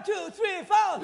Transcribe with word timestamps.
One, 0.00 0.04
two, 0.04 0.30
three, 0.30 0.64
four. 0.64 1.00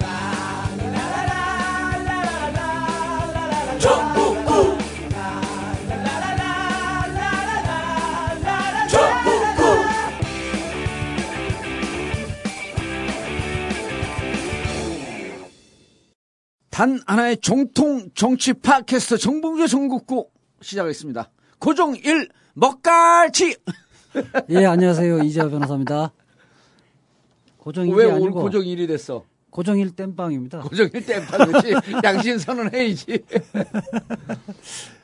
단 16.69 16.99
하나의 17.05 17.37
정통 17.37 18.09
정치 18.15 18.53
팟캐스트 18.53 19.17
정봉주 19.17 19.67
전국구 19.67 20.29
시작하겠습니다. 20.61 21.29
고정 21.59 21.95
1 21.95 22.29
먹갈치. 22.53 23.57
예, 24.49 24.65
안녕하세요. 24.65 25.19
이재호 25.19 25.49
변호사입니다. 25.49 26.11
고정 27.67 27.89
왜 27.89 28.05
1이 28.05 28.07
오늘 28.11 28.13
아니고 28.27 28.41
고정 28.43 28.61
1이 28.61 28.87
됐어? 28.87 29.25
고정 29.49 29.77
1 29.77 29.93
땜빵입니다. 29.93 30.59
고정 30.61 30.89
1 30.93 31.05
땜빵이지. 31.05 31.73
양심 32.01 32.37
선언해야지. 32.37 33.23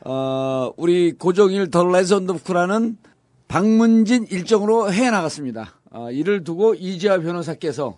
어, 0.05 0.71
우리 0.77 1.11
고정 1.11 1.49
1 1.49 1.60
the 1.60 1.91
legend 1.93 2.31
of 2.31 2.43
구라는 2.43 2.97
방문진 3.49 4.27
일정으로 4.31 4.93
해외 4.93 5.09
나갔습니다. 5.11 5.73
어, 5.91 6.09
이를 6.11 6.45
두고 6.45 6.75
이재화 6.75 7.17
변호사께서 7.19 7.97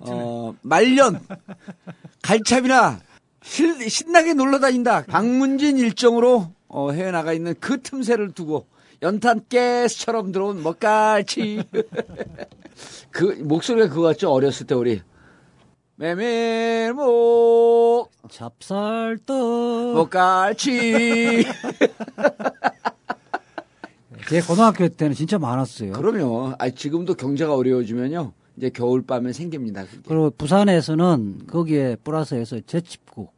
어, 0.00 0.54
말년 0.62 1.20
갈참이나 2.22 2.98
실- 3.44 3.88
신나게 3.88 4.34
놀러 4.34 4.58
다닌다. 4.58 5.04
방문진 5.06 5.78
일정으로 5.78 6.50
어, 6.66 6.90
해외 6.90 7.12
나가 7.12 7.32
있는 7.32 7.54
그 7.60 7.80
틈새를 7.80 8.32
두고 8.32 8.66
연탄 9.02 9.42
가스처럼 9.48 10.32
들어온 10.32 10.60
먹갈치. 10.60 11.62
그 13.10 13.24
목소리가 13.42 13.88
그거 13.88 14.02
같죠? 14.02 14.30
어렸을 14.30 14.66
때 14.66 14.74
우리 14.74 15.00
메밀목 15.96 17.00
찹쌀떡. 18.30 19.94
먹갈치. 19.94 21.44
제 24.28 24.40
고등학교 24.46 24.88
때는 24.88 25.14
진짜 25.14 25.38
많았어요. 25.38 25.92
그럼요. 25.92 26.54
아 26.58 26.70
지금도 26.70 27.14
경제가 27.14 27.54
어려워지면요. 27.54 28.32
이제 28.56 28.70
겨울밤에 28.70 29.32
생깁니다. 29.32 29.84
그게. 29.84 29.98
그리고 30.06 30.30
부산에서는 30.30 31.46
거기에 31.46 31.96
플러스해서 31.96 32.60
제첩국. 32.66 33.32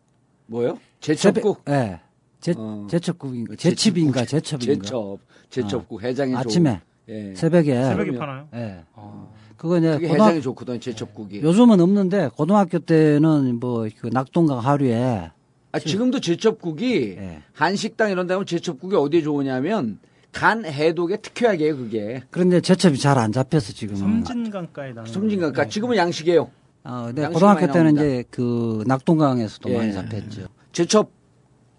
뭐요? 0.46 0.78
제첩국. 1.00 1.62
예. 1.68 2.00
제, 2.40 2.54
어. 2.56 2.86
제첩국인가? 2.90 3.54
제첩국. 3.56 3.76
제칩인가? 3.76 4.24
제첩인가? 4.24 4.84
제첩. 4.84 5.18
제첩국 5.50 6.02
해장이 6.02 6.34
아침에 6.34 6.70
좋은. 6.70 6.80
예. 7.12 7.34
새벽에. 7.34 7.84
새벽에. 7.84 8.12
파나요? 8.18 8.48
예. 8.54 8.82
아, 8.94 9.26
그거 9.56 9.78
이제 9.78 9.92
그게 9.94 10.08
고등학, 10.08 10.28
해장이 10.28 10.42
좋거든. 10.42 10.80
제첩국이. 10.80 11.40
요즘은 11.42 11.80
없는데 11.80 12.30
고등학교 12.36 12.78
때는 12.78 13.60
뭐 13.60 13.86
그 14.00 14.08
낙동강 14.12 14.58
하류에 14.58 15.30
아 15.72 15.78
지금도 15.78 16.20
제첩국이 16.20 17.16
예. 17.18 17.42
한식당 17.54 18.10
이런 18.10 18.26
데 18.26 18.34
가면 18.34 18.46
제첩국이 18.46 18.96
어디에 18.96 19.22
좋으냐면 19.22 19.98
간 20.32 20.64
해독에 20.64 21.16
특효약이에요. 21.18 21.76
그게. 21.76 22.22
그런데 22.30 22.60
제첩이 22.60 22.98
잘 22.98 23.18
안 23.18 23.32
잡혀서 23.32 23.72
지금은. 23.74 24.00
섬진강가에 24.00 24.92
나는 24.94 25.10
섬진강가 25.12 25.64
네. 25.64 25.68
지금은 25.68 25.96
양식이에요. 25.96 26.50
어, 26.84 27.04
근데 27.06 27.22
양식 27.22 27.34
고등학교 27.34 27.60
때는 27.66 27.94
나옵니다. 27.94 28.02
이제 28.04 28.24
그 28.30 28.82
낙동강에서도 28.86 29.70
예. 29.70 29.76
많이 29.78 29.92
잡혔죠. 29.92 30.48
제첩 30.72 31.10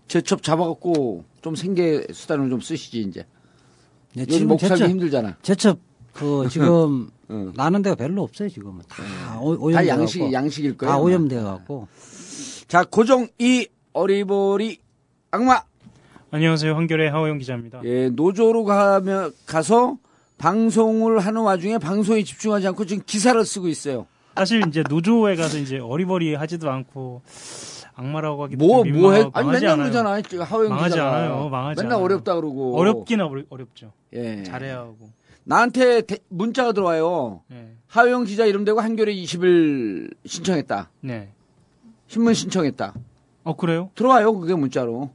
제첩 0.07 0.43
잡아갖고 0.43 1.25
좀 1.41 1.55
생계 1.55 2.05
수단을 2.11 2.49
좀 2.49 2.61
쓰시지 2.61 3.01
이제. 3.01 3.25
네, 4.15 4.25
지금 4.25 4.47
목 4.49 4.59
살기 4.59 4.83
힘들잖아. 4.85 5.35
제첩 5.41 5.79
그 6.13 6.47
지금 6.51 7.09
응. 7.31 7.51
나는 7.55 7.81
데가 7.81 7.95
별로 7.95 8.23
없어요 8.23 8.47
지금은 8.49 8.81
다 8.87 9.39
오- 9.39 9.55
다 9.55 9.61
오염돼 9.63 9.87
양식 9.87 10.19
갖고 10.19 10.33
양식일 10.33 10.77
거예요. 10.77 10.91
다. 10.91 10.99
오염돼 10.99 11.41
갖고 11.41 11.87
자 12.67 12.83
고정 12.83 13.27
이 13.39 13.67
어리버리 13.93 14.77
악마 15.31 15.63
안녕하세요. 16.31 16.75
한결의 16.75 17.11
하호영 17.11 17.37
기자입니다. 17.39 17.81
예, 17.85 18.09
노조로 18.09 18.63
가면 18.63 19.33
가서 19.45 19.97
방송을 20.39 21.19
하는 21.19 21.41
와중에 21.41 21.77
방송에 21.77 22.23
집중하지 22.23 22.67
않고 22.67 22.85
지금 22.85 23.03
기사를 23.05 23.43
쓰고 23.45 23.67
있어요. 23.67 24.07
사실 24.35 24.63
이제 24.67 24.83
노조에 24.89 25.35
가서 25.35 25.59
이제 25.59 25.77
어리버리 25.77 26.33
하지도 26.33 26.71
않고 26.71 27.21
악마라고 27.95 28.43
하기도 28.43 28.65
뭐좀뭐 28.65 29.13
해? 29.13 29.29
아니 29.33 29.47
맨날 29.49 29.65
않아요. 29.71 29.91
그러잖아. 29.91 30.45
하호영 30.45 30.69
망하지 30.69 30.93
기자가 30.93 31.15
않아요. 31.15 31.49
망하지 31.49 31.81
맨날 31.81 31.93
않아요. 31.93 32.05
어렵다 32.05 32.35
그러고 32.35 32.77
어렵긴 32.77 33.21
어려, 33.21 33.43
어렵죠. 33.49 33.91
예. 34.13 34.43
잘해야 34.43 34.79
하고. 34.79 34.97
나한테 35.45 36.01
대- 36.01 36.19
문자가 36.29 36.71
들어와요. 36.71 37.41
네. 37.47 37.73
하호영 37.87 38.23
기자 38.23 38.45
이름 38.45 38.63
대고 38.65 38.79
한겨레 38.79 39.13
20일 39.13 40.15
신청했다. 40.25 40.89
네. 41.01 41.29
신문 42.07 42.33
신청했다. 42.33 42.93
어 43.43 43.55
그래요? 43.55 43.89
들어와요. 43.95 44.39
그게 44.39 44.55
문자로. 44.55 45.09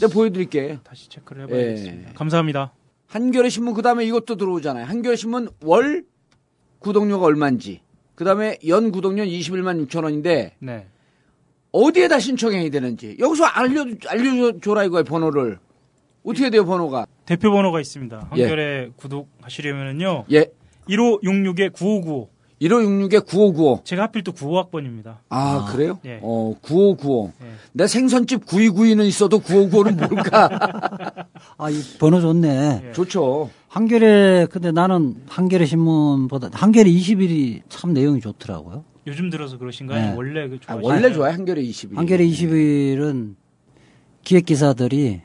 내가 0.00 0.12
보여드릴게. 0.12 0.78
다시 0.84 1.08
체크를 1.08 1.44
해봐야겠습니다. 1.44 2.10
예. 2.10 2.12
감사합니다. 2.14 2.72
한겨레 3.08 3.48
신문 3.48 3.74
그 3.74 3.82
다음에 3.82 4.04
이것도 4.04 4.36
들어오잖아요. 4.36 4.84
한겨레 4.86 5.16
신문 5.16 5.48
월 5.64 6.04
구독료가 6.78 7.26
얼마인지. 7.26 7.80
그 8.14 8.24
다음에 8.24 8.58
연 8.68 8.92
구독료 8.92 9.22
21만 9.24 9.86
6천 9.88 10.04
원인데 10.04 10.54
네. 10.58 10.86
어디에다 11.72 12.18
신청해야 12.18 12.68
되는지 12.70 13.16
여기서 13.18 13.44
알려 13.44 13.84
알려줘라 14.08 14.84
이거야 14.84 15.02
번호를 15.04 15.58
어떻게 16.24 16.50
돼요 16.50 16.64
번호가? 16.66 17.06
대표 17.24 17.50
번호가 17.50 17.80
있습니다. 17.80 18.26
한결에 18.30 18.90
구독하시려면은요. 18.96 20.24
예 20.32 20.46
1566에 20.88 21.72
9595. 21.72 22.28
1566에 22.60 23.24
9595. 23.26 23.80
제가 23.84 24.02
하필 24.02 24.22
또 24.22 24.32
95학번입니다. 24.32 25.18
아, 25.30 25.70
그래요? 25.72 25.98
예. 26.04 26.18
어 26.22 26.54
9595. 26.60 27.32
예. 27.42 27.46
내 27.72 27.86
생선집 27.86 28.44
9292는 28.44 29.06
있어도 29.06 29.38
9595는 29.40 29.96
뭘까? 30.12 30.48
아 31.56 31.70
이 31.70 31.80
번호 31.98 32.20
좋네. 32.20 32.82
예. 32.88 32.92
좋죠. 32.92 33.48
한겨레 33.68 34.48
근데 34.50 34.72
나는 34.72 35.14
한겨레 35.28 35.64
신문보다 35.64 36.50
한겨레 36.52 36.90
20일이 36.90 37.62
참 37.68 37.92
내용이 37.94 38.20
좋더라고요. 38.20 38.84
요즘 39.06 39.30
들어서 39.30 39.58
그러신가요? 39.58 40.10
네. 40.10 40.14
원래 40.16 40.48
그 40.48 40.56
아, 40.66 40.74
좋아하시나요? 40.74 40.94
원래 40.94 41.12
좋아요 41.12 41.32
한겨레 41.32 41.62
21. 41.62 41.98
한겨레 41.98 42.24
20일은 42.26 43.34
기획 44.22 44.44
기사들이 44.46 45.22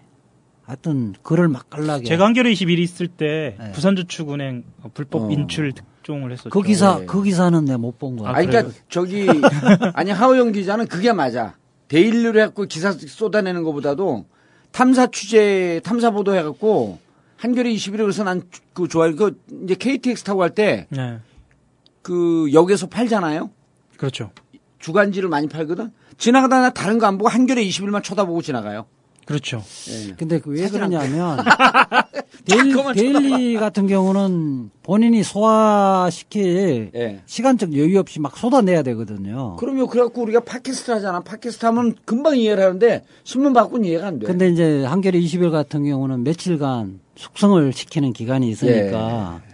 하여튼 0.64 1.14
글을 1.22 1.48
맛깔나게 1.50 2.06
제가 2.06 2.26
한겨레 2.26 2.52
21이 2.54 2.80
있을 2.80 3.08
때 3.08 3.56
네. 3.60 3.72
부산저축은행 3.74 4.64
불법 4.94 5.24
어. 5.24 5.32
인출 5.32 5.74
특종을 5.74 6.32
했었죠. 6.32 6.50
그 6.50 6.62
기사 6.64 7.00
예. 7.02 7.06
그 7.06 7.22
기사는 7.24 7.66
내가 7.66 7.78
못 7.78 8.00
본 8.00 8.16
거야. 8.16 8.30
아, 8.30 8.36
아니, 8.38 8.48
그러니까? 8.48 8.74
저기 8.90 9.28
아니 9.94 10.12
하호영 10.12 10.54
기자는 10.54 10.88
그게 10.88 11.12
맞아. 11.14 11.56
daily로 11.90 12.40
해갖고 12.40 12.66
기사 12.66 12.92
쏟아내는 12.94 13.64
것보다도 13.64 14.26
탐사 14.72 15.08
취재, 15.08 15.80
탐사 15.84 16.10
보도 16.12 16.34
해갖고 16.36 16.98
한겨레 17.38 17.72
21에 17.74 17.98
그래서 17.98 18.24
난 18.24 18.42
그 18.74 18.88
좋아요. 18.88 19.16
그 19.16 19.40
이제 19.64 19.76
KTX 19.76 20.24
타고 20.24 20.40
갈 20.40 20.50
때그 20.50 20.88
네. 20.90 22.54
역에서 22.54 22.88
팔잖아요. 22.88 23.52
그렇죠. 23.98 24.32
주간지를 24.80 25.30
많이 25.30 25.48
팔거든. 25.48 25.92
지나가다가 26.18 26.74
다른 26.74 26.98
거 27.00 27.06
안 27.08 27.18
보고 27.18 27.30
한겨레 27.30 27.64
21만 27.66 28.04
쳐다보고 28.04 28.42
지나가요. 28.42 28.86
그렇죠. 29.26 29.64
예. 29.90 30.14
근데 30.18 30.40
그왜 30.40 30.70
그러냐면 30.70 31.40
데일, 32.46 32.76
daily 32.94 33.56
같은 33.56 33.88
경우는 33.88 34.70
본인이 34.84 35.24
소화시킬 35.24 36.92
예. 36.96 37.22
시간적 37.26 37.76
여유 37.76 37.98
없이 38.00 38.20
막 38.20 38.38
쏟아내야 38.38 38.84
되거든요. 38.84 39.56
그럼요. 39.56 39.88
그래갖고 39.88 40.22
우리가 40.22 40.42
팟캐스트 40.42 40.92
하잖아. 40.92 41.22
팟캐스트 41.22 41.66
하면 41.66 41.96
금방 42.06 42.38
이해를 42.38 42.64
하는데 42.64 43.04
신문 43.24 43.54
받고는 43.54 43.86
이해가 43.86 44.08
안 44.08 44.20
돼. 44.20 44.28
근데 44.28 44.50
이제 44.50 44.84
한겨레 44.86 45.20
20일 45.20 45.50
같은 45.52 45.86
경우는 45.86 46.24
며칠간 46.24 47.00
숙성을 47.16 47.74
시키는 47.74 48.14
기간이 48.14 48.48
있으니까 48.50 49.42
예. 49.42 49.45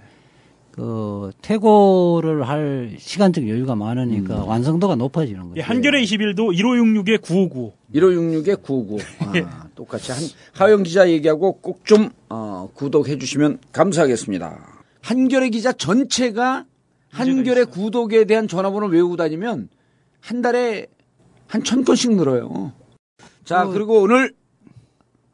그 0.71 1.31
퇴고를 1.41 2.47
할 2.47 2.95
시간적 2.97 3.47
여유가 3.49 3.75
많으니까 3.75 4.43
음. 4.43 4.47
완성도가 4.47 4.95
높아지는 4.95 5.41
거죠. 5.49 5.57
예, 5.57 5.61
한겨레 5.61 6.01
21도 6.03 6.55
1566에 6.57 7.21
9595. 7.21 7.73
1566에 7.93 8.61
959. 8.63 8.99
아, 9.47 9.67
똑같이 9.75 10.11
한, 10.11 10.21
하영 10.53 10.83
기자 10.83 11.09
얘기하고 11.09 11.53
꼭 11.59 11.83
좀, 11.85 12.09
어, 12.29 12.69
구독해 12.73 13.17
주시면 13.17 13.59
감사하겠습니다. 13.73 14.81
한겨레 15.01 15.49
기자 15.49 15.73
전체가 15.73 16.65
한겨레 17.09 17.65
구독에 17.65 18.23
대한 18.25 18.47
전화번호를 18.47 18.95
외우고 18.95 19.17
다니면 19.17 19.67
한 20.21 20.41
달에 20.41 20.87
한 21.47 21.63
천 21.63 21.83
건씩 21.83 22.15
늘어요. 22.15 22.71
자, 23.43 23.65
그- 23.65 23.73
그리고 23.73 23.99
오늘, 24.01 24.33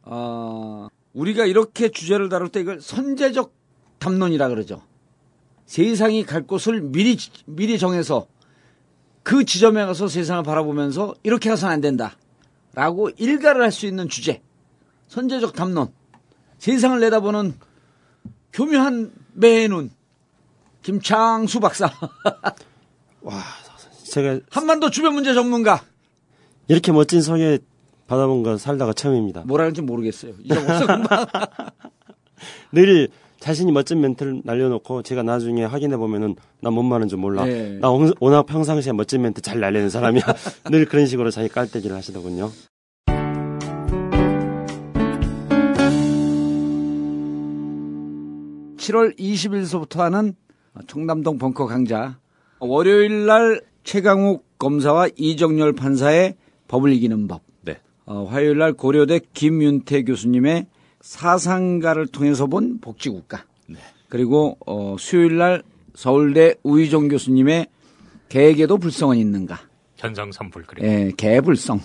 어, 0.03 0.87
우리가 1.13 1.45
이렇게 1.45 1.89
주제를 1.89 2.29
다룰 2.29 2.49
때 2.49 2.59
이걸 2.59 2.81
선제적 2.81 3.53
담론이라 3.99 4.49
그러죠. 4.49 4.81
세상이 5.67 6.25
갈 6.25 6.47
곳을 6.47 6.81
미리, 6.81 7.17
미리 7.45 7.77
정해서 7.77 8.25
그 9.21 9.43
지점에 9.43 9.85
가서 9.85 10.07
세상을 10.07 10.43
바라보면서 10.43 11.13
이렇게 11.23 11.49
가서는 11.49 11.73
안 11.73 11.81
된다. 11.81 12.15
라고 12.73 13.09
일가를 13.09 13.61
할 13.61 13.71
수 13.71 13.85
있는 13.85 14.07
주제. 14.07 14.41
선제적 15.07 15.53
담론. 15.53 15.91
세상을 16.57 16.99
내다보는 16.99 17.53
교묘한 18.53 19.11
매의 19.33 19.67
눈. 19.67 19.91
김창수 20.83 21.59
박사. 21.59 21.91
와, 23.21 23.43
제가 24.05 24.39
한반도 24.49 24.89
주변 24.89 25.13
문제 25.13 25.33
전문가. 25.33 25.83
이렇게 26.69 26.91
멋진 26.93 27.21
소개 27.21 27.59
받아본 28.07 28.43
건 28.43 28.57
살다가 28.57 28.93
처음입니다. 28.93 29.41
뭐라 29.45 29.65
는지 29.65 29.81
모르겠어요. 29.81 30.33
이정옥 30.43 30.87
금방. 30.87 31.25
늘 32.71 33.09
자신이 33.47 33.71
멋진 33.71 34.01
멘트를 34.01 34.41
날려놓고 34.43 35.03
제가 35.03 35.23
나중에 35.23 35.63
확인해 35.63 35.95
보면은 35.95 36.35
나 36.59 36.69
뭔 36.69 36.83
말하는 36.85 37.07
줄 37.07 37.17
몰라. 37.17 37.45
네. 37.45 37.77
나 37.79 37.89
옹- 37.89 38.11
워낙 38.19 38.45
평상시에 38.45 38.91
멋진 38.91 39.21
멘트 39.21 39.41
잘 39.41 39.61
날리는 39.61 39.89
사람이야. 39.89 40.21
늘 40.69 40.83
그런 40.83 41.05
식으로 41.05 41.31
자기 41.31 41.47
깔때기를 41.47 41.95
하시더군요. 41.95 42.51
7월 48.77 49.17
20일서부터 49.17 49.97
하는 49.99 50.33
청담동 50.87 51.37
벙커 51.37 51.65
강좌. 51.65 52.17
월요일 52.59 53.25
날 53.25 53.61
최강욱 53.83 54.45
검사와 54.59 55.09
이정열 55.17 55.73
판사의 55.73 56.35
법을 56.67 56.93
이기는 56.93 57.27
법. 57.27 57.41
네. 57.61 57.77
어, 58.05 58.25
화요일 58.25 58.57
날 58.57 58.73
고려대 58.73 59.19
김윤태 59.33 60.03
교수님의 60.03 60.67
사상가를 61.01 62.07
통해서 62.07 62.47
본 62.47 62.79
복지국가. 62.79 63.43
그리고 64.09 64.57
어, 64.65 64.95
수요일 64.97 65.37
날 65.37 65.63
서울대 65.93 66.55
우희종 66.63 67.09
교수님의 67.09 67.67
개에게도 68.29 68.77
불성은 68.77 69.17
있는가. 69.17 69.59
현상선불 69.97 70.63
그래. 70.65 70.87
예, 71.07 71.11
개불성. 71.17 71.81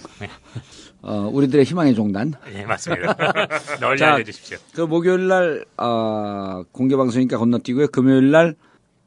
어, 1.03 1.29
우리들의 1.32 1.64
희망의 1.64 1.94
종단. 1.94 2.35
예, 2.55 2.64
맞습니다. 2.64 3.17
널리 3.81 3.99
자, 3.99 4.14
알려주십시오. 4.14 4.59
그 4.75 4.82
목요일 4.82 5.26
날 5.29 5.65
어, 5.79 6.62
공개 6.70 6.94
방송이니까 6.97 7.38
건너뛰고요. 7.38 7.88
금요일 7.88 8.31
날 8.31 8.55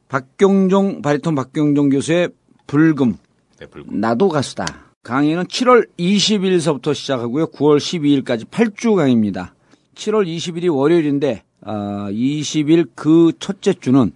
박경종 0.09 1.01
바리톤 1.01 1.35
박경종 1.35 1.89
교수의 1.89 2.29
불금 2.67 3.17
네, 3.59 3.65
불금. 3.67 3.99
나도 3.99 4.27
가수다. 4.29 4.65
강의는 5.03 5.45
7월 5.45 5.87
20일서부터 5.97 6.93
시작하고요. 6.93 7.47
9월 7.51 7.77
12일까지 7.77 8.45
8주 8.49 8.95
강의입니다. 8.95 9.53
7월 9.95 10.27
20일이 10.27 10.73
월요일인데 10.73 11.43
어, 11.61 11.71
20일 12.11 12.89
그 12.95 13.31
첫째 13.39 13.73
주는 13.73 14.11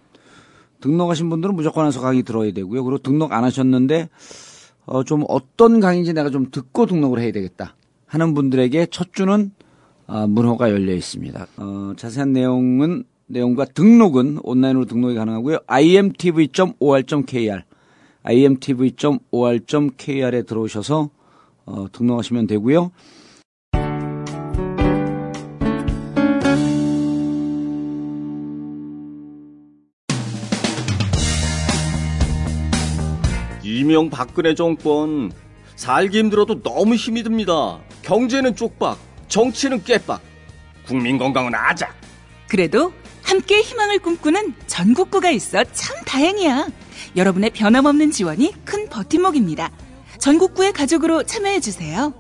등록하신 0.82 1.30
분들은 1.30 1.56
무조건 1.56 1.86
와서 1.86 2.00
강의 2.02 2.24
들어야 2.24 2.52
되고요. 2.52 2.84
그리고 2.84 3.00
등록 3.00 3.34
안 3.34 3.44
하셨는데 3.44 4.10
어, 4.86 5.04
좀 5.04 5.24
어떤 5.28 5.80
강의인지 5.80 6.14
내가 6.14 6.30
좀 6.30 6.52
듣고 6.52 6.86
등록을 6.86 7.20
해야 7.20 7.32
되겠다 7.32 7.76
하는 8.06 8.34
분들에게 8.34 8.88
첫 8.88 9.14
주는 9.14 9.52
어, 10.08 10.28
문호가 10.28 10.72
열려 10.72 10.94
있습니다. 10.94 11.48
어, 11.58 11.94
자세한 11.96 12.34
내용은 12.34 13.04
내용과 13.28 13.66
등록은 13.66 14.40
온라인으로 14.42 14.86
등록이 14.86 15.14
가능하고요. 15.16 15.60
imtv.or.kr 15.68 17.62
imtv.or.kr에 18.24 19.62
들어오셔서 20.44 21.10
어, 21.66 21.86
등록하시면 21.92 22.48
되고요. 22.48 22.92
이명 33.90 34.12
박근혜 34.12 34.54
정권 34.54 35.32
살기 35.76 36.20
힘들어도 36.20 36.62
너무 36.62 36.94
힘이 36.94 37.24
듭니다. 37.24 37.80
경제는 38.04 38.56
쪽박, 38.56 39.00
정치는 39.30 39.84
깨박, 39.84 40.22
국민 40.86 41.18
건강은 41.18 41.56
아작. 41.56 41.96
그래도 42.48 42.94
함께 43.24 43.62
희망을 43.62 43.98
꿈꾸는 43.98 44.54
전국구가 44.68 45.32
있어 45.32 45.64
참 45.64 45.98
다행이야. 46.06 46.68
여러분의 47.16 47.50
변함없는 47.50 48.12
지원이 48.12 48.54
큰 48.64 48.88
버팀목입니다. 48.90 49.72
전국구의 50.20 50.72
가족으로 50.72 51.24
참여해주세요. 51.24 52.14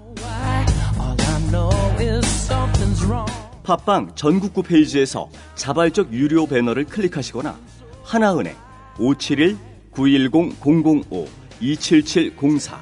팟빵 3.64 4.16
전국구 4.16 4.64
페이지에서 4.64 5.30
자발적 5.54 6.14
유료 6.14 6.48
배너를 6.48 6.86
클릭하시거나 6.86 7.60
하나은행 8.04 8.56
571-910-005-27704 11.62 12.80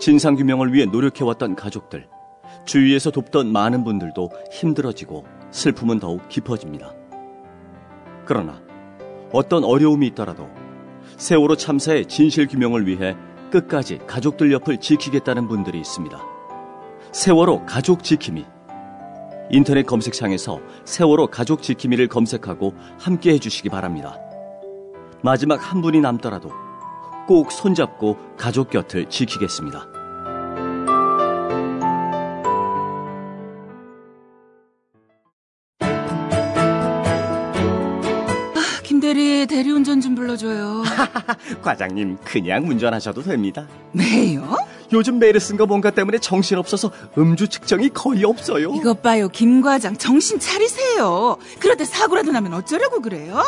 진상규명을 0.00 0.72
위해 0.72 0.86
노력해왔던 0.86 1.56
가족들, 1.56 2.06
주위에서 2.66 3.10
돕던 3.10 3.50
많은 3.52 3.84
분들도 3.84 4.30
힘들어지고 4.52 5.24
슬픔은 5.50 5.98
더욱 6.00 6.28
깊어집니다. 6.28 6.92
그러나 8.24 8.60
어떤 9.32 9.64
어려움이 9.64 10.06
있더라도 10.08 10.48
세월호 11.16 11.56
참사의 11.56 12.06
진실규명을 12.06 12.86
위해 12.86 13.16
끝까지 13.50 13.98
가족들 14.06 14.52
옆을 14.52 14.78
지키겠다는 14.78 15.48
분들이 15.48 15.78
있습니다. 15.80 16.20
세월호 17.12 17.64
가족 17.64 18.04
지킴이 18.04 18.44
인터넷 19.50 19.86
검색창에서 19.86 20.60
세월호 20.84 21.28
가족 21.28 21.62
지킴이를 21.62 22.08
검색하고 22.08 22.74
함께 22.98 23.32
해주시기 23.32 23.70
바랍니다. 23.70 24.18
마지막 25.22 25.56
한 25.56 25.80
분이 25.80 26.00
남더라도 26.00 26.50
꼭 27.26 27.50
손잡고 27.52 28.16
가족 28.36 28.70
곁을 28.70 29.08
지키겠습니다. 29.08 29.88
김대리 38.82 39.46
대리운전 39.46 40.00
좀 40.00 40.14
불러줘요. 40.14 40.82
과장님, 41.62 42.18
그냥 42.24 42.68
운전하셔도 42.68 43.22
됩니다. 43.22 43.66
왜요? 43.92 44.56
요즘 44.92 45.18
메르스인가 45.18 45.66
뭔가 45.66 45.90
때문에 45.90 46.18
정신없어서 46.18 46.90
음주 47.18 47.48
측정이 47.48 47.90
거의 47.90 48.24
없어요. 48.24 48.72
이것 48.74 49.02
봐요, 49.02 49.28
김 49.28 49.60
과장. 49.60 49.96
정신 49.96 50.38
차리세요. 50.38 51.36
그러다 51.58 51.84
사고라도 51.84 52.30
나면 52.32 52.54
어쩌려고 52.54 53.00
그래요? 53.02 53.42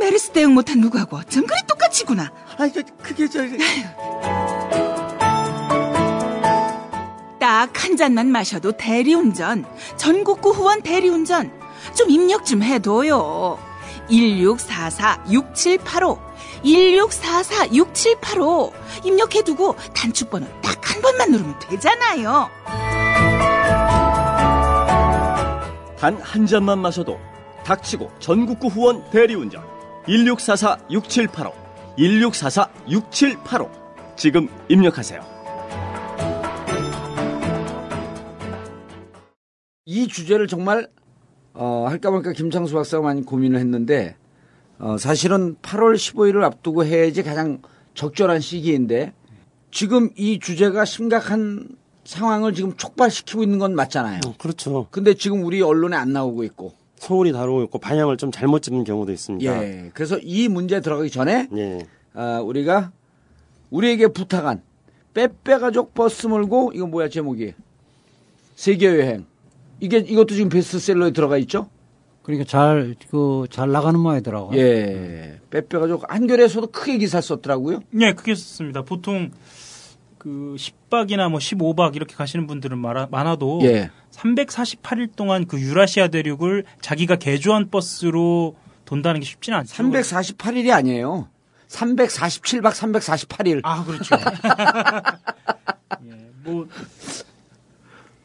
메르스 0.00 0.30
대응 0.30 0.54
못한 0.54 0.80
누구하고 0.80 1.16
어쩜 1.18 1.46
그리 1.46 1.60
똑같이구나. 1.66 2.32
아, 2.58 2.68
저, 2.68 2.80
그게 3.02 3.28
저... 3.28 3.40
딱 7.38 7.70
한 7.74 7.96
잔만 7.96 8.26
마셔도 8.28 8.72
대리운전. 8.72 9.64
전국구 9.96 10.50
후원 10.50 10.82
대리운전. 10.82 11.50
좀 11.96 12.10
입력 12.10 12.44
좀 12.44 12.62
해둬요. 12.62 13.58
1644-6785. 14.10 16.18
1644-6785. 16.64 18.72
입력해두고 19.04 19.76
단축번호 19.94 20.46
딱 20.62 20.74
한 20.84 21.00
번만 21.02 21.30
누르면 21.32 21.58
되잖아요. 21.58 22.48
단 25.98 26.18
한 26.22 26.46
잔만 26.46 26.78
마셔도 26.80 27.18
닥치고 27.64 28.10
전국구 28.20 28.68
후원 28.68 29.02
대리운전 29.10 29.62
1644-6785 30.06 31.52
1644-6785 31.98 33.70
지금 34.16 34.48
입력하세요. 34.68 35.34
이 39.86 40.08
주제를 40.08 40.48
정말 40.48 40.88
어, 41.52 41.86
할까 41.88 42.10
말까 42.10 42.32
김창수 42.32 42.74
박사가 42.74 43.02
많이 43.02 43.22
고민을 43.22 43.58
했는데 43.60 44.16
어, 44.78 44.96
사실은 44.98 45.56
8월 45.62 45.94
15일을 45.94 46.42
앞두고 46.42 46.84
해야지 46.84 47.22
가장 47.22 47.62
적절한 47.94 48.40
시기인데 48.40 49.12
지금 49.70 50.10
이 50.16 50.38
주제가 50.38 50.84
심각한 50.84 51.68
상황을 52.04 52.54
지금 52.54 52.76
촉발시키고 52.76 53.42
있는 53.42 53.58
건 53.58 53.74
맞잖아요. 53.74 54.20
어, 54.26 54.34
그렇죠. 54.38 54.88
근데 54.90 55.14
지금 55.14 55.44
우리 55.44 55.62
언론에 55.62 55.96
안 55.96 56.12
나오고 56.12 56.44
있고. 56.44 56.72
소홀히 57.04 57.32
다루고 57.32 57.62
있고 57.64 57.78
방향을 57.78 58.16
좀 58.16 58.32
잘못 58.32 58.62
잡는 58.62 58.84
경우도 58.84 59.12
있습니다. 59.12 59.62
예. 59.62 59.90
그래서 59.92 60.18
이 60.22 60.48
문제 60.48 60.80
들어가기 60.80 61.10
전에 61.10 61.48
예. 61.54 61.86
아, 62.14 62.40
우리가 62.40 62.92
우리에게 63.70 64.08
부탁한 64.08 64.62
빼빼 65.12 65.58
가족 65.58 65.94
버스 65.94 66.26
몰고 66.26 66.72
이거 66.74 66.86
뭐야 66.86 67.08
제목이 67.08 67.52
세계 68.54 68.86
여행. 68.86 69.26
이게 69.80 69.98
이것도 69.98 70.34
지금 70.34 70.48
베스트셀러에 70.48 71.10
들어가 71.10 71.36
있죠? 71.38 71.68
그러니까 72.22 72.48
잘, 72.48 72.94
그, 73.10 73.44
잘 73.50 73.70
나가는 73.70 74.00
모양이더라고요. 74.00 74.58
예. 74.58 75.40
빼빼가지고 75.50 76.04
한겨레에서도 76.08 76.68
크게 76.68 76.96
기사 76.96 77.20
썼더라고요. 77.20 77.80
네, 77.90 78.14
그게 78.14 78.34
썼습니다. 78.34 78.82
보통 78.82 79.30
그 80.24 80.56
10박이나 80.58 81.28
뭐 81.28 81.38
15박 81.38 81.96
이렇게 81.96 82.16
가시는 82.16 82.46
분들은 82.46 82.78
많아, 82.78 83.08
많아도 83.10 83.60
예. 83.64 83.90
348일 84.10 85.14
동안 85.14 85.46
그 85.46 85.60
유라시아 85.60 86.08
대륙을 86.08 86.64
자기가 86.80 87.16
개조한 87.16 87.68
버스로 87.68 88.56
돈다는 88.86 89.20
게 89.20 89.26
쉽지는 89.26 89.58
않죠. 89.58 89.74
348일이 89.74 90.72
아니에요. 90.72 91.28
347박 91.68 92.70
348일. 92.72 93.60
아, 93.64 93.84
그렇죠. 93.84 94.16
예, 96.08 96.30
뭐 96.42 96.68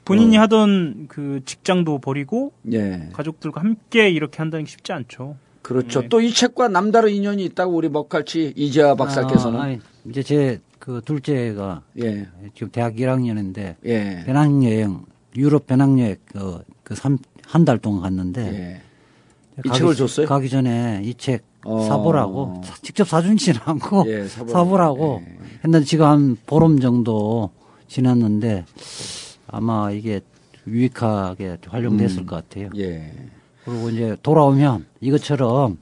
본인이 0.06 0.38
하던 0.38 1.08
그 1.10 1.42
직장도 1.44 2.00
버리고 2.00 2.54
예. 2.72 3.10
가족들과 3.12 3.60
함께 3.60 4.10
이렇게 4.10 4.38
한다는 4.38 4.64
게 4.64 4.72
쉽지 4.72 4.94
않죠. 4.94 5.36
그렇죠. 5.64 6.04
네. 6.04 6.08
또이 6.08 6.34
책과 6.34 6.70
남다른 6.70 7.12
인연이 7.12 7.44
있다고 7.44 7.76
우리 7.76 7.90
먹갈치 7.90 8.54
이재화 8.56 8.96
박사께서는. 8.96 9.60
아, 9.60 9.64
아니, 9.64 9.80
이제 10.06 10.24
제 10.24 10.62
그 10.90 11.02
둘째가 11.06 11.84
예. 12.02 12.26
지금 12.56 12.72
대학 12.72 12.96
1학년인데 12.96 13.76
예. 13.86 14.24
배낭여행, 14.26 15.06
유럽 15.36 15.68
배낭여행 15.68 16.16
그, 16.26 16.64
그한달 16.84 17.78
동안 17.78 18.02
갔는데 18.02 18.42
예. 18.52 18.82
이 19.64 19.70
책을 19.72 19.94
줬어요? 19.94 20.26
가기 20.26 20.50
전에 20.50 21.02
이책 21.04 21.44
어. 21.64 21.80
사보라고 21.88 22.62
사- 22.66 22.76
직접 22.82 23.08
사준지는 23.08 23.60
않고 23.66 24.06
예, 24.08 24.28
사보라고. 24.28 24.52
사보라고 24.52 25.22
예. 25.28 25.38
했는데 25.64 25.86
지금 25.86 26.06
한 26.08 26.38
보름 26.48 26.80
정도 26.80 27.52
지났는데 27.88 28.66
아마 29.46 29.92
이게 29.92 30.22
유익하게 30.66 31.58
활용됐을 31.68 32.22
음. 32.22 32.26
것 32.26 32.38
같아요. 32.38 32.72
예. 32.78 33.14
그리고 33.64 33.92
이제 33.92 34.18
돌아오면 34.24 34.88
이것처럼 35.02 35.78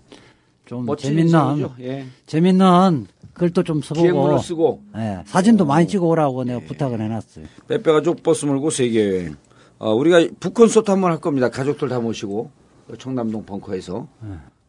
좀 0.65 0.85
재밌는. 0.97 1.69
예. 1.79 2.05
재밌는 2.25 3.07
글도 3.37 3.63
좀 3.63 3.81
써보고 3.81 4.01
기획문을 4.01 4.39
쓰고 4.39 4.81
예, 4.95 5.21
사진도 5.25 5.65
많이 5.65 5.87
찍어 5.87 6.05
오라고 6.07 6.43
내가 6.43 6.59
부탁을 6.61 6.99
해놨어요. 7.01 7.45
빼빼 7.67 7.91
가족 7.91 8.23
버스 8.23 8.45
몰고 8.45 8.69
세계 8.71 9.07
여행. 9.07 9.35
어, 9.77 9.93
우리가 9.93 10.25
북콘서트 10.39 10.89
한번 10.89 11.11
할 11.11 11.19
겁니다. 11.19 11.49
가족들 11.49 11.87
다 11.87 11.99
모시고 11.99 12.49
청남동 12.97 13.45
벙커에서. 13.45 14.07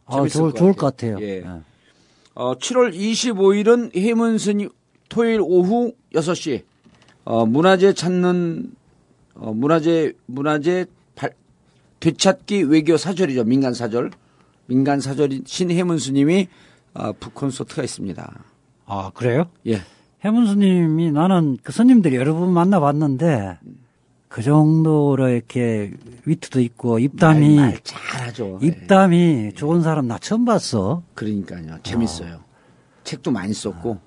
아, 0.07 0.17
재밌을 0.17 0.39
좋을, 0.41 0.51
것 0.53 0.59
좋을 0.59 0.73
같아요. 0.75 1.15
것 1.15 1.21
같아요. 1.21 1.27
예. 1.27 1.37
예. 1.39 1.45
어, 2.35 2.55
7월 2.57 2.95
25일은 2.95 3.97
해문스님 3.97 4.69
토요일 5.09 5.41
오후 5.41 5.93
6시 6.15 6.63
어, 7.25 7.47
문화재 7.47 7.95
찾는 7.95 8.71
어, 9.35 9.53
문화재 9.55 10.13
문화재 10.27 10.85
발- 11.15 11.33
되찾기 12.01 12.65
외교 12.65 12.97
사절이죠. 12.99 13.45
민간 13.45 13.73
사절. 13.73 14.11
민간 14.67 15.01
사절인 15.01 15.45
신해문 15.47 15.99
스님이 15.99 16.49
어, 16.93 17.13
북콘서트가 17.13 17.83
있습니다. 17.83 18.45
아 18.89 19.11
그래요? 19.15 19.45
예. 19.67 19.81
해문 20.25 20.47
스님이 20.47 21.13
나는 21.13 21.59
그 21.63 21.71
스님들 21.73 22.15
여러 22.15 22.35
분 22.35 22.51
만나봤는데 22.53 23.59
그 24.29 24.43
정도로 24.43 25.29
이렇게 25.29 25.93
위트도 26.25 26.61
있고 26.61 26.99
입담이 26.99 27.57
말, 27.57 27.67
말 27.71 27.81
잘하죠. 27.85 28.59
예. 28.63 28.67
입담이 28.67 29.53
좋은 29.55 29.83
사람 29.83 30.09
나 30.09 30.19
처음 30.19 30.45
봤어. 30.45 31.03
그러니까요. 31.15 31.79
재밌어요. 31.83 32.41
책도 33.05 33.31
많이 33.31 33.53
썼고 33.55 33.99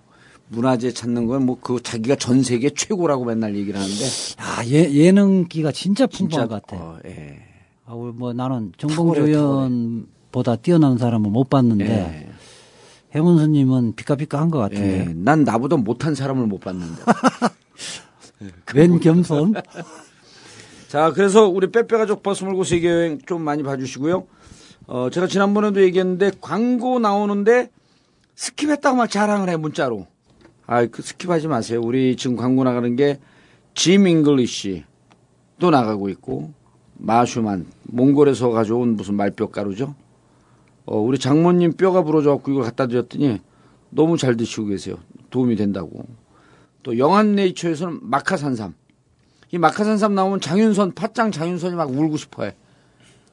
문화재 0.50 0.92
찾는 0.92 1.28
건 1.28 1.44
뭐 1.46 1.58
그 1.62 1.82
자기가 1.82 2.16
전 2.16 2.44
세계 2.44 2.70
최고라고 2.72 3.24
맨날 3.26 3.56
얘기를 3.56 3.80
하는데 3.80 4.04
야 4.04 4.66
예, 4.66 4.92
예능기가 4.94 5.72
진짜 5.72 6.06
풍부한 6.08 6.48
것 6.50 6.66
같아. 6.66 6.84
어, 6.84 6.98
예. 7.06 7.40
아, 7.86 7.94
우리 7.94 8.12
뭐 8.12 8.34
나는 8.34 8.74
정봉주 8.78 9.22
의원보다 9.22 10.58
뛰어난 10.58 10.98
사람은 10.98 11.32
못 11.32 11.50
봤는데 11.50 11.86
예. 12.28 12.31
해문 13.14 13.38
스님은 13.40 13.96
피카피카한 13.96 14.50
것 14.52 14.60
예. 14.60 14.62
같은데 14.76 15.14
난 15.16 15.44
나보다 15.44 15.78
못한 15.78 16.16
사람을 16.16 16.46
못 16.48 16.60
봤는데. 16.60 17.02
웬 18.74 19.00
겸손? 19.00 19.54
자, 20.88 21.12
그래서 21.14 21.48
우리 21.48 21.72
빼빼가족 21.72 22.24
버스 22.24 22.44
몰고 22.44 22.64
세계여행 22.64 23.20
좀 23.26 23.42
많이 23.42 23.64
봐주시고요. 23.64 24.26
어, 24.88 25.10
제가 25.12 25.28
지난번에도 25.28 25.82
얘기했는데 25.84 26.32
광고 26.42 27.00
나오는데 27.00 27.70
skip했다고 28.36 28.96
막 28.96 29.10
자랑을 29.10 29.50
해, 29.50 29.58
문자로. 29.58 30.08
아, 30.66 30.86
그 30.86 31.02
skip하지 31.02 31.48
마세요. 31.48 31.82
우리 31.84 32.16
지금 32.16 32.36
광고 32.36 32.64
나가는 32.64 32.96
게 32.96 33.20
짐 33.74 34.08
잉글리시 34.08 34.84
또 35.60 35.70
나가고 35.70 36.10
있고 36.10 36.52
마슈만 36.98 37.66
몽골에서 37.84 38.50
가져온 38.50 38.96
무슨 38.96 39.16
말뼈 39.16 39.48
가루죠. 39.48 39.96
어, 40.92 41.00
우리 41.00 41.18
장모님 41.18 41.72
뼈가 41.78 42.04
부러져갖고 42.04 42.52
이걸 42.52 42.64
갖다 42.66 42.86
드렸더니 42.86 43.40
너무 43.92 44.18
잘 44.18 44.36
드시고 44.36 44.66
계세요. 44.68 44.98
도움이 45.30 45.56
된다고. 45.56 46.04
또 46.84 46.98
영한네이처에서는 46.98 48.00
마카산삼. 48.02 48.74
이 49.54 49.58
마카산삼 49.58 50.14
나오면 50.14 50.42
장윤선 50.42 50.92
팥장 50.94 51.32
장윤선이 51.32 51.76
막 51.76 51.90
울고 51.90 52.18
싶어 52.18 52.44
해. 52.44 52.56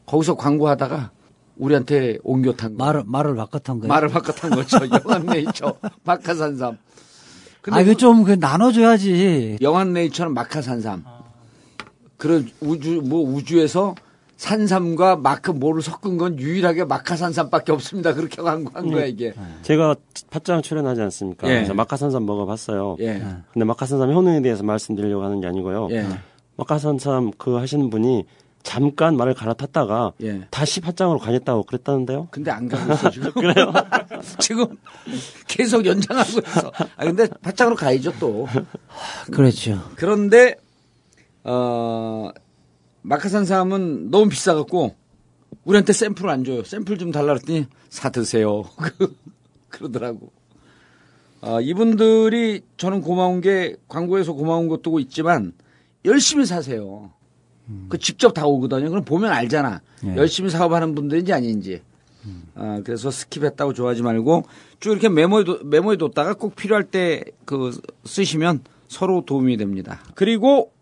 거기서 0.07 0.37
광고하다가 0.37 1.11
우리한테 1.57 2.19
옮겨 2.23 2.53
탄 2.53 2.77
거. 2.77 2.85
말을 2.85 3.03
말을 3.07 3.35
바꿔 3.35 3.59
탄 3.59 3.81
거예요. 3.81 3.89
말을 3.89 4.09
바꿔 4.09 4.31
탄 4.33 4.51
거죠. 4.51 4.79
영한네이처 5.05 5.79
마카산삼. 6.05 6.79
아 7.73 7.81
이거 7.81 7.95
좀 7.95 8.23
그 8.23 8.33
나눠줘야지. 8.39 9.59
영한네이처는 9.61 10.33
마카산삼. 10.33 11.03
그런 12.17 12.49
우주 12.61 13.03
뭐 13.05 13.21
우주에서 13.21 13.97
산삼과 14.39 15.17
마크 15.17 15.51
뭐를 15.51 15.83
섞은 15.83 16.17
건 16.17 16.39
유일하게 16.39 16.85
마카산삼밖에 16.85 17.73
없습니다. 17.73 18.15
그렇게 18.15 18.41
광고한 18.41 18.89
거야 18.89 19.05
이게. 19.05 19.35
제가 19.63 19.97
팟장 20.31 20.63
출연하지 20.63 21.03
않습니까? 21.03 21.49
예. 21.49 21.55
그래서 21.57 21.75
마카산삼 21.75 22.25
먹어봤어요. 22.25 22.97
예. 23.01 23.21
근데 23.53 23.65
마카산삼 23.65 24.13
효능에 24.13 24.41
대해서 24.41 24.63
말씀드리려고 24.63 25.25
하는 25.25 25.41
게 25.41 25.49
아니고요. 25.49 25.89
예. 25.91 26.07
마카산삼 26.57 27.33
그 27.37 27.57
하시는 27.57 27.91
분이 27.91 28.27
잠깐 28.63 29.17
말을 29.17 29.35
갈아탔다가 29.35 30.13
예. 30.23 30.47
다시 30.51 30.81
팟장으로 30.81 31.19
가겠다고 31.19 31.65
그랬다는데요. 31.65 32.29
근데 32.31 32.53
안 32.53 32.69
가고 32.69 32.93
있어 32.93 33.11
지금. 33.11 33.33
그래요? 33.35 33.73
지금 34.39 34.67
계속 35.49 35.85
연장하고 35.85 36.31
있어. 36.47 36.71
아 36.97 37.05
근데 37.05 37.27
바짝으로 37.43 37.75
가야죠 37.75 38.13
또. 38.21 38.47
그렇죠. 39.33 39.83
그런데 39.97 40.55
어 41.43 42.31
마카산삼은 43.03 44.11
너무 44.11 44.29
비싸갖고 44.29 44.95
우리한테 45.65 45.93
샘플 45.93 46.29
안 46.29 46.45
줘요. 46.45 46.65
샘플 46.65 46.99
좀 46.99 47.11
달라 47.13 47.35
그랬더니 47.35 47.67
사 47.89 48.11
드세요. 48.11 48.65
그러더라고. 49.69 50.31
아, 51.41 51.61
이분들이 51.61 52.63
저는 52.77 53.01
고마운 53.01 53.41
게 53.41 53.77
광고에서 53.89 54.33
고마운 54.33 54.69
것도 54.69 54.99
있지만 55.01 55.53
열심히 56.05 56.47
사세요. 56.47 57.13
그 57.91 57.99
직접 57.99 58.33
다 58.33 58.47
오거든요. 58.47 58.89
그럼 58.89 59.05
보면 59.05 59.31
알잖아. 59.31 59.83
예. 60.07 60.17
열심히 60.17 60.49
사업하는 60.49 60.95
분들인지 60.95 61.33
아닌지. 61.35 61.83
아, 62.55 62.81
그래서 62.85 63.11
스킵했다고 63.11 63.75
좋아하지 63.75 64.03
말고 64.03 64.45
쭉 64.81 64.91
이렇게 64.93 65.09
메모해, 65.09 65.45
메모해 65.65 65.97
뒀다가 65.97 66.35
꼭 66.35 66.57
필요할 66.57 66.85
때 66.85 67.25
그 67.45 67.79
쓰시면 68.05 68.61
서로 68.89 69.25
도움이 69.25 69.57
됩니다. 69.59 70.01
그리고 70.15 70.73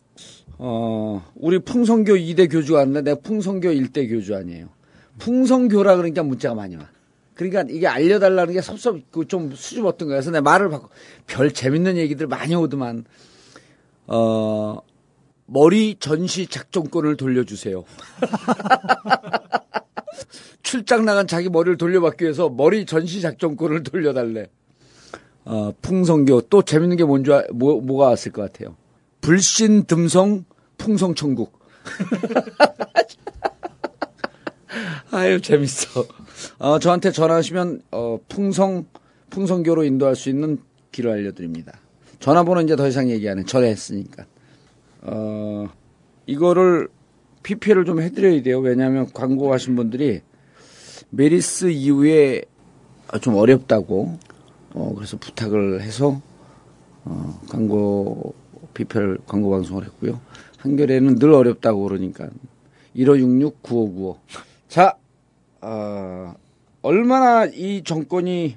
어, 0.59 1.23
우리 1.35 1.59
풍성교 1.59 2.15
2대 2.15 2.51
교주가 2.51 2.79
왔는데 2.81 3.11
내가 3.11 3.21
풍성교 3.21 3.69
1대 3.69 4.09
교주 4.09 4.35
아니에요. 4.35 4.69
풍성교라 5.19 5.97
그러니까 5.97 6.23
문자가 6.23 6.55
많이 6.55 6.77
와. 6.77 6.89
그러니까 7.35 7.65
이게 7.69 7.87
알려달라는 7.87 8.55
게 8.55 8.63
섭섭, 8.63 9.11
그좀 9.13 9.53
수줍 9.55 9.85
어떤 9.85 10.09
거야. 10.09 10.17
그래서 10.17 10.31
내가 10.31 10.43
말을 10.43 10.71
바꿔. 10.71 10.89
별 11.27 11.53
재밌는 11.53 11.99
얘기들 11.99 12.27
많이 12.27 12.55
오더만. 12.55 13.05
어, 14.07 14.79
머리 15.45 15.97
전시 16.01 16.47
작전권을 16.47 17.17
돌려주세요. 17.17 17.85
출장 20.63 21.05
나간 21.05 21.27
자기 21.27 21.51
머리를 21.51 21.77
돌려받기 21.77 22.25
위해서 22.25 22.49
머리 22.49 22.87
전시 22.87 23.21
작전권을 23.21 23.83
돌려달래. 23.83 24.47
어, 25.45 25.73
풍성교 25.83 26.43
또 26.49 26.63
재밌는 26.63 26.97
게 26.97 27.05
뭔지 27.05 27.33
아- 27.33 27.45
뭐, 27.53 27.81
뭐가 27.81 28.07
왔을 28.07 28.33
것 28.33 28.43
같아요. 28.43 28.75
불신 29.27 29.87
듬성 29.87 30.45
풍성 30.79 31.17
천국. 31.17 31.59
아유 35.11 35.41
재밌어. 35.41 36.07
어, 36.59 36.79
저한테 36.79 37.11
전화하시면 37.11 37.83
어, 37.91 38.21
풍성 38.29 38.87
풍성교로 39.31 39.83
인도할 39.83 40.15
수 40.15 40.29
있는 40.29 40.59
길을 40.93 41.11
알려드립니다. 41.11 41.73
전화번호 42.21 42.61
이제 42.61 42.77
더 42.77 42.87
이상 42.87 43.11
얘기 43.11 43.29
안 43.29 43.41
해. 43.41 43.45
전화했으니까. 43.45 44.27
어, 45.03 45.71
이거를 46.27 46.87
PPL을 47.43 47.85
좀 47.85 48.01
해드려야 48.01 48.45
돼요. 48.45 48.61
왜냐하면 48.61 49.11
광고하신 49.13 49.75
분들이 49.75 50.21
메르스 51.11 51.71
이후에 51.71 52.43
아, 53.09 53.19
좀 53.19 53.35
어렵다고 53.35 54.21
어, 54.75 54.93
그래서 54.95 55.17
부탁을 55.17 55.83
해서 55.83 56.23
어, 57.05 57.41
광고 57.51 58.46
PPL 58.77 59.19
광고 59.27 59.51
방송을 59.51 59.85
했고요. 59.85 60.21
한겨레는 60.59 61.19
늘 61.19 61.33
어렵다고 61.33 61.83
그러니까 61.83 62.29
1566 62.95 63.63
9595. 63.63 64.19
자, 64.69 64.97
어, 65.63 66.35
얼마나 66.83 67.47
이 67.47 67.83
정권이 67.83 68.57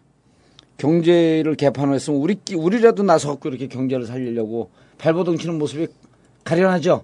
경제를 0.77 1.55
개판을 1.55 1.95
했으면 1.95 2.19
우리 2.19 2.38
우리라도 2.55 3.03
나서 3.03 3.29
갖고 3.29 3.49
이렇게 3.49 3.67
경제를 3.67 4.05
살리려고 4.05 4.69
발버둥 4.97 5.38
치는 5.38 5.57
모습이 5.57 5.88
가련하죠. 6.43 7.03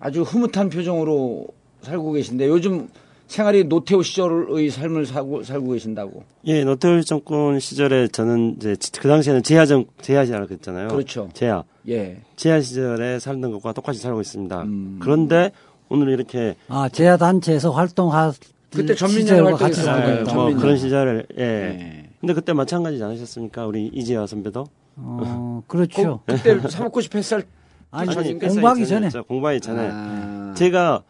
아주 0.00 0.22
흐뭇한 0.22 0.68
표정으로 0.68 1.46
살고 1.82 2.12
계신데 2.12 2.48
요즘 2.48 2.88
생활이 3.28 3.64
노태우 3.64 4.02
시절의 4.02 4.70
삶을 4.70 5.06
살고 5.06 5.44
살고 5.44 5.72
계신다고. 5.72 6.24
예, 6.46 6.64
노태우 6.64 7.04
정권 7.04 7.60
시절에 7.60 8.08
저는 8.08 8.56
이제 8.56 8.74
그 8.98 9.06
당시에는 9.06 9.42
제야 9.42 9.66
정 9.66 9.84
제야시라고 10.00 10.46
그랬잖아요. 10.46 10.88
그렇죠. 10.88 11.28
제야. 11.34 11.62
예. 11.88 12.22
제야 12.36 12.60
시절에 12.60 13.18
살던 13.18 13.52
것과 13.52 13.74
똑같이 13.74 14.00
살고 14.00 14.22
있습니다. 14.22 14.62
음. 14.62 14.98
그런데 15.00 15.52
오늘 15.90 16.08
이렇게 16.08 16.56
아, 16.68 16.88
제야 16.88 17.18
단체에서 17.18 17.70
활동할 17.70 18.32
그때 18.74 18.94
전민련 18.94 19.26
시절과 19.26 19.50
활동했을 19.50 19.84
같이 19.84 20.02
거예요. 20.02 20.24
살고 20.24 20.30
네. 20.30 20.34
뭐. 20.54 20.60
그런 20.62 20.76
시절을 20.78 21.26
예. 21.38 21.42
예. 21.42 22.08
근데 22.20 22.32
그때 22.32 22.52
마찬가지지 22.54 23.04
않으셨습니까? 23.04 23.66
우리 23.66 23.90
이재화 23.92 24.26
선배도 24.26 24.66
어, 24.96 25.62
그렇죠. 25.66 26.20
그, 26.26 26.34
그때 26.34 26.58
사먹고 26.68 27.00
햇살 27.14 27.44
아니, 27.90 28.14
아니, 28.16 28.38
공부하기 28.38 28.86
전에. 28.86 29.08
공부하기 29.28 29.60
전에 29.60 29.88
아. 29.92 30.54
제가 30.56 31.02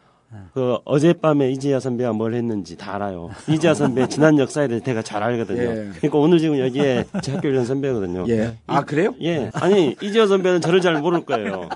그 0.52 0.76
어젯밤에 0.84 1.50
이재하 1.52 1.80
선배가 1.80 2.12
뭘 2.12 2.34
했는지 2.34 2.76
다 2.76 2.96
알아요. 2.96 3.30
이재하 3.48 3.72
선배 3.72 4.06
지난 4.08 4.38
역사에 4.38 4.68
대해 4.68 4.80
제가 4.80 5.00
잘 5.02 5.22
알거든요. 5.22 5.62
예. 5.62 5.74
그러니까 5.96 6.18
오늘 6.18 6.38
지금 6.38 6.58
여기에 6.58 7.04
제 7.22 7.32
학교 7.32 7.48
1년 7.48 7.64
선배거든요. 7.64 8.26
예. 8.28 8.56
아 8.66 8.82
그래요? 8.84 9.14
예. 9.22 9.50
아니, 9.54 9.96
이재하 10.02 10.26
선배는 10.26 10.60
저를 10.60 10.82
잘 10.82 11.00
모를 11.00 11.24
거예요. 11.24 11.68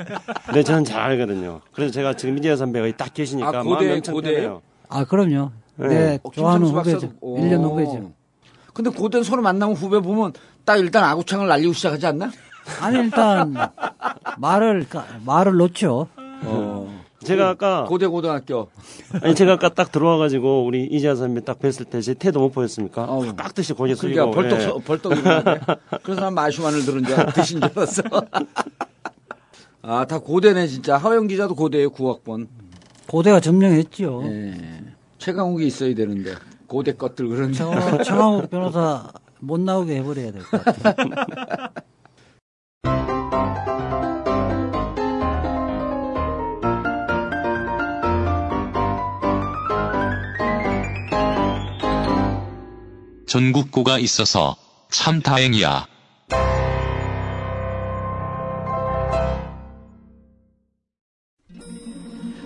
근데 0.46 0.62
저는 0.62 0.84
잘 0.84 1.00
알거든요. 1.00 1.60
그래서 1.72 1.92
제가 1.92 2.14
지금 2.16 2.36
이재하 2.38 2.56
선배가 2.56 2.94
딱 2.98 3.14
계시니까 3.14 3.48
아, 3.48 3.62
고대, 3.62 3.86
마음이 3.86 3.92
엄청? 3.94 4.14
편해요. 4.20 4.60
아, 4.88 5.04
그럼요. 5.04 5.50
네. 5.76 5.88
네, 5.88 6.18
어, 6.22 6.30
좋아하는 6.30 6.66
후배죠. 6.66 6.98
박사도- 6.98 7.12
오. 7.22 7.38
1년 7.40 7.62
후배죠. 7.62 8.12
근데 8.74 8.90
고된 8.90 9.22
서로 9.22 9.40
만나면 9.40 9.74
후배 9.76 9.98
보면 10.00 10.32
딱 10.66 10.76
일단 10.76 11.04
아구창을 11.04 11.48
날리고 11.48 11.72
시작하지 11.72 12.06
않나? 12.06 12.30
아니, 12.82 12.98
일단, 12.98 13.54
말을, 14.38 14.86
까- 14.90 15.06
말을 15.24 15.54
놓죠. 15.56 16.06
어. 16.44 17.01
제가 17.24 17.48
아까 17.50 17.84
고대 17.84 18.06
고등학교. 18.06 18.68
아니 19.22 19.34
제가 19.34 19.52
아까 19.54 19.68
딱 19.68 19.92
들어와가지고 19.92 20.64
우리 20.64 20.84
이재하 20.84 21.14
선배 21.14 21.40
딱 21.44 21.58
뵀을 21.58 21.88
때 21.88 22.00
제 22.00 22.14
태도 22.14 22.40
못 22.40 22.50
보였습니까? 22.52 23.04
어우. 23.04 23.34
깍듯이 23.36 23.72
고개 23.74 23.94
그러니까 23.94 24.22
숙이고 24.24 24.30
벌떡 24.32 24.58
예. 24.60 24.64
서- 24.64 24.78
벌떡 24.78 25.12
일어나네. 25.18 25.60
그래서 26.02 26.20
난 26.20 26.34
마슈만을 26.34 26.84
들은 26.84 27.04
줄 27.04 27.14
알- 27.14 27.32
드신 27.32 27.60
줄 27.60 27.70
알았어. 27.76 28.02
아, 29.82 30.04
다 30.06 30.18
고대네 30.18 30.66
진짜. 30.68 30.96
하영 30.96 31.26
기자도 31.26 31.54
고대예요, 31.54 31.90
9학번. 31.90 32.46
고대가 33.06 33.40
점령했죠. 33.40 34.22
예. 34.26 34.54
최강욱이 35.18 35.66
있어야 35.66 35.94
되는데. 35.94 36.34
고대 36.66 36.92
것들 36.92 37.28
그런데. 37.28 37.54
저 37.58 38.02
청하욱 38.02 38.48
변호사 38.50 39.10
못 39.40 39.60
나오게 39.60 39.96
해버려야 39.96 40.32
될 40.32 40.42
것 40.42 40.64
같아요. 40.64 41.06
전국고가 53.32 53.98
있어서 53.98 54.56
참 54.90 55.22
다행이야. 55.22 55.86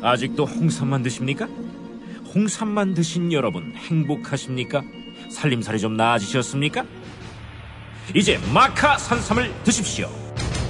아직도 0.00 0.44
홍삼만 0.44 1.02
드십니까? 1.02 1.46
홍삼만 2.32 2.94
드신 2.94 3.32
여러분 3.32 3.74
행복하십니까? 3.74 4.82
살림살이 5.28 5.80
좀 5.80 5.96
나아지셨습니까? 5.96 6.84
이제 8.14 8.38
마카 8.54 8.96
산삼을 8.96 9.64
드십시오. 9.64 10.08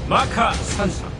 마카 0.08 0.54
산삼. 0.54 1.12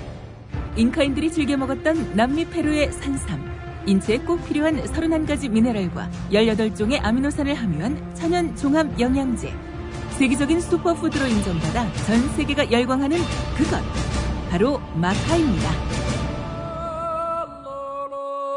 잉카인들이 0.74 1.30
즐겨 1.30 1.54
먹었던 1.58 2.16
남미 2.16 2.46
페루의 2.46 2.92
산삼. 2.92 3.55
인체에 3.86 4.18
꼭 4.18 4.44
필요한 4.44 4.76
31가지 4.82 5.48
미네랄과 5.48 6.08
18종의 6.32 6.98
아미노산을 7.02 7.54
함유한 7.54 8.14
천연 8.14 8.54
종합 8.56 8.98
영양제. 8.98 9.52
세계적인 10.10 10.60
슈퍼푸드로 10.60 11.26
인정받아 11.26 11.92
전 12.06 12.28
세계가 12.30 12.72
열광하는 12.72 13.18
그것. 13.56 13.80
바로 14.50 14.80
마카입니다. 14.94 15.70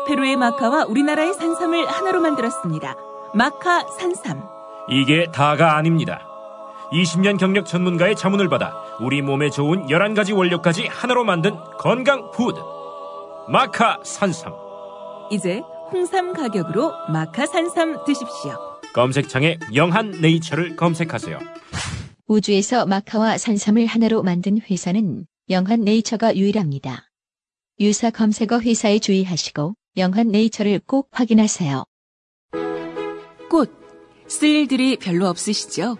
페루의 0.07 0.37
마카와 0.37 0.85
우리나라의 0.85 1.33
산삼을 1.33 1.85
하나로 1.85 2.21
만들었습니다. 2.21 2.95
마카 3.35 3.85
산삼. 3.99 4.41
이게 4.89 5.27
다가 5.31 5.77
아닙니다. 5.77 6.19
20년 6.91 7.37
경력 7.37 7.67
전문가의 7.67 8.15
자문을 8.15 8.49
받아 8.49 8.73
우리 8.99 9.21
몸에 9.21 9.51
좋은 9.51 9.85
11가지 9.85 10.35
원료까지 10.35 10.87
하나로 10.87 11.23
만든 11.23 11.55
건강 11.77 12.31
food. 12.31 12.59
마카 13.47 13.99
산삼. 14.03 14.68
이제 15.31 15.61
홍삼 15.91 16.33
가격으로 16.33 16.91
마카 17.11 17.45
산삼 17.45 18.05
드십시오. 18.05 18.79
검색창에 18.93 19.57
영한 19.75 20.11
네이처를 20.21 20.75
검색하세요. 20.75 21.39
우주에서 22.27 22.85
마카와 22.85 23.37
산삼을 23.37 23.85
하나로 23.85 24.23
만든 24.23 24.59
회사는 24.59 25.25
영한 25.49 25.81
네이처가 25.81 26.35
유일합니다. 26.35 27.09
유사 27.79 28.09
검색어 28.09 28.59
회사에 28.59 28.99
주의하시고 28.99 29.73
영한 29.97 30.29
네이처를 30.29 30.81
꼭 30.85 31.09
확인하세요. 31.11 31.85
꽃, 33.49 33.71
쓸 34.27 34.49
일들이 34.49 34.97
별로 34.97 35.27
없으시죠? 35.27 35.97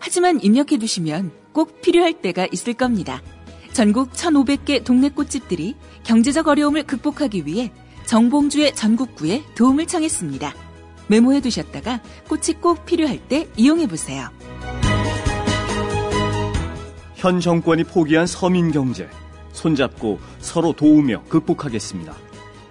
하지만 0.00 0.40
입력해 0.40 0.78
두시면 0.78 1.32
꼭 1.52 1.80
필요할 1.80 2.20
때가 2.20 2.46
있을 2.52 2.74
겁니다. 2.74 3.22
전국 3.72 4.12
1,500개 4.12 4.84
동네 4.84 5.08
꽃집들이 5.08 5.74
경제적 6.04 6.46
어려움을 6.46 6.84
극복하기 6.84 7.46
위해 7.46 7.72
정봉주의 8.06 8.74
전국구에 8.74 9.44
도움을 9.54 9.86
청했습니다. 9.86 10.54
메모해 11.08 11.40
두셨다가 11.40 12.00
꽃이 12.28 12.60
꼭 12.60 12.86
필요할 12.86 13.18
때 13.28 13.48
이용해 13.56 13.86
보세요. 13.86 14.28
현 17.14 17.40
정권이 17.40 17.84
포기한 17.84 18.26
서민 18.26 18.70
경제 18.70 19.08
손잡고 19.52 20.18
서로 20.40 20.72
도우며 20.72 21.24
극복하겠습니다. 21.28 22.14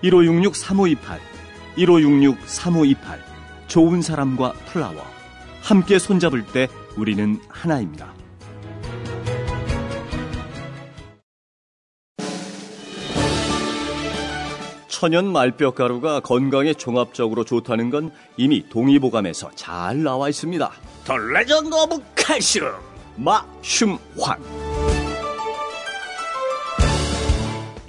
1566-3528 0.04 0.98
1566-3528 1.78 2.98
좋은 3.68 4.02
사람과 4.02 4.54
플라워 4.68 5.02
함께 5.62 5.98
손잡을 5.98 6.46
때 6.46 6.68
우리는 6.96 7.40
하나입니다. 7.48 8.13
천연 15.04 15.34
말뼈가루가 15.34 16.22
건강에 16.22 16.74
종합적으로 16.74 17.44
좋다는 17.44 17.90
건 17.90 18.10
이미 18.38 18.64
동의보감에서 18.70 19.52
잘 19.54 20.02
나와 20.02 20.30
있습니다. 20.30 20.72
The 21.04 21.18
Legend 21.18 21.76
of 21.76 22.02
칼슘 22.16 22.72
마슘환 23.18 24.00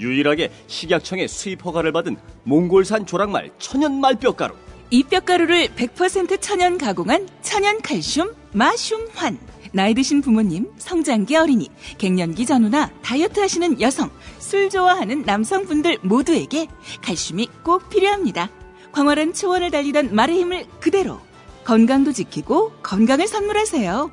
유일하게 0.01 0.51
식약청의 0.67 1.29
수입 1.29 1.65
허가를 1.65 1.93
받은 1.93 2.17
몽골산 2.43 3.07
조랑말 3.07 3.53
천연 3.61 4.01
말뼈가루 4.01 4.53
이 4.91 5.05
뼈가루를 5.05 5.69
100% 5.69 6.41
천연 6.41 6.79
가공한 6.79 7.29
천연 7.43 7.81
칼슘 7.81 8.35
마슘환. 8.51 9.54
나이 9.75 9.93
드신 9.93 10.21
부모님, 10.21 10.71
성장기 10.79 11.35
어린이, 11.35 11.69
갱년기 11.99 12.47
전후나 12.47 12.93
다이어트 13.03 13.41
하시는 13.41 13.81
여성, 13.81 14.09
술 14.39 14.71
좋아하는 14.71 15.23
남성분들 15.23 15.99
모두에게 16.03 16.69
칼슘이 17.03 17.49
꼭 17.65 17.91
필요합니다. 17.91 18.51
광활한 18.93 19.35
초원을 19.35 19.73
달리던 19.73 20.15
말의 20.15 20.39
힘을 20.39 20.67
그대로 20.79 21.19
건강도 21.65 22.13
지키고 22.13 22.71
건강을 22.85 23.27
선물하세요. 23.27 24.13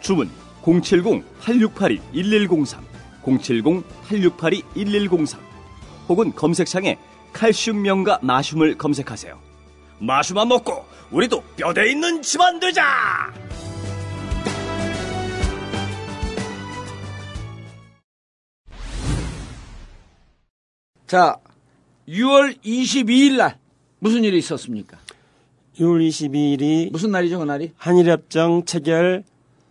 주문 0.00 0.30
070-8682-1103 0.62 2.78
070-8682-1103 3.22 5.36
혹은 6.08 6.34
검색창에 6.34 6.96
칼슘 7.34 7.82
명가 7.82 8.18
마슘을 8.22 8.78
검색하세요. 8.78 9.47
마슘만 10.00 10.48
먹고 10.48 10.84
우리도 11.10 11.42
뼈대 11.56 11.90
있는 11.90 12.22
집안 12.22 12.60
되자! 12.60 12.82
자, 21.06 21.38
6월 22.06 22.62
22일 22.62 23.38
날 23.38 23.58
무슨 23.98 24.24
일이 24.24 24.38
있었습니까? 24.38 24.98
6월 25.78 26.06
22일이 26.06 26.92
무슨 26.92 27.10
날이죠, 27.10 27.38
그 27.38 27.44
날이? 27.44 27.72
한일협정 27.76 28.64
체결 28.66 29.24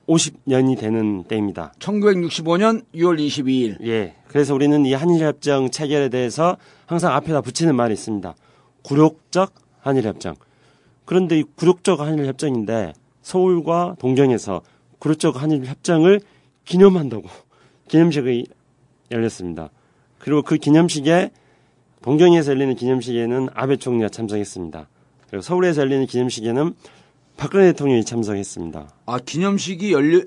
50년이 0.08 0.80
되는 0.80 1.24
때입니다. 1.26 1.74
1965년 1.80 2.86
6월 2.96 3.20
22일. 3.20 3.86
예. 3.86 4.16
그래서 4.28 4.56
우리는 4.56 4.86
이 4.86 4.94
한일협정 4.94 5.70
체결에 5.70 6.10
대해서 6.10 6.58
항상 6.86 7.13
앞에다 7.13 7.42
붙이는 7.42 7.76
말이 7.76 7.94
있습니다. 7.94 8.34
굴욕적 8.84 9.54
한일협정. 9.82 10.36
그런데 11.06 11.40
이 11.40 11.44
굴욕적 11.44 12.00
한일협정인데 12.00 12.94
서울과 13.22 13.96
동경에서 14.00 14.62
굴욕적 15.00 15.42
한일협정을 15.42 16.22
기념한다고 16.66 17.24
기념식이 17.88 18.48
열렸습니다. 19.12 19.70
그리고 20.20 20.42
그 20.42 20.58
기념식에 20.58 21.32
동경에서 22.02 22.52
열리는 22.52 22.76
기념식에는 22.76 23.50
아베 23.54 23.78
총리가 23.78 24.10
참석했습니다. 24.10 24.88
그리고 25.30 25.42
서울에서 25.42 25.82
열리는 25.82 26.06
기념식에는 26.06 26.74
박근혜 27.38 27.72
대통령이 27.72 28.04
참석했습니다. 28.04 28.90
아 29.06 29.20
기념식이 29.20 29.94
열려 29.94 30.22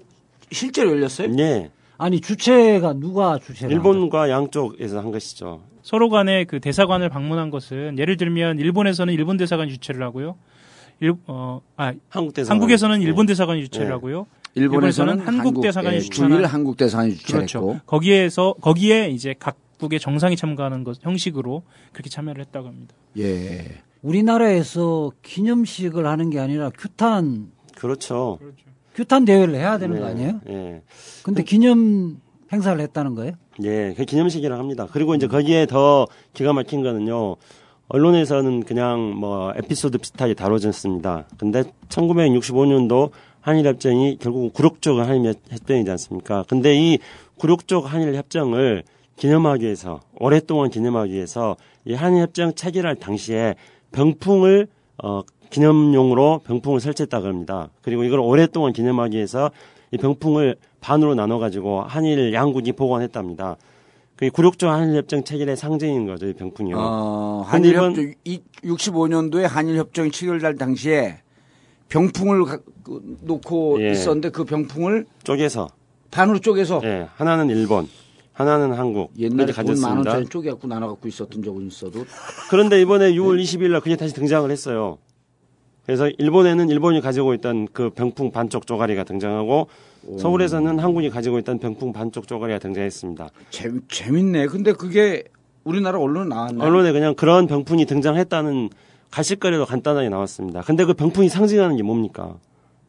실제로 0.53 0.91
열렸어요? 0.91 1.29
네. 1.29 1.71
아니 1.99 2.21
주체가 2.21 2.95
누가 2.95 3.39
주체가 3.39 3.71
일본과 3.71 4.31
양쪽에서 4.31 5.01
한 5.01 5.11
것이죠. 5.11 5.61
서로 5.91 6.09
간에 6.09 6.45
그 6.45 6.61
대사관을 6.61 7.09
방문한 7.09 7.51
것은 7.51 7.99
예를 7.99 8.17
들면 8.17 8.61
일본에서는 8.61 9.13
일본 9.13 9.37
대사관이 9.37 9.73
주최를 9.73 10.05
하고요. 10.05 10.37
일, 11.01 11.15
어, 11.27 11.63
아, 11.77 11.93
한국 12.09 12.33
대사관. 12.33 12.55
한국에서는 12.55 13.03
일본 13.03 13.27
네. 13.27 13.33
대사관이 13.33 13.65
주최를 13.65 13.89
네. 13.89 13.93
하고요. 13.95 14.29
일본에서는 14.55 15.19
한국 15.19 15.61
대사관이 15.61 15.97
예, 15.97 16.01
주최하는 16.01 16.37
주일 16.37 16.47
한국 16.47 16.77
대사관이 16.77 17.17
주최했고 17.17 17.37
그렇죠. 17.39 17.81
거기에서 17.87 18.55
거기에 18.61 19.09
이제 19.09 19.35
각국의 19.37 19.99
정상이 19.99 20.37
참가하는 20.37 20.85
것 20.85 21.05
형식으로 21.05 21.65
그렇게 21.91 22.09
참여를 22.09 22.41
했다고 22.45 22.69
합니다. 22.69 22.95
예. 23.19 23.83
우리나라에서 24.03 25.11
기념식을 25.23 26.07
하는 26.07 26.31
게 26.31 26.39
아니라 26.39 26.71
규탄 26.71 27.51
그렇죠. 27.75 28.39
규탄 28.95 29.25
대회를 29.25 29.57
해야 29.57 29.79
되는 29.79 29.97
네. 29.97 30.01
거 30.03 30.07
아니에요? 30.07 30.41
예. 30.51 30.83
근데 31.25 31.43
기념 31.43 32.21
행사를 32.53 32.81
했다는 32.81 33.17
거예요? 33.17 33.33
예, 33.65 33.95
그 33.97 34.05
기념식이라고 34.05 34.61
합니다. 34.61 34.87
그리고 34.91 35.15
이제 35.15 35.27
거기에 35.27 35.67
더 35.67 36.07
기가 36.33 36.53
막힌 36.53 36.83
거는요. 36.83 37.37
언론에서는 37.89 38.63
그냥 38.63 39.15
뭐 39.17 39.53
에피소드 39.57 39.99
비슷하게 39.99 40.35
다뤄졌습니다. 40.35 41.27
근데 41.39 41.65
1965년도 41.89 43.11
한일협정이 43.41 44.19
결국 44.21 44.53
굴욕적 44.53 44.99
한일협정이지 44.99 45.91
않습니까? 45.91 46.45
근데 46.49 46.75
이 46.77 46.99
굴욕적 47.39 47.93
한일협정을 47.93 48.85
기념하기 49.17 49.65
위해서 49.65 50.01
오랫동안 50.19 50.71
기념하기 50.71 51.13
위해서 51.13 51.57
이 51.85 51.95
한일협정 51.95 52.55
체결할 52.55 52.97
당시에 52.97 53.55
병풍을 53.93 54.69
어 55.03 55.23
기념용으로 55.51 56.43
병풍을 56.47 56.81
설치했다고 56.81 57.27
합니다. 57.27 57.71
그리고 57.83 58.05
이걸 58.05 58.21
오랫동안 58.21 58.73
기념하기 58.73 59.17
위해서 59.17 59.51
이 59.93 59.97
병풍을 59.97 60.57
반으로 60.81 61.15
나눠 61.15 61.39
가지고 61.39 61.83
한일 61.83 62.33
양국이 62.33 62.73
보관했답니다. 62.73 63.57
그 64.17 64.31
굴욕적 64.31 64.71
한일협정 64.71 65.25
체결의 65.25 65.57
상징인 65.57 66.07
거죠, 66.07 66.27
이 66.27 66.35
병풍이요. 66.35 66.77
어, 66.79 67.43
한일협정 67.47 68.13
65년도에 68.63 69.43
한일협정이 69.43 70.11
체결될 70.11 70.57
당시에 70.57 71.23
병풍을 71.89 72.45
가- 72.45 72.59
그 72.85 73.01
놓고 73.23 73.83
예. 73.83 73.91
있었는데 73.93 74.31
그 74.31 74.45
병풍을 74.45 75.07
쪼개서 75.25 75.69
반으로 76.11 76.39
쪼개서 76.41 76.81
예, 76.85 77.09
하나는 77.17 77.49
일본, 77.51 77.89
하나는 78.33 78.73
한국 78.75 79.13
옛날에 79.19 79.47
돈만 79.53 79.55
가졌습니다. 79.55 79.95
원짜리 79.97 80.27
쪼개갖고 80.27 80.69
나눠 80.69 80.89
갖고 80.89 81.09
있었던 81.09 81.43
적은 81.43 81.67
있어도 81.67 82.05
그런데 82.51 82.81
이번에 82.81 83.13
6월 83.13 83.41
20일 83.43 83.71
날 83.71 83.81
그게 83.81 83.97
다시 83.97 84.15
등장을 84.15 84.49
했어요. 84.51 84.99
그래서 85.91 86.09
일본에는 86.19 86.69
일본이 86.69 87.01
가지고 87.01 87.35
있던 87.35 87.67
그 87.73 87.91
병풍 87.91 88.31
반쪽 88.31 88.65
쪼가리가 88.65 89.03
등장하고 89.03 89.67
서울에서는 90.19 90.79
한국이 90.79 91.11
가지고 91.11 91.41
있던 91.41 91.59
병풍 91.59 91.93
반쪽 91.93 92.29
쪼가리가 92.29 92.61
등장했습니다. 92.61 93.29
재, 93.51 93.71
재밌네. 93.89 94.47
근데 94.47 94.73
그게 94.73 95.25
우리나라 95.65 95.99
언론에 95.99 96.29
나왔나요? 96.29 96.69
언론에 96.69 96.93
그냥 96.93 97.17
그런 97.17 97.49
병풍이 97.49 97.87
등장했다는 97.87 98.69
가십거리도 99.11 99.67
간단하게 99.67 100.11
나왔습니다. 100.11 100.61
근데 100.61 100.85
그 100.85 100.95
병풍이 100.95 101.29
상징하는 101.29 101.77
게 101.77 101.83
뭡니까? 101.83 102.37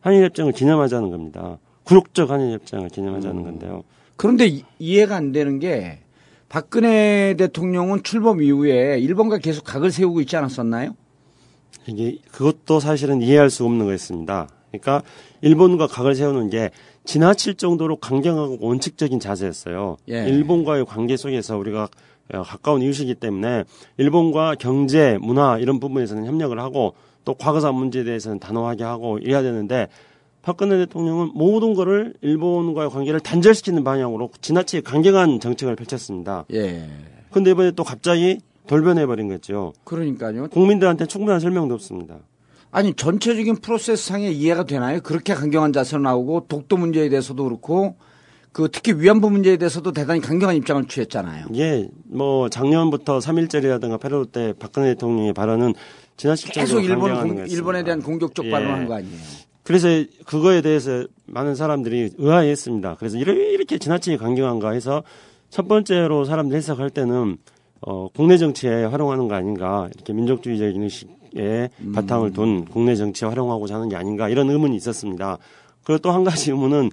한일협정을 0.02 0.52
기념하자는 0.52 1.10
겁니다. 1.10 1.58
굴욕적 1.86 2.30
한일협정을 2.30 2.90
기념하자는 2.90 3.42
건데요. 3.42 3.82
그런데 4.16 4.46
이- 4.46 4.64
이해가 4.78 5.16
안 5.16 5.32
되는 5.32 5.58
게 5.58 6.02
박근혜 6.50 7.34
대통령은 7.36 8.04
출범 8.04 8.44
이후에 8.44 9.00
일본과 9.00 9.40
계속 9.40 9.64
각을 9.64 9.90
세우고 9.90 10.22
있지 10.22 10.38
않았었나요? 10.38 10.92
이게 11.88 12.18
그것도 12.32 12.80
사실은 12.80 13.22
이해할 13.22 13.50
수 13.50 13.66
없는 13.66 13.86
거였습니다. 13.86 14.48
그러니까 14.72 15.04
일본과 15.42 15.88
각을 15.88 16.16
세우는 16.16 16.50
게 16.50 16.72
지나칠 17.04 17.56
정도로 17.56 17.98
강경하고 17.98 18.58
원칙적인 18.62 19.20
자세였어요. 19.20 19.98
예. 20.10 20.28
일본과의 20.28 20.86
관계 20.86 21.18
속에서 21.18 21.58
우리가 21.58 21.90
어, 22.34 22.44
가까운 22.44 22.82
이웃이기 22.82 23.16
때문에 23.16 23.66
일본과 23.98 24.56
경제, 24.56 25.18
문화 25.20 25.58
이런 25.58 25.80
부분에서는 25.80 26.26
협력을 26.26 26.58
하고 26.60 26.94
또 27.26 27.34
과거사 27.34 27.72
문제에 27.72 28.04
대해서는 28.04 28.40
단호하게 28.40 28.84
하고 28.84 29.18
이래야 29.18 29.42
되는데 29.42 29.88
박근혜 30.42 30.78
대통령은 30.78 31.32
모든 31.34 31.74
거를 31.74 32.14
일본과의 32.22 32.90
관계를 32.90 33.20
단절시키는 33.20 33.84
방향으로 33.84 34.32
지나치게 34.42 34.82
강경한 34.82 35.40
정책을 35.40 35.76
펼쳤습니다. 35.76 36.46
예. 36.54 36.88
근데 37.32 37.52
이번에 37.52 37.72
또 37.72 37.84
갑자기 37.84 38.40
돌변해 38.68 39.06
버린 39.06 39.28
거죠. 39.28 39.74
그러니까요. 39.84 40.48
국민들한테 40.50 41.06
충분한 41.06 41.40
설명도 41.40 41.74
없습니다. 41.76 42.20
아니 42.72 42.94
전체적인 42.94 43.58
프로세스 43.58 44.06
상에 44.08 44.30
이해가 44.32 44.64
되나요? 44.64 45.02
그렇게 45.02 45.34
강경한 45.34 45.74
자세로 45.74 46.02
나오고 46.02 46.46
독도 46.48 46.78
문제에 46.78 47.10
대해서도 47.10 47.44
그렇고 47.44 47.96
그 48.54 48.70
특히 48.72 48.94
위안부 48.94 49.30
문제에 49.30 49.58
대해서도 49.58 49.92
대단히 49.92 50.22
강경한 50.22 50.56
입장을 50.58 50.86
취했잖아요. 50.88 51.48
예, 51.56 51.88
뭐 52.06 52.50
작년부터 52.50 53.20
3.1절이라든가 53.20 54.00
페루 54.00 54.28
때 54.28 54.54
박근혜 54.58 54.90
대통령의 54.94 55.34
발언은 55.34 55.74
지나칠 56.18 56.52
계속 56.52 56.82
일본 56.82 57.36
공. 57.36 57.46
일본에 57.48 57.84
대한 57.84 58.02
공격적 58.02 58.46
예. 58.46 58.52
발언한 58.52 58.88
거 58.88 58.96
아니에요? 58.96 59.18
그래서 59.64 59.88
그거에 60.26 60.62
대해서 60.62 61.06
많은 61.28 61.56
사람들이 61.56 62.12
의아해했습니다. 62.18 62.96
그래서 63.00 63.18
이렇게, 63.18 63.78
지나치게 63.78 64.18
강경한가 64.18 64.72
해서 64.72 65.04
첫 65.50 65.68
번째로 65.68 66.26
사람들이 66.26 66.58
해석할 66.58 66.90
때는 66.90 67.38
어, 67.82 68.08
국내 68.16 68.38
정치에 68.38 68.86
활용하는 68.86 69.28
거 69.28 69.36
아닌가 69.36 69.90
이렇게 69.94 70.14
민족주의적인 70.14 70.84
의식에 70.84 71.70
음. 71.80 71.92
바탕을 71.94 72.34
둔 72.34 72.66
국내 72.66 72.96
정치에 72.96 73.28
활용하고자 73.28 73.76
하는 73.76 73.90
게 73.90 73.96
아닌가 73.96 74.30
이런 74.30 74.50
의문이 74.50 74.76
있었습니다. 74.76 75.38
그리고 75.84 76.00
또 76.00 76.12
한 76.12 76.24
가지 76.24 76.52
의문은 76.52 76.92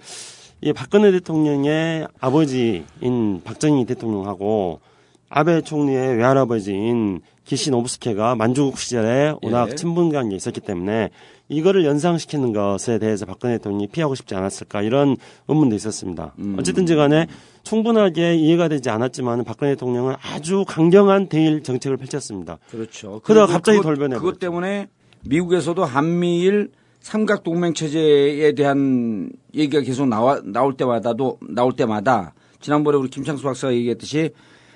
이 0.61 0.73
박근혜 0.73 1.13
대통령의 1.13 2.09
아버지인 2.21 3.43
박정희 3.45 3.85
대통령하고 3.85 4.81
아베 5.29 5.61
총리의 5.61 6.17
외할아버지인 6.17 7.21
기시 7.45 7.71
노부스케가 7.71 8.35
만주국 8.35 8.79
시절에 8.79 9.35
워낙 9.43 9.71
예. 9.71 9.75
친분 9.75 10.11
관계가 10.11 10.37
있었기 10.37 10.61
때문에 10.61 11.11
이거를 11.49 11.85
연상시키는 11.85 12.53
것에 12.53 12.99
대해서 12.99 13.25
박근혜 13.27 13.55
대통령이 13.57 13.87
피하고 13.89 14.15
싶지 14.15 14.35
않았을까 14.35 14.83
이런 14.83 15.17
의문도 15.49 15.75
있었습니다. 15.77 16.35
음. 16.39 16.57
어쨌든지 16.59 16.95
간에 16.95 17.27
충분하게 17.63 18.35
이해가 18.37 18.69
되지 18.69 18.91
않았지만 18.91 19.45
박근혜 19.45 19.73
대통령은 19.73 20.15
아주 20.23 20.65
강경한 20.67 21.29
대일 21.29 21.63
정책을 21.63 21.97
펼쳤습니다. 21.97 22.59
그렇죠. 22.71 23.21
그리고 23.25 23.47
갑자기 23.47 23.79
그것- 23.79 23.89
돌변해 23.89 24.15
그것 24.17 24.23
버렸죠. 24.25 24.39
때문에 24.41 24.89
미국에서도 25.25 25.85
한미일 25.85 26.71
삼각 27.01 27.43
동맹 27.45 27.75
체제에 27.75 28.53
대한 28.53 29.31
얘기가 29.55 29.83
계속 29.83 30.07
나와 30.07 30.41
나올 30.45 30.77
때마다도 30.77 31.39
나올 31.49 31.73
때마다 31.73 32.35
지난번에 32.61 32.99
우리 32.99 33.09
김창수 33.09 33.43
박사가 33.45 33.73
얘기했듯이 33.73 34.31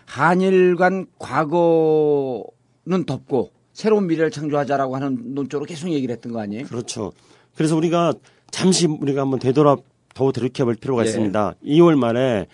한일 0.07 0.77
간 0.77 1.07
과거는 1.19 3.05
덮고 3.07 3.51
새로운 3.73 4.07
미래를 4.07 4.31
창조하자라고 4.31 4.97
하는 4.97 5.35
논조로 5.35 5.65
계속 5.65 5.91
얘기를 5.91 6.15
했던 6.15 6.33
거 6.33 6.41
아니에요? 6.41 6.67
그렇죠. 6.67 7.13
그래서 7.57 7.77
우리가 7.77 8.15
잠시 8.51 8.87
우리가 8.87 9.23
한번 9.23 9.39
되돌아 9.39 9.77
더 10.15 10.33
들이켜볼 10.33 10.77
필요가 10.77 11.03
예. 11.03 11.07
있습니다. 11.07 11.55
2월 11.65 11.97
말에 11.97 12.47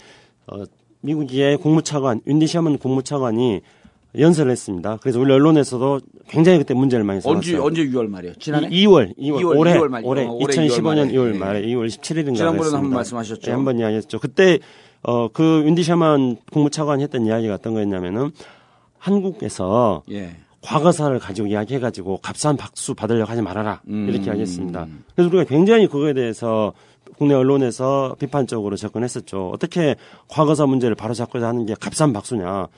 어, 0.47 0.65
미국의 1.01 1.59
국무차관 1.59 2.21
윤디 2.27 2.47
셔먼 2.47 2.79
국무차관이 2.79 3.61
연설을 4.19 4.51
했습니다. 4.51 4.99
그래서 5.03 5.21
우리 5.21 5.33
언론에서도 5.33 6.01
굉장히 6.29 6.59
그때 6.59 6.73
문제를 6.75 7.05
많이 7.05 7.21
언제 7.25 7.53
삼았어요. 7.53 7.67
언제 7.67 7.87
6월 7.87 8.09
말이요? 8.09 8.35
지난해 8.39 8.69
2, 8.71 8.87
월 8.87 9.13
2월, 9.19 9.41
2월, 9.43 9.59
올해 9.59 9.79
2월 9.79 9.89
말, 9.89 10.03
올해 10.05 10.25
어, 10.25 10.33
올해 10.33 10.57
2015년 10.57 11.11
2월 11.11 11.13
2월 11.13 11.37
말에, 11.37 11.61
말에. 11.61 11.67
2월 11.67 11.89
17일인가 11.89 12.37
지난번에도 12.37 12.77
한번 12.77 12.93
말씀하셨죠. 12.95 13.53
한번 13.53 13.79
이야기했죠. 13.79 14.19
그때 14.19 14.59
어그 15.03 15.63
윤디 15.67 15.83
셔먼 15.83 16.37
국무차관이 16.51 17.03
했던 17.03 17.27
이야기가 17.27 17.55
어떤 17.55 17.75
거였냐면은 17.75 18.31
한국에서 18.99 20.03
예. 20.11 20.37
과거사를 20.63 21.19
가지고 21.19 21.49
이야기해가지고 21.49 22.19
값싼 22.19 22.57
박수 22.57 22.95
받으려고 22.95 23.31
하지 23.31 23.43
말아라 23.43 23.81
음. 23.89 24.09
이렇게 24.09 24.27
이야기했습니다. 24.27 24.87
그래서 25.15 25.29
우리가 25.29 25.45
굉장히 25.45 25.87
그거에 25.87 26.15
대해서 26.15 26.73
국내 27.17 27.35
언론에서 27.35 28.17
비판적으로 28.19 28.77
접근했었죠. 28.77 29.51
어떻게 29.51 29.97
과거사 30.29 30.67
문제를 30.67 30.95
바로잡고자 30.95 31.49
하는 31.49 31.67
게 31.67 31.75
값싼 31.79 32.13
박수냐? 32.13 32.69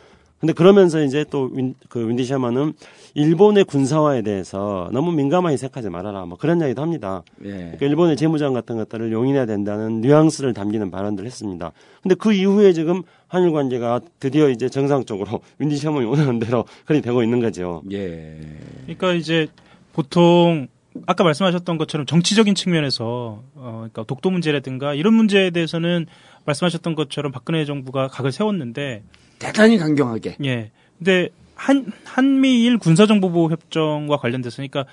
근데 0.40 0.54
그러면서 0.54 1.02
이제 1.02 1.24
또그 1.24 2.08
윈디 2.08 2.24
셔먼은 2.24 2.72
일본의 3.12 3.64
군사화에 3.64 4.22
대해서 4.22 4.88
너무 4.92 5.12
민감하게 5.12 5.58
생각하지 5.58 5.90
말아라. 5.90 6.24
뭐 6.24 6.38
그런 6.38 6.60
이야기도 6.60 6.80
합니다. 6.80 7.22
예. 7.44 7.50
그러니까 7.50 7.86
일본의 7.86 8.16
재무장 8.16 8.54
같은 8.54 8.76
것들을 8.78 9.12
용인해야 9.12 9.44
된다는 9.44 10.00
뉘앙스를 10.00 10.54
담기는 10.54 10.90
발언들을 10.90 11.26
했습니다. 11.26 11.72
근데 12.02 12.14
그 12.14 12.32
이후에 12.32 12.72
지금 12.72 13.02
한일 13.28 13.52
관계가 13.52 14.00
드디어 14.18 14.48
이제 14.48 14.70
정상적으로 14.70 15.42
윈디 15.58 15.76
셔먼이 15.76 16.06
원하는 16.06 16.38
대로 16.38 16.64
그렇게 16.86 17.02
되고 17.02 17.22
있는 17.22 17.40
거죠. 17.40 17.82
예. 17.92 18.38
그러니까 18.84 19.12
이제 19.12 19.46
보통 19.92 20.68
아까 21.06 21.22
말씀하셨던 21.22 21.76
것처럼 21.76 22.06
정치적인 22.06 22.54
측면에서 22.54 23.42
어 23.54 23.72
그러니까 23.76 24.04
독도 24.04 24.30
문제라든가 24.30 24.94
이런 24.94 25.14
문제에 25.14 25.50
대해서는 25.50 26.06
말씀하셨던 26.46 26.94
것처럼 26.94 27.30
박근혜 27.30 27.64
정부가 27.64 28.08
각을 28.08 28.32
세웠는데 28.32 29.02
대단히 29.40 29.76
강경하게. 29.78 30.36
예. 30.44 30.70
근데 30.98 31.30
한 31.56 31.90
한미일 32.04 32.78
군사정보보호 32.78 33.50
협정과 33.50 34.18
관련돼서 34.18 34.56
그러니까 34.56 34.84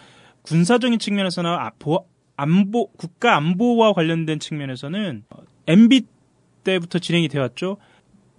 군사적인 0.41 0.97
측면에서나 0.99 1.53
아- 1.65 1.71
보- 1.77 2.05
안보 2.36 2.88
국가 2.97 3.36
안보와 3.36 3.93
관련된 3.93 4.39
측면에서는 4.39 5.23
어, 5.29 5.38
MB 5.67 6.01
때부터 6.63 6.99
진행이 6.99 7.27
되어 7.27 7.41
왔죠. 7.43 7.77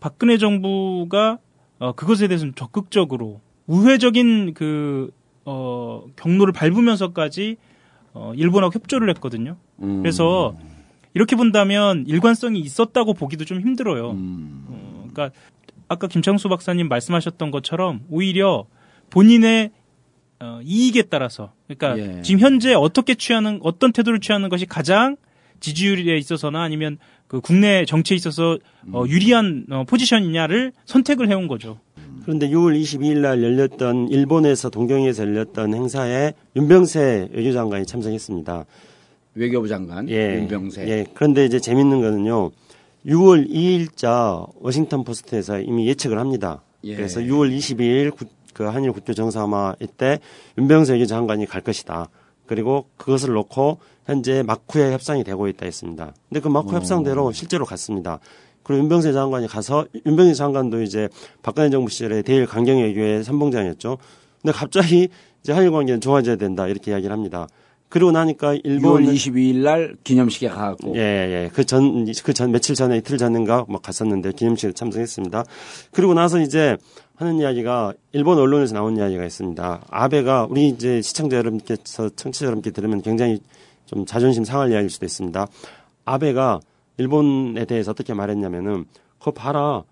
박근혜 0.00 0.38
정부가 0.38 1.38
어, 1.78 1.92
그것에 1.92 2.26
대해서는 2.28 2.54
적극적으로 2.54 3.40
우회적인 3.66 4.54
그 4.54 5.10
어, 5.44 6.04
경로를 6.16 6.52
밟으면서까지 6.52 7.56
어, 8.14 8.32
일본하고 8.34 8.72
협조를 8.74 9.10
했거든요. 9.10 9.56
음. 9.82 10.02
그래서 10.02 10.56
이렇게 11.14 11.36
본다면 11.36 12.04
일관성이 12.06 12.60
있었다고 12.60 13.14
보기도 13.14 13.44
좀 13.44 13.60
힘들어요. 13.60 14.10
음. 14.12 14.64
어, 14.68 15.08
그러니까 15.12 15.30
아까 15.88 16.06
김창수 16.06 16.48
박사님 16.48 16.88
말씀하셨던 16.88 17.50
것처럼 17.50 18.00
오히려 18.10 18.66
본인의 19.10 19.70
어, 20.40 20.60
이익에 20.62 21.02
따라서 21.02 21.52
그러니까 21.66 21.98
예. 21.98 22.22
지금 22.22 22.40
현재 22.40 22.74
어떻게 22.74 23.14
취하는 23.14 23.58
어떤 23.62 23.92
태도를 23.92 24.20
취하는 24.20 24.48
것이 24.48 24.66
가장 24.66 25.16
지지율에 25.60 26.16
있어서나 26.16 26.62
아니면 26.62 26.98
그 27.26 27.40
국내 27.40 27.84
정치에 27.84 28.16
있어서 28.16 28.58
어, 28.92 29.04
유리한 29.08 29.66
어, 29.70 29.84
포지션이냐를 29.88 30.72
선택을 30.84 31.28
해온 31.28 31.48
거죠. 31.48 31.80
그런데 32.22 32.48
6월 32.50 32.80
22일 32.80 33.18
날 33.18 33.42
열렸던 33.42 34.08
일본에서 34.08 34.70
동경에서 34.70 35.24
열렸던 35.24 35.74
행사에 35.74 36.34
윤병세 36.56 37.30
외교 37.32 37.52
장관이 37.52 37.86
참석했습니다. 37.86 38.66
외교부 39.34 39.68
장관 39.68 40.08
예. 40.08 40.34
윤병세. 40.34 40.88
예. 40.88 41.06
그런데 41.14 41.44
이제 41.44 41.58
재밌는 41.58 42.00
거는요. 42.00 42.50
6월 43.06 43.48
2일자 43.50 44.48
워싱턴 44.60 45.04
포스트에서 45.04 45.60
이미 45.60 45.86
예측을 45.88 46.18
합니다. 46.18 46.62
예. 46.84 46.94
그래서 46.96 47.20
6월 47.20 47.56
22일 47.56 48.14
구- 48.14 48.26
그 48.54 48.64
한일 48.64 48.92
국교 48.92 49.14
정상화 49.14 49.76
이때 49.80 50.18
윤병세 50.58 50.94
외교 50.94 51.06
장관이 51.06 51.46
갈 51.46 51.60
것이다. 51.62 52.08
그리고 52.46 52.86
그것을 52.96 53.34
놓고 53.34 53.78
현재 54.06 54.42
마쿠에 54.42 54.92
협상이 54.92 55.22
되고 55.22 55.46
있다 55.48 55.66
했습니다. 55.66 56.12
근데 56.28 56.40
그 56.40 56.48
마쿠 56.48 56.68
협상대로 56.74 57.30
실제로 57.32 57.64
갔습니다. 57.64 58.18
그리고 58.62 58.82
윤병세 58.82 59.12
장관이 59.12 59.46
가서 59.48 59.86
윤병세 60.06 60.34
장관도 60.34 60.82
이제 60.82 61.08
박근혜 61.42 61.70
정부 61.70 61.90
시절에 61.90 62.22
대일 62.22 62.46
강경 62.46 62.78
외교의 62.78 63.22
선봉장이었죠. 63.24 63.98
근데 64.42 64.52
갑자기 64.52 65.08
이제 65.42 65.52
한일 65.52 65.70
관계는 65.70 66.00
좋아져야 66.00 66.36
된다 66.36 66.66
이렇게 66.66 66.90
이야기를 66.90 67.12
합니다. 67.12 67.46
그리고 67.88 68.12
나니까 68.12 68.54
6월 68.54 68.60
일본 68.64 69.04
22일 69.04 69.56
날 69.62 69.96
기념식에 70.04 70.48
가고 70.48 70.94
예, 70.96 71.00
예. 71.00 71.50
그 71.52 71.64
전, 71.64 72.04
그 72.22 72.34
전, 72.34 72.52
며칠 72.52 72.74
전에 72.74 72.98
이틀 72.98 73.16
전인가 73.16 73.64
막 73.68 73.80
갔었는데 73.82 74.32
기념식에 74.32 74.72
참석했습니다. 74.72 75.44
그리고 75.92 76.12
나서 76.14 76.38
이제 76.40 76.76
하는 77.16 77.38
이야기가 77.38 77.94
일본 78.12 78.38
언론에서 78.38 78.74
나온 78.74 78.96
이야기가 78.96 79.24
있습니다. 79.24 79.80
아베가 79.90 80.46
우리 80.50 80.68
이제 80.68 81.00
시청자 81.02 81.36
여러분께서 81.36 82.10
청취자 82.10 82.46
여러분께 82.46 82.70
들으면 82.70 83.02
굉장히 83.02 83.40
좀 83.86 84.04
자존심 84.04 84.44
상할 84.44 84.70
이야기일 84.70 84.90
수도 84.90 85.06
있습니다. 85.06 85.46
아베가 86.04 86.60
일본에 86.98 87.64
대해서 87.64 87.90
어떻게 87.90 88.12
말했냐면은 88.12 88.84
그거 89.18 89.30
봐라. 89.30 89.82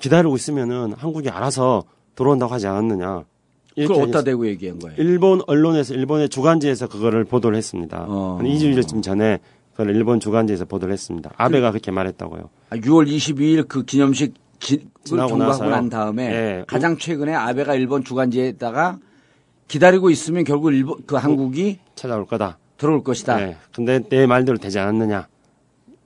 기다리고 0.00 0.34
있으면은 0.34 0.94
한국이 0.96 1.28
알아서 1.28 1.84
들어온다고 2.14 2.52
하지 2.52 2.66
않았느냐. 2.66 3.24
그걸 3.76 4.02
어디다 4.02 4.22
대고 4.22 4.46
얘기한 4.46 4.78
거예요? 4.78 4.96
일본 4.98 5.40
언론에서 5.46 5.94
일본의 5.94 6.28
주간지에서 6.28 6.88
그거를 6.88 7.24
보도를 7.24 7.56
했습니다. 7.56 8.06
어. 8.08 8.36
한 8.38 8.46
2주일쯤 8.46 9.02
전에 9.02 9.40
그걸 9.72 9.94
일본 9.94 10.20
주간지에서 10.20 10.64
보도를 10.64 10.92
했습니다. 10.92 11.32
아베가 11.36 11.70
그 11.72 11.76
렇게 11.76 11.90
말했다고요. 11.90 12.48
아, 12.70 12.76
6월 12.76 13.08
22일 13.08 13.66
그 13.66 13.84
기념식 13.84 14.34
기, 14.60 14.86
지나고. 15.02 15.36
난 15.36 15.88
다음에 15.88 16.30
예. 16.30 16.64
가장 16.66 16.96
최근에 16.96 17.34
아베가 17.34 17.74
일본 17.74 18.04
주간지에다가 18.04 18.98
기다리고 19.66 20.10
있으면 20.10 20.44
결국 20.44 20.72
일본 20.72 20.98
그 21.06 21.16
한국이 21.16 21.78
찾아올 21.96 22.26
거다. 22.26 22.58
들어올 22.76 23.02
것이다. 23.02 23.36
네. 23.36 23.56
근데 23.72 24.00
내 24.08 24.26
말대로 24.26 24.58
되지 24.58 24.78
않았느냐. 24.78 25.26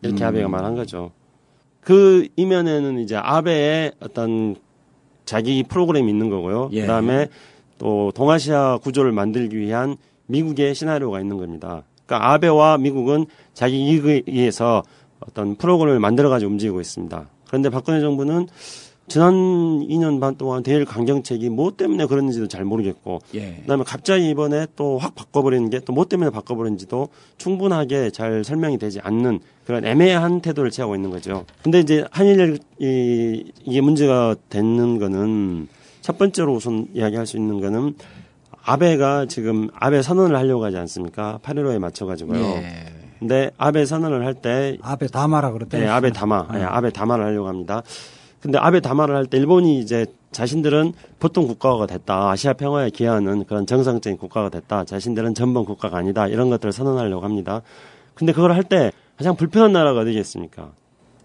이렇게 0.03 0.25
음. 0.25 0.29
아베가 0.29 0.49
말한 0.49 0.75
거죠. 0.75 1.13
그 1.81 2.29
이면에는 2.37 2.99
이제 2.99 3.17
아베의 3.17 3.93
어떤 4.01 4.57
자기 5.25 5.63
프로그램이 5.63 6.11
있는 6.11 6.31
거고요. 6.31 6.71
예. 6.73 6.83
그다음에 6.83 7.29
또 7.79 8.13
동아시아 8.15 8.79
구조를 8.79 9.13
만들기 9.13 9.57
위한 9.57 9.97
미국의 10.27 10.75
시나리오가 10.75 11.21
있는 11.21 11.39
겁니다. 11.39 11.83
그러니까 12.07 12.33
아베와 12.33 12.79
미국은 12.79 13.27
자기 13.55 13.83
이익에 13.85 14.23
의해서 14.27 14.83
어떤 15.21 15.57
프로그램을 15.57 16.01
만들어 16.01 16.29
가지고 16.29 16.53
움직이고 16.53 16.81
있습니다. 16.81 17.27
그런데 17.47 17.71
박근혜 17.71 18.01
정부는 18.01 18.47
지난 19.09 19.33
2년 19.33 20.21
반 20.21 20.37
동안 20.37 20.63
대일 20.63 20.85
강경책이 20.85 21.49
뭐 21.49 21.75
때문에 21.75 22.05
그런지도 22.05 22.47
잘 22.47 22.65
모르겠고 22.67 23.21
예. 23.35 23.55
그다음에 23.63 23.83
갑자기 23.87 24.29
이번에 24.29 24.67
또 24.77 24.99
확 24.99 25.15
바꿔버리는 25.15 25.71
게 25.71 25.81
또 25.81 25.95
뭐 25.95 26.05
때문에 26.05 26.29
바꿔버린지도 26.31 27.09
충분하게 27.39 28.11
잘 28.11 28.45
설명이 28.45 28.77
되지 28.77 29.01
않는 29.03 29.41
그런 29.65 29.87
애매한 29.87 30.43
태도를 30.43 30.71
취하고 30.71 30.95
있는 30.95 31.09
거죠. 31.11 31.47
근데 31.63 31.81
이제 31.81 32.05
한일 32.11 32.59
이, 32.81 33.45
이게 33.65 33.81
문제가 33.81 34.37
되는 34.51 34.99
거는 34.99 35.69
첫 36.09 36.17
번째로 36.17 36.55
우선 36.55 36.87
이야기할 36.95 37.27
수 37.27 37.37
있는 37.37 37.61
거는 37.61 37.95
아베가 38.65 39.27
지금 39.27 39.69
아베 39.75 40.01
선언을 40.01 40.35
하려고 40.39 40.65
하지 40.65 40.79
않습니까? 40.79 41.39
8.15에 41.43 41.79
맞춰가지고요. 41.79 42.41
예. 42.41 42.87
근데 43.19 43.51
아베 43.59 43.85
선언을 43.85 44.25
할때 44.25 44.79
앞에 44.81 45.09
담아라 45.09 45.53
그랬대. 45.53 45.81
네, 45.81 45.87
아베 45.87 46.11
담화, 46.11 46.47
네, 46.51 46.63
아베 46.63 46.89
담화를 46.89 47.27
하려고 47.27 47.49
합니다. 47.49 47.83
근데 48.41 48.57
아베 48.57 48.81
담화를 48.81 49.15
할 49.17 49.27
때 49.27 49.37
일본이 49.37 49.81
이제 49.81 50.07
자신들은 50.33 50.95
보통 51.19 51.47
국가가 51.47 51.87
됐다. 51.87 52.31
아시아 52.31 52.55
평화에 52.55 52.89
기여하는 52.89 53.45
그런 53.45 53.67
정상적인 53.67 54.17
국가가 54.17 54.49
됐다. 54.49 54.87
자신들은 54.87 55.35
전범 55.35 55.67
국가가 55.67 55.99
아니다. 55.99 56.27
이런 56.27 56.49
것들을 56.49 56.73
선언하려고 56.73 57.23
합니다. 57.23 57.61
근데 58.15 58.33
그걸 58.33 58.53
할 58.53 58.63
때 58.63 58.93
가장 59.19 59.37
불편한 59.37 59.73
나라가 59.75 60.01
어디겠습니까? 60.01 60.71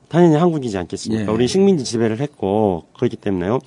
당연히 0.09 0.35
한국이지 0.35 0.77
않겠습니까? 0.77 1.31
예. 1.31 1.33
우리 1.33 1.47
식민지 1.47 1.85
지배를 1.85 2.19
했고 2.19 2.83
그렇기 2.97 3.15
때문에요. 3.15 3.59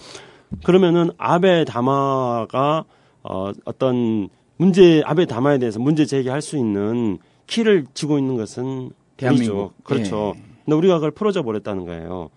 그러면은 0.64 1.10
아베 1.18 1.64
담화가 1.64 2.84
어, 3.22 3.52
어떤 3.64 4.28
문제 4.56 5.02
아베 5.04 5.26
담화에 5.26 5.58
대해서 5.58 5.78
문제 5.78 6.06
제기할 6.06 6.40
수 6.40 6.56
있는 6.56 7.18
키를 7.46 7.86
쥐고 7.94 8.18
있는 8.18 8.36
것은 8.36 8.90
대한민국. 9.16 9.54
우리죠. 9.54 9.72
그렇죠. 9.82 10.34
예. 10.36 10.42
근데 10.64 10.76
우리가 10.76 10.94
그걸 10.94 11.10
풀어줘 11.10 11.42
버렸다는 11.42 11.84
거예요. 11.86 12.30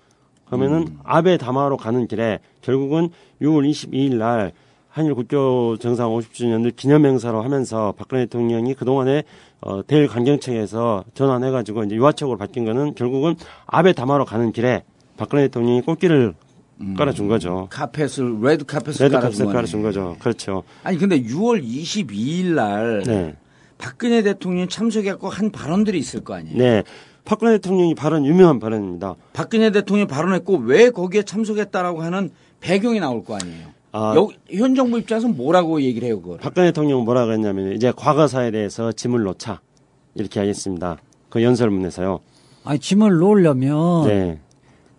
그러면은 0.46 0.78
음. 0.80 1.00
아베 1.04 1.38
담화로 1.38 1.78
가는 1.78 2.08
길에 2.08 2.40
결국은 2.62 3.10
6월 3.42 3.70
22일 3.70 4.16
날 4.16 4.52
한일 4.90 5.14
국교 5.14 5.78
정상 5.78 6.10
50주년을 6.10 6.76
기념 6.76 7.06
행사로 7.06 7.44
하면서 7.44 7.94
박근혜 7.98 8.26
대통령이 8.26 8.74
그동안에 8.74 9.24
어, 9.62 9.86
대일 9.86 10.08
강경책에서 10.08 11.06
전환해가지고 11.14 11.84
이제 11.84 11.96
유화책으로 11.96 12.38
바뀐 12.38 12.66
거는 12.66 12.96
결국은 12.96 13.36
아베 13.68 13.94
담화로 13.94 14.26
가는 14.26 14.52
길에 14.52 14.84
박근혜 15.18 15.44
대통령이 15.44 15.82
꽃길을 15.82 16.34
깔아준 16.98 17.28
거죠. 17.28 17.68
카펫을 17.70 18.40
레드 18.42 18.66
카펫을 18.66 19.06
레드 19.06 19.16
음. 19.16 19.20
깔아준. 19.22 19.46
깔아준 19.52 19.82
거죠. 19.82 20.16
그렇죠. 20.20 20.64
아니 20.84 20.98
근데 20.98 21.22
6월 21.22 21.64
22일 21.64 22.54
날 22.54 23.04
네. 23.06 23.36
박근혜 23.78 24.22
대통령이 24.24 24.70
참석했고 24.70 25.30
한 25.30 25.52
발언들이 25.52 25.98
있을 26.00 26.24
거 26.24 26.36
아니에요. 26.36 26.58
네. 26.58 26.84
박근혜 27.26 27.54
대통령이 27.54 27.96
발언 27.96 28.26
유명한 28.26 28.60
발언입니다. 28.60 29.16
박근혜 29.34 29.72
대통령이 29.72 30.08
발언했고 30.08 30.58
왜 30.58 30.90
거기에 30.90 31.24
참석했다라고 31.24 32.02
하는 32.02 32.32
배경이 32.60 33.00
나올 33.00 33.24
거 33.24 33.36
아니에요. 33.36 33.68
아, 33.92 34.14
여- 34.16 34.30
현 34.56 34.76
정부 34.76 35.00
입장에서 35.00 35.28
뭐라고 35.28 35.82
얘기를 35.82 36.08
해요, 36.08 36.22
그걸? 36.22 36.38
박근혜 36.38 36.68
대통령은 36.70 37.06
뭐라 37.06 37.26
그랬냐면 37.26 37.74
이제 37.74 37.92
과거사에 37.96 38.52
대해서 38.52 38.92
짐을 38.92 39.24
놓자 39.24 39.62
이렇게 40.16 40.40
하겠습니다. 40.40 40.98
그 41.30 41.44
연설문에서요. 41.44 42.20
아니 42.64 42.80
짐을 42.80 43.18
놓으려면 43.18 44.08
네. 44.08 44.40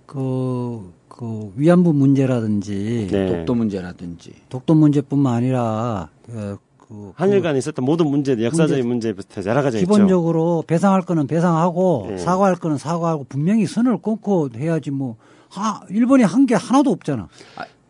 그, 0.06 0.90
그 1.20 1.52
위안부 1.56 1.92
문제라든지 1.92 3.08
네. 3.10 3.26
독도 3.26 3.54
문제라든지. 3.54 4.32
독도 4.48 4.74
문제뿐만 4.74 5.34
아니라 5.34 6.08
그, 6.24 6.56
그 6.78 7.12
한일 7.14 7.42
간에 7.42 7.58
있었던 7.58 7.84
모든 7.84 8.06
문제들 8.06 8.42
역사적인 8.46 8.88
문제부터 8.88 9.44
여러 9.44 9.60
가지 9.62 9.76
있죠. 9.76 9.86
기본적으로 9.86 10.64
배상할 10.66 11.02
거는 11.02 11.26
배상하고 11.26 12.06
네. 12.08 12.16
사과할 12.16 12.56
거는 12.56 12.78
사과하고 12.78 13.26
분명히 13.28 13.66
선을 13.66 13.98
끊고 14.00 14.48
해야지 14.56 14.90
뭐 14.90 15.16
하, 15.50 15.82
일본이 15.90 16.22
한 16.22 16.46
게 16.46 16.54
하나도 16.54 16.90
없잖아. 16.90 17.28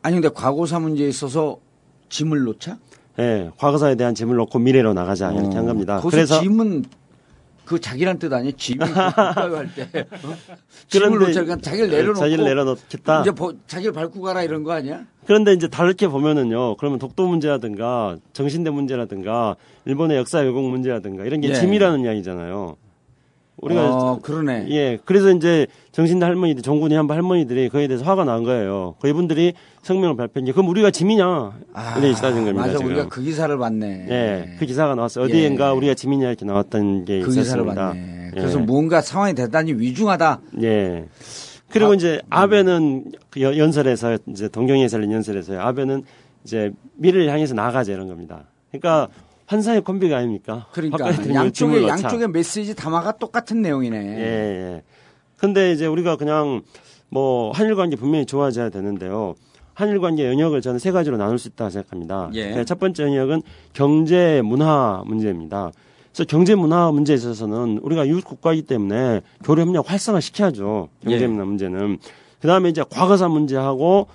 아 0.02 0.08
니 0.10 0.14
근데 0.14 0.28
과거사 0.28 0.80
문제에 0.80 1.06
있어서 1.08 1.58
짐을 2.08 2.42
놓자? 2.42 2.78
예, 3.20 3.50
과거사에 3.58 3.94
대한 3.94 4.12
짐을 4.16 4.34
놓고 4.34 4.58
미래로 4.58 4.92
나가자 4.92 5.30
이렇게 5.30 5.54
한 5.54 5.66
겁니다. 5.66 6.00
그래서 6.04 6.40
짐은 6.40 6.84
그 7.70 7.78
자기란 7.80 8.18
뜻 8.18 8.32
아니에요? 8.32 8.50
짐이 8.56 8.78
국가요 8.84 9.56
할 9.58 9.72
때. 9.72 9.82
어? 10.24 10.34
짐을 10.88 11.08
그런데- 11.10 11.26
놓자. 11.28 11.42
그냥 11.44 11.60
자기를 11.60 11.88
내려놓고. 11.88 12.18
자기를 12.18 12.44
내려놓겠다. 12.44 13.20
이제 13.20 13.30
버- 13.30 13.52
자기를 13.68 13.92
밟고 13.92 14.20
가라 14.22 14.42
이런 14.42 14.64
거 14.64 14.72
아니야? 14.72 15.04
그런데 15.24 15.52
이제 15.52 15.68
다르게 15.68 16.08
보면은요. 16.08 16.74
그러면 16.78 16.98
독도 16.98 17.28
문제라든가 17.28 18.16
정신대 18.32 18.70
문제라든가 18.70 19.54
일본의 19.84 20.16
역사 20.16 20.40
왜곡 20.40 20.64
문제라든가 20.68 21.24
이런 21.24 21.40
게 21.40 21.50
예. 21.50 21.54
짐이라는 21.54 22.00
이야기잖아요. 22.00 22.74
우리가 23.62 23.94
어, 23.94 24.18
그러네. 24.22 24.66
예, 24.70 24.98
그래서 25.04 25.30
이제 25.30 25.66
정신대 25.92 26.24
할머니들, 26.24 26.62
종군이 26.62 26.94
한부 26.94 27.12
할머니들이 27.12 27.68
그에 27.68 27.86
대해서 27.88 28.04
화가 28.04 28.24
난 28.24 28.42
거예요. 28.44 28.94
그 29.00 29.08
이분들이 29.08 29.52
성명을 29.82 30.16
발표한 30.16 30.46
게 30.46 30.52
그럼 30.52 30.68
우리가 30.68 30.90
짐이냐 30.90 31.52
이렇게 31.98 32.12
따진 32.20 32.44
겁니다. 32.44 32.62
아, 32.62 32.66
맞아, 32.66 32.78
지금. 32.78 32.86
우리가 32.86 33.08
그 33.08 33.22
기사를 33.22 33.56
봤네. 33.58 34.06
예, 34.08 34.56
그 34.58 34.66
기사가 34.66 34.94
나왔어요. 34.94 35.24
어디엔가 35.26 35.68
예. 35.68 35.72
우리가 35.76 35.94
짐이냐 35.94 36.28
이렇게 36.28 36.44
나왔던 36.46 37.04
게 37.04 37.20
그 37.20 37.30
있었습니다. 37.30 37.74
봤네. 37.74 38.30
그래서 38.32 38.60
예. 38.60 38.62
뭔가 38.64 39.00
상황이 39.00 39.34
대단히 39.34 39.72
위중하다. 39.74 40.40
예. 40.62 41.04
그리고 41.70 41.92
아, 41.92 41.94
이제 41.94 42.20
아베는 42.30 43.12
그 43.30 43.40
연- 43.42 43.56
연설에서 43.56 44.18
이제 44.28 44.48
동경에 44.48 44.88
살린 44.88 45.12
연설에서 45.12 45.58
아베는 45.60 46.02
이제 46.44 46.72
미래를 46.96 47.28
향해서 47.30 47.54
나가자 47.54 47.92
이런 47.92 48.08
겁니다. 48.08 48.44
그러니까 48.70 49.08
환상의 49.50 49.80
콤비가 49.80 50.16
아닙니까? 50.16 50.68
그러니까 50.70 51.10
짐을 51.50 51.88
양쪽의 51.88 52.28
메시지 52.28 52.76
담화가 52.76 53.18
똑같은 53.18 53.60
내용이네. 53.62 53.96
예, 53.98 54.22
예. 54.22 54.82
근데 55.36 55.72
이제 55.72 55.86
우리가 55.86 56.14
그냥 56.14 56.62
뭐 57.08 57.50
한일 57.50 57.74
관계 57.74 57.96
분명히 57.96 58.26
좋아져야 58.26 58.70
되는데요. 58.70 59.34
한일 59.74 60.00
관계 60.00 60.26
영역을 60.26 60.60
저는 60.60 60.78
세 60.78 60.92
가지로 60.92 61.16
나눌 61.16 61.36
수 61.36 61.48
있다고 61.48 61.68
생각합니다. 61.68 62.30
예. 62.34 62.52
그첫 62.54 62.78
번째 62.78 63.02
영역은 63.02 63.42
경제 63.72 64.40
문화 64.44 65.02
문제입니다. 65.04 65.72
그래서 66.12 66.24
경제 66.28 66.54
문화 66.54 66.92
문제에 66.92 67.16
있어서는 67.16 67.80
우리가 67.82 68.04
이웃 68.04 68.24
국가이기 68.24 68.62
때문에 68.62 69.20
교류 69.42 69.62
협력 69.62 69.90
활성화 69.90 70.20
시켜야죠. 70.20 70.90
경제 71.02 71.22
예. 71.22 71.26
문화 71.26 71.44
문제는. 71.44 71.98
그다음에 72.40 72.68
이제 72.68 72.84
과거사 72.88 73.26
문제하고 73.26 74.06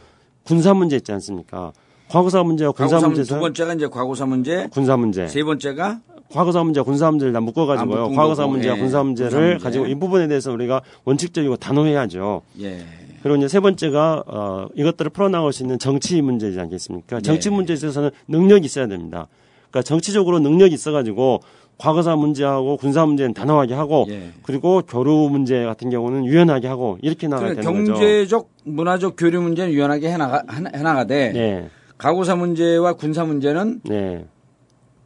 군사 0.46 0.74
문제 0.74 0.96
있지 0.96 1.12
않습니까? 1.12 1.74
과거사 2.10 2.44
문제와 2.44 2.72
군사 2.72 2.96
과거사 2.98 3.08
문제 3.08 3.24
두 3.24 3.40
번째가 3.40 3.74
이제 3.74 3.88
과거사 3.88 4.26
문제, 4.26 4.68
군사 4.72 4.98
문제. 4.98 5.28
세 5.28 5.44
번째가 5.44 6.00
과거사 6.32 6.64
문제, 6.64 6.82
군사 6.82 7.10
문제를 7.12 7.34
다 7.34 7.40
묶어가지고요. 7.40 8.06
아, 8.06 8.10
과거사 8.10 8.48
문제와 8.48 8.76
예. 8.76 8.80
군사 8.80 9.00
군사 9.00 9.04
문제를 9.04 9.50
문제. 9.52 9.64
가지고 9.64 9.86
이 9.88 9.96
부분에 9.96 10.28
대해서 10.28 10.52
우리가 10.52 10.82
원칙적이고 11.06 11.58
단호해야죠. 11.58 12.42
예. 12.62 12.84
그리고 13.24 13.38
이제 13.38 13.48
세 13.48 13.60
번째가 13.60 14.24
어, 14.28 14.68
이것들을 14.76 15.10
풀어나갈 15.12 15.52
수 15.52 15.64
있는 15.64 15.80
정치 15.80 16.22
문제지 16.22 16.60
않겠습니까? 16.60 17.22
정치 17.22 17.50
예. 17.50 17.54
문제에 17.54 17.74
있어서는 17.76 18.12
능력이 18.28 18.66
있어야 18.66 18.88
됩니다. 18.88 19.28
그러니까 19.72 19.82
정치적으로 19.88 20.40
능력이 20.40 20.74
있어가지고 20.76 21.42
과거사 21.78 22.16
문제하고 22.16 22.78
군사 22.78 23.06
문제는 23.06 23.34
단호하게 23.34 23.74
하고 23.74 24.06
예. 24.10 24.30
그리고 24.44 24.82
교류 24.88 25.28
문제 25.30 25.64
같은 25.66 25.90
경우는 25.90 26.26
유연하게 26.26 26.68
하고 26.68 26.98
이렇게 27.02 27.28
나가야 27.28 27.50
그래, 27.54 27.62
되는 27.62 27.80
거죠. 27.80 27.94
경제적, 27.94 28.50
문화적 28.64 29.16
교류 29.18 29.42
문제는 29.42 29.74
유연하게 29.74 30.10
해나가, 30.10 30.44
해나가되 30.74 31.32
네, 31.34 31.70
과거사 31.98 32.36
문제와 32.36 32.94
군사 32.94 33.24
문제는 33.24 33.82
네, 33.84 34.26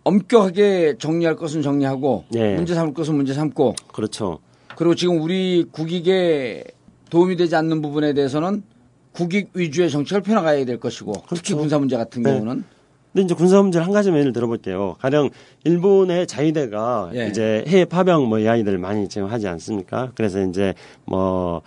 엄격하게 0.04 0.96
정리할 0.98 1.36
것은 1.36 1.62
정리하고 1.62 2.26
예. 2.36 2.56
문제 2.56 2.74
삼을 2.74 2.94
것은 2.94 3.16
문제 3.16 3.34
삼고 3.34 3.76
그렇죠. 3.94 4.40
그리고 4.76 4.96
지금 4.96 5.22
우리 5.22 5.66
국익에 5.72 6.64
도움이 7.10 7.36
되지 7.36 7.56
않는 7.56 7.82
부분에 7.82 8.14
대해서는 8.14 8.64
국익 9.12 9.50
위주의 9.54 9.90
정책을 9.90 10.22
펴나가야 10.22 10.66
될 10.66 10.80
것이고 10.80 11.12
특히 11.14 11.28
그렇죠. 11.28 11.58
군사 11.58 11.80
문제 11.80 11.98
같은 11.98 12.24
네. 12.24 12.32
경우는 12.32 12.64
근데 13.12 13.26
이제 13.26 13.34
군사 13.34 13.62
문제를 13.62 13.86
한 13.86 13.92
가지만 13.92 14.20
예를 14.20 14.34
들어볼게요. 14.34 14.96
가령 15.00 15.30
일본의 15.64 16.28
자위대가 16.28 17.10
예. 17.16 17.28
이제 17.28 17.64
해외 17.68 17.86
파병 17.86 18.30
뭐 18.30 18.40
이야기들 18.40 18.78
많이 18.78 19.10
지금 19.10 19.28
하지 19.28 19.48
않습니까? 19.48 20.12
그래서 20.16 20.42
이제 20.46 20.76
뭐 21.06 21.62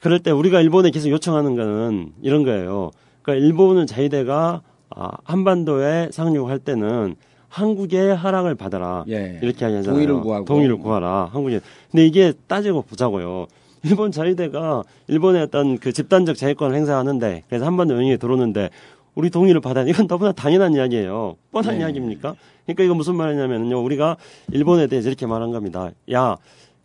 그럴 0.00 0.20
때 0.20 0.30
우리가 0.30 0.60
일본에 0.60 0.90
계속 0.90 1.10
요청하는 1.10 1.56
거는 1.56 2.12
이런 2.22 2.44
거예요. 2.44 2.92
그러니까 3.24 3.44
일본은 3.44 3.86
자위대가 3.86 4.62
아, 4.90 5.10
한반도에 5.24 6.10
상륙할 6.12 6.60
때는 6.60 7.16
한국의 7.48 8.16
허락을 8.16 8.54
받아라. 8.54 9.04
예. 9.08 9.38
이렇게 9.42 9.64
하잖아요. 9.64 9.82
동의를 9.82 10.20
구하고. 10.20 10.44
동의를 10.44 10.76
구하라. 10.76 11.30
한국에. 11.32 11.60
근데 11.90 12.06
이게 12.06 12.32
따지고 12.46 12.82
보자고요. 12.82 13.46
일본 13.82 14.12
자위대가 14.12 14.82
일본의 15.08 15.42
어떤 15.42 15.78
그 15.78 15.92
집단적 15.92 16.36
자위권을 16.36 16.74
행사하는데 16.76 17.44
그래서 17.48 17.66
한반도 17.66 17.94
영역에 17.94 18.16
들어오는데 18.16 18.70
우리 19.14 19.30
동의를 19.30 19.60
받아야 19.60 19.84
이건 19.84 20.06
너무나 20.06 20.32
당연한 20.32 20.74
이야기예요. 20.74 21.36
뻔한 21.52 21.74
네. 21.74 21.80
이야기입니까? 21.80 22.34
그러니까 22.64 22.82
이거 22.82 22.94
무슨 22.94 23.14
말이냐면요. 23.16 23.82
우리가 23.82 24.16
일본에 24.52 24.86
대해서 24.86 25.08
이렇게 25.08 25.26
말한 25.26 25.52
겁니다. 25.52 25.90
야, 26.12 26.36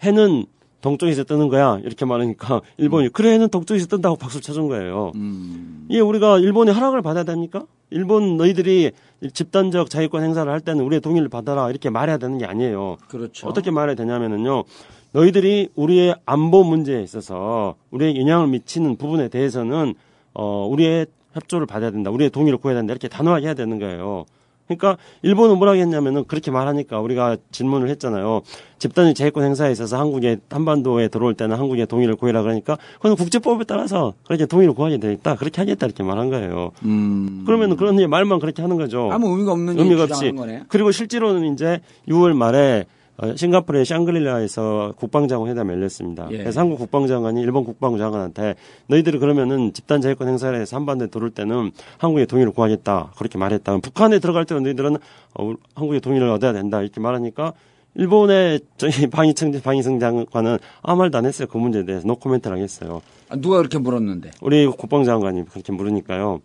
해는 0.04 0.46
동쪽에서 0.82 1.24
뜨는 1.24 1.50
거야. 1.50 1.80
이렇게 1.84 2.06
말하니까 2.06 2.62
일본이 2.78 3.10
그래 3.10 3.34
해는 3.34 3.50
동쪽에서 3.50 3.88
뜬다고 3.88 4.16
박수 4.16 4.42
쳐준 4.42 4.68
거예요. 4.68 5.12
음. 5.16 5.86
이게 5.90 6.00
우리가 6.00 6.40
일본의 6.40 6.74
허락을 6.74 7.02
받아야 7.02 7.24
됩니까? 7.24 7.66
일본 7.90 8.38
너희들이 8.38 8.92
집단적 9.34 9.90
자유권 9.90 10.24
행사를 10.24 10.50
할 10.52 10.60
때는 10.62 10.84
우리의 10.86 11.02
동의를 11.02 11.28
받아라 11.30 11.70
이렇게 11.70 11.90
말해야 11.90 12.18
되는 12.18 12.38
게 12.38 12.46
아니에요. 12.46 12.98
그렇죠. 13.08 13.48
어떻게 13.48 13.72
말해야 13.72 13.96
되냐면은요. 13.96 14.64
너희들이 15.12 15.70
우리의 15.76 16.16
안보 16.26 16.64
문제에 16.64 17.02
있어서 17.02 17.76
우리의 17.92 18.20
영향을 18.20 18.48
미치는 18.48 18.98
부분에 18.98 19.28
대해서는 19.28 19.96
어 20.34 20.68
우리의 20.70 21.08
협조를 21.34 21.66
받아야 21.66 21.92
된다. 21.92 22.12
우리의 22.12 22.30
동의를 22.30 22.60
구해야 22.60 22.78
된다. 22.80 22.92
이렇게 22.94 23.08
단호하게 23.08 23.48
해야 23.48 23.54
되는 23.56 23.80
거예요. 23.80 24.26
그러니까 24.70 24.98
일본은 25.24 25.58
뭐라고 25.58 25.80
했냐면은 25.80 26.26
그렇게 26.26 26.52
말하니까 26.52 27.00
우리가 27.00 27.38
질문을 27.52 27.90
했잖아요. 27.90 28.42
집단적 28.78 29.16
자유권 29.16 29.44
행사에 29.44 29.72
있어서 29.72 29.98
한국에 29.98 30.38
한반도에 30.50 31.08
들어올 31.08 31.34
때는 31.34 31.58
한국의 31.58 31.88
동의를 31.88 32.16
구해라 32.16 32.44
그러니까 32.44 32.78
그건 32.98 33.16
국제법에 33.16 33.64
따라서 33.64 34.14
그렇게 34.26 34.46
동의를 34.46 34.76
구하게 34.76 35.00
돼 35.00 35.12
있다. 35.12 35.36
그렇게 35.36 35.62
하겠다 35.62 35.88
이렇게 35.88 36.04
말한 36.04 36.30
거예요. 36.30 36.72
음. 36.84 37.44
그러면은 37.48 37.78
그런 37.78 37.98
말만 38.10 38.40
그렇게 38.40 38.62
하는 38.62 38.78
거죠. 38.78 39.10
아무 39.12 39.30
의미가 39.32 39.52
없는 39.54 39.80
의미가 39.80 40.04
얘기 40.04 40.14
없이. 40.14 40.32
거네. 40.32 40.64
그리고 40.68 40.92
실제로는 40.92 41.52
이제 41.54 41.82
6월 42.08 42.34
말에 42.34 42.86
어, 42.86 42.99
싱가포르의 43.36 43.86
샹그릴라에서 43.86 44.94
국방장관 44.98 45.50
회담이 45.50 45.72
열렸습니다. 45.74 46.28
예. 46.32 46.38
그래서 46.38 46.62
한국 46.62 46.78
국방장관이 46.78 47.42
일본 47.42 47.66
국방장관한테 47.66 48.56
너희들이 48.88 49.20
그러면은 49.20 49.74
집단 49.74 50.02
자유권 50.02 50.28
행사를 50.28 50.58
해서 50.60 50.78
한반도에 50.78 51.08
들어올 51.08 51.32
때는 51.32 51.72
한국의 51.98 52.28
동의를 52.28 52.54
구하겠다. 52.54 53.14
그렇게 53.18 53.38
말했다. 53.38 53.78
북한에 53.80 54.20
들어갈 54.20 54.46
때는 54.46 54.64
너희들은 54.64 54.98
어, 55.36 55.54
한국의 55.76 56.00
동의를 56.02 56.30
얻어야 56.30 56.54
된다. 56.54 56.82
이렇게 56.82 57.02
말하니까 57.02 57.54
일본의 57.96 58.62
저희 58.78 59.08
방위청 59.12 59.52
방위성 59.62 60.00
장관은 60.00 60.58
아무 60.82 61.00
말도 61.00 61.18
안 61.18 61.26
했어요. 61.26 61.48
그 61.52 61.58
문제에 61.58 61.84
대해서 61.84 62.08
노 62.08 62.16
코멘트를 62.16 62.56
하겠어요. 62.56 63.02
아, 63.30 63.36
누가 63.36 63.58
그렇게 63.58 63.78
물었는데? 63.80 64.32
우리 64.42 64.66
국방장관이 64.66 65.46
그렇게 65.46 65.72
물으니까요. 65.74 66.40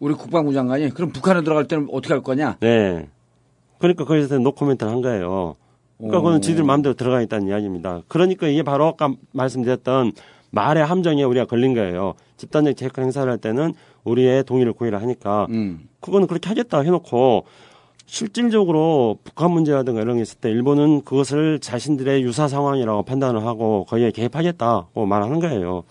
우리 0.00 0.14
국방부 0.14 0.52
장관이 0.54 0.90
그럼 0.90 1.10
북한에 1.10 1.42
들어갈 1.42 1.66
때는 1.66 1.88
어떻게 1.92 2.14
할 2.14 2.22
거냐? 2.22 2.56
네. 2.60 3.08
그러니까 3.78 4.04
거기서 4.04 4.38
노 4.38 4.52
코멘트를 4.52 4.90
한 4.90 5.02
거예요. 5.02 5.56
그러니까 5.98 6.20
그건 6.20 6.40
지들 6.40 6.64
마음대로 6.64 6.94
들어가 6.94 7.20
있다는 7.20 7.48
이야기입니다. 7.48 8.02
그러니까 8.08 8.46
이게 8.46 8.62
바로 8.62 8.86
아까 8.86 9.12
말씀드렸던 9.32 10.12
말의 10.50 10.84
함정에 10.84 11.22
우리가 11.24 11.44
걸린 11.44 11.74
거예요. 11.74 12.14
집단적 12.36 12.76
재권 12.76 13.04
행사를 13.04 13.30
할 13.30 13.38
때는 13.38 13.74
우리의 14.04 14.44
동의를 14.44 14.72
구해라 14.72 15.00
하니까 15.00 15.46
음. 15.50 15.88
그거는 16.00 16.26
그렇게 16.26 16.48
하겠다 16.48 16.80
해놓고 16.80 17.44
실질적으로 18.06 19.18
북한 19.22 19.50
문제라든가 19.50 20.00
이런 20.00 20.16
게 20.16 20.22
있을 20.22 20.38
때 20.38 20.50
일본은 20.50 21.02
그것을 21.02 21.58
자신들의 21.58 22.22
유사 22.22 22.48
상황이라고 22.48 23.02
판단을 23.02 23.44
하고 23.44 23.84
거기에 23.84 24.12
개입하겠다고 24.12 25.04
말하는 25.04 25.40
거예요. 25.40 25.84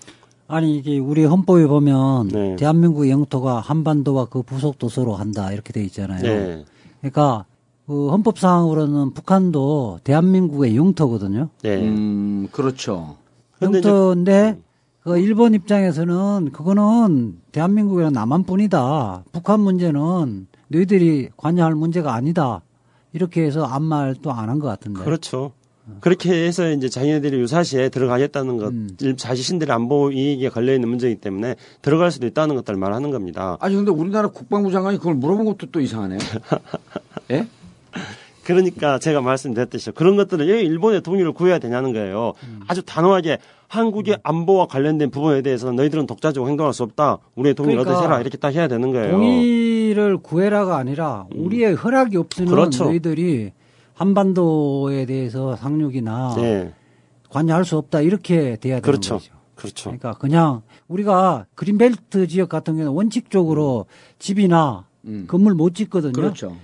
아니 0.47 0.77
이게 0.77 0.97
우리 0.97 1.25
헌법에 1.25 1.67
보면 1.67 2.29
네. 2.29 2.55
대한민국 2.55 3.07
영토가 3.07 3.59
한반도와 3.59 4.25
그 4.25 4.41
부속 4.41 4.79
도서로 4.79 5.13
한다 5.13 5.51
이렇게 5.51 5.73
돼 5.73 5.83
있잖아요. 5.83 6.21
네. 6.21 6.65
그러니까 7.01 7.45
그 7.87 8.09
헌법상으로는 8.09 9.13
북한도 9.13 9.99
대한민국의 10.03 10.75
영토거든요. 10.75 11.49
네. 11.63 11.77
음, 11.87 12.47
그렇죠. 12.51 13.15
영토인데 13.61 14.57
그 15.03 15.17
일본 15.17 15.53
입장에서는 15.53 16.49
그거는 16.51 17.37
대한민국이랑 17.53 18.11
남한뿐이다. 18.11 19.23
북한 19.31 19.61
문제는 19.61 20.47
너희들이 20.67 21.29
관여할 21.37 21.75
문제가 21.75 22.13
아니다. 22.13 22.61
이렇게 23.13 23.43
해서 23.43 23.63
아무 23.63 23.87
말도 23.87 24.31
안 24.33 24.49
한 24.49 24.59
것 24.59 24.67
같은데. 24.67 25.01
그렇죠. 25.01 25.53
그렇게 26.01 26.45
해서 26.45 26.69
이제 26.69 26.89
자기네들이 26.89 27.39
유사시에 27.39 27.87
들어가겠다는 27.87 28.57
것, 28.57 28.73
음. 28.73 28.89
일- 28.99 29.15
자신들의 29.15 29.73
안보 29.73 30.11
이익에 30.11 30.49
걸려 30.49 30.73
있는 30.73 30.89
문제이기 30.89 31.21
때문에 31.21 31.55
들어갈 31.81 32.11
수도 32.11 32.27
있다는 32.27 32.55
것들을 32.55 32.77
말하는 32.77 33.09
겁니다. 33.11 33.55
아니 33.61 33.75
근데 33.77 33.89
우리나라 33.91 34.27
국방부 34.27 34.69
장관이 34.73 34.97
그걸 34.97 35.15
물어본 35.15 35.45
것도 35.45 35.67
또 35.71 35.79
이상하네요. 35.79 36.19
예? 37.31 37.47
그러니까 38.43 38.97
제가 38.97 39.19
말씀드렸듯이 39.21 39.91
그런 39.91 40.15
것들을 40.15 40.47
왜 40.47 40.61
일본의 40.61 41.01
동의를 41.01 41.33
구해야 41.33 41.59
되냐는 41.59 41.91
거예요. 41.91 42.33
음. 42.43 42.61
아주 42.67 42.81
단호하게 42.81 43.39
한국의 43.67 44.19
안보와 44.23 44.67
관련된 44.67 45.11
부분에 45.11 45.41
대해서는 45.41 45.75
너희들은 45.75 46.07
독자적으로 46.07 46.49
행동할 46.49 46.73
수 46.73 46.83
없다. 46.83 47.17
우리의 47.35 47.55
동의를 47.55 47.83
그러니까 47.83 47.99
얻으셔라. 47.99 48.21
이렇게 48.21 48.37
딱 48.37 48.53
해야 48.53 48.69
되는 48.69 48.91
거예요. 48.93 49.11
동의를 49.11 50.17
구해라가 50.19 50.77
아니라 50.77 51.25
우리의 51.35 51.75
허락이 51.75 52.15
없으면 52.15 52.49
그렇죠. 52.49 52.85
너희들이 52.85 53.51
한반도에 53.93 55.05
대해서 55.05 55.55
상륙이나 55.57 56.35
네. 56.37 56.73
관여할 57.29 57.65
수 57.65 57.77
없다 57.77 57.99
이렇게 58.01 58.55
돼야 58.55 58.75
되는 58.75 58.81
그렇죠. 58.81 59.15
거죠. 59.15 59.33
그렇죠. 59.55 59.89
그러니까 59.89 60.13
그냥 60.13 60.61
우리가 60.87 61.47
그린벨트 61.55 62.27
지역 62.27 62.47
같은 62.47 62.75
경우는 62.75 62.93
원칙적으로 62.93 63.87
집이나 64.19 64.85
음. 65.05 65.25
건물 65.27 65.53
못 65.55 65.75
짓거든요. 65.75 66.13
그렇죠. 66.13 66.55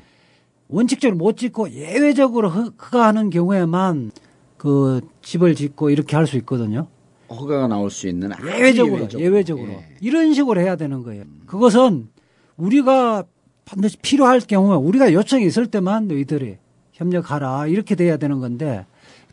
원칙적으로 0.74 1.18
못 1.18 1.38
짓고 1.38 1.70
예외적으로 1.72 2.50
허- 2.50 2.64
허가하는 2.64 3.30
경우에만 3.30 4.12
그 4.58 5.02
집을 5.22 5.54
짓고 5.56 5.90
이렇게 5.92 6.16
할 6.16 6.26
수 6.26 6.36
있거든요. 6.38 6.88
허가가 7.30 7.68
나올 7.68 7.90
수 7.90 8.08
있는 8.08 8.32
아주 8.34 8.48
예외적으로 8.48 9.08
예외적으로, 9.20 9.68
예. 9.72 9.86
이런 10.02 10.34
식으로 10.34 10.60
해야 10.62 10.76
되는 10.76 11.04
거예요. 11.04 11.24
그것은 11.46 12.10
우리가 12.58 13.24
반드시 13.66 13.98
필요할 13.98 14.40
경우에 14.42 14.76
우리가 14.76 15.14
요청이 15.14 15.46
있을 15.46 15.68
때만 15.68 16.08
너희들이 16.08 16.58
협력하라 16.94 17.68
이렇게 17.68 17.96
돼야 17.96 18.18
되는 18.18 18.40
건데 18.40 18.86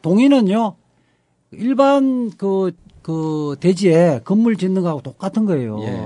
동의는요 0.03 0.77
일반 1.53 2.31
그, 2.37 2.73
그 3.03 3.57
대지에 3.61 4.21
건물 4.25 4.57
짓는 4.57 4.83
거하고 4.83 5.03
똑같은 5.03 5.45
거예요. 5.47 5.79
예. 5.83 6.01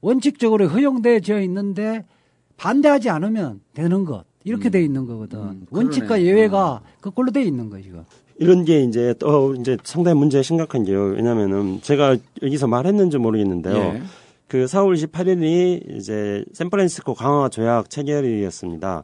원칙적으로 0.00 0.68
허용되어 0.68 1.20
있는데 1.42 2.04
반대하지 2.56 3.10
않으면 3.10 3.60
되는 3.74 4.04
것 4.04 4.24
이렇게 4.46 4.70
돼 4.70 4.82
있는 4.82 5.06
거거든. 5.06 5.38
음, 5.40 5.66
원칙과 5.70 6.06
그러네. 6.06 6.24
예외가 6.24 6.80
그걸로 7.00 7.32
돼 7.32 7.42
있는 7.42 7.68
거죠. 7.68 7.82
지금. 7.82 8.04
이런 8.38 8.64
게 8.64 8.82
이제 8.84 9.12
또 9.18 9.54
이제 9.54 9.76
상당히 9.82 10.16
문제 10.18 10.40
심각한 10.40 10.84
게요. 10.84 11.14
왜냐면은 11.16 11.80
제가 11.82 12.16
여기서 12.42 12.68
말했는지 12.68 13.18
모르겠는데요. 13.18 13.76
예. 13.76 14.02
그 14.46 14.66
4월 14.66 14.94
28일이 14.94 15.96
이제 15.96 16.44
샌프란시스코 16.52 17.14
강화 17.14 17.48
조약 17.48 17.90
체결일이었습니다. 17.90 19.02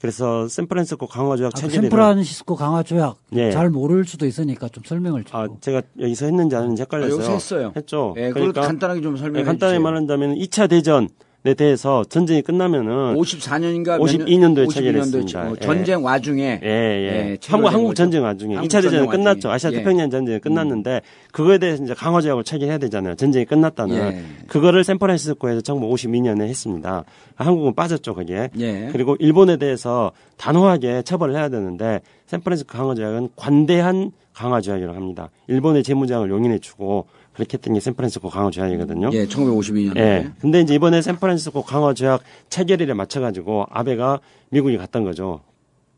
그래서 0.00 0.48
샌프란시스코 0.48 1.06
강화 1.06 1.36
조약 1.36 1.48
아, 1.48 1.50
그 1.54 1.60
체결일 1.60 1.90
샌프란시스코 1.90 2.54
강화 2.56 2.82
조약 2.82 3.18
예. 3.34 3.50
잘 3.50 3.68
모를 3.68 4.06
수도 4.06 4.24
있으니까 4.26 4.68
좀 4.68 4.82
설명을 4.86 5.24
좀. 5.24 5.38
아, 5.38 5.48
제가 5.60 5.82
여기서 6.00 6.24
했는지 6.26 6.56
안 6.56 6.62
했는지 6.62 6.82
헷갈렸어요. 6.82 7.12
아, 7.12 7.16
여기서 7.16 7.32
했어요. 7.32 7.72
했죠. 7.76 8.14
예, 8.16 8.30
그걸 8.30 8.52
간단하게 8.52 9.02
좀 9.02 9.18
설명해 9.18 9.40
예, 9.40 9.44
간단히 9.44 9.72
주세요. 9.72 9.82
말한다면 9.82 10.36
2차 10.36 10.70
대전에 10.70 11.08
대해서 11.54 12.04
전쟁이 12.04 12.42
끝나면은 12.42 13.14
54년인가 13.14 13.98
52년도에 14.00 14.70
체결했습니다. 14.70 15.40
어, 15.40 15.54
예. 15.60 15.64
전쟁 15.64 16.04
와중에 16.04 16.60
예, 16.62 16.68
예. 16.68 17.30
예, 17.30 17.38
한국, 17.46 17.68
한국. 17.68 17.94
전쟁 17.94 18.24
와중에 18.24 18.56
한국 18.56 18.68
2차 18.68 18.82
대전이 18.82 18.96
전쟁 19.06 19.10
끝났죠. 19.10 19.50
아시아 19.50 19.70
예. 19.72 19.76
태평양 19.76 20.10
전쟁이 20.10 20.40
끝났는데 20.40 21.00
그거에 21.32 21.58
대해서 21.58 21.84
이제 21.84 21.94
강화 21.94 22.20
조약을 22.20 22.42
체결해야 22.44 22.78
되잖아요. 22.78 23.14
전쟁이 23.14 23.44
끝났다는. 23.44 23.96
예. 23.96 24.24
그거를 24.48 24.82
샌프란시스코에서 24.82 25.60
1952년에 25.60 26.42
했습니다. 26.42 27.04
한국은 27.36 27.74
빠졌죠, 27.74 28.14
거기에. 28.14 28.50
예. 28.58 28.88
그리고 28.90 29.16
일본에 29.20 29.56
대해서 29.56 30.10
단호하게 30.38 31.02
처벌을 31.02 31.36
해야 31.36 31.48
되는데 31.48 32.00
샌프란시스코 32.26 32.76
강화 32.76 32.94
조약은 32.94 33.30
관대한 33.36 34.10
강화 34.34 34.60
조약이라고 34.60 34.94
합니다. 34.96 35.30
일본의 35.46 35.82
재무장을 35.82 36.28
용인해 36.28 36.58
주고 36.58 37.06
그렇게 37.38 37.54
했던 37.54 37.72
게 37.74 37.78
샌프란시스코 37.80 38.30
강화 38.30 38.50
조약이거든요. 38.50 39.10
예, 39.12 39.26
1952년에. 39.26 39.96
예. 39.96 40.30
근데 40.40 40.60
이제 40.60 40.74
이번에 40.74 41.00
샌프란시스코 41.00 41.62
강화 41.62 41.94
조약 41.94 42.22
체결일에 42.50 42.94
맞춰 42.94 43.20
가지고 43.20 43.64
아베가 43.70 44.18
미국에 44.50 44.76
갔던 44.76 45.04
거죠. 45.04 45.40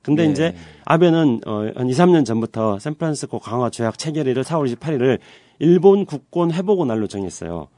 근데 0.03 0.27
예. 0.27 0.31
이제 0.31 0.55
아베는 0.85 1.41
어, 1.47 1.71
한 1.75 1.89
2, 1.89 1.93
3년 1.93 2.27
전부터 2.27 2.79
샌프란시스코 2.79 3.39
강화 3.39 3.71
조약 3.71 3.97
체결일을 3.97 4.45
4월 4.45 4.71
28일을 4.77 5.19
일본 5.61 6.05
국권 6.05 6.53
회복의 6.53 6.85
날로 6.85 7.07
정했어요. 7.07 7.69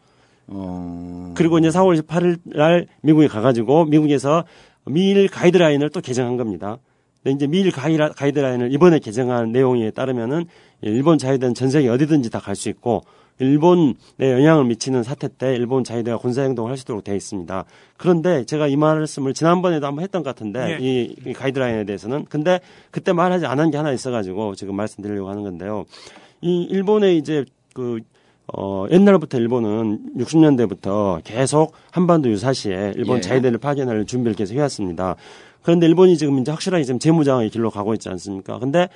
어. 0.48 1.32
그리고 1.36 1.58
이제 1.60 1.68
4월 1.68 2.00
28일 2.02 2.38
날 2.44 2.88
미국에 3.02 3.28
가가지고 3.28 3.84
미국에서 3.84 4.42
미일 4.86 5.28
가이드라인을 5.28 5.90
또 5.90 6.00
개정한 6.00 6.36
겁니다. 6.36 6.78
근데 7.22 7.36
이제 7.36 7.46
미일 7.46 7.70
가이드라인을 7.70 8.72
이번에 8.72 8.98
개정한 8.98 9.52
내용에 9.52 9.92
따르면은 9.92 10.46
일본 10.80 11.18
자유대는 11.18 11.54
전 11.54 11.70
세계 11.70 11.88
어디든지 11.88 12.30
다 12.30 12.40
갈 12.40 12.56
수 12.56 12.68
있고 12.68 13.02
일본에 13.38 13.94
영향을 14.20 14.64
미치는 14.64 15.02
사태 15.02 15.28
때 15.28 15.54
일본 15.54 15.84
자유대가 15.84 16.18
군사 16.18 16.42
행동을 16.42 16.70
할 16.70 16.76
수 16.76 16.82
있도록 16.84 17.04
되어 17.04 17.14
있습니다. 17.14 17.64
그런데 17.96 18.44
제가 18.44 18.68
이 18.68 18.76
말씀을 18.76 19.34
지난번에도 19.34 19.86
한번 19.86 20.02
했던 20.04 20.22
것 20.22 20.30
같은데 20.30 20.78
예. 20.78 20.78
이, 20.80 21.16
이 21.26 21.32
가이드라인에 21.32 21.84
대해서는 21.84 22.26
근데 22.28 22.60
그때 22.90 23.12
말하지 23.12 23.46
않은 23.46 23.70
게 23.70 23.76
하나 23.76 23.92
있어가지고 23.92 24.54
지금 24.54 24.76
말씀드리려고 24.76 25.28
하는 25.28 25.42
건데요. 25.42 25.84
이 26.40 26.62
일본의 26.64 27.18
이제 27.18 27.44
그 27.74 28.00
어, 28.54 28.86
옛날부터 28.90 29.38
일본은 29.38 30.14
60년대부터 30.18 31.22
계속 31.24 31.72
한반도 31.90 32.28
유사시에 32.28 32.94
일본 32.96 33.18
예. 33.18 33.20
자위대를 33.20 33.58
파견할 33.58 34.04
준비를 34.04 34.34
계속 34.34 34.54
해왔습니다. 34.54 35.16
그런데 35.62 35.86
일본이 35.86 36.16
지금 36.18 36.38
이제 36.40 36.50
확실하게 36.50 36.84
지금 36.84 36.98
재무장의 36.98 37.50
길로 37.50 37.70
가고 37.70 37.94
있지 37.94 38.08
않습니까? 38.08 38.58
근데 38.58 38.88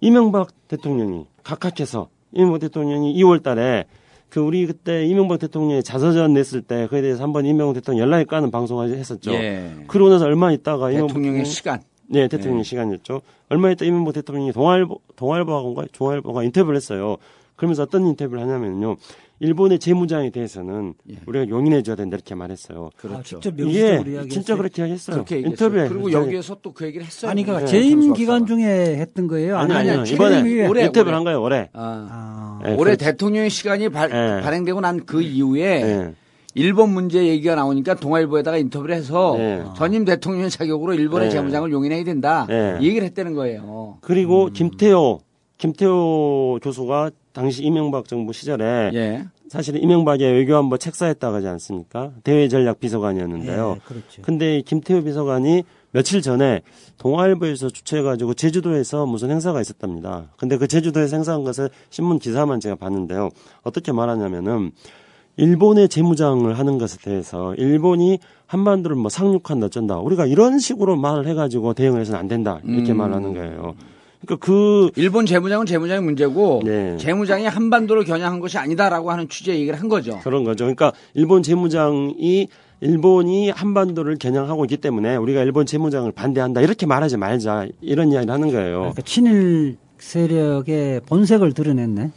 이명박 0.00 0.48
대통령이 0.68 1.26
각각해서 1.42 2.08
이명박 2.34 2.60
대통령이 2.60 3.14
2월 3.14 3.42
달에 3.42 3.84
그 4.28 4.40
우리 4.40 4.66
그때 4.66 5.06
이명박 5.06 5.38
대통령이 5.38 5.82
자서전 5.82 6.34
냈을 6.34 6.62
때 6.62 6.86
그에 6.88 7.02
대해서 7.02 7.22
한번 7.22 7.46
이명박 7.46 7.74
대통령 7.74 8.02
연락이 8.02 8.24
까는 8.24 8.50
방송을 8.50 8.96
했었죠. 8.96 9.32
예. 9.32 9.70
그러고 9.86 10.10
나서 10.10 10.24
얼마 10.24 10.52
있다가 10.52 10.90
이명박 10.90 11.08
대통령의 11.08 11.44
대통령이 11.44 11.44
시간. 11.44 11.82
네, 12.08 12.28
대통령 12.28 12.58
의 12.58 12.64
시간이었죠. 12.64 13.22
얼마 13.48 13.70
있다 13.70 13.84
이명박 13.84 14.12
대통령이 14.14 14.52
동아일보, 14.52 15.00
동아일보하고인가 15.16 15.84
종아일보가 15.92 16.42
인터뷰를 16.42 16.76
했어요. 16.76 17.16
그러면서 17.56 17.84
어떤 17.84 18.06
인터뷰를 18.06 18.42
하냐면요. 18.42 18.96
일본의 19.44 19.78
재무장에 19.78 20.30
대해서는 20.30 20.94
예. 21.10 21.16
우리가 21.26 21.48
용인해줘야 21.48 21.96
된다 21.96 22.16
이렇게 22.16 22.34
말했어요. 22.34 22.90
아, 22.94 22.96
그렇죠. 22.96 23.40
직접 23.40 23.58
예, 23.58 23.62
명시적으로 23.62 24.10
이야기했어요. 24.10 24.28
진짜 24.28 24.56
그렇게 24.56 24.82
이야기했어요. 24.82 25.14
그렇게 25.16 25.36
얘기했어요. 25.36 25.68
인터뷰에. 25.68 25.88
그리고 25.88 26.12
여기에서 26.12 26.54
또 26.62 26.72
그 26.72 26.86
얘기를 26.86 27.06
했어요. 27.06 27.30
아니, 27.30 27.44
그러니까 27.44 27.66
네, 27.66 27.70
재임 27.72 28.12
기간. 28.14 28.46
중에 28.46 28.96
했던 28.96 29.26
거예요? 29.28 29.56
아니, 29.58 29.72
아니, 29.74 30.10
이번에 30.10 30.34
재임 30.42 30.46
후에. 30.46 30.66
올해, 30.66 30.84
인터뷰를 30.86 31.08
올해. 31.08 31.14
한 31.14 31.24
거예요, 31.24 31.42
올해. 31.42 31.68
아, 31.72 32.08
아, 32.10 32.60
예, 32.66 32.70
올해 32.72 32.96
그렇죠. 32.96 33.04
대통령의 33.04 33.50
시간이 33.50 33.88
발, 33.90 34.10
예. 34.10 34.42
발행되고 34.42 34.80
난 34.80 35.00
그 35.06 35.20
이후에 35.22 35.62
예. 35.82 36.14
일본 36.54 36.90
문제 36.94 37.26
얘기가 37.26 37.54
나오니까 37.56 37.94
동아일보에다가 37.96 38.56
인터뷰를 38.58 38.94
해서 38.94 39.34
네. 39.36 39.62
전임 39.76 40.04
대통령 40.04 40.48
자격으로 40.48 40.94
일본의 40.94 41.28
네. 41.28 41.32
재무장을 41.34 41.70
용인해야 41.70 42.04
된다 42.04 42.46
네. 42.48 42.78
이 42.80 42.86
얘기를 42.88 43.04
했다는 43.08 43.34
거예요. 43.34 43.98
그리고 44.00 44.46
김태호, 44.52 45.20
김태호 45.58 46.60
교수가 46.62 47.10
당시 47.32 47.64
이명박 47.64 48.06
정부 48.06 48.32
시절에 48.32 48.90
예. 48.94 49.24
사실 49.54 49.80
이명박의 49.80 50.32
외교안보 50.32 50.78
책사했다고 50.78 51.36
하지 51.36 51.46
않습니까? 51.46 52.10
대외 52.24 52.48
전략 52.48 52.80
비서관이었는데요. 52.80 53.76
예, 53.76 53.80
그렇죠. 53.84 54.22
근데 54.22 54.58
이 54.58 54.62
김태호 54.62 55.04
비서관이 55.04 55.62
며칠 55.92 56.22
전에 56.22 56.62
동아일보에서 56.98 57.70
주최해가지고 57.70 58.34
제주도에서 58.34 59.06
무슨 59.06 59.30
행사가 59.30 59.60
있었답니다. 59.60 60.24
근데 60.38 60.56
그 60.56 60.66
제주도에서 60.66 61.14
행사한 61.14 61.44
것을 61.44 61.70
신문 61.90 62.18
기사만 62.18 62.58
제가 62.58 62.74
봤는데요. 62.74 63.28
어떻게 63.62 63.92
말하냐면은 63.92 64.72
일본의 65.36 65.88
재무장을 65.88 66.52
하는 66.52 66.78
것에 66.78 66.98
대해서 66.98 67.54
일본이 67.54 68.18
한반도를 68.46 68.96
뭐 68.96 69.08
상륙한다 69.08 69.66
어쩐다. 69.66 69.98
우리가 69.98 70.26
이런 70.26 70.58
식으로 70.58 70.96
말을 70.96 71.28
해가지고 71.28 71.74
대응을 71.74 72.00
해서는 72.00 72.18
안 72.18 72.26
된다. 72.26 72.58
이렇게 72.64 72.90
음. 72.90 72.96
말하는 72.96 73.34
거예요. 73.34 73.76
그러니까 74.24 74.36
그 74.36 74.90
일본 74.96 75.26
재무장은 75.26 75.66
재무장의 75.66 76.02
문제고 76.02 76.62
네. 76.64 76.96
재무장이 76.96 77.46
한반도를 77.46 78.04
겨냥한 78.04 78.40
것이 78.40 78.58
아니다라고 78.58 79.10
하는 79.10 79.28
취지의 79.28 79.60
얘기를 79.60 79.78
한 79.78 79.88
거죠. 79.88 80.18
그런 80.22 80.44
거죠. 80.44 80.64
그러니까 80.64 80.92
일본 81.14 81.42
재무장이 81.42 82.48
일본이 82.80 83.50
한반도를 83.50 84.16
겨냥하고 84.16 84.64
있기 84.64 84.76
때문에 84.78 85.16
우리가 85.16 85.42
일본 85.42 85.64
재무장을 85.64 86.10
반대한다 86.12 86.60
이렇게 86.60 86.86
말하지 86.86 87.16
말자 87.16 87.66
이런 87.80 88.12
이야기를 88.12 88.32
하는 88.32 88.50
거예요. 88.50 88.78
그러니까 88.78 89.02
친일 89.02 89.76
세력의 89.98 91.02
본색을 91.06 91.52
드러냈네. 91.52 92.10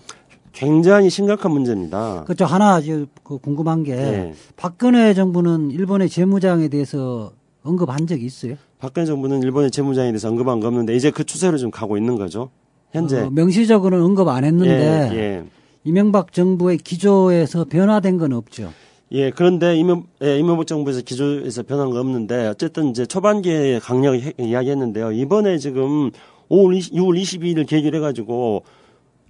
굉장히 0.51 1.09
심각한 1.09 1.51
문제입니다. 1.51 2.23
그저 2.25 2.43
하나 2.43 2.73
아주 2.73 3.05
그 3.23 3.37
궁금한 3.37 3.83
게 3.83 3.95
네. 3.95 4.33
박근혜 4.55 5.13
정부는 5.13 5.69
일본의 5.69 6.09
재무장에 6.09 6.67
대해서 6.67 7.31
언급한 7.63 8.07
적이 8.07 8.25
있어요? 8.25 8.55
박근혜 8.79 9.05
정부는 9.05 9.41
일본의 9.43 9.71
재무장에 9.71 10.09
대해서 10.11 10.29
언급한 10.29 10.59
거 10.59 10.67
없는데 10.67 10.95
이제 10.95 11.09
그 11.11 11.23
추세로 11.23 11.57
좀 11.57 11.71
가고 11.71 11.97
있는 11.97 12.15
거죠. 12.15 12.49
현재. 12.91 13.21
어, 13.21 13.29
명시적으로는 13.31 14.03
언급 14.05 14.27
안 14.27 14.43
했는데 14.43 15.09
예, 15.11 15.17
예. 15.17 15.43
이명박 15.83 16.31
정부의 16.31 16.77
기조에서 16.77 17.65
변화된 17.65 18.17
건 18.17 18.33
없죠. 18.33 18.71
예, 19.13 19.31
그런데 19.31 19.75
이명, 19.77 20.03
예, 20.21 20.37
이명박 20.37 20.67
정부에서 20.67 21.01
기조에서 21.01 21.63
변한 21.63 21.89
거 21.89 21.99
없는데 21.99 22.47
어쨌든 22.47 22.87
이제 22.89 23.05
초반기에 23.05 23.79
강력히 23.79 24.21
해- 24.21 24.33
이야기했는데요. 24.37 25.11
이번에 25.13 25.57
지금 25.57 26.11
5월 26.49 26.75
20, 26.75 26.93
6월 26.93 27.19
22일 27.21 27.67
계기를 27.67 27.97
해가지고 27.99 28.63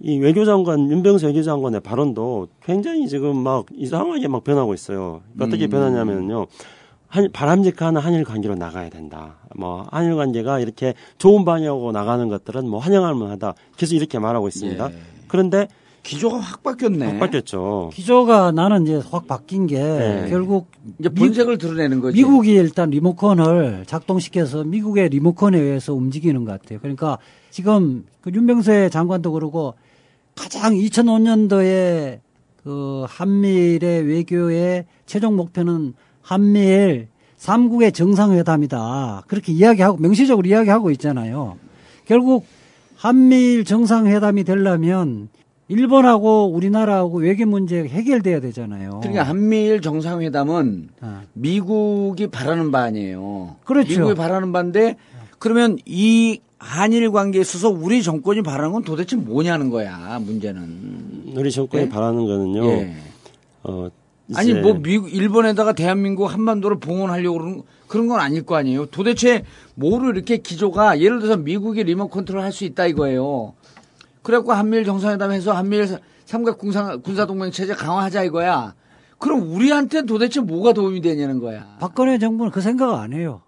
이 0.02 0.18
외교장관, 0.20 0.92
윤병수 0.92 1.26
외교장관의 1.28 1.82
발언도 1.82 2.50
굉장히 2.64 3.08
지금 3.08 3.38
막 3.38 3.66
이상하게 3.76 4.28
막 4.28 4.44
변하고 4.44 4.74
있어요. 4.74 5.22
어떻게 5.40 5.66
음. 5.66 5.70
변하냐면요. 5.70 6.46
한, 7.08 7.30
바람직한 7.32 7.98
한일 7.98 8.24
관계로 8.24 8.56
나가야 8.56 8.90
된다. 8.90 9.36
뭐 9.56 9.88
한일 9.92 10.16
관계가 10.16 10.60
이렇게 10.60 10.94
좋은 11.18 11.46
방향으로 11.46 11.92
나가는 11.92 12.28
것들은 12.28 12.68
뭐 12.68 12.80
환영할 12.80 13.16
만하다. 13.16 13.54
계속 13.78 13.96
이렇게 13.96 14.20
말하고 14.20 14.48
있습니다. 14.48 14.92
예. 14.92 14.96
그런데 15.28 15.68
기조가 16.04 16.38
확 16.38 16.64
바뀌었네. 16.64 17.06
확 17.06 17.20
바뀌었죠. 17.20 17.92
기조가 17.94 18.52
나는 18.52 18.84
이제 18.84 19.02
확 19.10 19.28
바뀐 19.28 19.68
게 19.68 19.78
네. 19.78 20.28
결국 20.30 20.68
이제 21.00 21.10
본색을 21.10 21.58
드러내는 21.58 22.00
거지. 22.00 22.18
미국이 22.18 22.54
일단 22.54 22.90
리모컨을 22.90 23.84
작동시켜서 23.88 24.64
미국의 24.64 25.10
리모컨에 25.10 25.60
의해서 25.60 25.94
움직이는 25.94 26.46
것 26.46 26.62
같아요. 26.62 26.80
그러니까 26.80 27.18
지금 27.52 28.06
그 28.22 28.32
윤병세 28.34 28.90
장관도 28.90 29.34
그러고 29.34 29.74
가장 30.36 30.76
2005년도에 30.76 32.20
그 32.64 33.06
한미일의 33.08 34.04
외교의 34.04 34.86
최종 35.06 35.36
목표는 35.36 35.94
한미일 36.28 37.08
3국의 37.40 37.94
정상회담이다. 37.94 39.24
그렇게 39.28 39.54
이야기하고 39.54 39.98
명시적으로 39.98 40.46
이야기하고 40.46 40.92
있잖아요. 40.92 41.58
결국 42.04 42.46
한미일 42.98 43.64
정상회담이 43.64 44.44
되려면 44.44 45.30
일본하고 45.70 46.52
우리나라하고 46.52 47.20
외교 47.20 47.46
문제 47.46 47.82
해결돼야 47.82 48.42
되잖아요. 48.42 49.00
그러니까 49.00 49.24
한미일 49.24 49.80
정상회담은 49.80 50.90
아. 51.00 51.22
미국이 51.32 52.28
바라는 52.28 52.72
바 52.72 52.80
아니에요. 52.82 53.56
그렇죠. 53.64 53.90
미국이 53.90 54.16
바라는 54.16 54.52
바인데 54.52 54.98
그러면 55.40 55.78
이 55.86 56.42
한일 56.60 57.12
관계에 57.12 57.40
있어서 57.40 57.70
우리 57.70 58.04
정권이 58.04 58.42
바라는 58.42 58.74
건 58.74 58.84
도대체 58.84 59.16
뭐냐는 59.16 59.70
거야 59.70 60.20
문제는. 60.20 61.36
우리 61.38 61.52
정권이 61.52 61.84
예? 61.84 61.90
바라는 61.90 62.26
거는요. 62.26 62.66
예. 62.66 62.96
어, 63.64 63.90
아니 64.36 64.54
뭐 64.62 64.74
미국 64.74 65.14
일본에다가 65.14 65.74
대한민국 65.74 66.26
한반도를 66.26 66.80
봉헌하려고 66.80 67.38
그러는 67.38 67.62
그런 67.88 68.08
건 68.08 68.20
아닐 68.20 68.46
거 68.46 68.56
아니에요. 68.56 68.88
도대체 68.88 69.44
뭐로 69.76 70.10
이렇게 70.12 70.38
기조가 70.38 71.00
예를 71.00 71.20
들어서 71.20 71.38
미국이 71.38 71.84
리모컨 71.84 72.20
컨트롤 72.26 72.42
할 72.42 72.52
수 72.52 72.66
있다 72.66 72.88
이거예요. 72.88 73.54
그래갖고 74.24 74.52
한미일 74.52 74.84
정상회담해서 74.84 75.54
한미일 75.54 75.88
삼각 76.26 76.58
군사 76.58 76.98
군사동맹 76.98 77.52
체제 77.52 77.74
강화하자 77.74 78.24
이거야. 78.24 78.74
그럼 79.18 79.50
우리한테 79.52 80.02
도대체 80.06 80.42
뭐가 80.42 80.74
도움이 80.74 81.02
되냐는 81.02 81.40
거야. 81.40 81.78
박근혜 81.80 82.18
정부는 82.18 82.52
그 82.52 82.60
생각 82.62 83.00
안 83.00 83.14
해요. 83.14 83.42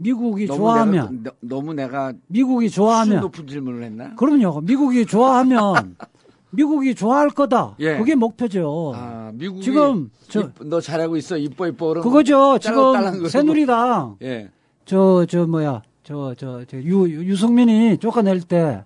미국이 0.00 0.46
너무 0.46 0.58
좋아하면 0.58 1.22
내가, 1.22 1.36
너, 1.40 1.60
무 1.60 1.74
내가 1.74 2.12
미국이 2.28 2.70
좋아하면 2.70 3.20
높은 3.20 3.46
질문을 3.46 3.82
했나? 3.84 4.14
그럼요. 4.16 4.60
미국이 4.62 5.06
좋아하면 5.06 5.96
미국이 6.50 6.94
좋아할 6.94 7.28
거다. 7.30 7.76
예. 7.80 7.98
그게 7.98 8.14
목표죠. 8.14 8.92
아 8.94 9.30
미국이 9.34 9.62
지금 9.62 10.10
저 10.28 10.40
이- 10.42 10.48
너 10.64 10.80
잘하고 10.80 11.16
있어 11.16 11.36
이뻐 11.36 11.66
이뻐 11.66 11.88
그럼 11.88 12.02
그거죠. 12.02 12.58
지금. 12.60 13.28
새누리당 13.28 14.16
예. 14.22 14.48
저 14.86 15.26
저 15.28 15.46
뭐야 15.46 15.82
저 16.04 16.34
저 16.36 16.64
유 16.72 17.04
유승민이 17.08 17.98
쫓아낼 17.98 18.40
때 18.40 18.84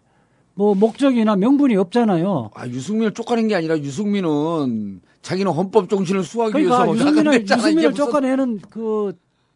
뭐 0.54 0.74
목적이나 0.74 1.34
명분이 1.36 1.76
없잖아요. 1.76 2.50
아 2.54 2.66
유승민을 2.68 3.14
쫓아낸 3.14 3.48
게 3.48 3.54
아니라 3.54 3.78
유승민은 3.78 5.00
자기는 5.22 5.50
헌법 5.50 5.88
정신을 5.88 6.24
수호하기 6.24 6.52
그러니까 6.52 6.82
위해서 6.84 6.94
유승민을 6.94 7.42
유승민을 7.42 7.90
무슨- 7.90 7.94
쫓아내는 8.04 8.58
그 8.68 9.12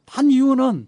한 0.08 0.30
이유는 0.30 0.86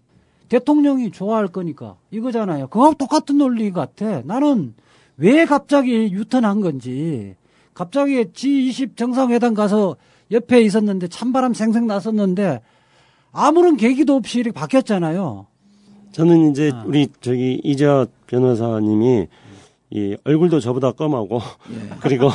대통령이 0.49 1.11
좋아할 1.11 1.49
거니까 1.49 1.97
이거잖아요. 2.13 2.69
그거 2.69 2.95
똑같은 2.97 3.37
논리 3.37 3.73
같아. 3.73 4.23
나는 4.25 4.75
왜 5.19 5.45
갑자기 5.45 6.11
유턴한 6.13 6.61
건지 6.61 7.35
갑자기 7.75 8.25
G20 8.25 8.97
정상회담 8.97 9.55
가서 9.55 9.97
옆에 10.31 10.63
있었는데 10.63 11.09
찬바람 11.09 11.55
생생 11.55 11.87
났었는데 11.87 12.61
아무런 13.33 13.77
계기도 13.77 14.15
없이 14.15 14.39
이렇게 14.41 14.53
바뀌었잖아요. 14.53 15.47
저는 16.13 16.51
이제 16.51 16.71
아. 16.73 16.85
우리 16.87 17.09
저기 17.21 17.61
이재 17.63 18.07
변호사님이 18.27 19.27
이 19.91 20.17
얼굴도 20.25 20.61
저보다 20.61 20.93
검하고 20.93 21.41
예. 21.71 21.97
그리고 22.01 22.29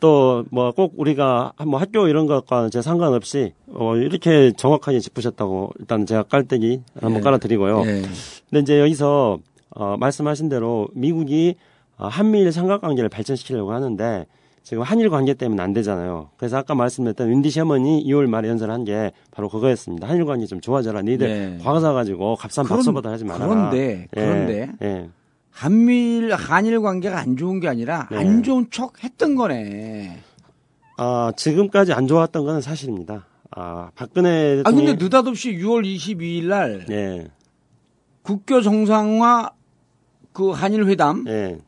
또 0.00 0.44
뭐 0.50 0.72
꼭 0.72 0.94
우리가 0.96 1.52
뭐 1.66 1.78
학교 1.78 2.08
이런 2.08 2.26
것과 2.26 2.68
제 2.70 2.82
상관없이 2.82 3.52
어 3.72 3.96
이렇게 3.96 4.52
정확하게 4.56 4.98
짚으셨다고 5.00 5.72
일단 5.78 6.04
제가 6.04 6.24
깔때기 6.24 6.80
한번 7.00 7.18
예. 7.20 7.20
깔아드리고요. 7.22 7.82
예. 7.86 8.02
근데 8.50 8.60
이제 8.60 8.80
여기서 8.80 9.38
어 9.70 9.96
말씀하신 9.98 10.48
대로 10.48 10.88
미국이 10.94 11.54
어, 11.58 11.73
한미일 11.96 12.50
삼각관계를 12.52 13.08
발전시키려고 13.08 13.72
하는데 13.72 14.26
지금 14.62 14.82
한일 14.82 15.10
관계 15.10 15.34
때문에 15.34 15.62
안 15.62 15.74
되잖아요. 15.74 16.30
그래서 16.38 16.56
아까 16.56 16.74
말씀드렸던 16.74 17.28
윈디 17.28 17.50
셔먼이 17.50 18.02
2월 18.06 18.26
말에 18.26 18.48
연설한 18.48 18.84
게 18.84 19.12
바로 19.30 19.50
그거였습니다. 19.50 20.08
한일 20.08 20.24
관계 20.24 20.46
좀 20.46 20.60
좋아져라. 20.60 21.02
니들 21.02 21.28
네. 21.28 21.58
과거 21.62 21.80
사 21.80 21.92
가지고 21.92 22.34
값싼 22.36 22.64
박수보다 22.66 23.10
하지 23.10 23.24
말아라. 23.24 23.46
그런데, 23.46 24.08
예, 24.16 24.20
그런데. 24.20 24.72
예. 24.82 25.10
한미일 25.50 26.32
한일 26.32 26.80
관계가 26.80 27.18
안 27.20 27.36
좋은 27.36 27.60
게 27.60 27.68
아니라 27.68 28.08
네. 28.10 28.18
안 28.18 28.42
좋은 28.42 28.66
척 28.70 29.04
했던 29.04 29.36
거네. 29.36 30.18
아 30.96 31.32
지금까지 31.36 31.92
안 31.92 32.08
좋았던 32.08 32.44
건 32.44 32.60
사실입니다. 32.62 33.26
아 33.50 33.90
박근혜 33.94 34.62
아 34.64 34.70
대통령 34.70 34.86
근데 34.86 35.04
느닷없이 35.04 35.52
6월 35.58 35.84
22일 35.84 36.44
날 36.46 36.86
예, 36.90 37.28
국교 38.22 38.62
정상화 38.62 39.50
그 40.32 40.50
한일 40.50 40.86
회담 40.86 41.24
예. 41.28 41.58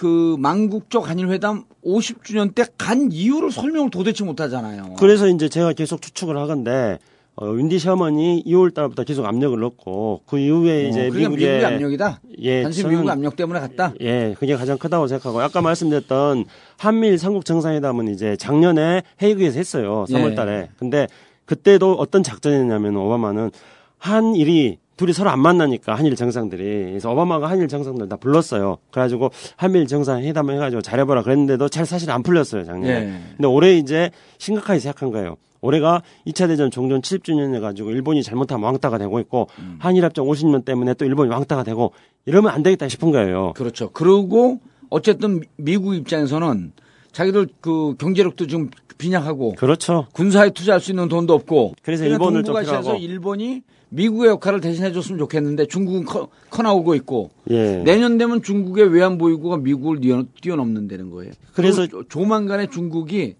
그 0.00 0.34
망국적 0.38 1.10
한일 1.10 1.28
회담 1.28 1.64
50주년 1.84 2.54
때 2.54 2.64
간 2.78 3.12
이유를 3.12 3.50
설명을 3.50 3.90
도대체 3.90 4.24
못 4.24 4.40
하잖아요. 4.40 4.94
그래서 4.98 5.28
이제 5.28 5.50
제가 5.50 5.74
계속 5.74 6.00
추측을 6.00 6.38
하건데 6.38 6.98
어, 7.36 7.46
윈디 7.50 7.78
셔먼이 7.78 8.42
2월 8.46 8.72
달부터 8.72 9.04
계속 9.04 9.26
압력을 9.26 9.58
넣고 9.60 10.22
그 10.24 10.38
이후에 10.38 10.88
이제 10.88 11.08
어, 11.08 11.10
그게 11.10 11.28
미국의 11.28 11.48
미국의 11.48 11.64
압력이다. 11.66 12.20
예, 12.38 12.62
단순히 12.62 12.86
저는- 12.86 12.90
미국 12.98 13.10
압력 13.10 13.36
때문에 13.36 13.60
갔다. 13.60 13.92
예, 14.00 14.34
그게 14.38 14.56
가장 14.56 14.78
크다고 14.78 15.06
생각하고 15.06 15.40
아까 15.42 15.60
말씀드렸던 15.60 16.46
한미일 16.78 17.18
삼국 17.18 17.44
정상회담은 17.44 18.08
이제 18.08 18.36
작년에 18.36 19.02
헤이그에서 19.22 19.58
했어요. 19.58 20.06
3월 20.08 20.30
예. 20.30 20.34
달에. 20.34 20.68
근데 20.78 21.06
그때도 21.44 21.92
어떤 21.98 22.22
작전이었냐면 22.22 22.96
오바마는 22.96 23.50
한일이 23.98 24.78
둘이 25.00 25.14
서로 25.14 25.30
안 25.30 25.40
만나니까 25.40 25.94
한일 25.94 26.14
정상들이 26.14 26.62
그래서 26.90 27.10
오바마가 27.10 27.48
한일 27.48 27.68
정상들 27.68 28.06
다 28.10 28.16
불렀어요. 28.16 28.76
그래가지고 28.90 29.30
한미일 29.56 29.86
정상 29.86 30.20
회담을 30.22 30.56
해가지고 30.56 30.82
잘해보라 30.82 31.22
그랬는데도 31.22 31.70
잘 31.70 31.86
사실 31.86 32.10
안 32.10 32.22
풀렸어요 32.22 32.64
작년에. 32.64 32.94
예. 33.06 33.20
근데 33.38 33.46
올해 33.48 33.78
이제 33.78 34.10
심각하게 34.36 34.78
시작한 34.78 35.10
거예요. 35.10 35.36
올해가 35.62 36.02
2차 36.26 36.48
대전 36.48 36.70
종전 36.70 37.00
70주년 37.00 37.54
해가지고 37.54 37.92
일본이 37.92 38.22
잘못하면 38.22 38.64
왕따가 38.66 38.98
되고 38.98 39.18
있고 39.20 39.48
음. 39.58 39.76
한일 39.78 40.04
합정 40.04 40.26
50년 40.26 40.66
때문에 40.66 40.92
또 40.92 41.06
일본이 41.06 41.30
왕따가 41.30 41.62
되고 41.64 41.92
이러면 42.26 42.52
안 42.52 42.62
되겠다 42.62 42.86
싶은 42.88 43.10
거예요. 43.10 43.54
그렇죠. 43.56 43.88
그리고 43.94 44.60
어쨌든 44.90 45.40
미- 45.40 45.46
미국 45.56 45.94
입장에서는 45.94 46.72
자기들 47.12 47.48
그 47.62 47.94
경제력도 47.98 48.46
지금 48.48 48.68
빈약하고 48.98 49.54
그렇죠. 49.54 50.06
군사에 50.12 50.50
투자할 50.50 50.82
수 50.82 50.90
있는 50.92 51.08
돈도 51.08 51.32
없고 51.32 51.72
그래서 51.82 52.04
일본을 52.04 52.44
좀 52.44 52.60
필요하고. 52.60 52.96
일본이 52.96 53.62
미국의 53.90 54.30
역할을 54.30 54.60
대신해 54.60 54.92
줬으면 54.92 55.18
좋겠는데 55.18 55.66
중국은 55.66 56.04
커, 56.04 56.28
커 56.48 56.62
나오고 56.62 56.94
있고 56.96 57.30
예. 57.50 57.82
내년 57.84 58.18
되면 58.18 58.40
중국의 58.42 58.92
외환보유고가 58.92 59.58
미국을 59.58 60.00
뛰어, 60.00 60.24
뛰어넘는다는 60.40 61.10
거예요. 61.10 61.32
그래서- 61.54 61.86
조만간에 62.08 62.68
중국이 62.68 63.36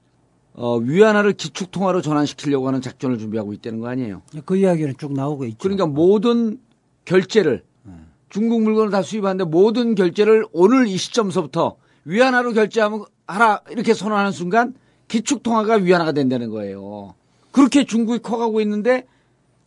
어, 0.52 0.76
위안화를 0.76 1.32
기축통화로 1.34 2.02
전환시키려고 2.02 2.66
하는 2.66 2.80
작전을 2.82 3.18
준비하고 3.18 3.52
있다는 3.52 3.78
거 3.80 3.88
아니에요. 3.88 4.22
그 4.44 4.56
이야기는 4.56 4.94
쭉 4.98 5.12
나오고 5.12 5.44
있죠. 5.46 5.56
그러니까 5.60 5.86
모든 5.86 6.58
결제를 7.04 7.62
중국 8.28 8.62
물건을 8.62 8.90
다 8.90 9.02
수입하는데 9.02 9.44
모든 9.44 9.94
결제를 9.94 10.44
오늘 10.52 10.86
이 10.86 10.96
시점서부터 10.96 11.76
위안화로 12.04 12.52
결제하면 12.52 13.04
하라 13.26 13.60
이렇게 13.70 13.94
선언하는 13.94 14.32
순간 14.32 14.74
기축통화가 15.08 15.76
위안화가 15.76 16.12
된다는 16.12 16.50
거예요. 16.50 17.14
그렇게 17.52 17.84
중국이 17.84 18.18
커가고 18.20 18.60
있는데 18.60 19.06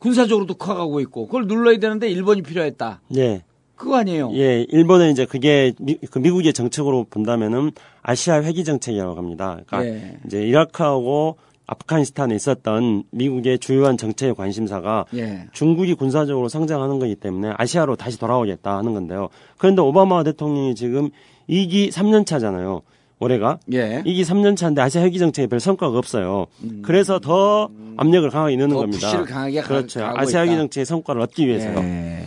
군사적으로도 0.04 0.56
커가고 0.56 1.00
있고 1.00 1.28
그걸 1.28 1.48
눌러야 1.48 1.80
되는데 1.80 2.10
일본이 2.10 2.42
필요했다. 2.42 3.02
예. 3.16 3.44
그거 3.76 3.96
아니에요. 3.96 4.32
예, 4.34 4.66
일본은 4.70 5.12
이제 5.12 5.26
그게 5.26 5.74
미, 5.80 5.98
그 6.12 6.20
미국의 6.20 6.54
정책으로 6.54 7.06
본다면은 7.10 7.72
아시아 8.02 8.44
회귀 8.44 8.66
정책이라고 8.66 9.16
합니다. 9.16 9.60
그러니까 9.66 9.86
예. 9.86 10.20
이제 10.26 10.44
이라크하고 10.44 11.38
아프가니스탄에 11.66 12.36
있었던 12.36 13.04
미국의 13.12 13.60
주요한 13.60 13.98
정책의 13.98 14.36
관심사가 14.36 15.06
예. 15.16 15.48
중국이 15.54 15.94
군사적으로 15.94 16.50
성장하는 16.50 17.00
거기 17.00 17.16
때문에 17.16 17.54
아시아로 17.58 17.96
다시 17.96 18.20
돌아오겠다 18.20 18.78
하는 18.78 18.94
건데요. 18.94 19.30
그런데 19.58 19.82
오바마 19.82 20.24
대통령이 20.24 20.76
지금 20.76 21.12
2기 21.50 21.92
3년 21.92 22.26
차잖아요. 22.26 22.82
올해가 23.24 23.58
예. 23.72 24.04
2기 24.06 24.22
3년 24.24 24.56
차인데 24.58 24.82
아시아 24.82 25.02
회귀 25.04 25.18
정책에 25.20 25.48
별 25.48 25.60
성과가 25.60 25.98
없어요. 25.98 26.46
그래서 26.84 27.20
더 27.20 27.70
압력을 27.98 28.30
강하게 28.30 28.56
넣는 28.58 28.72
음. 28.72 28.76
더 28.76 28.80
겁니다. 28.82 29.08
푸시를 29.08 29.26
강하게 29.26 29.62
가- 29.62 29.68
그렇죠. 29.68 30.04
아시아 30.16 30.44
있다. 30.46 30.56
정책의 30.58 30.86
성과를 30.86 31.22
얻기 31.22 31.48
위해서요. 31.48 31.78
예. 31.80 32.26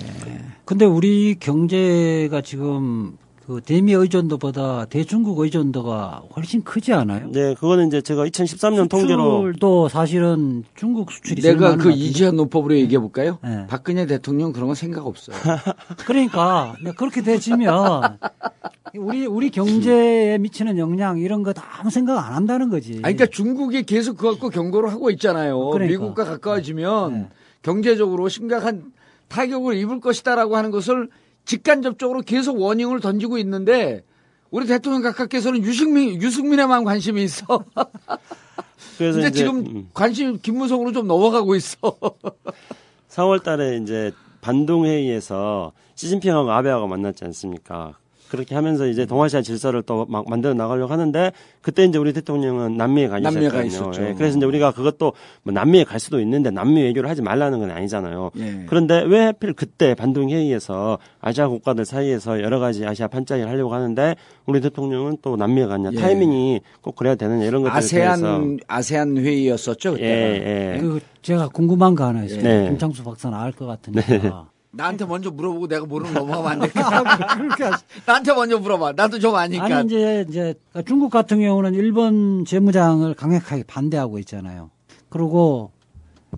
근데 0.64 0.84
우리 0.84 1.36
경제가 1.38 2.40
지금 2.40 3.16
그 3.46 3.60
대미 3.64 3.92
의존도보다 3.92 4.86
대중국 4.86 5.38
의존도가 5.38 6.22
훨씬 6.34 6.64
크지 6.64 6.92
않아요? 6.92 7.30
네, 7.30 7.54
그거는 7.54 7.86
이제 7.86 8.00
제가 8.00 8.26
2013년 8.26 8.88
통계로 8.88 9.42
수출도 9.46 9.88
사실은 9.88 10.64
중국 10.74 11.12
수출이 11.12 11.42
내가 11.42 11.76
그. 11.76 11.92
이지한 11.92 12.34
노법으로 12.34 12.76
얘기해 12.76 12.98
볼까요? 12.98 13.38
네. 13.44 13.64
박근혜 13.68 14.04
대통령 14.06 14.52
그런 14.52 14.66
건 14.66 14.74
생각 14.74 15.06
없어요. 15.06 15.36
그러니까 16.06 16.74
그렇게 16.96 17.22
되지면 17.22 18.18
우리 18.98 19.26
우리 19.26 19.50
경제에 19.50 20.38
미치는 20.38 20.78
영향 20.78 21.18
이런 21.18 21.42
거다 21.42 21.62
아무 21.78 21.90
생각 21.90 22.18
안 22.18 22.34
한다는 22.34 22.68
거지. 22.68 22.92
아니, 23.02 23.16
그러니까 23.16 23.26
중국이 23.26 23.82
계속 23.84 24.16
그거 24.16 24.32
갖고 24.32 24.48
경고를 24.48 24.90
하고 24.90 25.10
있잖아요. 25.10 25.58
그러니까. 25.70 25.92
미국과 25.92 26.24
가까워지면 26.24 27.12
네. 27.12 27.28
경제적으로 27.62 28.28
심각한 28.28 28.92
타격을 29.28 29.76
입을 29.76 30.00
것이다라고 30.00 30.56
하는 30.56 30.70
것을 30.70 31.08
직간접적으로 31.44 32.22
계속 32.22 32.60
워닝을 32.60 33.00
던지고 33.00 33.38
있는데 33.38 34.02
우리 34.50 34.66
대통령 34.66 35.02
각하께서는 35.02 35.62
유승민 35.62 36.20
유승민에만 36.20 36.84
관심이 36.84 37.22
있어. 37.24 37.44
그래서 38.98 39.16
근데 39.16 39.28
이제 39.28 39.30
지금 39.30 39.58
음, 39.58 39.88
관심 39.92 40.38
김무성으로 40.38 40.92
좀 40.92 41.06
넘어가고 41.06 41.54
있어. 41.56 41.78
4월 43.10 43.42
달에 43.42 43.78
이제 43.78 44.12
반동 44.40 44.84
회의에서 44.84 45.72
시진핑하고 45.94 46.50
아베하고 46.50 46.86
만났지 46.86 47.24
않습니까? 47.24 47.98
그렇게 48.30 48.54
하면서 48.54 48.86
이제 48.86 49.06
동아시아 49.06 49.42
질서를 49.42 49.82
또 49.82 50.06
막 50.08 50.28
만들어 50.28 50.54
나가려고 50.54 50.92
하는데 50.92 51.32
그때 51.62 51.84
이제 51.84 51.98
우리 51.98 52.12
대통령은 52.12 52.76
남미에 52.76 53.08
가 53.08 53.18
남미에 53.18 53.48
가 53.48 53.62
있었거든요. 53.62 53.90
있었죠. 53.92 54.08
예, 54.10 54.14
그래서 54.14 54.36
이제 54.36 54.46
우리가 54.46 54.72
그것도 54.72 55.12
뭐 55.42 55.52
남미에 55.52 55.84
갈 55.84 55.98
수도 56.00 56.20
있는데 56.20 56.50
남미 56.50 56.82
외교를 56.82 57.08
하지 57.10 57.22
말라는 57.22 57.58
건 57.58 57.70
아니잖아요. 57.70 58.30
예. 58.38 58.64
그런데 58.66 59.02
왜 59.04 59.24
하필 59.26 59.52
그때 59.52 59.94
반동 59.94 60.30
회의에서 60.30 60.98
아시아 61.20 61.48
국가들 61.48 61.84
사이에서 61.84 62.40
여러 62.42 62.58
가지 62.58 62.84
아시아 62.86 63.08
반짝이를 63.08 63.50
하려고 63.50 63.74
하는데 63.74 64.14
우리 64.46 64.60
대통령은 64.60 65.18
또 65.22 65.36
남미에 65.36 65.66
갔냐 65.66 65.90
예. 65.92 65.96
타이밍이 65.96 66.60
꼭 66.82 66.94
그래야 66.96 67.14
되느냐 67.14 67.44
이런 67.44 67.62
것들에 67.62 67.80
대해서 67.80 68.12
아세안 68.12 68.58
아세안 68.68 69.16
회의였었죠 69.18 69.92
그때. 69.92 70.04
예, 70.04 70.74
예. 70.76 70.80
그 70.80 71.00
제가 71.22 71.48
궁금한 71.48 71.94
거 71.94 72.04
하나 72.04 72.22
있어요. 72.24 72.42
네. 72.42 72.68
김창수 72.68 73.02
박사는 73.02 73.36
알 73.36 73.50
것 73.52 73.66
같으니까. 73.66 74.48
나한테 74.76 75.04
먼저 75.06 75.30
물어보고 75.30 75.68
내가 75.68 75.86
모르는 75.86 76.14
거 76.14 76.20
넘어가면 76.20 76.52
안 76.52 76.58
될까? 76.68 77.36
그렇게 77.36 77.64
하시- 77.64 77.84
나한테 78.06 78.32
먼저 78.34 78.58
물어봐. 78.58 78.92
나도 78.92 79.18
좀 79.18 79.34
아니까. 79.34 79.64
아니 79.64 79.86
이제 79.86 80.24
이제 80.28 80.54
중국 80.86 81.10
같은 81.10 81.40
경우는 81.40 81.74
일본 81.74 82.44
재무장을 82.44 83.12
강력하게 83.14 83.62
반대하고 83.64 84.18
있잖아요. 84.20 84.70
그리고 85.08 85.72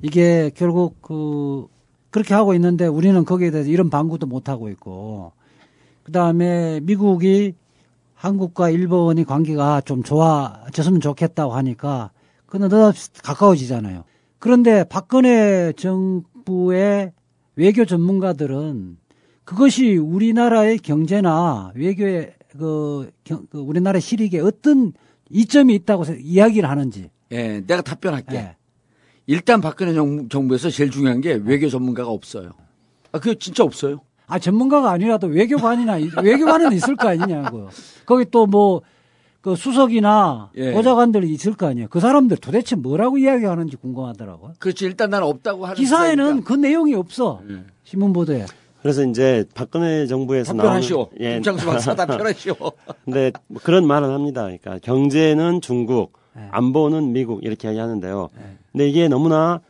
이게 0.03 0.51
결국 0.55 1.03
그 1.03 1.67
그렇게 2.11 2.35
하고 2.35 2.55
있는데 2.55 2.87
우리는 2.87 3.25
거기에 3.25 3.51
대해서 3.51 3.69
이런 3.71 3.91
방구도 3.91 4.27
못 4.27 4.49
하고 4.49 4.69
있고 4.69 5.33
그다음에 6.05 6.81
미국이 6.81 7.55
한국과 8.15 8.71
일본이 8.71 9.25
관계가 9.25 9.83
좀 9.83 10.03
좋아졌으면 10.03 11.01
좋겠다고 11.01 11.53
하니까 11.53 12.11
그는 12.47 12.69
느닷없이 12.69 13.13
가까워지잖아요. 13.23 14.05
그런데 14.39 14.85
박근혜 14.85 15.73
정부의 15.77 17.13
외교 17.59 17.85
전문가들은 17.85 18.99
그것이 19.45 19.97
우리나라의 19.97 20.79
경제나 20.79 21.73
외교의 21.75 22.35
그, 22.57 23.11
경- 23.25 23.47
그 23.51 23.59
우리나라 23.59 23.99
실익에 23.99 24.39
어떤 24.39 24.93
이점이 25.29 25.75
있다고 25.75 26.05
세- 26.05 26.19
이야기를 26.23 26.71
하는지. 26.71 27.11
예, 27.33 27.61
내가 27.67 27.83
답변할게. 27.83 28.37
예. 28.37 28.57
일단 29.27 29.61
박근혜 29.61 29.93
정, 29.93 30.29
정부에서 30.29 30.71
제일 30.71 30.91
중요한 30.91 31.21
게 31.21 31.33
외교 31.35 31.69
전문가가 31.69 32.09
없어요. 32.11 32.51
아, 33.11 33.19
그게 33.19 33.35
진짜 33.39 33.65
없어요. 33.65 34.01
아 34.29 34.39
전문가가 34.39 34.93
아니라도 34.93 35.27
외교관이나 35.27 35.99
이- 35.99 36.11
외교관은 36.23 36.73
있을 36.73 36.95
거 36.97 37.09
아니냐고요. 37.09 37.71
거기 38.07 38.25
또 38.31 38.47
뭐 38.47 38.83
그 39.41 39.55
수석이나 39.55 40.51
예. 40.57 40.73
보좌관들이 40.73 41.29
있을 41.31 41.55
거 41.55 41.67
아니에요. 41.67 41.89
그 41.89 42.01
사람들 42.01 42.39
도대체 42.39 42.77
뭐라고 42.77 43.19
이야기하는지 43.19 43.77
궁금하더라고요. 43.77 44.55
그렇지. 44.59 44.85
일단 44.85 45.11
나는 45.11 45.27
없다고 45.27 45.65
하는 45.65 45.77
기사에는 45.77 46.25
기사니까. 46.25 46.47
그 46.49 46.55
내용이 46.55 46.95
없어. 46.95 47.41
예. 47.51 47.59
신문 47.85 48.13
보도에. 48.13 48.47
그래서 48.83 49.05
이제 49.05 49.45
박근혜 49.55 50.07
정부에서 50.07 50.55
답변하시오. 50.55 51.09
예. 51.21 51.35
김창수 51.35 51.67
박사 51.67 51.95
답변하시오. 51.95 52.55
근데 53.05 53.33
뭐 53.47 53.61
그런 53.63 53.87
말을 53.87 54.11
합니다. 54.11 54.43
그러니까 54.43 54.79
경제는 54.83 55.61
중국, 55.61 56.13
네. 56.35 56.43
안보는 56.51 57.13
미국 57.13 57.45
이렇게 57.45 57.69
이야기하는데요. 57.69 58.29
근데 58.73 58.89
이게 58.89 59.09
너무나 59.09 59.61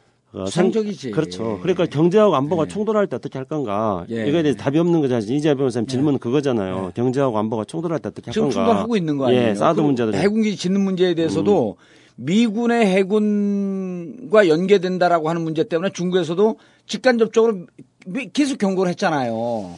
상적이지. 0.50 1.10
그렇죠. 1.10 1.58
그러니까 1.62 1.86
경제하고 1.86 2.36
안보가 2.36 2.66
충돌할 2.66 3.06
때 3.06 3.16
어떻게 3.16 3.38
할 3.38 3.46
건가? 3.46 4.04
예. 4.10 4.26
이거에 4.28 4.42
대해서 4.42 4.58
답이 4.58 4.78
없는 4.78 5.00
거죠. 5.00 5.16
이재하 5.18 5.54
변호사님 5.54 5.86
질문은 5.86 6.18
그거잖아요. 6.18 6.92
경제하고 6.94 7.38
안보가 7.38 7.64
충돌할 7.64 7.98
때 8.00 8.08
어떻게 8.08 8.26
할 8.26 8.32
지금 8.34 8.48
건가? 8.50 8.66
충돌하고 8.66 8.96
있는 8.96 9.16
거 9.16 9.26
아니에요? 9.28 9.48
예, 9.50 9.54
사드 9.54 9.80
문제도 9.80 10.12
해군기지 10.12 10.56
짓는 10.56 10.80
문제에 10.80 11.14
대해서도 11.14 11.76
미군의 12.16 12.86
해군과 12.86 14.48
연계된다라고 14.48 15.28
하는 15.28 15.42
문제 15.42 15.64
때문에 15.64 15.90
중국에서도 15.92 16.56
직간접적으로 16.86 17.66
미- 18.06 18.28
계속 18.32 18.58
경고를 18.58 18.90
했잖아요. 18.90 19.74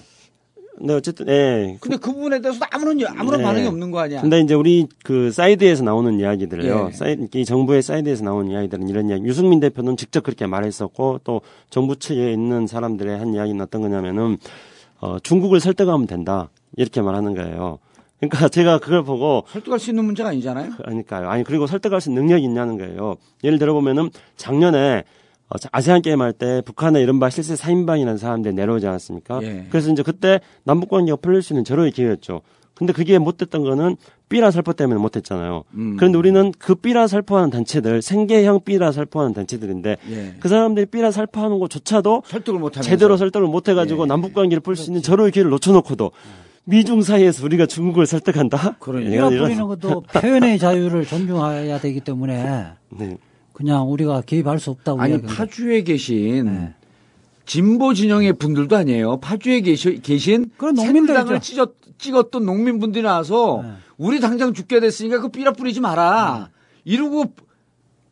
근데 0.81 0.95
어쨌든 0.95 1.29
예. 1.29 1.77
근데 1.79 1.99
그 1.99 2.11
부분에 2.11 2.41
대해서도 2.41 2.65
아무런 2.71 2.99
아무런 3.19 3.41
네. 3.41 3.45
반응이 3.45 3.67
없는 3.67 3.91
거 3.91 3.99
아니야? 4.01 4.23
근데 4.23 4.41
이제 4.41 4.55
우리 4.55 4.87
그 5.05 5.31
사이드에서 5.31 5.85
나오는 5.85 6.19
이야기들을요. 6.19 6.89
예. 6.89 6.97
사이, 6.97 7.19
이 7.35 7.45
정부의 7.45 7.83
사이드에서 7.83 8.25
나오는 8.25 8.51
이야기들은 8.51 8.89
이런 8.89 9.11
이야기. 9.11 9.25
유승민 9.25 9.61
대표는 9.61 9.99
직접 9.99 10.23
그렇게 10.23 10.47
말했었고 10.47 11.21
또 11.23 11.43
정부 11.69 11.97
측에 11.97 12.33
있는 12.33 12.67
사람들의 12.67 13.19
한 13.19 13.35
이야기는 13.35 13.61
어떤 13.61 13.83
거냐면은 13.83 14.39
어, 15.01 15.19
중국을 15.19 15.61
설득하면 15.61 16.07
된다 16.07 16.49
이렇게 16.79 17.03
말하는 17.03 17.35
거예요. 17.35 17.79
그러니까 18.19 18.49
제가 18.49 18.79
그걸 18.79 19.05
보고 19.05 19.45
설득할 19.49 19.79
수 19.79 19.91
있는 19.91 20.07
문제가 20.07 20.31
아니잖아요. 20.31 20.71
그러니까요. 20.79 21.29
아니 21.29 21.45
그리고 21.45 21.67
설득할 21.67 22.01
수 22.01 22.09
있는 22.09 22.23
능력이 22.23 22.43
있냐는 22.43 22.79
거예요. 22.79 23.17
예를 23.45 23.59
들어 23.59 23.75
보면은 23.75 24.09
작년에 24.39 24.99
어, 24.99 25.20
아세안 25.73 26.03
게임 26.03 26.21
할 26.21 26.33
때 26.33 26.63
북한의 26.65 27.03
이른바 27.03 27.29
실세 27.31 27.55
4인방이라는 27.55 28.19
사람들이 28.19 28.55
내려오지 28.55 28.87
않았습니까? 28.87 29.41
예. 29.43 29.67
그래서 29.71 29.91
이제 29.91 30.03
그때 30.03 30.41
남북 30.65 30.89
관계가 30.91 31.17
풀릴 31.17 31.43
수 31.43 31.53
있는 31.53 31.65
절호의 31.65 31.91
기회였죠. 31.93 32.43
근데 32.75 32.93
그게 32.95 33.19
못됐던 33.19 33.63
거는 33.63 33.97
삐라 34.31 34.51
살포 34.51 34.73
때문에 34.73 34.99
못했잖아요. 35.01 35.65
음. 35.75 35.97
그런데 35.99 36.17
우리는 36.17 36.51
그 36.59 36.75
삐라 36.77 37.09
살포하는 37.09 37.51
단체들, 37.51 38.01
생계형 38.01 38.61
삐라 38.65 38.91
살포하는 38.93 39.35
단체들인데 39.35 39.97
예. 40.11 40.35
그 40.41 40.49
사람들이 40.49 40.87
삐라 40.87 41.11
살포하는 41.11 41.59
것조차도 41.59 42.23
설득을 42.27 42.59
못 42.61 42.73
제대로 42.81 43.17
설득을 43.19 43.47
못 43.49 43.69
해가지고 43.69 44.05
예. 44.05 44.07
남북 44.07 44.33
관계를 44.33 44.61
풀 44.61 44.77
수 44.77 44.89
있는 44.91 45.03
절호의 45.03 45.33
기회를 45.33 45.51
놓쳐놓고도 45.51 46.13
미중 46.65 47.03
사이에서 47.03 47.45
우리가 47.45 47.67
중국을 47.67 48.07
설득한다? 48.07 48.77
그러니까. 48.79 49.29
부리는 49.29 49.67
것도 49.67 50.03
표현의 50.03 50.59
자유를 50.59 51.05
존중해야 51.07 51.81
되기 51.81 52.01
때문에 52.01 52.67
네. 52.97 53.19
그냥 53.61 53.93
우리가 53.93 54.23
개입할 54.23 54.59
수 54.59 54.71
없다고 54.71 55.03
아니 55.03 55.13
이야기합니다. 55.13 55.45
파주에 55.45 55.83
계신 55.83 56.47
네. 56.47 56.75
진보 57.45 57.93
진영의 57.93 58.35
분들도 58.35 58.75
아니에요. 58.75 59.19
파주에 59.21 59.61
계시, 59.61 60.01
계신 60.01 60.51
그런. 60.57 60.77
새누리당을 60.77 61.41
찢었, 61.41 61.75
찍었던 61.99 62.47
농민분들이 62.47 63.03
나와서 63.03 63.61
네. 63.63 63.73
우리 63.99 64.19
당장 64.19 64.55
죽게 64.55 64.81
됐으니까 64.81 65.21
그 65.21 65.29
삐라 65.29 65.53
뿌리지 65.53 65.81
마라. 65.81 66.49
이러고 66.87 67.35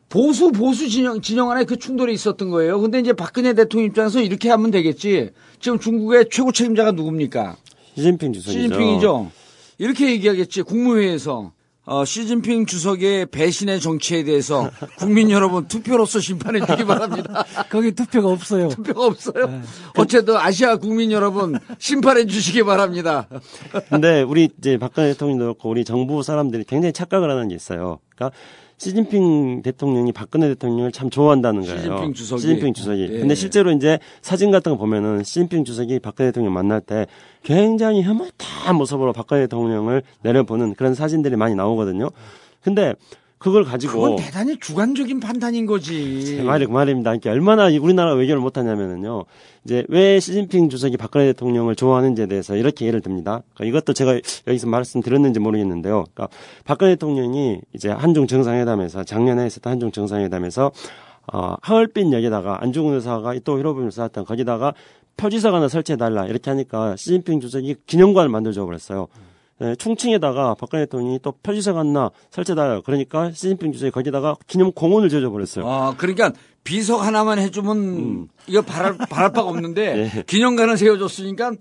보수 0.07 0.51
보수 0.51 0.87
진영 0.87 1.19
진영 1.19 1.49
안에 1.49 1.63
그 1.63 1.77
충돌이 1.77 2.13
있었던 2.13 2.51
거예요. 2.51 2.79
근데 2.79 2.99
이제 2.99 3.13
박근혜 3.13 3.53
대통령 3.53 3.87
입장에서 3.87 4.21
이렇게 4.21 4.51
하면 4.51 4.69
되겠지. 4.69 5.31
지금 5.59 5.79
중국의 5.79 6.27
최고 6.29 6.51
책임자가 6.51 6.91
누굽니까? 6.91 7.57
시진핑 7.95 8.33
주석이죠. 8.33 8.61
시진핑이죠. 8.61 9.31
이렇게 9.79 10.11
얘기하겠지. 10.11 10.61
국무회의에서 10.61 11.53
어, 11.89 12.05
시진핑 12.05 12.67
주석의 12.67 13.25
배신의 13.31 13.79
정치에 13.79 14.23
대해서 14.23 14.69
국민 14.99 15.31
여러분 15.33 15.67
투표로서 15.67 16.19
심판해 16.19 16.63
주기 16.63 16.85
바랍니다. 16.85 17.43
거기 17.67 17.93
투표가 17.93 18.29
없어요. 18.29 18.69
투표가 18.69 19.07
없어요. 19.07 19.61
어쨌든 19.97 20.37
아시아 20.37 20.75
국민 20.75 21.11
여러분 21.11 21.57
심판해 21.79 22.27
주시기 22.27 22.61
바랍니다. 22.61 23.27
근데 23.89 24.21
우리 24.21 24.49
이제 24.59 24.77
박근혜 24.77 25.13
대통령도 25.13 25.45
그렇고 25.45 25.69
우리 25.71 25.83
정부 25.83 26.21
사람들이 26.21 26.63
굉장히 26.65 26.93
착각을 26.93 27.27
하는 27.27 27.47
게 27.47 27.55
있어요. 27.55 27.97
그러니까 28.15 28.37
시진핑 28.79 29.61
대통령이 29.61 30.13
박근혜 30.13 30.47
대통령을 30.47 30.91
참 30.93 31.09
좋아한다는 31.09 31.63
거예요. 31.63 31.77
시진핑 31.77 32.13
주석이. 32.13 32.41
시진핑 32.41 32.73
주석이. 32.73 33.01
예. 33.01 33.19
근데 33.19 33.35
실제로 33.35 33.71
이제 33.71 33.99
사진 34.21 34.51
같은 34.51 34.71
거 34.71 34.77
보면은 34.77 35.23
시진핑 35.23 35.65
주석이 35.65 35.99
박근혜 35.99 36.29
대통령 36.31 36.53
만날 36.53 36.79
때 36.79 37.05
굉장히 37.43 38.01
혐오한 38.03 38.75
모습으로 38.75 39.11
박근혜 39.11 39.41
대통령을 39.41 40.01
내려보는 40.21 40.75
그런 40.75 40.95
사진들이 40.95 41.35
많이 41.35 41.55
나오거든요. 41.55 42.09
근데 42.63 42.95
그걸 43.39 43.63
가지고 43.63 43.93
그건 43.93 44.15
대단히 44.17 44.59
주관적인 44.59 45.21
판단인 45.21 45.65
거지. 45.65 46.25
제 46.25 46.43
말이 46.43 46.65
그 46.65 46.71
말입니다. 46.71 47.11
그러니까 47.11 47.31
얼마나 47.31 47.69
이 47.69 47.77
우리나라 47.77 48.13
외교를 48.13 48.41
못하냐면은요. 48.41 49.23
이제 49.63 49.85
왜 49.87 50.19
시진핑 50.19 50.67
주석이 50.67 50.97
박근혜 50.97 51.27
대통령을 51.27 51.75
좋아하는지에 51.75 52.25
대해서 52.27 52.57
이렇게 52.57 52.85
예를 52.85 52.99
듭니다. 52.99 53.41
그러니까 53.53 53.65
이것도 53.65 53.93
제가 53.93 54.19
여기서 54.45 54.67
말씀드렸는지 54.67 55.39
모르겠는데요. 55.39 56.03
그러니까 56.13 56.27
박근혜 56.65 56.95
대통령이 56.95 57.61
이제 57.73 57.89
한중 57.89 58.27
정상회담에서 58.27 59.05
작년에 59.05 59.47
있었던 59.47 59.71
한중 59.71 59.91
정상회담에서 59.91 60.71
어, 61.31 61.55
하얼빈 61.61 62.11
역에다가 62.11 62.61
안중근 62.61 62.95
의사가 62.95 63.35
또 63.45 63.57
히로부미 63.57 63.89
쏘았던 63.91 64.25
거기다가 64.25 64.73
표지석 65.15 65.53
하나 65.53 65.69
설치해달라 65.69 66.25
이렇게 66.25 66.49
하니까 66.49 66.97
시진핑 66.97 67.39
주석이 67.39 67.75
기념관을 67.85 68.29
만들어 68.29 68.51
줘 68.51 68.65
버렸어요. 68.65 69.07
예, 69.61 69.75
충칭에다가 69.75 70.55
박근혜 70.55 70.85
대통령이 70.85 71.19
또 71.21 71.33
표지사 71.43 71.73
갔나 71.73 72.11
설치다 72.31 72.81
그러니까 72.81 73.31
시진핑 73.31 73.73
주석이 73.73 73.91
거기다가 73.91 74.35
기념 74.47 74.71
공원을 74.71 75.09
지어줘 75.09 75.29
버렸어요. 75.29 75.67
아, 75.67 75.95
그러니까 75.97 76.31
비석 76.63 77.05
하나만 77.05 77.39
해주면 77.39 77.77
음. 77.77 78.27
이거 78.47 78.61
바랄, 78.61 78.97
바랄 78.97 79.31
바가 79.31 79.49
없는데 79.49 80.11
예. 80.17 80.23
기념관을 80.23 80.77
세워줬으니까 80.77 81.53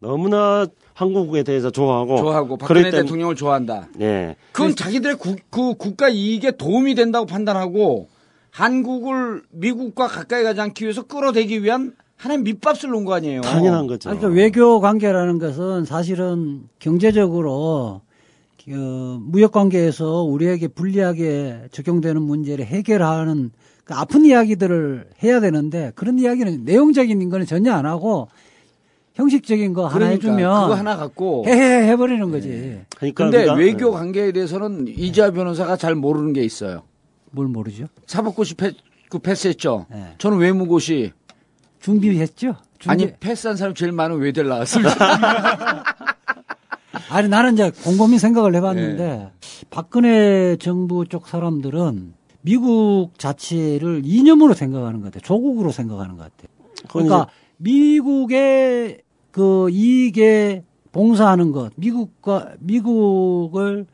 너무나 0.00 0.66
한국에 0.94 1.42
대해서 1.44 1.70
좋아하고 1.70 2.16
좋아하고 2.18 2.56
박근혜 2.56 2.90
땐- 2.90 3.02
대통령을 3.02 3.34
좋아한다. 3.36 3.88
예. 4.00 4.36
그건 4.52 4.74
자기들의 4.74 5.16
국, 5.18 5.38
그 5.50 5.74
국가 5.74 6.08
이익에 6.08 6.52
도움이 6.52 6.94
된다고 6.96 7.26
판단하고 7.26 8.08
한국을 8.50 9.42
미국과 9.50 10.08
가까이 10.08 10.42
가지 10.42 10.60
않기 10.60 10.84
위해서 10.84 11.02
끌어대기 11.06 11.62
위한 11.62 11.94
하나의 12.18 12.40
밑밥을 12.42 12.90
놓은 12.90 13.04
거 13.04 13.14
아니에요. 13.14 13.40
당연한 13.42 13.86
거죠. 13.86 14.10
그러니까 14.10 14.28
외교 14.28 14.80
관계라는 14.80 15.38
것은 15.38 15.84
사실은 15.84 16.64
경제적으로 16.78 18.02
그 18.64 19.18
무역 19.22 19.52
관계에서 19.52 20.22
우리에게 20.24 20.68
불리하게 20.68 21.68
적용되는 21.70 22.20
문제를 22.20 22.66
해결하는 22.66 23.50
그 23.84 23.94
아픈 23.94 24.26
이야기들을 24.26 25.08
해야 25.22 25.40
되는데 25.40 25.92
그런 25.94 26.18
이야기는 26.18 26.64
내용적인 26.64 27.30
거는 27.30 27.46
전혀 27.46 27.72
안 27.72 27.86
하고 27.86 28.28
형식적인 29.14 29.72
거 29.72 29.86
하나 29.86 29.94
그러니까 29.94 30.14
해주면 30.28 30.62
그거 30.62 30.74
하나 30.74 30.96
갖고. 30.96 31.44
해해 31.46 31.88
해버리는 31.88 32.30
거지. 32.30 32.80
그러니까 32.96 33.24
근데 33.24 33.46
우리가- 33.46 33.56
외교 33.56 33.90
관계에 33.92 34.32
대해서는 34.32 34.86
이지아 34.88 35.30
변호사가 35.30 35.76
잘 35.76 35.94
모르는 35.94 36.32
게 36.34 36.42
있어요. 36.44 36.82
뭘 37.30 37.46
모르죠? 37.48 37.86
사법고시 38.06 38.54
패, 38.54 38.72
그 39.08 39.18
패스했죠. 39.18 39.86
네. 39.90 40.14
저는 40.18 40.38
외무고시 40.38 41.12
준비했죠? 41.80 42.56
준비- 42.78 42.90
아니 43.04 43.12
패스한 43.18 43.56
사람 43.56 43.74
제일 43.74 43.92
많은 43.92 44.18
외대를 44.18 44.48
나왔습니다. 44.50 44.94
아니 47.10 47.28
나는 47.28 47.54
이제 47.54 47.70
곰곰이 47.84 48.18
생각을 48.18 48.54
해봤는데 48.54 49.04
네. 49.06 49.30
박근혜 49.70 50.56
정부 50.56 51.06
쪽 51.06 51.26
사람들은 51.28 52.14
미국 52.42 53.10
자체를 53.18 54.02
이념으로 54.04 54.54
생각하는 54.54 55.00
것 55.00 55.06
같아요. 55.06 55.22
조국으로 55.22 55.70
생각하는 55.70 56.16
것 56.16 56.24
같아요. 56.24 56.48
그러니까 56.90 57.28
미국의 57.56 58.98
그 59.30 59.68
이익에 59.70 60.64
봉사하는 60.92 61.52
것, 61.52 61.72
미국과 61.76 62.54
미국을 62.60 63.86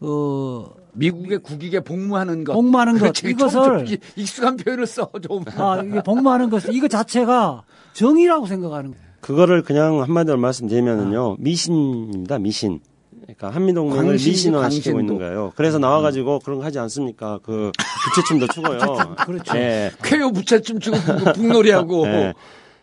어 0.00 0.66
미국의 0.94 1.38
국익에 1.38 1.80
복무하는 1.80 2.44
것. 2.44 2.52
복무하는 2.52 2.98
것, 2.98 3.12
이것을- 3.14 3.86
좀 3.86 3.96
익숙한 4.16 4.56
표현을 4.56 4.86
써 4.86 5.10
좀. 5.26 5.44
아, 5.56 5.82
이게 5.84 6.02
복무하는 6.02 6.50
것, 6.50 6.64
이거 6.70 6.88
자체가 6.88 7.62
정의라고 7.92 8.46
생각하는 8.46 8.90
거예요. 8.92 9.04
그거를 9.20 9.62
그냥 9.62 10.02
한마디로 10.02 10.38
말씀드리면은요 10.38 11.36
미신입니다 11.38 12.38
미신. 12.38 12.80
그러니까 13.22 13.50
한미동맹을 13.50 14.14
미신화시키고 14.14 14.60
광신도. 14.96 15.00
있는 15.00 15.18
거예요. 15.18 15.52
그래서 15.54 15.78
나와가지고 15.78 16.40
그런 16.40 16.58
거 16.58 16.64
하지 16.64 16.78
않습니까? 16.80 17.38
그 17.42 17.70
부채춤도 18.14 18.46
추고요. 18.48 18.78
그렇죠. 19.24 19.56
예. 19.56 19.90
쾌요 20.02 20.32
부채춤 20.32 20.80
추고 20.80 20.96
그 20.98 21.32
북놀이하고. 21.34 22.06
예. 22.06 22.32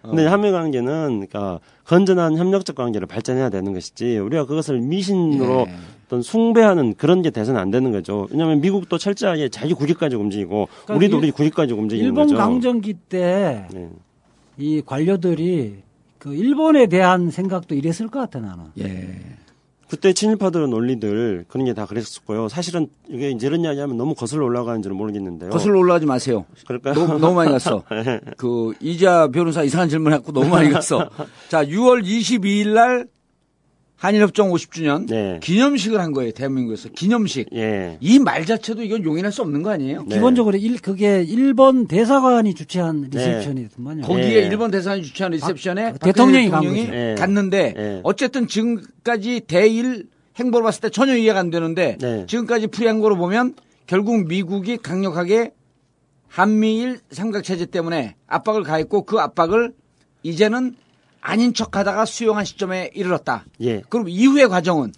근데 0.04 0.26
한미 0.26 0.52
관계는 0.52 1.28
그러니까 1.28 1.60
건전한 1.86 2.38
협력적 2.38 2.76
관계를 2.78 3.08
발전해야 3.08 3.50
되는 3.50 3.74
것이지 3.74 4.20
우리가 4.20 4.46
그것을 4.46 4.80
미신으로 4.80 5.66
예. 5.68 5.76
어떤 6.08 6.22
숭배하는 6.22 6.96
그런 6.96 7.22
게 7.22 7.30
돼서는 7.30 7.60
안 7.60 7.70
되는 7.70 7.92
거죠. 7.92 8.28
왜냐하면 8.32 8.62
미국도 8.62 8.98
철저하게 8.98 9.50
자기 9.50 9.74
국익 9.74 10.00
가지고 10.00 10.24
움직이고 10.24 10.68
그러니까 10.86 10.96
우리도 10.96 11.18
일- 11.18 11.24
우리 11.24 11.32
국익 11.32 11.54
가지고 11.54 11.82
움직이는 11.82 12.08
일본 12.08 12.28
거죠. 12.28 12.38
강점기 12.38 12.94
때이 13.10 13.62
네. 14.58 14.82
관료들이 14.86 15.76
그 16.18 16.34
일본에 16.34 16.88
대한 16.88 17.30
생각도 17.30 17.76
이랬을 17.76 18.08
것 18.10 18.20
같아 18.20 18.40
나는. 18.40 18.66
예. 18.80 19.20
그때 19.90 20.12
친일파들의 20.12 20.68
논리들 20.68 21.46
그런 21.48 21.66
게 21.66 21.74
다 21.74 21.86
그랬었고요. 21.86 22.50
사실은 22.50 22.88
이게 23.08 23.30
이제 23.30 23.48
이런 23.48 23.62
이야기하면 23.62 23.96
너무 23.98 24.16
거슬러 24.16 24.44
올라가는지는 24.46 24.96
모르겠는데요. 24.98 25.50
거슬러 25.50 25.80
올라가지 25.80 26.06
마세요. 26.06 26.46
그럴까요? 26.66 26.94
너무, 26.94 27.20
너무 27.20 27.36
많이 27.36 27.52
갔어. 27.52 27.84
그 28.36 28.74
이자 28.82 29.28
변호사 29.30 29.64
이상한 29.64 29.88
질문 29.88 30.12
했고 30.14 30.32
너무 30.34 30.50
많이 30.50 30.70
갔어. 30.72 31.10
자, 31.48 31.64
6월 31.66 32.04
22일 32.04 32.74
날 32.74 33.08
한일협정 33.98 34.52
50주년 34.52 35.08
네. 35.08 35.40
기념식을 35.42 36.00
한 36.00 36.12
거예요. 36.12 36.32
대한민국에서 36.32 36.90
기념식. 36.90 37.48
예. 37.54 37.98
이말 38.00 38.46
자체도 38.46 38.84
이건 38.84 39.04
용인할 39.04 39.32
수 39.32 39.42
없는 39.42 39.64
거 39.64 39.72
아니에요? 39.72 40.04
네. 40.08 40.16
기본적으로 40.16 40.56
일 40.56 40.80
그게 40.80 41.24
일본 41.24 41.88
대사관이 41.88 42.54
주최한 42.54 43.10
네. 43.10 43.18
리셉션이더만요. 43.18 44.04
거기에 44.04 44.44
예. 44.44 44.48
일본 44.48 44.70
대사관이 44.70 45.02
주최한 45.02 45.32
리셉션에 45.32 45.94
박- 45.94 46.00
대통령이 46.00 46.50
간 46.50 46.62
대통령이. 46.62 46.90
예. 46.94 47.16
갔는데 47.18 47.74
예. 47.76 48.00
어쨌든 48.04 48.48
지금까지 48.48 49.42
대일 49.48 50.06
행보를 50.40 50.64
봤을 50.64 50.82
때 50.82 50.90
전혀 50.90 51.16
이해가 51.18 51.40
안 51.40 51.50
되는데 51.50 51.98
네. 52.00 52.26
지금까지 52.28 52.68
풀이한 52.68 53.00
거로 53.00 53.18
보면 53.18 53.56
결국 53.88 54.28
미국이 54.28 54.78
강력하게 54.78 55.54
한미일 56.28 57.00
삼각체제 57.10 57.66
때문에 57.68 58.16
압박을 58.28 58.62
가했고 58.62 59.04
그 59.06 59.18
압박을 59.18 59.74
이제는 60.22 60.76
아닌 61.22 61.54
척하다가 61.54 62.06
수용한 62.06 62.46
시점에 62.46 62.92
이르렀다. 62.94 63.46
예. 63.62 63.82
그럼 63.90 64.10
이후의 64.10 64.50
과정은 64.50 64.94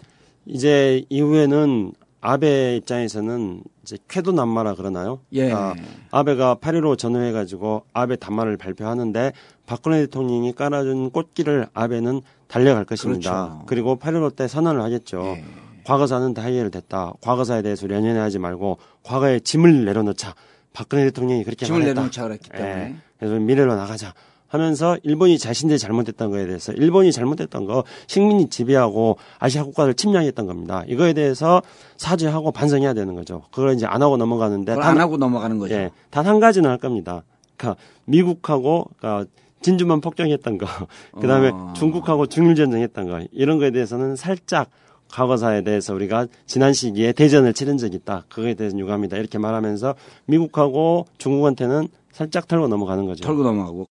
이제 0.46 1.04
이후에는 1.10 1.94
아베 2.22 2.76
입장에서는 2.78 3.64
이제 3.84 3.98
쾌도 4.08 4.32
남마라 4.32 4.76
그러나요? 4.76 5.22
예. 5.32 5.46
그러니까 5.46 5.76
아베가 6.12 6.56
8.15 6.56 6.98
전후해가지고 6.98 7.86
아베 7.94 8.16
담화를 8.18 8.58
발표하는데 8.58 9.32
박근혜 9.66 10.00
대통령이 10.02 10.54
깔아준 10.54 11.12
꽃길을 11.12 11.68
아베는 11.74 12.22
달려갈 12.48 12.86
것입니다. 12.86 13.32
그렇죠. 13.32 13.64
그리고 13.68 13.98
8.15 13.98 14.36
때 14.36 14.48
선언을 14.48 14.82
하겠죠. 14.82 15.22
예. 15.38 15.44
과거사는 15.86 16.34
다 16.34 16.42
해결 16.44 16.70
됐다. 16.70 17.14
과거사에 17.22 17.62
대해서 17.62 17.86
우리 17.86 17.96
연연해 17.96 18.20
하지 18.20 18.38
말고 18.38 18.78
과거에 19.04 19.40
짐을 19.40 19.86
내려놓자. 19.86 20.36
박근혜 20.74 21.06
대통령이 21.06 21.44
그렇게 21.44 21.66
짐을 21.66 21.80
말했다. 21.80 21.94
내려놓자 21.94 22.24
그랬기 22.24 22.50
때문에. 22.50 22.72
예. 22.72 22.96
그래서 23.18 23.36
미래로 23.40 23.76
나가자. 23.76 24.14
하면서 24.50 24.98
일본이 25.04 25.38
자신들이 25.38 25.80
잘못했던 25.80 26.30
거에 26.32 26.46
대해서 26.46 26.74
일본이 26.74 27.12
잘못했던 27.12 27.66
거 27.66 27.84
식민이 28.08 28.50
지배하고 28.50 29.18
아시아 29.40 29.64
국가를 29.64 29.94
침략했던 29.94 30.46
겁니다. 30.48 30.84
이거에 30.88 31.14
대해서 31.14 31.62
사죄하고 31.98 32.52
반성해야 32.52 32.94
되는 32.94 33.16
거죠. 33.16 33.44
그걸 33.52 33.74
이제 33.76 33.86
안 33.86 34.02
하고 34.02 34.18
넘어가는데 34.18 34.76
단- 34.76 34.84
안 34.84 34.98
하고 35.00 35.18
넘어가는 35.18 35.58
거죠. 35.60 35.76
예, 35.76 35.92
단한 36.10 36.40
가지는 36.40 36.70
할 36.70 36.78
겁니다. 36.78 37.24
그러니까 37.56 37.82
미국하고 38.06 38.86
그러니까 38.98 39.30
진주만 39.62 40.02
폭정했던 40.02 40.58
거, 40.58 40.66
그다음에 41.22 41.50
어. 41.54 41.74
중국하고 41.76 42.26
중일 42.28 42.56
전쟁했던 42.56 43.08
거 43.08 43.22
이런 43.32 43.60
거에 43.60 43.72
대해서는 43.72 44.16
살짝 44.16 44.70
과거사에 45.12 45.64
대해서 45.64 45.94
우리가 45.94 46.28
지난 46.46 46.72
시기에 46.72 47.12
대전을 47.14 47.54
치른 47.54 47.78
적이 47.78 47.98
있다. 47.98 48.24
그거에 48.30 48.54
대해서 48.54 48.78
유감이다. 48.78 49.18
이렇게 49.18 49.38
말하면서 49.38 49.96
미국하고 50.28 51.06
중국한테는 51.18 51.88
살짝 52.12 52.48
털고 52.48 52.68
넘어가는 52.68 53.06
거죠. 53.06 53.24
털고 53.26 53.44
넘어가고. 53.44 53.86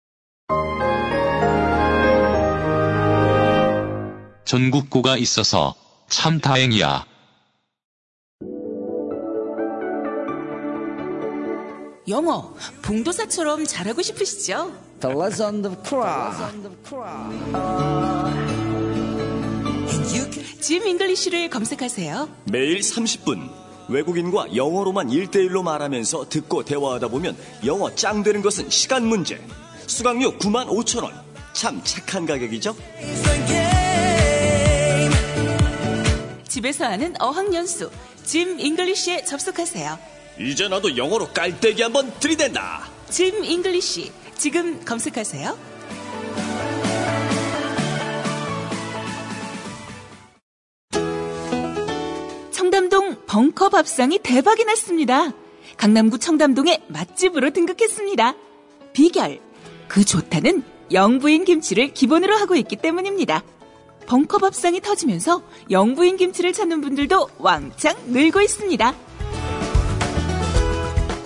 전국구가 4.48 5.18
있어서 5.18 5.74
참 6.08 6.40
다행이야. 6.40 7.04
영어 12.08 12.54
봉도사처럼 12.80 13.66
잘하고 13.66 14.00
싶으시죠? 14.00 14.72
The 15.00 15.14
Legend 15.14 15.68
of 15.68 15.82
Korra. 15.86 16.32
짐 20.62 20.86
잉글리쉬를 20.86 21.50
검색하세요. 21.50 22.28
매일 22.50 22.78
30분 22.80 23.50
외국인과 23.90 24.56
영어로만 24.56 25.08
1대1로 25.08 25.62
말하면서 25.62 26.30
듣고 26.30 26.64
대화하다 26.64 27.08
보면 27.08 27.36
영어 27.66 27.94
짱 27.94 28.22
되는 28.22 28.40
것은 28.40 28.70
시간 28.70 29.06
문제. 29.06 29.38
수강료 29.88 30.36
9만 30.38 30.68
5천 30.68 31.02
원. 31.02 31.12
참 31.54 31.82
착한 31.82 32.26
가격이죠? 32.26 32.76
집에서 36.46 36.84
하는 36.84 37.14
어학연수 37.18 37.90
짐 38.22 38.60
잉글리쉬에 38.60 39.24
접속하세요. 39.24 39.98
이제 40.38 40.68
나도 40.68 40.96
영어로 40.96 41.28
깔때기 41.32 41.82
한번 41.82 42.12
들이댄다. 42.20 42.88
짐 43.08 43.42
잉글리쉬 43.42 44.12
지금 44.36 44.84
검색하세요. 44.84 45.58
청담동 52.52 53.24
벙커 53.26 53.70
밥상이 53.70 54.20
대박이 54.22 54.64
났습니다. 54.64 55.32
강남구 55.76 56.18
청담동에 56.18 56.82
맛집으로 56.88 57.50
등극했습니다. 57.50 58.34
비결 58.92 59.47
그 59.88 60.04
좋다는 60.04 60.62
영부인 60.92 61.44
김치를 61.44 61.92
기본으로 61.92 62.34
하고 62.36 62.54
있기 62.56 62.76
때문입니다. 62.76 63.42
벙커 64.06 64.38
밥상이 64.38 64.80
터지면서 64.80 65.42
영부인 65.70 66.16
김치를 66.16 66.52
찾는 66.52 66.80
분들도 66.80 67.28
왕창 67.38 67.94
늘고 68.06 68.40
있습니다. 68.40 68.94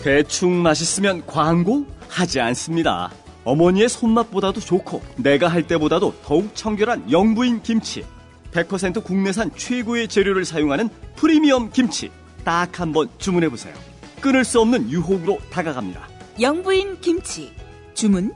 대충 0.02 0.62
맛있으면 0.62 1.24
광고 1.26 1.86
하지 2.08 2.40
않습니다. 2.40 3.10
어머니의 3.44 3.88
손맛보다도 3.88 4.60
좋고 4.60 5.02
내가 5.16 5.48
할 5.48 5.66
때보다도 5.66 6.14
더욱 6.24 6.54
청결한 6.54 7.10
영부인 7.10 7.62
김치. 7.62 8.04
100% 8.52 9.02
국내산 9.04 9.50
최고의 9.56 10.08
재료를 10.08 10.44
사용하는 10.44 10.88
프리미엄 11.16 11.70
김치. 11.70 12.10
딱 12.44 12.80
한 12.80 12.92
번 12.92 13.08
주문해 13.18 13.48
보세요. 13.48 13.72
끊을 14.20 14.44
수 14.44 14.60
없는 14.60 14.90
유혹으로 14.90 15.38
다가갑니다. 15.50 16.08
영부인 16.40 17.00
김치 17.00 17.52
주문 17.94 18.32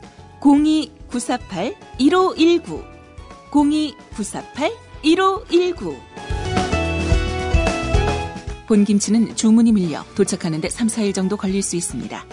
02948-1519 0.46 2.84
02948-1519 3.50 5.96
본 8.68 8.84
김치는 8.84 9.34
주문이 9.36 9.72
밀려 9.72 10.04
도착하는데 10.14 10.68
3, 10.68 10.88
4일 10.88 11.14
정도 11.14 11.36
걸릴 11.36 11.62
수 11.62 11.76
있습니다. 11.76 12.24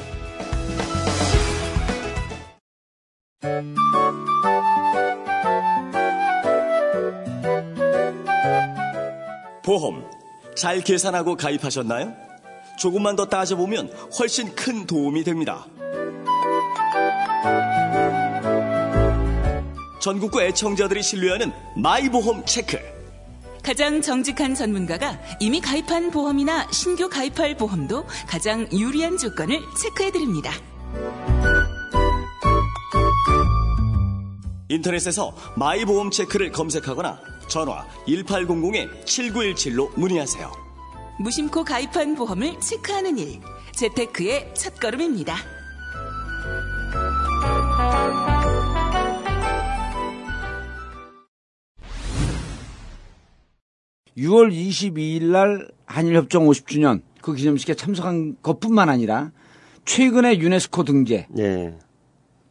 보험 9.63 10.03
잘 10.55 10.81
계산하고 10.81 11.35
가입하셨나요? 11.35 12.13
조금만 12.79 13.15
더 13.15 13.27
따져보면 13.27 13.91
훨씬 14.19 14.53
큰 14.55 14.85
도움이 14.85 15.23
됩니다. 15.23 15.65
전국구 20.03 20.43
애청자들이 20.43 21.01
신뢰하는 21.01 21.53
마이보험 21.77 22.45
체크. 22.45 22.77
가장 23.63 24.01
정직한 24.01 24.53
전문가가 24.53 25.17
이미 25.39 25.61
가입한 25.61 26.11
보험이나 26.11 26.69
신규 26.73 27.07
가입할 27.07 27.55
보험도 27.55 28.05
가장 28.27 28.67
유리한 28.73 29.17
조건을 29.17 29.61
체크해드립니다. 29.81 30.51
인터넷에서 34.67 35.33
마이보험 35.55 36.11
체크를 36.11 36.51
검색하거나 36.51 37.21
전화 37.47 37.87
1800-7917로 38.05 39.97
문의하세요. 39.97 40.51
무심코 41.19 41.63
가입한 41.63 42.15
보험을 42.15 42.59
체크하는 42.59 43.17
일. 43.17 43.39
재테크의 43.71 44.53
첫걸음입니다. 44.53 45.62
6월 54.17 54.51
22일 54.53 55.25
날 55.25 55.67
한일협정 55.85 56.45
50주년 56.45 57.01
그 57.21 57.33
기념식에 57.33 57.73
참석한 57.73 58.35
것뿐만 58.41 58.89
아니라 58.89 59.31
최근에 59.85 60.39
유네스코 60.39 60.83
등재 60.83 61.27
예. 61.37 61.73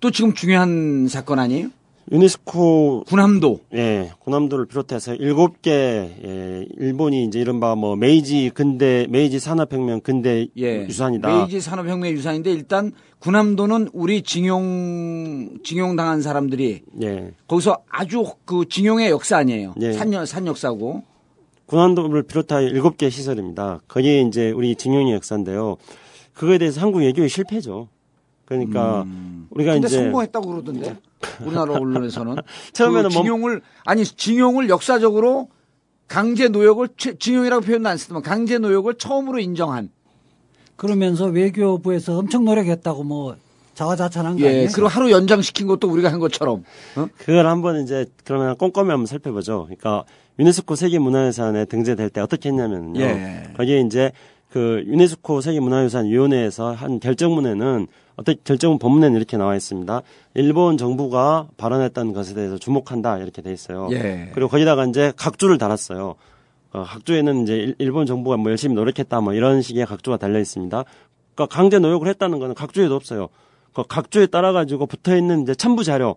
또 0.00 0.10
지금 0.10 0.34
중요한 0.34 1.06
사건 1.08 1.38
아니에요? 1.38 1.68
유네스코 2.10 3.04
군함도 3.06 3.60
예, 3.74 4.10
군함도를 4.18 4.66
비롯해서 4.66 5.14
일곱 5.14 5.62
개 5.62 5.70
예, 5.70 6.66
일본이 6.78 7.24
이제 7.24 7.38
이른바 7.38 7.74
뭐 7.76 7.94
메이지 7.96 8.50
근대 8.52 9.06
메이지 9.08 9.38
산업혁명 9.38 10.00
근대 10.00 10.48
예. 10.58 10.86
유산이다. 10.86 11.28
메이지 11.28 11.60
산업혁명 11.60 12.10
유산인데 12.10 12.52
일단 12.52 12.92
군함도는 13.20 13.90
우리 13.92 14.22
징용 14.22 15.58
징용 15.62 15.94
당한 15.94 16.22
사람들이 16.22 16.82
예. 17.02 17.32
거기서 17.46 17.84
아주 17.88 18.24
그 18.44 18.64
징용의 18.68 19.10
역사 19.10 19.38
아니에요. 19.38 19.74
예. 19.80 19.92
산, 19.92 20.26
산 20.26 20.46
역사고. 20.46 21.04
군함도를 21.76 22.24
비롯하여 22.24 22.66
일곱 22.68 22.98
개 22.98 23.08
시설입니다. 23.08 23.80
그게 23.86 24.20
이제 24.20 24.50
우리 24.50 24.76
징용의 24.76 25.14
역사인데요. 25.14 25.78
그거에 26.34 26.58
대해서 26.58 26.82
한국 26.82 26.98
외교의 26.98 27.30
실패죠. 27.30 27.88
그러니까 28.44 29.06
우리가 29.48 29.72
음. 29.72 29.80
근데 29.80 29.86
이제 29.86 29.96
성공했다고 29.96 30.46
그러던데 30.48 30.96
우리나라 31.42 31.72
언론에서는 31.72 32.36
처음에는 32.74 33.08
그 33.08 33.14
뭐- 33.14 33.22
징용을 33.22 33.62
아니 33.86 34.04
징용을 34.04 34.68
역사적으로 34.68 35.48
강제 36.08 36.48
노역을 36.48 36.88
최- 36.98 37.16
징용이라고 37.16 37.62
표현도 37.64 37.88
안 37.88 37.96
쓰지만 37.96 38.20
강제 38.22 38.58
노역을 38.58 38.96
처음으로 38.98 39.38
인정한 39.38 39.88
그러면서 40.76 41.24
외교부에서 41.26 42.18
엄청 42.18 42.44
노력했다고 42.44 43.02
뭐 43.04 43.36
자화자찬한 43.74 44.36
거 44.36 44.44
예 44.44 44.48
아니에요? 44.48 44.68
그리고 44.74 44.88
하루 44.88 45.10
연장시킨 45.10 45.66
것도 45.66 45.88
우리가 45.88 46.12
한 46.12 46.18
것처럼 46.18 46.64
어? 46.96 47.06
그걸 47.16 47.46
한번 47.46 47.82
이제 47.82 48.04
그러면 48.24 48.58
꼼꼼히 48.58 48.90
한번 48.90 49.06
살펴보죠. 49.06 49.62
그러니까 49.64 50.04
유네스코 50.38 50.74
세계문화유산에 50.76 51.66
등재될 51.66 52.10
때 52.10 52.20
어떻게 52.20 52.48
했냐면요. 52.48 53.00
예. 53.00 53.42
거기에 53.56 53.80
이제 53.80 54.12
그 54.50 54.82
유네스코 54.86 55.40
세계문화유산 55.40 56.06
위원회에서 56.06 56.72
한 56.72 57.00
결정문에는 57.00 57.86
어떻게 58.16 58.38
결정문 58.44 58.78
본문에는 58.78 59.16
이렇게 59.16 59.36
나와 59.36 59.56
있습니다. 59.56 60.02
일본 60.34 60.76
정부가 60.76 61.48
발언했던 61.56 62.12
것에 62.12 62.34
대해서 62.34 62.58
주목한다 62.58 63.18
이렇게 63.18 63.40
돼 63.42 63.52
있어요. 63.52 63.88
예. 63.92 64.30
그리고 64.34 64.48
거기다가 64.48 64.84
이제 64.86 65.12
각주를 65.16 65.58
달았어요. 65.58 66.14
어, 66.74 66.82
각주에는 66.84 67.42
이제 67.42 67.54
일- 67.54 67.74
일본 67.78 68.06
정부가 68.06 68.36
뭐 68.36 68.50
열심히 68.50 68.74
노력했다 68.74 69.20
뭐 69.20 69.34
이런 69.34 69.62
식의 69.62 69.86
각주가 69.86 70.16
달려 70.16 70.38
있습니다. 70.40 70.84
그러니까 71.34 71.54
강제 71.54 71.78
노역을 71.78 72.08
했다는 72.08 72.38
거는 72.38 72.54
각주에도 72.54 72.94
없어요. 72.94 73.28
그 73.74 73.82
각주에 73.88 74.26
따라 74.26 74.52
가지고 74.52 74.86
붙어 74.86 75.16
있는 75.16 75.42
이제 75.42 75.54
첨부 75.54 75.82
자료, 75.84 76.16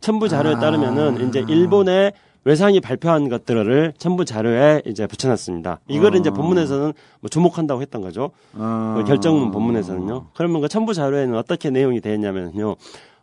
첨부 0.00 0.28
자료에 0.28 0.54
아. 0.56 0.58
따르면은 0.58 1.28
이제 1.28 1.42
일본의 1.48 2.12
외상이 2.44 2.80
발표한 2.80 3.28
것들을 3.28 3.92
첨부 3.98 4.24
자료에 4.24 4.82
이제 4.86 5.06
붙여놨습니다. 5.06 5.80
이거를 5.88 6.16
아. 6.16 6.20
이제 6.20 6.30
본문에서는 6.30 6.92
뭐 7.20 7.28
주목한다고 7.28 7.82
했던 7.82 8.00
거죠. 8.00 8.30
그 8.52 9.04
결정문 9.06 9.50
본문에서는요. 9.50 10.28
그러면 10.34 10.60
그 10.60 10.68
첨부 10.68 10.94
자료에는 10.94 11.36
어떻게 11.36 11.70
내용이 11.70 12.00
되어 12.00 12.14
있냐면요. 12.14 12.76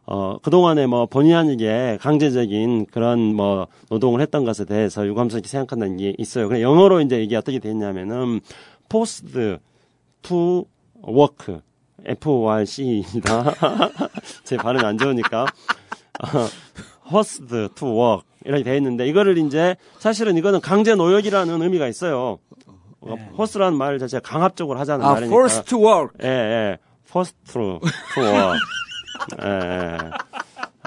어, 0.09 0.37
그동안에 0.41 0.87
뭐 0.87 1.05
본의 1.05 1.33
아니게 1.33 1.97
강제적인 1.99 2.85
그런 2.91 3.35
뭐 3.35 3.67
노동을 3.89 4.21
했던 4.21 4.45
것에 4.45 4.63
대해서 4.63 5.05
유감스럽게 5.05 5.49
생각한다는 5.49 5.97
게 5.97 6.13
있어요. 6.17 6.47
그래 6.47 6.61
영어로 6.61 7.01
이제 7.01 7.21
이게 7.21 7.35
어떻게 7.35 7.59
되어 7.59 7.71
있냐면은 7.71 8.39
forced 8.85 9.57
to 10.21 10.65
work 11.05 11.59
F-O-R-C입니다. 12.05 13.53
제 14.45 14.55
발음이 14.55 14.85
안 14.85 14.97
좋으니까. 14.97 15.41
어, 15.43 16.47
forced 17.07 17.47
to 17.75 17.87
work 17.89 18.26
이렇게 18.47 18.63
되어 18.63 18.75
있는데 18.75 19.05
이거를 19.07 19.37
이제 19.37 19.75
사실은 19.99 20.37
이거는 20.37 20.61
강제 20.61 20.95
노역이라는 20.95 21.61
의미가 21.61 21.87
있어요. 21.87 22.39
어, 23.01 23.15
force라는 23.33 23.77
말 23.77 23.99
자체가 23.99 24.21
강압적으로 24.27 24.79
하자는 24.79 25.05
아 25.05 25.13
말이니까. 25.13 25.33
forced 25.35 25.65
to 25.65 25.79
work 25.79 26.17
예, 26.23 26.27
예. 26.27 26.77
forced 27.07 27.37
to, 27.51 27.79
to 28.15 28.23
work. 28.23 28.59
예, 29.43 29.47
예. 29.47 29.97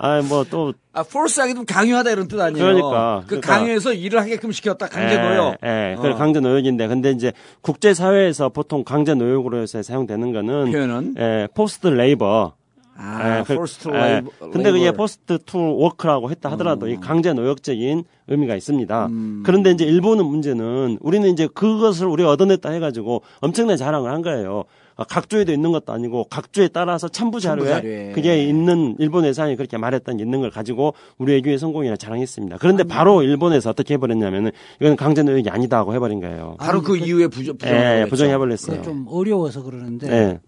아, 0.03 0.23
뭐 0.23 0.45
또. 0.45 0.73
아 0.95 1.01
force하기 1.01 1.55
좀 1.55 1.65
강요하다 1.67 2.11
이런 2.11 2.27
뜻 2.27 2.41
아니에요? 2.41 2.65
그러니까. 2.65 3.21
그 3.23 3.27
그러니까. 3.39 3.53
강요해서 3.59 3.93
일을 3.93 4.21
하게끔 4.21 4.51
시켰다 4.51 4.89
강제 4.89 5.19
노역. 5.19 5.57
예, 5.63 5.93
예. 5.93 5.95
어. 5.99 6.01
그 6.01 6.15
강제 6.17 6.41
노역인데, 6.41 6.89
근데 6.89 7.11
이제 7.11 7.33
국제사회에서 7.61 8.49
보통 8.49 8.83
강제 8.83 9.15
노역으로 9.15 9.61
해서 9.61 9.83
사용되는 9.83 10.33
거는. 10.33 10.73
표현은 10.73 11.15
예, 11.19 11.49
forced 11.55 11.89
labor. 11.89 12.55
아 13.03 13.39
예, 13.39 13.43
그- 13.45 13.55
forced 13.55 13.83
to 13.83 13.95
예. 13.95 14.23
근데 14.53 14.71
그게 14.71 14.93
forced 14.93 15.39
to 15.47 15.59
work라고 15.79 16.31
했다 16.31 16.51
하더라도 16.53 16.87
이 16.89 16.97
강제 16.97 17.33
노역적인 17.33 18.05
의미가 18.29 18.57
있습니다. 18.57 19.09
그런데 19.45 19.71
이제 19.71 19.85
일본은 19.85 20.27
문제는 20.27 20.99
우리는 21.01 21.29
이제 21.31 21.49
그것을 21.53 22.07
우리가 22.07 22.31
얻어냈다 22.31 22.69
해가지고 22.71 23.23
엄청난 23.41 23.77
자랑을 23.77 24.13
한 24.13 24.21
거예요. 24.23 24.65
아, 24.97 25.05
각주에도 25.05 25.51
있는 25.51 25.73
것도 25.73 25.95
아니고 25.95 26.25
각주에 26.25 26.69
따라서 26.69 27.09
첨부 27.09 27.41
자료에. 27.41 28.13
그게 28.15 28.45
있는 28.45 28.97
일본 28.99 29.25
회사이 29.25 29.57
그렇게 29.57 29.79
말했던 29.79 30.19
게 30.19 30.25
있는 30.25 30.41
걸 30.43 30.51
가지고 30.51 30.93
우리 31.17 31.33
외교의 31.33 31.59
성공이라 31.59 31.97
자랑했습니다. 31.97 32.59
그런데 32.61 32.85
바로 32.85 33.23
일본에서 33.23 33.71
어떻게 33.71 33.95
해버렸냐면은 33.95 34.51
이건 34.79 34.97
강제 34.97 35.23
노역이 35.23 35.49
아니다 35.49 35.79
하고 35.79 35.95
해버린 35.95 36.21
거예요. 36.21 36.57
바로 36.59 36.83
그 36.83 36.99
이후에 36.99 37.29
부정 37.29 37.57
예, 37.65 38.03
예, 38.03 38.07
부정해버렸죠. 38.11 38.11
부정해버렸어요. 38.11 38.83
좀 38.83 39.07
어려워서 39.09 39.63
그러는데 39.63 40.11
예, 40.13 40.41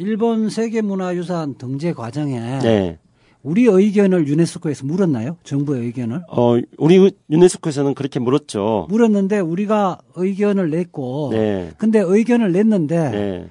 일본 0.00 0.48
세계문화유산 0.48 1.56
등재 1.58 1.92
과정에 1.92 2.38
예. 2.64 2.98
우리 3.42 3.66
의견을 3.66 4.28
유네스코에서 4.28 4.86
물었나요? 4.86 5.36
정부의 5.44 5.84
의견을? 5.84 6.22
어, 6.28 6.56
우리 6.78 7.12
유네스코에서는 7.28 7.92
그렇게 7.92 8.18
물었죠. 8.18 8.86
물었는데 8.88 9.40
우리가 9.40 9.98
의견을 10.14 10.70
냈고 10.70 11.28
네. 11.32 11.70
근데 11.76 12.00
의견을 12.00 12.52
냈는데 12.52 12.96
예. 12.96 13.48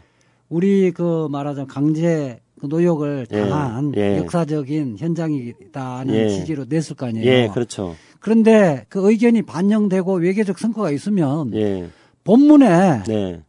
우리 0.49 0.91
그 0.91 1.27
말하자면 1.29 1.67
강제 1.67 2.39
그 2.59 2.65
노역을 2.65 3.27
예, 3.31 3.41
당한 3.41 3.93
예. 3.95 4.17
역사적인 4.17 4.97
현장이다는 4.97 6.13
예. 6.15 6.29
취지로 6.29 6.65
냈을 6.67 6.95
거 6.95 7.05
아니에요. 7.05 7.25
예, 7.25 7.49
그렇죠. 7.53 7.95
그런데 8.19 8.85
그 8.89 9.07
의견이 9.09 9.43
반영되고 9.43 10.15
외교적 10.15 10.57
성과가 10.57 10.89
있으면 10.89 11.53
예, 11.53 11.89
본문에 12.23 13.03
네, 13.07 13.41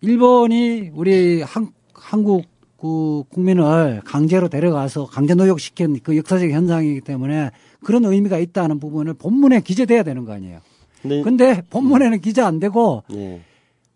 일본이 0.00 0.90
우리 0.94 1.40
한, 1.42 1.70
한국 2.04 2.44
그 2.78 3.24
국민을 3.30 4.02
강제로 4.04 4.48
데려가서 4.48 5.06
강제 5.06 5.34
노역시킨 5.34 6.00
그 6.02 6.16
역사적 6.18 6.50
현상이기 6.50 7.00
때문에 7.00 7.50
그런 7.82 8.04
의미가 8.04 8.38
있다는 8.38 8.78
부분을 8.78 9.14
본문에 9.14 9.60
기재돼야 9.62 10.02
되는 10.02 10.26
거 10.26 10.32
아니에요. 10.32 10.58
근데, 11.00 11.22
근데 11.22 11.62
본문에는 11.70 12.20
기재 12.20 12.42
안 12.42 12.60
되고 12.60 13.02
예, 13.14 13.40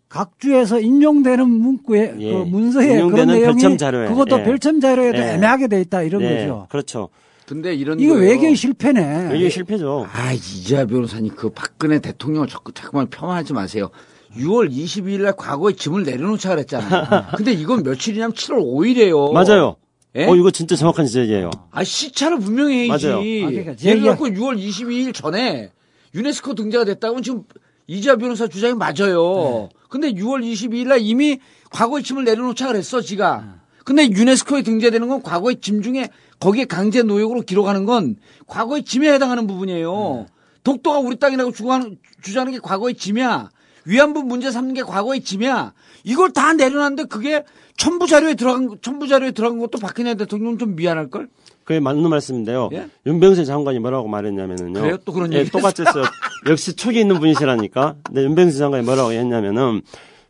각주에서 0.09 0.79
인용되는 0.79 1.47
문구에 1.47 2.15
예. 2.19 2.33
그 2.33 2.37
문서에 2.49 3.01
그런 3.03 3.27
내용이 3.27 3.43
별첨 3.45 3.77
자료에. 3.77 4.07
그것도 4.07 4.39
예. 4.39 4.43
별첨 4.43 4.79
자료에도 4.79 5.19
예. 5.19 5.33
애매하게 5.33 5.67
돼 5.67 5.81
있다 5.81 6.01
이런 6.01 6.23
네, 6.23 6.39
거죠. 6.39 6.65
그렇죠. 6.69 7.09
근데 7.45 7.75
이런 7.75 7.99
이거. 7.99 8.15
외교의 8.15 8.55
실패네. 8.55 9.37
이게 9.37 9.49
실패죠. 9.49 10.07
아, 10.11 10.33
이재하 10.33 10.85
변호사님 10.85 11.33
그 11.35 11.49
박근혜 11.49 11.99
대통령을 11.99 12.47
자꾸 12.47 12.71
자꾸만 12.73 13.07
폄하하지 13.09 13.53
마세요. 13.53 13.89
6월 14.37 14.71
22일 14.71 15.21
날 15.21 15.33
과거에 15.35 15.73
짐을 15.73 16.03
내려놓자 16.03 16.49
그랬잖아요. 16.49 17.25
근데 17.35 17.51
이건 17.51 17.83
며칠이냐면 17.83 18.33
7월 18.33 18.59
5일이에요. 18.59 19.33
맞아요. 19.33 19.75
예? 20.15 20.25
어, 20.25 20.35
이거 20.35 20.51
진짜 20.51 20.75
정확한 20.75 21.05
지적이에요. 21.05 21.51
아, 21.71 21.83
시차를 21.83 22.39
분명히 22.39 22.87
해야지. 22.87 23.07
맞아요. 23.07 23.19
아, 23.19 23.49
그러니까 23.49 23.75
제 23.75 23.89
예를 23.89 24.01
들고 24.01 24.27
6월 24.27 24.57
22일 24.59 25.13
전에 25.13 25.71
유네스코 26.15 26.55
등재가 26.55 26.85
됐다고는 26.85 27.23
지금 27.23 27.43
이재하 27.87 28.15
변호사 28.17 28.47
주장이 28.47 28.73
맞아요. 28.75 29.69
근데 29.89 30.11
6월 30.11 30.43
22일 30.43 30.87
날 30.87 30.99
이미 31.01 31.39
과거의 31.71 32.03
짐을 32.03 32.23
내려놓자 32.23 32.67
그랬어, 32.67 33.01
지가. 33.01 33.59
근데 33.83 34.07
유네스코에 34.09 34.61
등재되는 34.61 35.07
건 35.07 35.23
과거의 35.23 35.59
짐 35.61 35.81
중에 35.81 36.09
거기에 36.39 36.65
강제 36.65 37.01
노역으로 37.01 37.41
기록하는 37.41 37.85
건 37.85 38.15
과거의 38.47 38.83
짐에 38.83 39.11
해당하는 39.11 39.47
부분이에요. 39.47 40.27
독도가 40.63 40.99
우리 40.99 41.15
땅이라고 41.17 41.51
주장하는, 41.51 41.97
주장하는 42.21 42.53
게 42.53 42.59
과거의 42.59 42.93
짐이야. 42.95 43.49
위안부 43.89 44.23
문제 44.23 44.51
삼는 44.51 44.75
게 44.75 44.83
과거의 44.83 45.21
짐이야. 45.21 45.73
이걸 46.03 46.31
다 46.31 46.53
내려놨는데 46.53 47.05
그게 47.05 47.43
첨부 47.75 48.07
자료에 48.07 48.35
들어간 48.35 48.77
첨부 48.81 49.07
자료에 49.07 49.31
들어간 49.31 49.57
것도 49.57 49.79
박근혜 49.79 50.15
대통령 50.15 50.57
좀 50.57 50.75
미안할 50.75 51.09
걸. 51.09 51.27
그게 51.63 51.79
맞는 51.79 52.09
말씀인데요. 52.09 52.69
예? 52.73 52.87
윤병세 53.05 53.45
장관이 53.45 53.79
뭐라고 53.79 54.07
말했냐면은요. 54.07 54.79
그래요? 54.79 54.97
또 55.05 55.11
그런 55.11 55.33
예, 55.33 55.39
얘기 55.39 55.51
똑같이 55.51 55.81
했어요. 55.81 56.03
역시 56.49 56.75
촉이 56.75 56.99
있는 56.99 57.19
분이시라니까. 57.19 57.95
근데 58.03 58.23
윤병세 58.23 58.57
장관이 58.57 58.83
뭐라고 58.85 59.11
했냐면은 59.11 59.81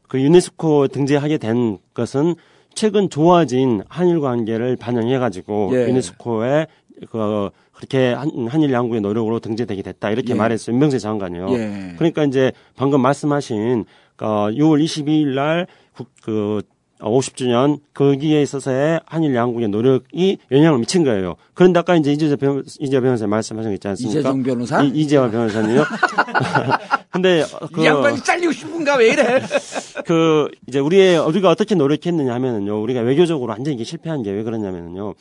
그 0.07 0.21
유네스코 0.21 0.87
등재하게 0.87 1.37
된 1.37 1.77
것은 1.93 2.35
최근 2.75 3.09
좋아진 3.09 3.83
한일 3.89 4.21
관계를 4.21 4.75
반영해가지고 4.77 5.71
예. 5.73 5.87
유네스코에 5.89 6.67
그 7.09 7.49
그렇게 7.79 8.11
한, 8.11 8.29
한일 8.49 8.73
양국의 8.73 8.99
노력으로 8.99 9.39
등재되게 9.39 9.81
됐다 9.81 10.09
이렇게 10.11 10.33
예. 10.33 10.37
말했어요. 10.37 10.73
윤병세 10.73 10.99
장관이요. 10.99 11.47
예. 11.51 11.93
그러니까 11.95 12.25
이제 12.25 12.51
방금 12.75 12.99
말씀하신 13.01 13.85
그 14.17 14.25
6월 14.25 14.83
22일 14.83 15.27
날그 15.33 16.61
50주년 16.99 17.79
거기에 17.93 18.41
있어서의 18.41 18.99
한일 19.05 19.33
양국의 19.33 19.69
노력이 19.69 20.39
영향을 20.51 20.79
미친 20.79 21.05
거예요. 21.05 21.35
그런데 21.53 21.79
아까 21.79 21.95
이제 21.95 22.11
이재 22.11 22.35
변 22.35 22.61
이재 22.81 22.99
변호사 22.99 23.25
말씀하신 23.27 23.71
거 23.71 23.73
있지 23.75 23.87
않습니까? 23.87 24.19
이재정 24.19 24.43
변호사? 24.43 24.83
이, 24.83 24.89
이재화 24.89 25.31
변호사님요. 25.31 25.85
근데 27.11 27.45
그이 27.73 27.85
양반이 27.85 28.17
잘리고 28.21 28.51
싶은가 28.51 28.97
왜 28.97 29.13
이래? 29.13 29.39
그 30.05 30.49
이제 30.67 30.79
우리의 30.79 31.17
우리가 31.19 31.49
어떻게 31.49 31.75
노력했느냐 31.75 32.33
하면은요. 32.33 32.81
우리가 32.81 32.99
외교적으로 32.99 33.51
완전히 33.51 33.81
실패한 33.85 34.23
게 34.23 34.31
왜 34.31 34.43
그러냐면은요. 34.43 35.13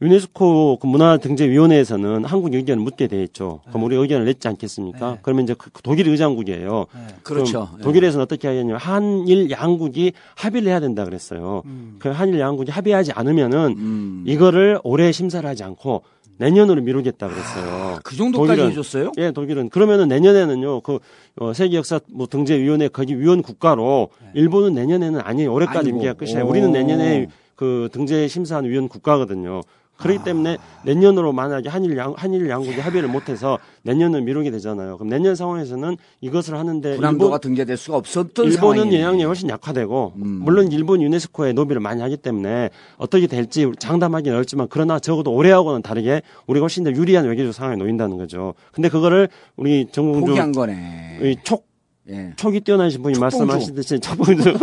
유네스코 0.00 0.78
그 0.80 0.86
문화등재위원회에서는 0.86 2.24
한국 2.24 2.54
의견을 2.54 2.82
묻게 2.82 3.08
돼 3.08 3.22
있죠. 3.24 3.60
그럼 3.68 3.82
우리 3.84 3.96
의견을 3.96 4.26
냈지 4.26 4.46
않겠습니까? 4.46 5.18
그러면 5.22 5.44
이제 5.44 5.54
그 5.58 5.70
독일 5.82 6.08
의장국이에요. 6.08 6.86
그렇죠. 7.24 7.66
그럼 7.72 7.80
독일에서는 7.82 8.22
어떻게 8.22 8.46
하겠냐면 8.46 8.78
한일 8.78 9.50
양국이 9.50 10.12
합의를 10.36 10.68
해야 10.68 10.78
된다 10.78 11.04
그랬어요. 11.04 11.62
그 11.98 12.10
한일 12.10 12.38
양국이 12.38 12.70
합의하지 12.70 13.12
않으면은 13.12 13.74
음. 13.76 14.24
이거를 14.26 14.78
올해 14.84 15.10
심사를 15.10 15.48
하지 15.48 15.64
않고 15.64 16.02
내년으로 16.36 16.80
미루겠다 16.82 17.26
그랬어요. 17.26 17.98
그 18.04 18.14
정도까지 18.14 18.62
독일은- 18.62 18.70
해줬어요? 18.70 19.12
예, 19.18 19.32
독일은 19.32 19.68
그러면은 19.70 20.06
내년에는요. 20.06 20.82
그 20.82 21.00
어, 21.40 21.52
세계 21.52 21.76
역사 21.76 21.98
뭐 22.12 22.28
등재위원회 22.28 22.86
거기 22.86 23.18
위원 23.18 23.42
국가로 23.42 24.10
일본은 24.34 24.74
내년에는 24.74 25.20
아니에요. 25.20 25.52
올해까지. 25.52 25.88
임기가 25.88 26.12
끝이에요. 26.12 26.44
오. 26.44 26.48
우리는 26.48 26.70
내년에 26.70 27.26
그 27.56 27.88
등재 27.90 28.28
심사하는 28.28 28.70
위원 28.70 28.86
국가거든요. 28.86 29.62
그렇기 29.98 30.22
때문에 30.24 30.56
내년으로 30.84 31.32
만약에 31.32 31.68
한일 31.68 31.96
양 31.96 32.14
한일 32.16 32.48
양국이 32.48 32.80
합의를 32.80 33.08
못해서 33.08 33.58
내년을 33.82 34.22
미루게 34.22 34.50
되잖아요. 34.50 34.96
그럼 34.96 35.10
내년 35.10 35.34
상황에서는 35.34 35.96
이것을 36.20 36.56
하는데 36.56 36.96
일본, 36.96 37.40
등재될 37.40 37.76
수가 37.76 37.98
없었던 37.98 38.46
일본은 38.46 38.56
상황이네. 38.56 39.00
영향력이 39.00 39.24
훨씬 39.24 39.48
약화되고 39.48 40.12
음. 40.16 40.40
물론 40.44 40.70
일본 40.72 41.02
유네스코에 41.02 41.52
노비를 41.52 41.80
많이 41.80 42.00
하기 42.00 42.16
때문에 42.16 42.70
어떻게 42.96 43.26
될지 43.26 43.70
장담하기는 43.78 44.34
어렵지만 44.34 44.68
그러나 44.70 44.98
적어도 44.98 45.32
올해하고는 45.32 45.82
다르게 45.82 46.22
우리가 46.46 46.64
훨씬 46.64 46.84
더 46.84 46.92
유리한 46.92 47.26
외교적 47.26 47.52
상황에 47.52 47.76
놓인다는 47.76 48.16
거죠. 48.16 48.54
근데 48.72 48.88
그거를 48.88 49.28
우리 49.56 49.86
정봉주 49.90 50.26
포기한 50.26 50.52
거네. 50.52 51.18
이 51.22 51.36
촉, 51.42 51.67
예. 52.10 52.32
촉이 52.36 52.60
뛰어나신 52.60 53.02
분이. 53.02 53.18
말씀하시듯이 53.18 54.00
촉봉주. 54.00 54.54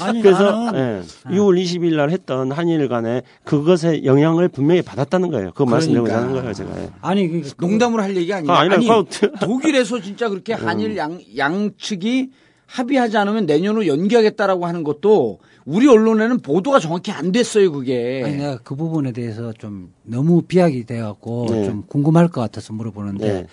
아니 0.00 0.22
그래서 0.22 0.70
예, 0.74 1.02
6월 1.26 1.62
20일 1.62 1.96
날 1.96 2.10
했던 2.10 2.50
한일 2.50 2.88
간에 2.88 3.22
그것의 3.44 4.04
영향을 4.04 4.48
분명히 4.48 4.80
받았다는 4.82 5.30
거예요. 5.30 5.50
그거 5.52 5.66
말씀드리고자 5.66 6.16
하는 6.16 6.28
그러니까. 6.32 6.52
거예요, 6.52 6.54
제가. 6.54 6.82
예. 6.82 6.90
아니 7.02 7.28
그 7.28 7.50
농담으로 7.58 8.02
할 8.02 8.16
얘기 8.16 8.32
아니에요. 8.32 8.50
아, 8.52 8.60
아니, 8.60 8.86
그거- 8.86 9.04
독일에서 9.40 10.00
진짜 10.00 10.28
그렇게 10.28 10.54
한일 10.54 10.96
양, 10.96 11.20
양측이 11.36 12.30
합의하지 12.66 13.16
않으면 13.18 13.44
내년으로 13.46 13.86
연기하겠다라고 13.86 14.64
하는 14.66 14.82
것도 14.84 15.38
우리 15.66 15.86
언론에는 15.86 16.40
보도가 16.40 16.78
정확히 16.80 17.10
안 17.12 17.30
됐어요, 17.32 17.70
그게. 17.72 18.22
아니 18.24 18.36
내가 18.36 18.58
그 18.64 18.74
부분에 18.74 19.12
대해서 19.12 19.52
좀 19.52 19.92
너무 20.02 20.42
비약이 20.42 20.84
돼갖고 20.84 21.46
네. 21.50 21.64
좀 21.66 21.84
궁금할 21.86 22.28
것 22.28 22.40
같아서 22.40 22.72
물어보는데 22.72 23.32
네. 23.32 23.46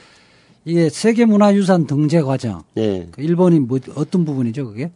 이게 0.66 0.90
세계문화유산 0.90 1.88
등재 1.88 2.22
과정 2.22 2.64
예. 2.78 3.08
그 3.12 3.22
일본이 3.22 3.60
뭐 3.60 3.80
어떤 3.96 4.26
부분이죠 4.26 4.68
그게? 4.68 4.92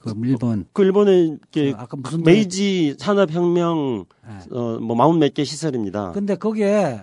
그 0.00 0.14
일본 0.24 0.66
그 0.72 0.82
일본의 0.82 1.38
이렇게 1.52 1.74
아까 1.76 1.96
무슨 1.96 2.22
메이지 2.22 2.96
산업혁명 2.98 4.04
네. 4.26 4.56
어, 4.56 4.78
뭐 4.80 4.96
마흔 4.96 5.18
몇 5.18 5.32
개 5.34 5.44
시설입니다. 5.44 6.10
근데 6.12 6.34
거기에 6.34 7.02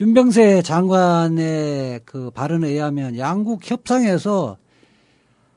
윤병세 0.00 0.62
장관의 0.62 2.02
그 2.04 2.30
발언에 2.30 2.68
의하면 2.68 3.16
양국 3.18 3.68
협상에서 3.68 4.58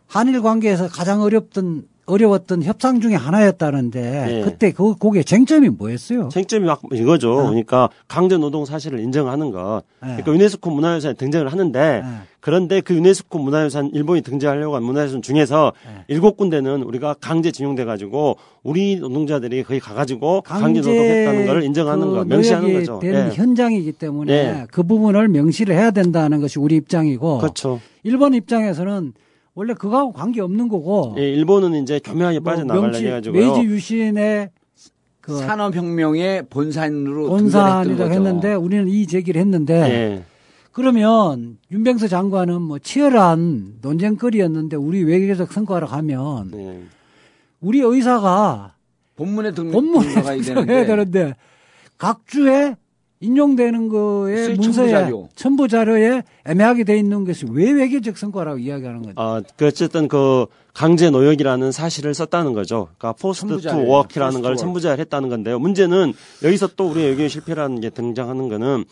한일 0.07 0.41
관계에서 0.41 0.87
가장 0.87 1.21
어렵던 1.21 1.87
어려웠던 2.09 2.63
협상 2.63 2.99
중에 2.99 3.15
하나였다는데 3.15 4.01
네. 4.01 4.41
그때 4.43 4.71
그 4.71 4.95
거기에 4.95 5.23
쟁점이 5.23 5.69
뭐였어요? 5.69 6.29
쟁점이 6.29 6.65
막 6.65 6.81
이거죠. 6.91 7.31
어. 7.33 7.43
그러니까 7.43 7.89
강제 8.07 8.37
노동 8.37 8.65
사실을 8.65 8.99
인정하는 8.99 9.51
것. 9.51 9.83
네. 10.01 10.07
그러니까 10.07 10.33
유네스코 10.33 10.71
문화유산에 10.71 11.13
등장을 11.15 11.51
하는데 11.51 11.79
네. 11.79 12.03
그런데 12.41 12.81
그 12.81 12.95
유네스코 12.95 13.37
문화유산 13.39 13.91
일본이 13.93 14.21
등재하려고 14.21 14.75
한 14.75 14.83
문화유산 14.83 15.21
중에서 15.21 15.73
네. 15.85 16.03
일곱 16.07 16.37
군데는 16.37 16.83
우리가 16.83 17.15
강제 17.19 17.51
징용돼 17.51 17.85
가지고 17.85 18.37
우리 18.63 18.97
노동자들이 18.97 19.63
거기 19.63 19.79
가가지고 19.79 20.41
강제, 20.41 20.79
노동했다는 20.79 21.45
걸 21.45 21.63
인정하는 21.63 22.07
그 22.07 22.15
거, 22.15 22.23
명시하는 22.25 22.73
거죠. 22.73 22.99
된 22.99 23.13
예. 23.13 23.31
현장이기 23.33 23.91
때문에 23.93 24.33
예. 24.33 24.67
그 24.71 24.83
부분을 24.83 25.27
명시를 25.27 25.75
해야 25.75 25.91
된다는 25.91 26.41
것이 26.41 26.59
우리 26.59 26.75
입장이고 26.75 27.39
그렇죠. 27.39 27.79
일본 28.03 28.33
입장에서는 28.33 29.13
원래 29.59 29.73
그거하고 29.73 30.13
관계 30.13 30.39
없는 30.39 30.69
거고 30.69 31.15
예, 31.17 31.29
일본은 31.33 31.83
이제 31.83 31.99
교묘하게 31.99 32.39
뭐 32.39 32.53
빠져나가려 32.53 32.97
해가지고요. 32.97 33.41
메이지 33.41 33.67
유신의 33.67 34.51
그 35.19 35.37
산업혁명의 35.37 36.43
본산으로 36.49 37.27
본산이라고. 37.27 38.09
했는데 38.09 38.53
우리는 38.53 38.87
이 38.87 39.05
제기를 39.05 39.41
했는데 39.41 39.73
예. 39.73 40.23
그러면 40.71 41.57
윤병수 41.71 42.07
장관은 42.07 42.61
뭐 42.61 42.79
치열한 42.79 43.79
논쟁거리였는데 43.81 44.77
우리 44.77 45.03
외교적 45.03 45.51
성과로 45.51 45.87
가면 45.87 46.51
예. 46.55 46.83
우리 47.59 47.81
의사가 47.81 48.75
본문에 49.17 49.51
등, 49.51 49.71
본문에 49.71 50.07
들어가야 50.07 50.35
해야 50.39 50.41
되는데 50.41 50.85
되는데 50.85 51.35
각 51.97 52.25
주에 52.27 52.77
인용되는 53.21 53.89
거에 53.89 54.35
쓸 54.37 54.55
문서에 54.55 54.73
첨부 54.73 54.89
자료. 54.91 55.29
첨부 55.35 55.67
자료에 55.67 56.23
애매하게 56.45 56.85
돼 56.85 56.97
있는 56.97 57.25
것이 57.25 57.45
왜 57.51 57.71
외교적 57.71 58.17
성과라고 58.17 58.59
이야기하는 58.59 59.01
거죠? 59.01 59.13
아, 59.17 59.41
그 59.57 59.67
어쨌든 59.67 60.07
그 60.07 60.45
강제 60.73 61.09
노역이라는 61.09 61.71
사실을 61.73 62.13
썼다는 62.13 62.53
거죠. 62.53 62.87
그러니까 62.97 63.13
forced 63.21 63.59
to. 63.59 63.87
work라는 63.87 64.41
걸 64.41 64.51
work. 64.51 64.61
첨부자를 64.61 64.99
했다는 64.99 65.27
건데요. 65.29 65.59
문제는 65.59 66.13
여기서 66.43 66.69
또 66.77 66.89
우리 66.89 67.01
외교 67.03 67.27
실패라는 67.27 67.81
게 67.81 67.89
등장하는 67.89 68.47
거는 68.47 68.85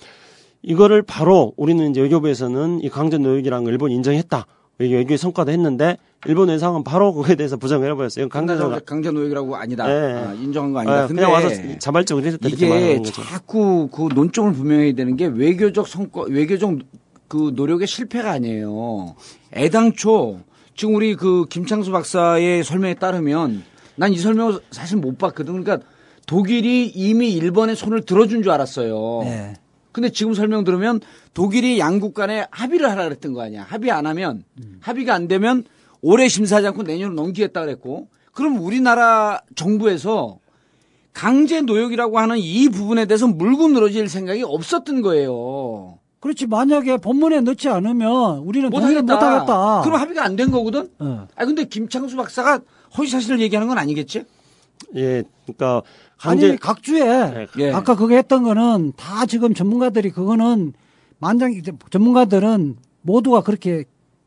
이거를 0.61 1.03
바로 1.03 1.53
우리는 1.55 1.89
이제 1.91 2.01
외교부에서는 2.01 2.84
이 2.84 2.89
강제 2.89 3.17
노역이라는 3.17 3.63
걸 3.63 3.71
일본이 3.71 3.95
인정했다. 3.95 4.45
외교 4.80 4.95
외교의 4.95 5.17
성과도 5.17 5.51
했는데 5.51 5.97
일본 6.25 6.49
외상은 6.49 6.84
바로 6.84 7.13
그거에 7.13 7.36
대해서 7.36 7.57
부정을 7.57 7.89
해버렸어요. 7.91 8.25
이건 8.25 8.30
강제 8.47 8.53
강제 8.53 8.67
노역 8.69 8.86
강제 8.86 9.11
노역이라고 9.11 9.55
아니다. 9.55 9.89
예. 9.89 10.13
아, 10.13 10.34
인정한 10.34 10.73
거 10.73 10.80
아니다. 10.80 11.03
아, 11.03 11.07
근데 11.07 11.21
그냥 11.21 11.32
와서 11.34 11.49
자발적으로 11.80 12.25
이렇게 12.28 12.49
이게 12.49 12.69
말하는 12.69 12.97
거죠. 13.03 13.23
자꾸 13.23 13.89
그 13.91 14.09
논점을 14.13 14.53
분명해야 14.53 14.93
되는 14.93 15.15
게 15.15 15.25
외교적 15.25 15.88
성과, 15.88 16.23
외교적 16.28 16.80
그 17.28 17.51
노력의 17.55 17.88
실패가 17.88 18.32
아니에요. 18.32 19.15
애당초 19.55 20.39
지금 20.75 20.95
우리 20.95 21.15
그 21.15 21.45
김창수 21.49 21.91
박사의 21.91 22.63
설명에 22.63 22.93
따르면 22.95 23.63
난 23.95 24.13
이 24.13 24.17
설명을 24.17 24.59
사실 24.71 24.97
못 24.97 25.17
봤거든. 25.17 25.63
그러니까 25.63 25.86
독일이 26.28 26.88
이미 26.88 27.32
일본의 27.34 27.75
손을 27.75 28.01
들어준 28.03 28.43
줄 28.43 28.51
알았어요. 28.51 29.21
네. 29.23 29.53
근데 29.98 30.12
지금 30.12 30.36
설명 30.36 30.64
들으면 30.64 31.00
독일이 31.34 31.80
양국 31.80 32.14
간에 32.14 32.45
합의를 32.52 32.88
하라 32.88 33.06
그랬던 33.06 33.34
거 33.34 33.41
아니야. 33.41 33.66
합의 33.68 33.89
안 33.89 34.06
하면 34.06 34.43
합의가 34.80 35.16
안 35.16 35.28
되면 35.28 35.64
올해 36.04 36.28
심사하지 36.28 36.68
않고 36.68 36.84
내년으로 36.84 37.16
넘기겠다 37.16 37.62
그랬고 37.62 38.08
그럼 38.32 38.60
우리나라 38.60 39.41
정부에서 39.56 40.38
강제 41.14 41.62
노역이라고 41.62 42.20
하는 42.20 42.38
이 42.38 42.70
부분에 42.70 43.06
대해서 43.06 43.26
물고 43.26 43.70
늘어질 43.70 44.08
생각이 44.08 44.43
없었던 44.43 45.02
거예요. 45.02 45.98
그렇지 46.20 46.45
만약에 46.45 46.98
본문에 46.98 47.41
넣지 47.41 47.68
않으면 47.68 48.38
우리는 48.41 48.70
동의를 48.70 49.02
못하겠다. 49.02 49.14
못하겠다. 49.16 49.82
그럼 49.82 50.00
합의가 50.00 50.24
안 50.26 50.36
된 50.36 50.52
거거든. 50.52 50.91
어. 51.00 51.28
아 51.36 51.45
근데 51.45 51.64
김창수 51.66 52.16
박사가 52.18 52.60
허위 53.00 53.08
사실을 53.08 53.39
얘기하는 53.39 53.68
건 53.68 53.80
아니겠지? 53.80 54.26
예, 54.95 55.24
그러니까 55.48 55.82
강제 56.18 56.49
아니 56.49 56.57
각주에 56.57 57.47
예. 57.59 57.72
아까 57.72 57.95
그거 57.95 58.15
했던 58.15 58.43
거는 58.43 58.93
다 58.97 59.26
지금 59.26 59.53
전문가들이 59.53 60.09
그거는 60.11 60.74
만장 61.20 61.53
전문가들은 61.91 62.76
모두가 63.01 63.41
그렇게 63.41 63.84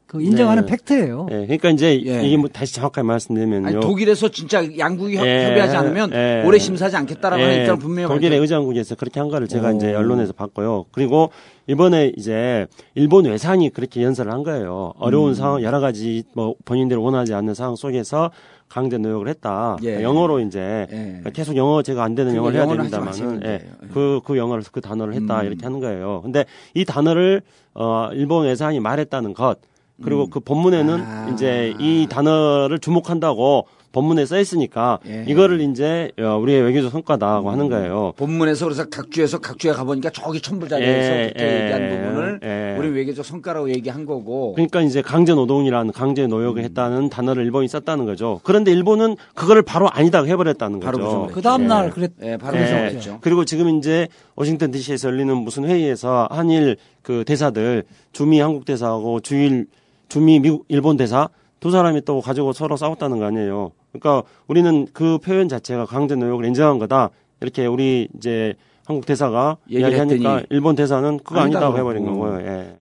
그 0.07 0.20
인정하는 0.20 0.66
네. 0.66 0.70
팩트예요. 0.72 1.28
예, 1.30 1.34
그러니까 1.47 1.70
이제 1.70 2.03
예. 2.05 2.26
이게 2.26 2.36
뭐 2.36 2.49
다시 2.49 2.74
정확하게 2.74 3.07
말씀드리면요. 3.07 3.66
아니, 3.68 3.78
독일에서 3.80 4.28
진짜 4.28 4.61
양국이 4.76 5.16
협- 5.16 5.24
예, 5.24 5.47
협의하지 5.47 5.76
않으면 5.76 6.11
예. 6.12 6.43
오래 6.45 6.59
심사하지 6.59 6.97
않겠다라고 6.97 7.41
하는 7.41 7.61
입장을 7.61 7.78
분명히 7.78 8.09
독일의 8.09 8.38
밝혔- 8.38 8.43
의장국에서 8.43 8.97
그렇게 8.97 9.20
한 9.20 9.28
거를 9.28 9.47
제가 9.47 9.68
오. 9.70 9.76
이제 9.76 9.95
언론에서 9.95 10.32
봤고요. 10.32 10.86
그리고 10.91 11.30
이번에 11.68 12.12
이제 12.16 12.66
일본 12.97 13.26
외상이 13.26 13.70
그렇게 13.70 14.03
연설을 14.03 14.32
한 14.32 14.43
거예요. 14.43 14.95
어려운 14.99 15.28
음. 15.30 15.34
상황 15.34 15.62
여러 15.62 15.78
가지 15.78 16.24
뭐 16.34 16.57
본인들이 16.64 16.99
원하지 16.99 17.32
않는 17.34 17.55
상황 17.55 17.76
속에서 17.76 18.32
강제 18.71 18.97
노역을 18.97 19.29
했다. 19.29 19.77
예. 19.81 19.87
그러니까 19.87 20.05
영어로 20.05 20.41
이제 20.41 20.87
예. 20.91 20.97
그러니까 20.97 21.31
계속 21.31 21.57
영어 21.57 21.83
제가 21.83 22.05
안 22.05 22.14
되는 22.14 22.33
그게 22.33 22.39
영어를 22.39 22.59
해야 22.59 22.66
됩니다만은 22.66 23.43
예. 23.45 23.49
예. 23.51 23.61
그, 23.93 24.21
그 24.25 24.39
영어를 24.39 24.62
그 24.73 24.81
단어를 24.81 25.12
했다 25.14 25.41
음. 25.41 25.47
이렇게 25.47 25.64
하는 25.64 25.81
거예요. 25.81 26.23
근데 26.23 26.47
이 26.73 26.85
단어를 26.85 27.43
어 27.75 28.09
일본 28.12 28.47
외상이 28.47 28.81
말했다는 28.81 29.35
것 29.35 29.59
그리고 30.03 30.29
그 30.29 30.41
본문에는 30.41 30.95
음. 30.95 31.05
아. 31.05 31.31
이제 31.33 31.75
이 31.79 32.07
단어를 32.09 32.79
주목한다고 32.79 33.66
본문에 33.93 34.24
써 34.24 34.38
있으니까 34.38 35.01
예. 35.07 35.24
이거를 35.26 35.61
이제 35.61 36.12
어, 36.18 36.36
우리의 36.36 36.62
외교적 36.62 36.93
성과다고 36.93 37.51
하는 37.51 37.68
거예요. 37.68 38.12
본문에서 38.16 38.66
그래서 38.66 38.88
각주에서 38.88 39.38
각주에 39.38 39.72
가보니까 39.72 40.11
저기 40.11 40.41
천불자리에서 40.41 41.12
예, 41.12 41.32
그렇게 41.34 41.45
예, 41.45 41.62
얘기한 41.62 41.91
부분을 41.91 42.41
예. 42.45 42.76
우리 42.78 42.88
외교적 42.91 43.24
성과라고 43.24 43.70
얘기한 43.70 44.07
거고 44.07 44.53
그러니까 44.55 44.80
이제 44.82 45.03
강제 45.03 45.34
노동이라는 45.34 45.93
강제 45.93 46.24
음. 46.24 46.30
노역을 46.30 46.62
했다는 46.64 47.11
단어를 47.11 47.45
일본이 47.45 47.66
썼다는 47.66 48.05
거죠. 48.07 48.41
그런데 48.45 48.70
일본은 48.70 49.16
그거를 49.34 49.62
바로 49.62 49.91
아니다고 49.91 50.28
해버렸다는 50.28 50.78
바로 50.80 50.99
거죠. 50.99 51.28
그 51.34 51.43
다음 51.43 51.66
날 51.66 51.86
예. 51.86 51.91
그랬 51.91 52.12
예, 52.22 52.36
바로 52.36 52.59
예. 52.59 52.66
그랬죠. 52.91 53.18
그리고 53.20 53.45
지금 53.45 53.76
이제 53.78 54.07
워싱턴 54.36 54.70
DC에서 54.70 55.09
열리는 55.09 55.36
무슨 55.36 55.64
회의에서 55.64 56.28
한일 56.30 56.76
그 57.03 57.24
대사들 57.24 57.84
주미 58.12 58.41
한국 58.41 58.64
대사하고 58.64 59.20
주일 59.20 59.66
주미 60.09 60.38
미국 60.38 60.64
일본 60.68 60.97
대사 60.97 61.28
두 61.61 61.71
사람이 61.71 62.03
또 62.07 62.21
가지고 62.21 62.53
서로 62.53 62.77
싸웠다는 62.77 63.19
거 63.19 63.27
아니에요. 63.27 63.73
그러니까 63.93 64.29
우리는 64.49 64.87
그 64.93 65.19
표현 65.19 65.49
자체가 65.49 65.85
강제 65.85 66.17
노역을 66.17 66.47
인정한 66.47 66.79
거다. 66.79 67.11
이렇게 67.41 67.67
우리 67.67 68.09
이제 68.17 68.55
한국 68.87 69.07
대사가 69.07 69.59
이야기하니까 69.69 70.37
했더니 70.37 70.47
일본 70.51 70.75
대사는 70.75 71.19
그거 71.19 71.41
아니다 71.41 71.59
아니다고 71.59 71.73
그러고. 71.75 71.79
해버린 71.79 72.07
거고요. 72.07 72.41
예. 72.47 72.77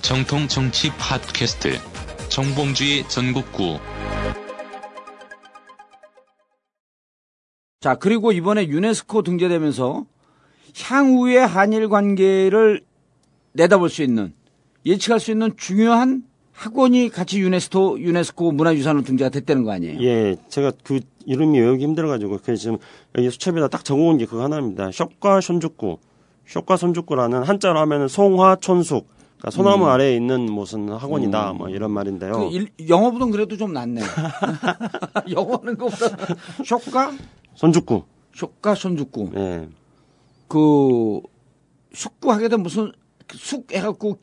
정통 0.00 0.46
정치 0.46 0.90
팟캐스트 0.96 1.72
정봉주의 2.28 3.08
전국구 3.08 3.78
자, 7.80 7.94
그리고 7.96 8.32
이번에 8.32 8.66
유네스코 8.68 9.22
등재되면서 9.22 10.06
향후의 10.80 11.46
한일 11.46 11.88
관계를 11.88 12.82
내다볼 13.52 13.90
수 13.90 14.02
있는 14.02 14.32
예측할 14.84 15.20
수 15.20 15.30
있는 15.30 15.56
중요한 15.56 16.24
학원이 16.56 17.10
같이 17.10 17.38
유네스코 17.40 18.00
유네스코 18.00 18.50
문화유산으로 18.52 19.04
등재가 19.04 19.28
됐다는 19.28 19.62
거 19.64 19.72
아니에요? 19.72 20.00
예, 20.00 20.36
제가 20.48 20.72
그 20.82 21.00
이름이 21.26 21.58
외우기 21.60 21.84
힘들어가지고 21.84 22.38
그래서 22.42 22.60
지금 22.62 22.78
여기 23.16 23.30
수첩에다 23.30 23.68
딱 23.68 23.84
적어온 23.84 24.16
게 24.16 24.24
그거 24.24 24.42
하나입니다. 24.42 24.90
쇼과 24.90 25.42
손죽구, 25.42 25.98
쇼과 26.46 26.76
손죽구라는 26.78 27.42
한자로 27.42 27.78
하면은 27.80 28.08
송화촌숙, 28.08 29.06
그러니까 29.36 29.50
소나무 29.50 29.86
아래에 29.88 30.16
있는 30.16 30.50
무슨 30.50 30.88
학원이다, 30.90 31.52
뭐 31.52 31.68
이런 31.68 31.90
말인데요. 31.90 32.32
그 32.32 32.44
일- 32.56 32.68
영어보단 32.88 33.30
그래도 33.32 33.56
좀 33.58 33.74
낫네. 33.74 34.00
영어는 35.30 35.76
것보다 35.76 36.16
쇼과? 36.64 37.12
손죽구, 37.54 38.04
쇼과 38.34 38.74
손죽구. 38.74 39.30
예, 39.36 39.68
그 40.48 41.20
숙구하게 41.92 42.48
된 42.48 42.62
무슨 42.62 42.92
숙 43.34 43.72
해갖고 43.72 44.18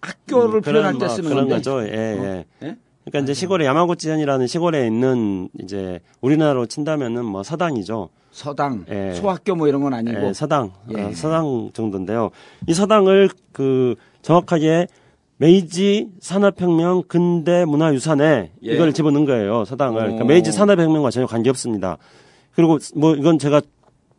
학교를 0.00 0.56
음, 0.56 0.60
표현할 0.62 0.92
그런 0.94 0.98
때뭐 0.98 1.08
쓰는 1.08 1.28
그런 1.28 1.48
건데. 1.48 1.54
거죠. 1.56 1.82
예, 1.82 1.92
예. 1.92 2.44
예? 2.66 2.76
그러니까 3.04 3.24
이제 3.24 3.34
시골에 3.34 3.66
야마구치현이라는 3.66 4.46
시골에 4.46 4.86
있는 4.86 5.48
이제 5.62 6.00
우리나라로 6.20 6.66
친다면은 6.66 7.24
뭐 7.24 7.42
서당이죠. 7.42 8.10
서당, 8.30 8.84
예. 8.90 9.12
소학교 9.14 9.54
뭐 9.54 9.66
이런 9.68 9.82
건 9.82 9.92
아니고. 9.94 10.28
예, 10.28 10.32
서당, 10.32 10.72
예. 10.96 11.02
어, 11.02 11.12
서당 11.14 11.70
정도인데요. 11.72 12.30
이 12.66 12.74
서당을 12.74 13.30
그 13.52 13.96
정확하게 14.22 14.86
메이지 15.38 16.08
산업혁명 16.20 17.04
근대 17.08 17.64
문화유산에 17.64 18.50
예. 18.62 18.72
이걸 18.72 18.92
집어넣은 18.92 19.24
거예요. 19.24 19.64
서당을. 19.64 20.00
그러니까 20.00 20.24
오. 20.24 20.26
메이지 20.26 20.52
산업혁명과 20.52 21.10
전혀 21.10 21.26
관계 21.26 21.50
없습니다. 21.50 21.96
그리고 22.54 22.78
뭐 22.94 23.14
이건 23.14 23.38
제가 23.38 23.62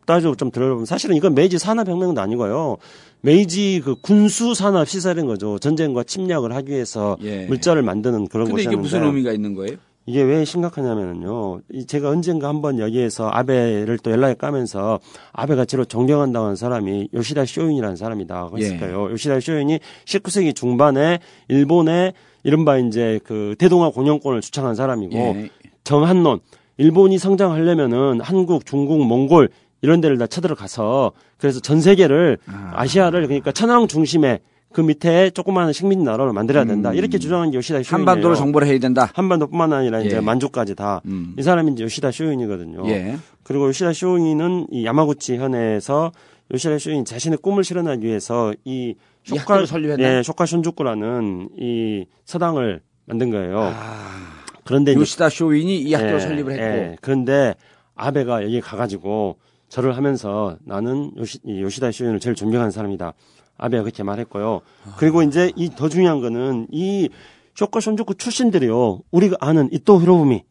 따지고 0.06 0.34
좀 0.34 0.50
들어보면 0.50 0.86
사실은 0.86 1.16
이건 1.16 1.34
메이지 1.34 1.58
산업혁명도 1.58 2.20
아니고요. 2.20 2.76
메이지 3.20 3.80
그 3.84 3.94
군수 4.00 4.54
산업 4.54 4.88
시설인 4.88 5.26
거죠. 5.26 5.58
전쟁과 5.58 6.04
침략을 6.04 6.54
하기 6.54 6.72
위해서 6.72 7.16
예. 7.22 7.46
물자를 7.46 7.82
만드는 7.82 8.28
그런 8.28 8.48
근데 8.48 8.62
이게 8.62 8.76
무슨 8.76 9.04
의미가 9.04 9.32
있는 9.32 9.54
거예요? 9.54 9.76
이게 10.04 10.22
왜 10.22 10.44
심각하냐면요. 10.44 11.60
이 11.70 11.86
제가 11.86 12.10
언젠가 12.10 12.48
한번 12.48 12.80
여기에서 12.80 13.28
아베를 13.28 13.98
또 13.98 14.10
연락을 14.10 14.34
까면서 14.34 14.98
아베가 15.32 15.64
제일 15.64 15.84
존경한다고 15.84 16.44
하는 16.44 16.56
사람이 16.56 17.10
요시다 17.14 17.46
쇼인이라는 17.46 17.94
사람이다. 17.94 18.50
예. 18.58 18.60
했을 18.60 18.80
거예요. 18.80 19.10
요시다 19.12 19.38
쇼인이 19.38 19.78
19세기 20.04 20.56
중반에 20.56 21.20
일본의 21.46 22.14
이른바 22.42 22.78
이제 22.78 23.20
그 23.22 23.54
대동아 23.58 23.90
공영권을 23.90 24.40
주창한 24.40 24.74
사람이고 24.74 25.16
예. 25.16 25.50
정한론 25.84 26.40
일본이 26.78 27.18
성장하려면은 27.18 28.20
한국, 28.20 28.66
중국, 28.66 29.04
몽골 29.06 29.50
이런 29.82 30.00
데를 30.00 30.16
다 30.16 30.26
쳐들어가서 30.26 31.12
그래서 31.36 31.60
전 31.60 31.80
세계를 31.80 32.38
아. 32.46 32.86
시아를 32.86 33.26
그러니까 33.26 33.52
천황 33.52 33.88
중심의 33.88 34.40
그 34.72 34.80
밑에 34.80 35.30
조그마한 35.30 35.72
식민 35.74 36.02
나라를 36.02 36.32
만들어야 36.32 36.64
된다. 36.64 36.94
이렇게 36.94 37.18
주장한 37.18 37.50
게 37.50 37.58
요시다. 37.58 37.80
음. 37.80 37.82
한반도를 37.86 38.36
정벌 38.36 38.64
해야 38.64 38.78
된다. 38.78 39.10
한반도뿐만 39.14 39.72
아니라 39.72 40.00
이제 40.00 40.16
예. 40.16 40.20
만주까지 40.20 40.74
다. 40.74 41.02
음. 41.04 41.34
이 41.38 41.42
사람이 41.42 41.72
이제 41.72 41.84
요시다 41.84 42.10
쇼인이거든요. 42.10 42.88
예. 42.88 43.18
그리고 43.42 43.66
요시다 43.66 43.92
쇼인은 43.92 44.68
이 44.70 44.86
야마구치 44.86 45.36
현에서 45.36 46.12
요시다 46.54 46.78
쇼인 46.78 47.04
자신의 47.04 47.38
꿈을 47.42 47.64
실현하기 47.64 48.06
위해서 48.06 48.54
이이 48.64 48.94
학교를 49.28 49.66
설립했나요? 49.66 50.18
예, 50.18 50.22
쇼카 50.22 50.46
쇼주쿠라는 50.46 51.50
이 51.58 52.06
서당을 52.24 52.80
만든 53.04 53.30
거예요. 53.30 53.72
아, 53.74 54.42
그런데 54.64 54.94
요시다 54.94 55.28
쇼윈이 55.28 55.80
이 55.80 55.92
학교를 55.92 56.14
예, 56.14 56.20
설립을 56.20 56.52
했고. 56.52 56.62
예. 56.64 56.96
그런데 57.00 57.54
아베가 57.94 58.42
여기 58.42 58.60
가가지고 58.60 59.36
절을 59.72 59.96
하면서 59.96 60.58
나는 60.66 61.12
요시, 61.16 61.38
이 61.46 61.62
요시다 61.62 61.92
쇼인을 61.92 62.20
제일 62.20 62.36
존경하는 62.36 62.70
사람이다. 62.70 63.14
아베가 63.56 63.82
그렇게 63.82 64.02
말했고요. 64.02 64.60
그리고 64.98 65.22
이제 65.22 65.50
이 65.56 65.70
더 65.70 65.88
중요한 65.88 66.20
거는 66.20 66.66
이 66.70 67.08
쇼카 67.54 67.80
손주쿠 67.80 68.16
출신들이요. 68.16 69.00
우리가 69.10 69.36
아는 69.40 69.70
이토 69.72 69.98
히로부미. 70.02 70.44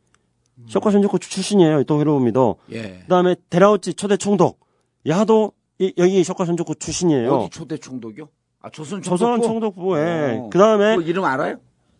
쇼카 0.67 0.89
손주쿠 0.89 1.19
출신이에요. 1.19 1.82
이토 1.82 1.99
히로부미도. 1.99 2.55
예. 2.72 2.99
그다음에 3.03 3.36
데라우치 3.51 3.93
초대 3.93 4.17
총독. 4.17 4.59
야도 5.07 5.51
이- 5.78 5.93
여기 5.99 6.24
쇼카 6.24 6.45
손주쿠 6.45 6.76
출신이에요. 6.76 7.32
어디 7.32 7.49
초대 7.51 7.78
총독이요? 7.78 8.28
아, 8.63 8.69
조선 8.72 9.03
총독부. 9.03 9.17
조선 9.19 9.41
총독부에. 9.43 10.38
어. 10.39 10.49
그다음에 10.51 10.95
그 10.95 11.03
이름 11.03 11.26
알아요? 11.26 11.57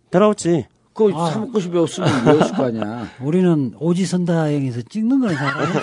데라우치. 0.10 0.66
그거 0.94 1.18
아. 1.20 1.30
사법고시 1.32 1.70
배웠으면 1.70 2.10
외웠을 2.26 2.54
거 2.56 2.66
아니야. 2.66 3.08
우리는 3.22 3.74
오지선다행에서 3.80 4.82
찍는 4.90 5.22
거는 5.22 5.36
잘 5.36 5.48
알아요. 5.48 5.74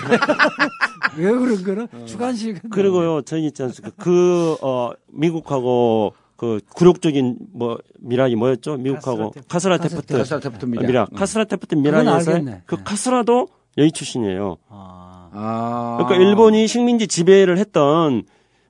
왜 1.19 1.31
그런 1.31 1.63
거는 1.63 2.05
주관식. 2.05 2.69
그리고요, 2.69 3.21
저기 3.21 3.47
있지 3.47 3.61
않습니까? 3.63 3.95
그, 4.01 4.55
어, 4.61 4.91
미국하고 5.11 6.13
그 6.35 6.59
굴욕적인 6.73 7.37
뭐, 7.53 7.77
미락이 7.99 8.35
뭐였죠? 8.35 8.77
미국하고 8.77 9.33
카스라 9.49 9.77
테프트. 9.77 10.17
가사 10.17 10.39
테프트 10.39 10.65
미라. 10.65 10.87
미락. 10.87 11.13
카스라 11.13 11.43
테프트 11.43 11.75
미락에서. 11.75 12.31
그 12.65 12.75
네. 12.75 12.81
카스라도 12.83 13.47
여기 13.77 13.91
출신이에요. 13.91 14.57
아, 14.69 15.29
아. 15.33 15.97
그러니까 15.99 16.27
일본이 16.27 16.67
식민지 16.67 17.07
지배를 17.07 17.57
했던 17.57 18.23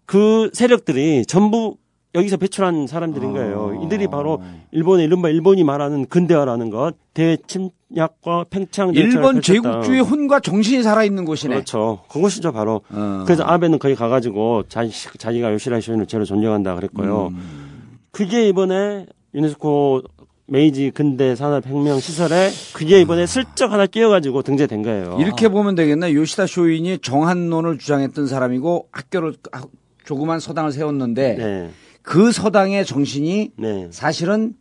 그 0.06 0.50
세력들이 0.54 1.26
전부 1.28 1.78
여기서 2.16 2.38
배출한 2.38 2.88
사람들인 2.88 3.34
거예요. 3.34 3.82
이들이 3.86 4.08
바로 4.08 4.42
일본의 4.72 5.06
이른바 5.06 5.30
일본이 5.30 5.64
말하는 5.64 6.08
근대화라는 6.08 6.72
것, 6.72 6.96
대침략과 7.14 8.46
팽창 8.50 8.94
일본. 8.96 9.42
제국주의 9.42 10.02
혼과 10.02 10.40
정신이 10.40 10.82
살아있는 10.82 11.26
곳이네. 11.26 11.54
그렇죠. 11.54 12.00
그것이죠, 12.10 12.52
바로. 12.52 12.82
어. 12.90 13.24
그래서 13.26 13.44
아베는 13.44 13.78
거기 13.78 13.94
가가지고 13.94 14.64
자기, 14.70 14.92
자기가 15.20 15.54
요시라 15.54 15.80
쇼인을 15.82 16.08
제로 16.08 16.26
존경한다 16.26 16.76
그랬고요. 16.76 17.28
음. 17.32 18.00
그게 18.12 18.48
이번에 18.48 19.06
유네스코 19.36 20.02
메이지 20.48 20.90
근대 20.90 21.36
산업혁명 21.36 22.00
시설에 22.00 22.50
그게 22.74 23.00
이번에 23.02 23.28
슬쩍 23.28 23.72
하나 23.72 23.86
끼어가지고 23.86 24.42
등재된 24.42 24.82
거예요. 24.82 25.18
이렇게 25.20 25.48
보면 25.48 25.76
되겠네. 25.76 26.16
요시다 26.16 26.48
쇼인이 26.48 26.98
정한론을 27.00 27.78
주장했던 27.78 28.26
사람이고 28.26 28.88
학교를 28.92 29.36
아, 29.52 29.62
조그만 30.06 30.40
서당을 30.40 30.72
세웠는데 30.72 31.36
네. 31.36 31.70
그 32.10 32.32
서당의 32.32 32.88
정신이 32.88 33.52
네. 33.56 33.88
사실은 33.92 34.56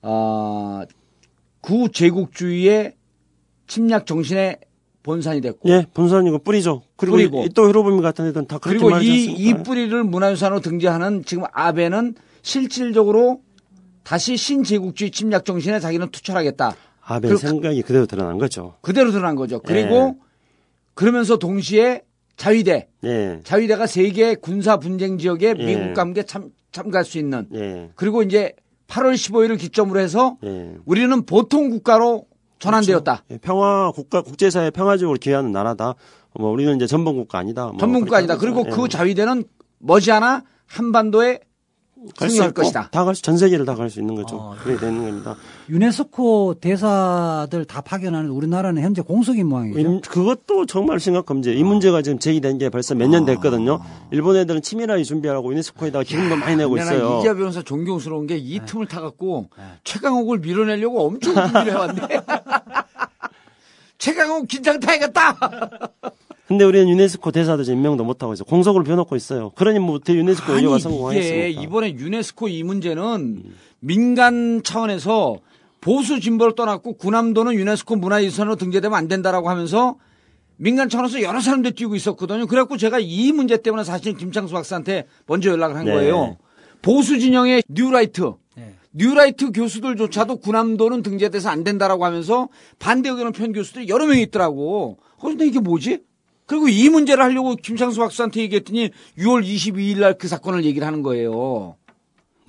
어, 0.00 0.80
구제국주의의 1.60 2.94
침략 3.66 4.06
정신의 4.06 4.56
본산이 5.02 5.42
됐고 5.42 5.68
예, 5.68 5.84
본선이고 5.92 6.38
뿌리죠. 6.38 6.80
그리고 6.96 7.16
뿌리고. 7.16 7.44
이- 7.44 7.50
또 7.50 7.68
히로부미 7.68 8.00
같은 8.00 8.26
애들은 8.28 8.46
다 8.46 8.56
그렇게 8.56 8.78
그리고 8.82 8.98
이, 8.98 9.24
이? 9.26 9.52
뿌리를 9.62 10.04
문화유산으로 10.04 10.60
등재하는 10.60 11.22
지금 11.26 11.44
아베는 11.52 12.14
실질적으로 12.40 13.42
다시 14.02 14.38
신제국주의 14.38 15.10
침략 15.10 15.44
정신에 15.44 15.80
자기는 15.80 16.08
투철하겠다. 16.10 16.74
아베 17.02 17.28
그- 17.28 17.36
생각이 17.36 17.82
그대로 17.82 18.06
드러난 18.06 18.38
거죠. 18.38 18.76
그대로 18.80 19.10
드러난 19.10 19.36
거죠. 19.36 19.60
그리고 19.60 19.94
예. 19.94 20.14
그러면서 20.94 21.36
동시에 21.36 22.04
자위대, 22.36 22.88
예, 23.04 23.40
자위대가 23.44 23.86
세계 23.86 24.34
군사 24.34 24.76
분쟁 24.76 25.18
지역에 25.18 25.54
예. 25.58 25.64
미국과 25.64 26.02
함께 26.02 26.22
참, 26.22 26.50
참가할 26.72 27.04
수 27.04 27.18
있는 27.18 27.46
예, 27.54 27.90
그리고 27.94 28.22
이제 28.22 28.52
8월 28.88 29.14
15일을 29.14 29.58
기점으로 29.58 29.98
해서 30.00 30.36
예. 30.44 30.74
우리는 30.84 31.24
보통 31.24 31.70
국가로 31.70 32.26
전환되었다. 32.58 33.24
예, 33.30 33.38
평화 33.38 33.90
국가 33.90 34.22
국제사회 34.22 34.70
평화적으로 34.70 35.18
기여하는 35.18 35.52
나라다. 35.52 35.94
뭐 36.38 36.50
우리는 36.50 36.76
이제 36.76 36.86
전범 36.86 37.16
국가 37.16 37.38
아니다. 37.38 37.66
뭐 37.66 37.76
전문 37.78 38.02
국가 38.02 38.18
아니다. 38.18 38.36
그리고 38.36 38.64
그 38.64 38.88
자위대는 38.88 39.44
머지않아 39.78 40.44
한반도에 40.66 41.40
승리할 42.18 42.52
것이다. 42.52 42.88
다 42.92 43.04
갈 43.04 43.14
수, 43.14 43.22
전 43.22 43.36
세계를 43.38 43.64
다 43.64 43.74
갈 43.74 43.88
수 43.90 44.00
있는 44.00 44.14
거죠. 44.14 44.36
어, 44.36 44.54
그렇게 44.62 44.78
되는 44.80 45.02
겁니다. 45.02 45.34
유네스코 45.68 46.54
대사들 46.60 47.64
다 47.64 47.80
파견하는 47.80 48.30
우리나라는 48.30 48.82
현재 48.82 49.02
공석인 49.02 49.46
모양이죠. 49.48 49.80
임- 49.80 50.00
그것도 50.02 50.66
정말 50.66 51.00
심각한 51.00 51.38
문제. 51.38 51.52
이 51.52 51.64
문제가 51.64 52.02
지금 52.02 52.18
제기된 52.18 52.58
게 52.58 52.68
벌써 52.68 52.94
몇 52.94 53.08
년 53.08 53.24
됐거든요. 53.24 53.80
일본 54.10 54.36
애들은 54.36 54.62
치밀하게 54.62 55.02
준비하라고 55.04 55.50
유네스코에다가 55.52 56.04
기금도 56.04 56.36
많이 56.36 56.56
내고 56.56 56.76
있어요. 56.76 57.18
이지아 57.20 57.34
변호사 57.34 57.62
존경스러운 57.62 58.26
게이 58.26 58.58
네. 58.60 58.64
틈을 58.66 58.86
타갖고 58.86 59.48
최강욱을 59.84 60.38
밀어내려고 60.40 61.06
엄청 61.06 61.34
준비를 61.34 61.72
해왔네. 61.72 62.00
최강욱 63.98 64.46
긴장 64.48 64.78
타야겠다. 64.78 65.36
근데 66.46 66.64
우리는 66.64 66.88
유네스코 66.88 67.32
대사도 67.32 67.64
임명도 67.64 68.04
못하고 68.04 68.32
있어. 68.32 68.44
공석으로 68.44 68.84
벼놓고 68.84 69.16
있어요. 69.16 69.50
그러니 69.56 69.80
뭐 69.80 69.96
어떻게 69.96 70.14
유네스코 70.14 70.52
아니 70.52 70.56
의료가 70.58 70.78
성공하겠습니까? 70.78 71.62
이번에 71.62 71.94
유네스코 71.94 72.48
이 72.48 72.62
문제는 72.62 73.42
민간 73.80 74.62
차원에서 74.62 75.38
보수 75.80 76.20
진보를 76.20 76.54
떠났고 76.54 76.94
군함도는 76.94 77.54
유네스코 77.54 77.96
문화유산으로 77.96 78.56
등재되면 78.56 78.96
안 78.96 79.08
된다라고 79.08 79.50
하면서 79.50 79.96
민간 80.56 80.88
차원에서 80.88 81.20
여러 81.22 81.40
사람들이 81.40 81.74
뛰고 81.74 81.96
있었거든요. 81.96 82.46
그래갖고 82.46 82.76
제가 82.76 82.98
이 83.00 83.32
문제 83.32 83.56
때문에 83.56 83.84
사실 83.84 84.16
김창수 84.16 84.54
박사한테 84.54 85.06
먼저 85.26 85.50
연락을 85.50 85.76
한 85.76 85.84
네. 85.84 85.92
거예요. 85.92 86.36
보수 86.80 87.18
진영의 87.18 87.64
뉴라이트, 87.68 88.32
네. 88.54 88.74
뉴라이트 88.92 89.50
교수들조차도 89.50 90.36
군함도는 90.36 91.02
등재돼서 91.02 91.50
안 91.50 91.64
된다라고 91.64 92.04
하면서 92.04 92.48
반대 92.78 93.10
의견을 93.10 93.32
편 93.32 93.52
교수들이 93.52 93.88
여러 93.88 94.06
명이 94.06 94.22
있더라고. 94.22 94.98
그런데 95.20 95.46
이게 95.46 95.58
뭐지? 95.58 96.05
그리고 96.46 96.68
이 96.68 96.88
문제를 96.88 97.22
하려고 97.24 97.56
김창수 97.56 97.98
박사한테 98.00 98.40
얘기했더니 98.42 98.90
6월 99.18 99.44
22일 99.44 99.98
날 99.98 100.14
그 100.16 100.28
사건을 100.28 100.64
얘기를 100.64 100.86
하는 100.86 101.02
거예요. 101.02 101.76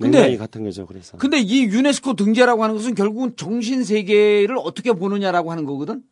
근데- 0.00 0.36
같은 0.36 0.62
거죠. 0.62 0.86
그래서 0.86 1.16
근데 1.18 1.40
이 1.40 1.64
유네스코 1.64 2.14
등재라고 2.14 2.62
하는 2.62 2.76
것은 2.76 2.94
결국은 2.94 3.34
정신 3.36 3.82
세계를 3.82 4.56
어떻게 4.58 4.92
보느냐라고 4.92 5.50
하는 5.50 5.64
거거든. 5.64 6.02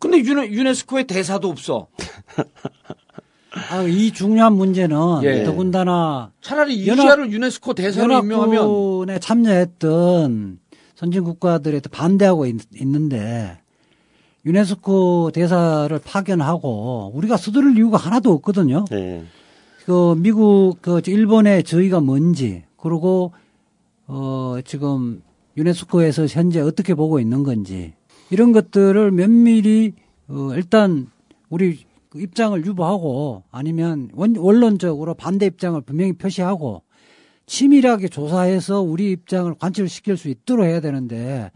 근데 0.00 0.18
유네, 0.18 0.50
유네스코의 0.50 1.06
대사도 1.06 1.48
없어. 1.48 1.86
아, 3.70 3.82
이 3.84 4.10
중요한 4.12 4.52
문제는 4.54 4.96
예. 5.22 5.44
더군다나 5.44 6.32
차라리 6.42 6.74
이시아를 6.76 7.32
유네스코 7.32 7.72
대사로 7.74 8.18
임명하면 8.18 9.20
참여했던 9.20 10.58
선진 10.94 11.24
국가들에 11.24 11.80
또 11.80 11.88
반대하고 11.88 12.46
있, 12.46 12.56
는데 12.74 13.58
유네스코 14.46 15.32
대사를 15.34 15.98
파견하고 16.04 17.10
우리가 17.14 17.36
서두를 17.36 17.76
이유가 17.76 17.96
하나도 17.96 18.32
없거든요. 18.32 18.84
네. 18.90 19.24
그 19.84 20.14
미국 20.18 20.76
그 20.80 21.02
일본의 21.04 21.64
저희가 21.64 22.00
뭔지 22.00 22.64
그리고 22.76 23.32
어 24.06 24.56
지금 24.64 25.22
유네스코에서 25.56 26.26
현재 26.26 26.60
어떻게 26.60 26.94
보고 26.94 27.18
있는 27.18 27.42
건지 27.42 27.94
이런 28.30 28.52
것들을 28.52 29.10
면밀히 29.10 29.94
어 30.28 30.50
일단 30.54 31.08
우리 31.48 31.80
그 32.08 32.20
입장을 32.20 32.64
유보하고 32.64 33.42
아니면 33.50 34.10
원, 34.14 34.36
원론적으로 34.36 35.14
반대 35.14 35.46
입장을 35.46 35.80
분명히 35.80 36.12
표시하고 36.12 36.82
치밀하게 37.46 38.08
조사해서 38.08 38.80
우리 38.80 39.10
입장을 39.10 39.52
관철시킬 39.54 40.16
수 40.16 40.28
있도록 40.28 40.66
해야 40.66 40.80
되는데 40.80 41.50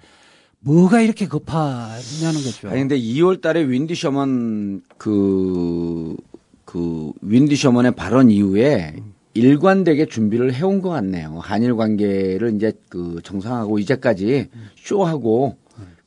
뭐가 0.61 1.01
이렇게 1.01 1.27
급하냐는 1.27 2.43
거죠. 2.45 2.69
아니 2.69 2.81
근데 2.81 2.99
2월 2.99 3.41
달에 3.41 3.63
윈디 3.63 3.95
셔먼 3.95 4.83
그, 4.99 6.17
그 6.65 7.13
윈디 7.23 7.57
셔먼의 7.57 7.93
발언 7.93 8.31
이후에 8.31 8.97
일관되게 9.35 10.07
준비를 10.07 10.53
해온 10.53 10.83
것 10.83 10.91
같네요. 10.91 11.39
한일 11.41 11.77
관계를 11.77 12.55
이제 12.57 12.73
그 12.89 13.21
정상하고 13.23 13.79
이제까지 13.79 14.49
쇼하고 14.77 15.57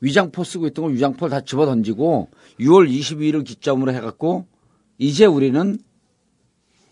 위장포 0.00 0.44
쓰고 0.44 0.66
있던 0.68 0.84
거 0.84 0.90
위장포 0.90 1.28
다 1.28 1.40
집어 1.40 1.64
던지고 1.66 2.28
6월 2.60 2.88
22일을 2.88 3.44
기점으로 3.44 3.92
해갖고 3.92 4.46
이제 4.98 5.24
우리는 5.24 5.78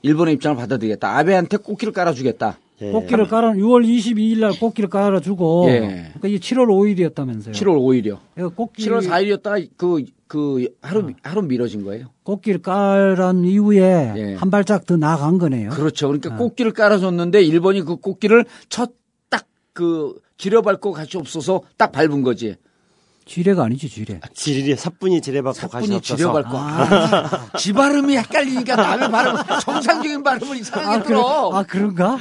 일본의 0.01 0.35
입장을 0.35 0.57
받아들이겠다. 0.57 1.17
아베한테 1.17 1.59
꽃길을 1.59 1.93
깔아주겠다. 1.93 2.59
예. 2.81 2.91
꽃길을 2.91 3.29
깔아 3.29 3.53
6월 3.53 3.87
22일 3.87 4.41
날 4.41 4.59
꽃길을 4.59 4.89
깔아주고 4.89 5.67
예. 5.69 5.79
그러니까 5.79 6.29
이게 6.29 6.39
7월 6.39 6.67
5일이었다면서요. 6.67 7.53
7월 7.53 7.77
5일이요. 8.37 8.57
꽃길 8.57 8.91
7월 8.91 9.07
4일이었다가 9.09 9.69
그, 9.77 10.05
그 10.27 10.69
하루, 10.81 11.13
하루 11.23 11.43
미뤄진 11.43 11.85
거예요. 11.85 12.07
꽃길 12.25 12.63
깔은 12.63 13.45
이후에 13.45 14.13
예. 14.17 14.35
한 14.35 14.51
발짝 14.51 14.87
더 14.87 14.97
나아간 14.97 15.39
거네요. 15.39 15.71
그렇죠. 15.71 16.09
그러니까 16.09 16.37
꽃길을 16.37 16.73
깔아줬는데 16.73 17.43
일본이 17.43 17.83
그 17.83 17.97
꽃길을 17.97 18.47
첫 18.69 18.93
딱 19.31 19.47
그 19.73 20.21
지려 20.37 20.61
밟고 20.61 20.93
같이 20.93 21.17
없어서 21.17 21.63
딱 21.79 21.93
밟은 21.93 22.23
거지. 22.23 22.57
지뢰가 23.25 23.65
아니지 23.65 23.89
지뢰. 23.89 24.21
지리리 24.35 24.77
사뿐히 24.77 25.21
지뢰받고 25.21 25.69
가시 25.69 25.87
사뿐히 25.87 25.97
없어서 25.97 26.17
지려밟고. 26.17 26.57
아, 26.59 27.57
지 27.59 27.73
발음이 27.73 28.17
헷갈리니까 28.17 28.77
남의 28.77 29.11
발음, 29.11 29.37
정상적인 29.63 30.23
발음을 30.23 30.57
이상하게 30.57 30.89
아, 30.89 31.03
그래, 31.03 31.07
들어. 31.09 31.51
아 31.53 31.63
그런가? 31.63 32.19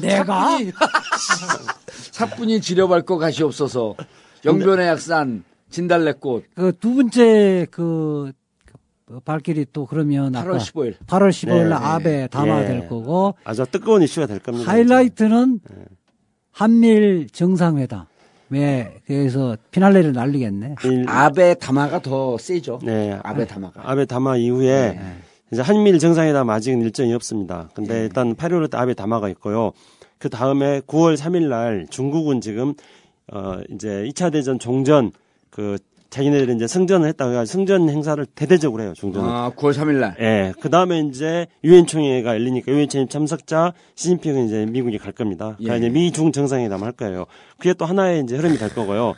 내가 0.00 0.50
사뿐히, 0.50 0.72
사뿐히 2.12 2.60
지려밟고 2.60 3.18
가시 3.18 3.42
없어서 3.42 3.94
영변의 4.44 4.86
약산, 4.86 5.44
진달래꽃, 5.70 6.44
그 6.54 6.72
두 6.80 6.94
번째 6.94 7.66
그, 7.70 8.32
그 9.06 9.20
발길이 9.20 9.66
또 9.72 9.86
그러면 9.86 10.32
8월 10.32 10.36
아까 10.54 10.58
15일. 10.58 10.96
8월 11.06 11.30
15일 11.30 11.68
날 11.68 11.68
네, 11.68 11.74
아베 11.74 12.26
담화될 12.28 12.82
예. 12.84 12.88
거고 12.88 13.34
아주 13.44 13.64
뜨거운 13.70 14.02
이슈가 14.02 14.26
될 14.28 14.38
겁니다. 14.38 14.70
하이라이트는 14.70 15.60
네. 15.68 15.84
한미일 16.52 17.28
정상회담. 17.32 18.06
왜 18.54 18.94
그래서 19.06 19.56
피날레를 19.70 20.12
날리겠네. 20.12 20.76
일- 20.84 21.04
아베 21.08 21.54
담화가 21.54 22.00
더 22.02 22.38
세죠. 22.38 22.78
네. 22.82 23.18
아베 23.22 23.46
담화가. 23.46 23.82
아베 23.90 24.04
담화 24.06 24.36
이후에 24.36 24.98
이제 25.52 25.60
한미일 25.62 25.98
정상회담 25.98 26.48
아직은 26.48 26.80
일정이 26.82 27.12
없습니다. 27.14 27.68
근데 27.74 28.00
일단 28.02 28.34
8월에 28.34 28.74
아베 28.74 28.94
담화가 28.94 29.28
있고요. 29.30 29.72
그 30.18 30.28
다음에 30.30 30.80
9월 30.80 31.16
3일 31.16 31.48
날 31.48 31.86
중국은 31.90 32.40
지금 32.40 32.74
어 33.32 33.58
이제 33.70 34.04
2차 34.08 34.32
대전 34.32 34.58
종전 34.58 35.10
그 35.50 35.78
자기네들이 36.14 36.54
이제 36.54 36.68
승전을 36.68 37.08
했다고 37.08 37.32
해가지고 37.32 37.52
승전 37.52 37.88
행사를 37.88 38.24
대대적으로 38.24 38.84
해요, 38.84 38.92
중전은. 38.94 39.28
아, 39.28 39.50
9월 39.56 39.72
3일 39.72 39.94
날. 39.94 40.14
예. 40.20 40.52
그 40.60 40.70
다음에 40.70 41.00
이제 41.00 41.48
유엔 41.64 41.86
총회가 41.86 42.34
열리니까 42.34 42.70
유엔 42.70 42.88
총회 42.88 43.08
참석자 43.08 43.72
시진핑은 43.96 44.46
이제 44.46 44.64
미국에 44.64 44.96
갈 44.96 45.10
겁니다. 45.10 45.56
그러니까 45.58 45.74
예. 45.74 45.78
이제 45.78 45.88
미중 45.88 46.30
정상회담 46.30 46.84
할 46.84 46.92
거예요. 46.92 47.26
그게 47.58 47.74
또 47.74 47.84
하나의 47.84 48.22
이제 48.22 48.36
흐름이 48.36 48.58
될 48.58 48.72
거고요. 48.72 49.14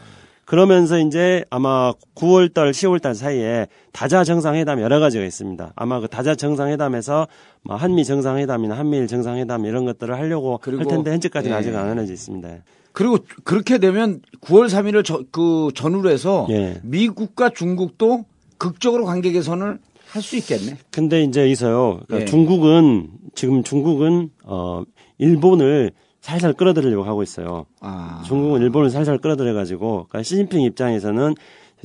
그러면서 0.47 0.98
이제 0.98 1.44
아마 1.51 1.93
9월달, 2.14 2.70
10월달 2.70 3.14
사이에 3.14 3.66
다자 3.93 4.24
정상회담 4.24 4.81
여러 4.81 4.98
가지가 4.98 5.23
있습니다. 5.23 5.73
아마 5.77 6.01
그 6.01 6.09
다자 6.09 6.35
정상회담에서 6.35 7.28
뭐 7.62 7.77
한미 7.77 8.06
정상회담이나 8.06 8.78
한미일 8.78 9.06
정상회담 9.06 9.66
이런 9.66 9.85
것들을 9.85 10.16
하려고 10.16 10.59
할 10.62 10.86
텐데 10.86 11.10
현재까지는 11.10 11.55
예. 11.55 11.59
아직 11.59 11.77
안 11.77 11.90
알려져 11.90 12.14
있습니다. 12.14 12.48
그리고 12.97 13.18
그렇게 13.44 13.77
되면 13.77 14.23
9월 14.40 14.70
3일을 14.70 15.05
저, 15.05 15.23
그 15.31 15.68
전후로 15.74 16.09
해서 16.09 16.47
예. 16.48 16.81
미국과 16.82 17.51
중국도 17.51 18.24
극적으로 18.56 19.05
관계 19.05 19.32
개선을 19.32 19.78
할 20.09 20.23
수 20.23 20.35
있겠네. 20.36 20.78
근데 20.90 21.23
이제 21.23 21.43
여기서요. 21.43 22.01
그러니까 22.06 22.20
예. 22.23 22.24
중국은 22.24 23.10
지금 23.35 23.62
중국은 23.62 24.31
어 24.44 24.82
일본을 25.18 25.93
살살 26.23 26.55
끌어들이려고 26.55 27.05
하고 27.05 27.23
있어요. 27.23 27.66
아. 27.81 28.23
중국은 28.27 28.62
일본을 28.62 28.89
살살 28.89 29.18
끌어들여 29.18 29.52
가지고 29.52 30.06
그러니까 30.09 30.23
시진핑 30.23 30.62
입장에서는 30.62 31.35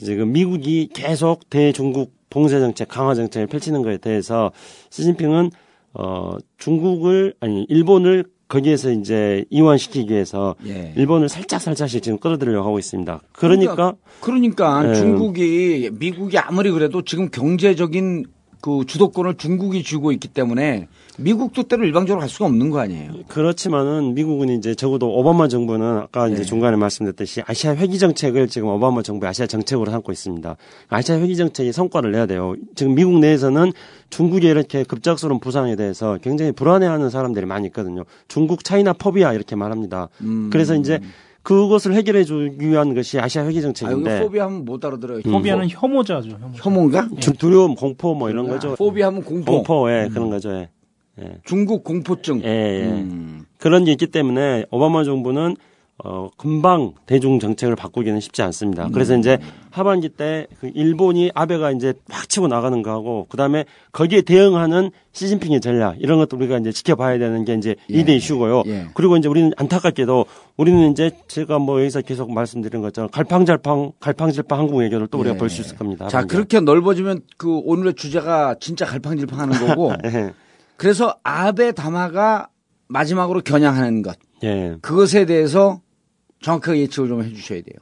지금 0.02 0.32
미국이 0.32 0.88
계속 0.94 1.50
대중국 1.50 2.14
봉쇄 2.30 2.62
정책, 2.62 2.88
강화 2.88 3.16
정책을 3.16 3.48
펼치는 3.48 3.82
것에 3.82 3.98
대해서 3.98 4.54
시진핑은 4.92 5.52
어 5.96 6.38
중국을 6.58 7.34
아니 7.42 7.66
일본을 7.68 8.24
거기에서 8.52 8.92
이제 8.92 9.46
이완시키기 9.50 10.12
위해서 10.14 10.56
예. 10.68 10.94
일본을 10.98 11.30
살짝 11.30 11.62
살짝씩 11.62 12.04
지금 12.04 12.20
끌어들이려고 12.20 12.68
하고 12.68 12.80
있습니다. 12.80 13.22
그러니까 13.32 13.94
그러니까 14.20 14.90
예. 14.90 14.94
중국이 14.94 15.90
미국이 15.94 16.38
아무리 16.38 16.70
그래도 16.70 17.02
지금 17.02 17.30
경제적인 17.30 18.26
그 18.60 18.84
주도권을 18.86 19.38
중국이 19.38 19.84
쥐고 19.84 20.12
있기 20.12 20.28
때문에 20.28 20.90
미국 21.18 21.54
뜻대로 21.54 21.84
일방적으로 21.84 22.20
갈 22.22 22.30
수가 22.30 22.46
없는 22.46 22.70
거 22.70 22.80
아니에요. 22.80 23.12
그렇지만은 23.28 24.14
미국은 24.16 24.50
이제 24.50 24.74
적어도 24.76 25.10
오바마 25.14 25.48
정부는 25.50 25.98
아까 25.98 26.28
이제 26.28 26.38
네. 26.38 26.44
중간에 26.44 26.78
말씀드렸듯이 26.78 27.42
아시아 27.46 27.76
회귀 27.76 28.00
정책을 28.00 28.48
지금 28.48 28.70
오바마 28.70 29.02
정부 29.04 29.28
아시아 29.28 29.46
정책으로 29.46 29.92
삼고 29.92 30.12
있습니다. 30.12 30.56
아시아 30.90 31.18
회귀 31.20 31.36
정책이 31.36 31.72
성과를 31.74 32.12
내야 32.12 32.26
돼요. 32.26 32.56
지금 32.76 32.96
미국 32.96 33.20
내에서는 33.20 33.72
중국의 34.10 34.50
이렇게 34.50 34.84
급작스러운 34.84 35.40
부상에 35.40 35.76
대해서 35.76 36.18
굉장히 36.22 36.52
불안해하는 36.54 37.10
사람들이 37.10 37.46
많이 37.46 37.68
있거든요. 37.68 38.04
중국 38.28 38.64
차이나 38.64 38.94
포비아 38.94 39.34
이렇게 39.34 39.56
말합니다. 39.56 40.10
음. 40.22 40.50
그래서 40.52 40.76
이제 40.76 41.00
그것을 41.44 41.94
해결해 41.94 42.24
주기 42.24 42.68
위한 42.70 42.94
것이 42.94 43.20
아시아 43.20 43.42
회귀 43.44 43.50
아, 43.50 43.52
여기 43.58 43.62
정책인데 43.62 44.22
포비아 44.22 44.46
하면 44.46 44.64
못 44.64 44.84
알아들어요. 44.86 45.22
포비아는 45.24 45.68
혐오자죠. 45.70 46.30
혐오. 46.30 46.52
혐오인가? 46.54 47.10
두- 47.20 47.34
두려움, 47.34 47.76
공포 47.76 48.14
뭐 48.16 48.30
이런 48.30 48.48
거죠. 48.48 48.76
포비아 48.76 49.08
하면 49.08 49.24
공포. 49.24 49.52
공포, 49.64 49.92
예, 49.92 50.08
그런 50.14 50.30
거죠. 50.30 50.52
예. 50.54 50.70
중국 51.46 51.84
공포증. 51.84 52.42
예, 52.44 52.48
예. 52.48 52.84
음. 52.86 53.46
그런 53.58 53.84
게 53.86 53.92
있기 53.92 54.08
때문에 54.08 54.66
오바마 54.72 55.04
정부는 55.04 55.56
어 56.04 56.30
금방 56.36 56.94
대중 57.06 57.38
정책을 57.40 57.76
바꾸기는 57.76 58.20
쉽지 58.20 58.42
않습니다. 58.42 58.90
그래서 58.92 59.16
이제 59.16 59.38
하반기 59.70 60.10
때 60.10 60.48
그 60.60 60.72
일본이 60.74 61.32
아베가 61.36 61.72
이제 61.72 61.94
막 62.10 62.28
치고 62.30 62.48
나가는 62.48 62.82
거하고 62.82 63.26
그다음에 63.30 63.66
거기에 63.92 64.22
대응하는 64.22 64.90
시진핑의 65.12 65.62
전략 65.62 65.96
이런 66.00 66.18
것도 66.20 66.38
우리가 66.38 66.58
이제 66.60 66.72
지켜봐야 66.72 67.20
되는 67.20 67.46
게 67.46 67.54
이제 67.56 67.76
예. 67.90 68.04
2대 68.04 68.10
이슈고요. 68.16 68.64
예. 68.68 68.88
그리고 68.94 69.18
이제 69.18 69.28
우리는 69.28 69.52
안타깝게도 69.58 70.26
우리는 70.58 70.92
이제 70.92 71.12
제가 71.28 71.60
뭐 71.60 71.80
여기서 71.82 72.02
계속 72.02 72.32
말씀드린 72.32 72.82
것처럼 72.82 73.10
갈팡잘팡 73.12 73.92
갈팡질팡 74.00 74.58
한국 74.60 74.78
외교를 74.78 75.08
또 75.08 75.20
우리가 75.20 75.36
예. 75.36 75.38
볼수 75.40 75.62
있을 75.62 75.78
겁니다. 75.78 76.08
자, 76.08 76.20
하반기에. 76.20 76.36
그렇게 76.36 76.60
넓어지면 76.62 77.22
그 77.38 77.60
오늘의 77.64 77.94
주제가 77.96 78.56
진짜 78.60 78.86
갈팡질팡하는 78.86 79.68
거고. 79.68 79.94
예. 80.82 80.84
그래서 80.84 81.16
아베 81.24 81.72
다마가 81.72 82.50
마지막으로 82.88 83.42
겨냥하는 83.42 84.02
것. 84.02 84.18
예. 84.44 84.78
그것에 84.82 85.26
대해서 85.26 85.82
정확하게 86.42 86.80
예측을 86.82 87.08
좀 87.08 87.24
해주셔야 87.24 87.62
돼요. 87.62 87.78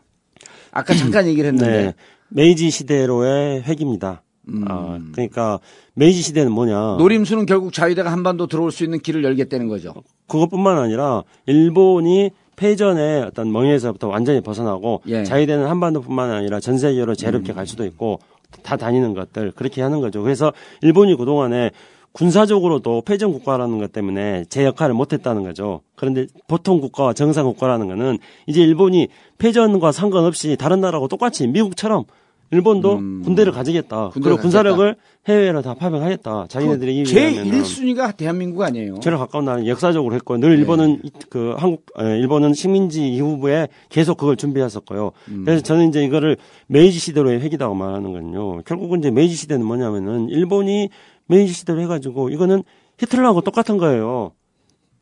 아까 0.72 0.94
잠깐 0.94 1.26
얘기를 1.28 1.48
했는데. 1.48 1.86
네. 1.86 1.94
메이지 2.28 2.70
시대로의 2.70 3.64
회귀입니다. 3.64 4.22
음. 4.50 4.66
아, 4.68 5.00
그러니까 5.14 5.60
메이지 5.94 6.22
시대는 6.22 6.52
뭐냐? 6.52 6.98
노림수는 6.98 7.46
결국 7.46 7.72
자위대가 7.72 8.12
한반도 8.12 8.48
들어올 8.48 8.72
수 8.72 8.84
있는 8.84 9.00
길을 9.00 9.24
열겠다는 9.24 9.68
거죠. 9.68 9.94
그것뿐만 10.28 10.78
아니라 10.78 11.24
일본이 11.46 12.32
패전의 12.56 13.24
어떤 13.24 13.52
멍에서부터 13.52 14.10
완전히 14.10 14.42
벗어나고 14.42 15.02
예. 15.08 15.24
자위대는 15.24 15.66
한반도뿐만 15.66 16.32
아니라 16.32 16.60
전 16.60 16.78
세계로 16.78 17.16
자유롭게 17.16 17.54
갈 17.54 17.66
수도 17.66 17.86
있고 17.86 18.20
다 18.64 18.76
다니는 18.76 19.14
것들 19.14 19.52
그렇게 19.52 19.82
하는 19.82 20.02
거죠. 20.02 20.22
그래서 20.22 20.52
일본이 20.82 21.16
그동안에 21.16 21.72
군사적으로도 22.12 23.02
패전 23.06 23.32
국가라는 23.32 23.78
것 23.80 23.92
때문에 23.92 24.46
제 24.50 24.66
역할을 24.66 24.94
못했다는 24.96 25.44
거죠. 25.44 25.82
그런데 25.96 26.28
보통 26.48 26.82
국가와 26.82 27.14
정상 27.14 27.46
국가라는 27.46 27.88
거는 27.88 28.18
이제 28.48 28.62
일본이 28.62 29.08
패전과 29.38 29.92
상관없이 29.92 30.56
다른 30.58 30.82
나라하고 30.82 31.08
똑같이 31.08 31.48
미국처럼 31.48 32.06
일본도 32.52 32.94
음. 32.96 33.22
군대를 33.24 33.52
가지겠다. 33.52 34.10
군대를 34.10 34.38
그리고 34.38 34.42
군사력을 34.42 34.96
해외로 35.28 35.62
다 35.62 35.76
파병하겠다. 35.76 36.48
자기네들이 36.50 37.04
그 37.04 37.10
제 37.12 37.32
1순위가 37.44 38.18
대한민국 38.18 38.64
아니에요. 38.64 39.00
제일 39.02 39.18
가까운 39.18 39.46
나라는 39.46 39.68
역사적으로 39.68 40.16
했고 40.16 40.36
늘 40.38 40.58
일본은 40.58 41.00
이- 41.04 41.12
그 41.30 41.54
한국 41.60 41.86
에, 42.00 42.18
일본은 42.18 42.56
식민지 42.56 43.08
이후부터 43.14 43.68
계속 43.90 44.18
그걸 44.18 44.36
준비했었고요. 44.36 45.12
그래서 45.46 45.62
저는 45.62 45.90
이제 45.90 46.04
이거를 46.04 46.38
메이지 46.66 46.98
시대로의 46.98 47.40
회귀라고 47.42 47.76
말하는 47.76 48.14
거는요. 48.14 48.64
결국은 48.64 48.98
이제 48.98 49.12
메이지 49.12 49.36
시대는 49.36 49.64
뭐냐면은 49.64 50.30
일본이 50.30 50.90
메이지 51.30 51.54
시대로 51.54 51.80
해가지고 51.82 52.30
이거는 52.30 52.64
히틀러하고 52.98 53.42
똑같은 53.42 53.78
거예요. 53.78 54.32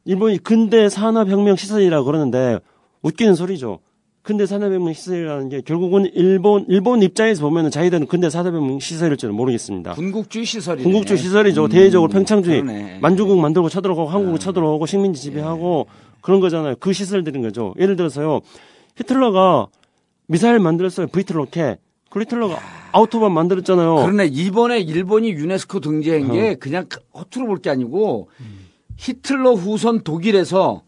일본이 0.06 0.38
근대 0.38 0.90
산업혁명 0.90 1.56
시설이라고 1.56 2.06
그러는데 2.06 2.60
웃기는 3.02 3.34
소리죠. 3.34 3.80
근대 4.22 4.46
산업혁명 4.46 4.92
시설이라는 4.94 5.50
게 5.50 5.62
결국은 5.62 6.06
일본 6.14 6.66
일본 6.68 7.02
입장에서 7.02 7.44
보면은 7.44 7.72
자기들은 7.72 8.08
근대 8.08 8.30
산업혁명 8.30 8.80
시설일 8.80 9.16
줄은 9.16 9.34
모르겠습니다. 9.36 9.94
군국주의 9.94 10.46
시설이 10.46 10.84
군국주의 10.84 11.18
시설이죠. 11.18 11.70
대외적으로 11.70 12.12
팽창주의. 12.12 12.62
그러네. 12.62 13.00
만주국 13.02 13.40
만들고 13.40 13.70
쳐들어가고 13.70 14.10
한국을 14.10 14.40
쳐들어오고 14.40 14.86
식민지 14.86 15.22
지배하고 15.22 15.88
그런 16.20 16.42
거잖아요. 16.42 16.76
그 16.82 16.92
시설들인 16.92 17.42
거죠. 17.42 17.74
예를 17.80 17.96
들어서요. 17.96 18.42
히틀러가 18.98 19.68
미사일 20.28 20.60
만들었어요. 20.60 21.08
V2 21.08 21.32
로켓. 21.32 21.80
그 22.10 22.20
히틀러가 22.20 22.58
아우토반 22.98 23.32
만들었잖아요. 23.32 23.96
그러네 23.96 24.26
이번에 24.28 24.80
일본이 24.80 25.32
유네스코 25.32 25.80
등재한 25.80 26.32
게 26.32 26.56
그냥 26.56 26.86
허투루 27.14 27.46
볼 27.48 27.58
게 27.60 27.70
아니고 27.70 28.30
히틀러 28.98 29.54
후손 29.54 30.02
독일에서 30.04 30.82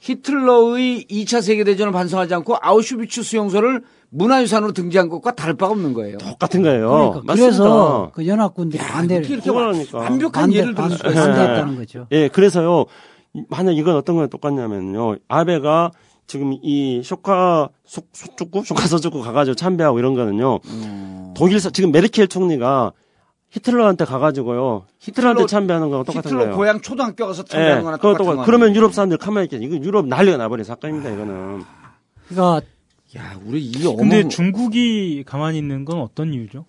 히틀러의 0.00 1.04
2차 1.08 1.40
세계대전을 1.42 1.92
반성하지 1.92 2.34
않고 2.34 2.56
아우슈비츠 2.60 3.22
수용소를 3.22 3.82
문화유산으로 4.10 4.72
등재한 4.72 5.08
것과 5.08 5.34
다를 5.36 5.54
바가 5.54 5.72
없는 5.72 5.92
거예요. 5.94 6.18
똑같은 6.18 6.62
거예요. 6.62 6.88
그러니까 6.90 7.20
맞습니다. 7.24 7.34
그래서 7.34 8.10
그 8.12 8.26
연합군들이 8.26 8.82
반대를 8.82 9.30
이렇게 9.30 9.50
와- 9.50 9.66
그러니까. 9.70 9.98
완벽한 9.98 10.32
반대, 10.42 10.58
예를 10.58 10.74
들을 10.74 10.90
수가 10.90 11.02
반대, 11.04 11.18
있어요. 11.20 11.34
반대했다는 11.34 11.76
거죠. 11.76 12.06
예, 12.10 12.28
그래서요. 12.28 12.84
이- 13.34 13.42
만약 13.48 13.72
이건 13.76 13.94
어떤 13.96 14.16
거랑 14.16 14.28
똑같냐면요. 14.28 15.16
아베가 15.28 15.92
지금 16.32 16.54
이 16.62 17.02
쇼카 17.04 17.68
소, 17.84 18.00
소축구 18.14 18.64
쇼카 18.64 18.86
소축구 18.86 19.20
가가지고 19.20 19.54
참배하고 19.54 19.98
이런 19.98 20.14
거는요. 20.14 20.60
음. 20.64 21.34
독일서 21.36 21.68
지금 21.68 21.92
메르켈 21.92 22.26
총리가 22.28 22.92
히틀러한테 23.50 24.06
가가지고요. 24.06 24.86
히틀러한테 24.98 25.44
참배하는 25.44 25.90
거랑 25.90 26.04
똑같은 26.06 26.30
히틀러 26.30 26.44
거예요. 26.44 26.56
고향 26.56 26.80
초등학교 26.80 27.26
가서 27.26 27.42
예, 27.42 27.50
참배하는 27.50 27.84
거나 27.84 27.96
그거 27.98 28.12
똑같은 28.14 28.24
똑같- 28.24 28.36
거 28.36 28.44
그러면 28.46 28.74
유럽 28.74 28.94
사람들 28.94 29.18
가만히 29.18 29.44
있겠지. 29.44 29.62
이거 29.62 29.76
유럽 29.76 30.06
난리가 30.06 30.38
나버린 30.38 30.64
사건입니다, 30.64 31.10
이거는. 31.10 31.64
그러니까 32.28 32.66
야, 33.18 33.38
우리 33.44 33.62
이 33.66 33.86
어머 33.86 33.96
근데 33.96 34.26
중국이 34.26 35.24
가만히 35.26 35.58
있는 35.58 35.84
건 35.84 35.98
어떤 36.00 36.32
이유죠? 36.32 36.64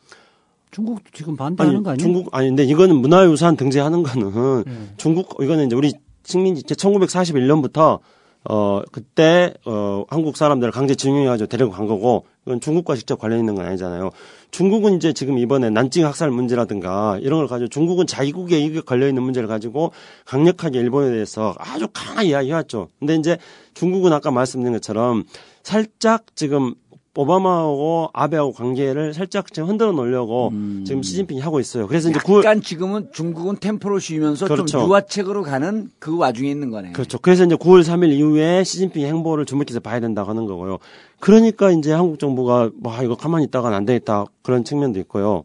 중국도 0.72 1.06
지금 1.14 1.38
반대하는 1.38 1.78
아니, 1.78 1.84
거 1.86 1.92
아니에요? 1.92 2.04
중국, 2.06 2.36
아니, 2.36 2.50
근데 2.50 2.64
이거는 2.66 2.98
문화유산 2.98 3.56
등재하는 3.56 4.04
거는 4.04 4.64
음. 4.68 4.90
중국, 4.98 5.38
이거는 5.42 5.68
이제 5.68 5.76
우리 5.78 5.94
식민지, 6.26 6.64
1941년부터 6.64 8.00
어, 8.50 8.82
그때, 8.92 9.54
어, 9.66 10.04
한국 10.10 10.38
사람들을 10.38 10.72
강제 10.72 10.96
징용해가지고 10.96 11.48
데리고 11.48 11.72
간 11.72 11.88
거고, 11.88 12.26
이건 12.46 12.60
중국과 12.60 12.96
직접 12.96 13.18
관련 13.18 13.40
있는 13.40 13.56
건 13.56 13.66
아니잖아요. 13.66 14.12
중국은 14.52 14.98
이제 14.98 15.14
지금 15.14 15.38
이번에 15.38 15.70
난징 15.70 16.06
학살 16.06 16.30
문제라든가 16.30 17.18
이런 17.22 17.40
걸 17.40 17.48
가지고 17.48 17.70
중국은 17.70 18.06
자기국에 18.06 18.60
이게 18.60 18.82
걸려 18.82 19.08
있는 19.08 19.24
문제를 19.24 19.48
가지고 19.48 19.94
강력하게 20.26 20.80
일본에 20.80 21.10
대해서 21.12 21.56
아주 21.58 21.88
강하게 21.94 22.30
이야기해왔죠. 22.30 22.90
근데 23.00 23.16
이제 23.16 23.38
중국은 23.74 24.12
아까 24.12 24.30
말씀드린 24.30 24.74
것처럼 24.74 25.24
살짝 25.64 26.26
지금 26.36 26.76
오바마하고 27.16 28.10
아베하고 28.12 28.54
관계를 28.54 29.14
살짝 29.14 29.54
지금 29.54 29.70
흔들어 29.70 29.92
놓으려고 29.92 30.52
지금 30.84 31.04
시진핑이 31.04 31.42
하고 31.42 31.60
있어요. 31.60 31.88
그래서 31.88 32.10
이제 32.10 32.20
9월, 32.20 32.40
약간 32.40 32.62
지금은 32.62 33.10
중국은 33.14 33.58
템포를 33.58 34.02
쉬면서 34.02 34.48
그렇죠. 34.48 34.66
좀 34.66 34.88
유화책으로 34.88 35.44
가는 35.44 35.92
그 36.00 36.18
와중에 36.18 36.50
있는 36.50 36.72
거네요. 36.72 36.94
그렇죠. 36.94 37.20
그래서 37.20 37.46
이제 37.46 37.56
9월 37.56 37.84
3일 37.84 38.14
이후에 38.14 38.64
시진핑 38.64 39.06
행보를 39.06 39.46
주목해서 39.46 39.80
봐야 39.80 40.00
된다고 40.00 40.30
하는 40.30 40.46
거고요. 40.46 40.80
그러니까 41.20 41.70
이제 41.70 41.92
한국 41.92 42.18
정부가 42.18 42.72
와 42.82 43.04
이거 43.04 43.16
가만히 43.16 43.46
있다가는 43.46 43.78
안 43.78 43.86
되겠다 43.86 44.26
그런 44.42 44.64
측면도 44.64 45.00
있고요. 45.02 45.44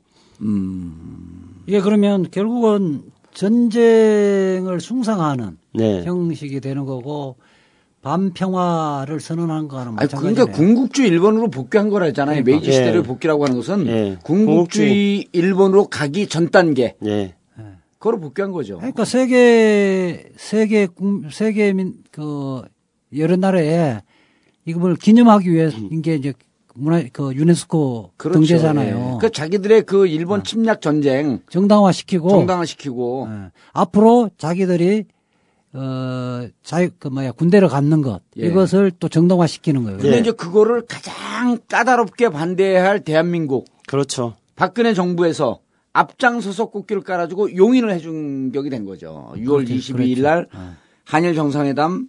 이게 1.67 1.81
그러면 1.83 2.31
결국은 2.31 3.03
전쟁을 3.35 4.81
숭상하는 4.81 5.59
네. 5.75 6.03
형식이 6.05 6.61
되는 6.61 6.87
거고 6.87 7.37
반평화를 8.03 9.21
선언한 9.21 9.69
거는 9.69 9.87
아니, 9.89 9.95
마찬가지네요. 9.97 10.35
그러니까 10.35 10.57
궁극주의 10.57 11.09
일본으로 11.09 11.49
복귀한 11.49 11.89
거라잖아요. 11.89 12.43
그러니까. 12.45 12.51
메이지 12.51 12.73
시대를 12.73 13.01
예. 13.01 13.03
복귀라고 13.03 13.45
하는 13.45 13.57
것은 13.57 13.87
예. 13.87 14.17
궁극주의 14.23 15.27
일본으로 15.33 15.87
가기 15.89 16.29
전 16.29 16.51
단계. 16.51 16.95
예. 17.05 17.35
그걸 17.99 18.21
복귀한 18.21 18.53
거죠. 18.53 18.77
그러니까 18.77 19.05
세계 19.05 20.31
세계 20.37 20.87
국- 20.87 21.33
세계민 21.33 21.95
그 22.13 22.63
여러 23.17 23.35
나라에 23.35 24.01
이걸 24.65 24.95
기념하기 24.95 25.51
위해서인 25.53 26.01
게 26.03 26.15
이제 26.15 26.33
문화 26.77 27.03
그 27.13 27.35
유네스코 27.35 28.13
그렇죠. 28.17 28.39
등재잖아요. 28.39 29.15
예. 29.15 29.19
그 29.21 29.33
자기들의 29.33 29.83
그 29.83 30.07
일본 30.07 30.45
침략 30.45 30.81
전쟁 30.81 31.41
정당화시키고 31.51 32.29
정당화시키고 32.29 33.29
예. 33.29 33.51
앞으로 33.73 34.31
자기들이 34.39 35.07
어, 35.79 36.43
어, 36.45 36.49
자유, 36.63 36.91
그 36.99 37.09
뭐야, 37.09 37.33
군대를 37.33 37.69
갖는 37.69 38.03
것. 38.03 38.21
예. 38.37 38.47
이것을 38.47 38.91
또 38.99 39.09
정당화 39.09 39.47
시키는 39.47 39.85
거예요. 39.85 39.99
근데 39.99 40.17
예. 40.17 40.21
이제 40.21 40.33
그거를 40.33 40.85
가장 40.87 41.59
까다롭게 41.69 42.31
반대해야 42.31 42.85
할 42.85 43.01
대한민국 43.01 43.67
그렇죠. 43.87 44.35
박근혜 44.57 44.93
정부에서 44.93 45.61
앞장서서 45.93 46.67
꽃길을 46.67 47.03
깔아주고 47.03 47.57
용인을 47.57 47.93
해준 47.93 48.51
격이 48.53 48.71
된 48.71 48.85
거죠. 48.85 49.33
6월 49.37 49.67
그렇죠. 49.67 49.75
22일 49.75 50.23
날 50.23 50.49
한일 51.05 51.35
정상회담, 51.35 52.09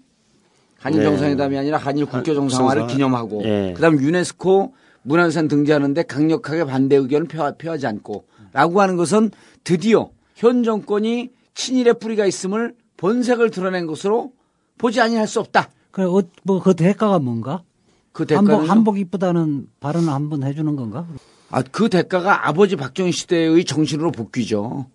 한일 0.79 0.99
네. 0.99 1.05
정상회담이 1.05 1.57
아니라 1.57 1.77
한일 1.77 2.05
국교 2.05 2.33
정상화를 2.33 2.81
정상화. 2.81 2.93
기념하고, 2.93 3.43
예. 3.45 3.73
그다음 3.75 4.01
유네스코 4.01 4.73
문화유산 5.03 5.47
등재하는데 5.47 6.03
강력하게 6.03 6.65
반대 6.65 6.95
의견을 6.95 7.27
표, 7.27 7.51
표하지 7.57 7.87
않고, 7.87 8.25
라고 8.51 8.81
하는 8.81 8.97
것은 8.97 9.31
드디어 9.63 10.09
현 10.35 10.63
정권이 10.63 11.29
친일의 11.53 11.95
뿌리가 11.99 12.25
있음을 12.25 12.73
본색을 12.99 13.49
드러낸 13.51 13.87
것으로 13.87 14.33
보지 14.77 14.99
아니할 14.99 15.25
수 15.25 15.39
없다. 15.39 15.69
그래, 15.91 16.05
어, 16.05 16.21
뭐, 16.43 16.61
그 16.61 16.75
대가가 16.75 17.17
뭔가? 17.17 17.63
그 18.11 18.25
대가는 18.25 18.51
한복, 18.51 18.69
한복 18.69 18.99
이쁘다는 18.99 19.67
발언을 19.79 20.09
한번 20.09 20.43
해주는 20.43 20.75
건가? 20.75 21.07
아, 21.49 21.61
그 21.61 21.87
대가가 21.87 22.47
아버지 22.47 22.75
박정희 22.75 23.13
시대의 23.13 23.63
정신으로 23.63 24.11
복귀죠. 24.11 24.87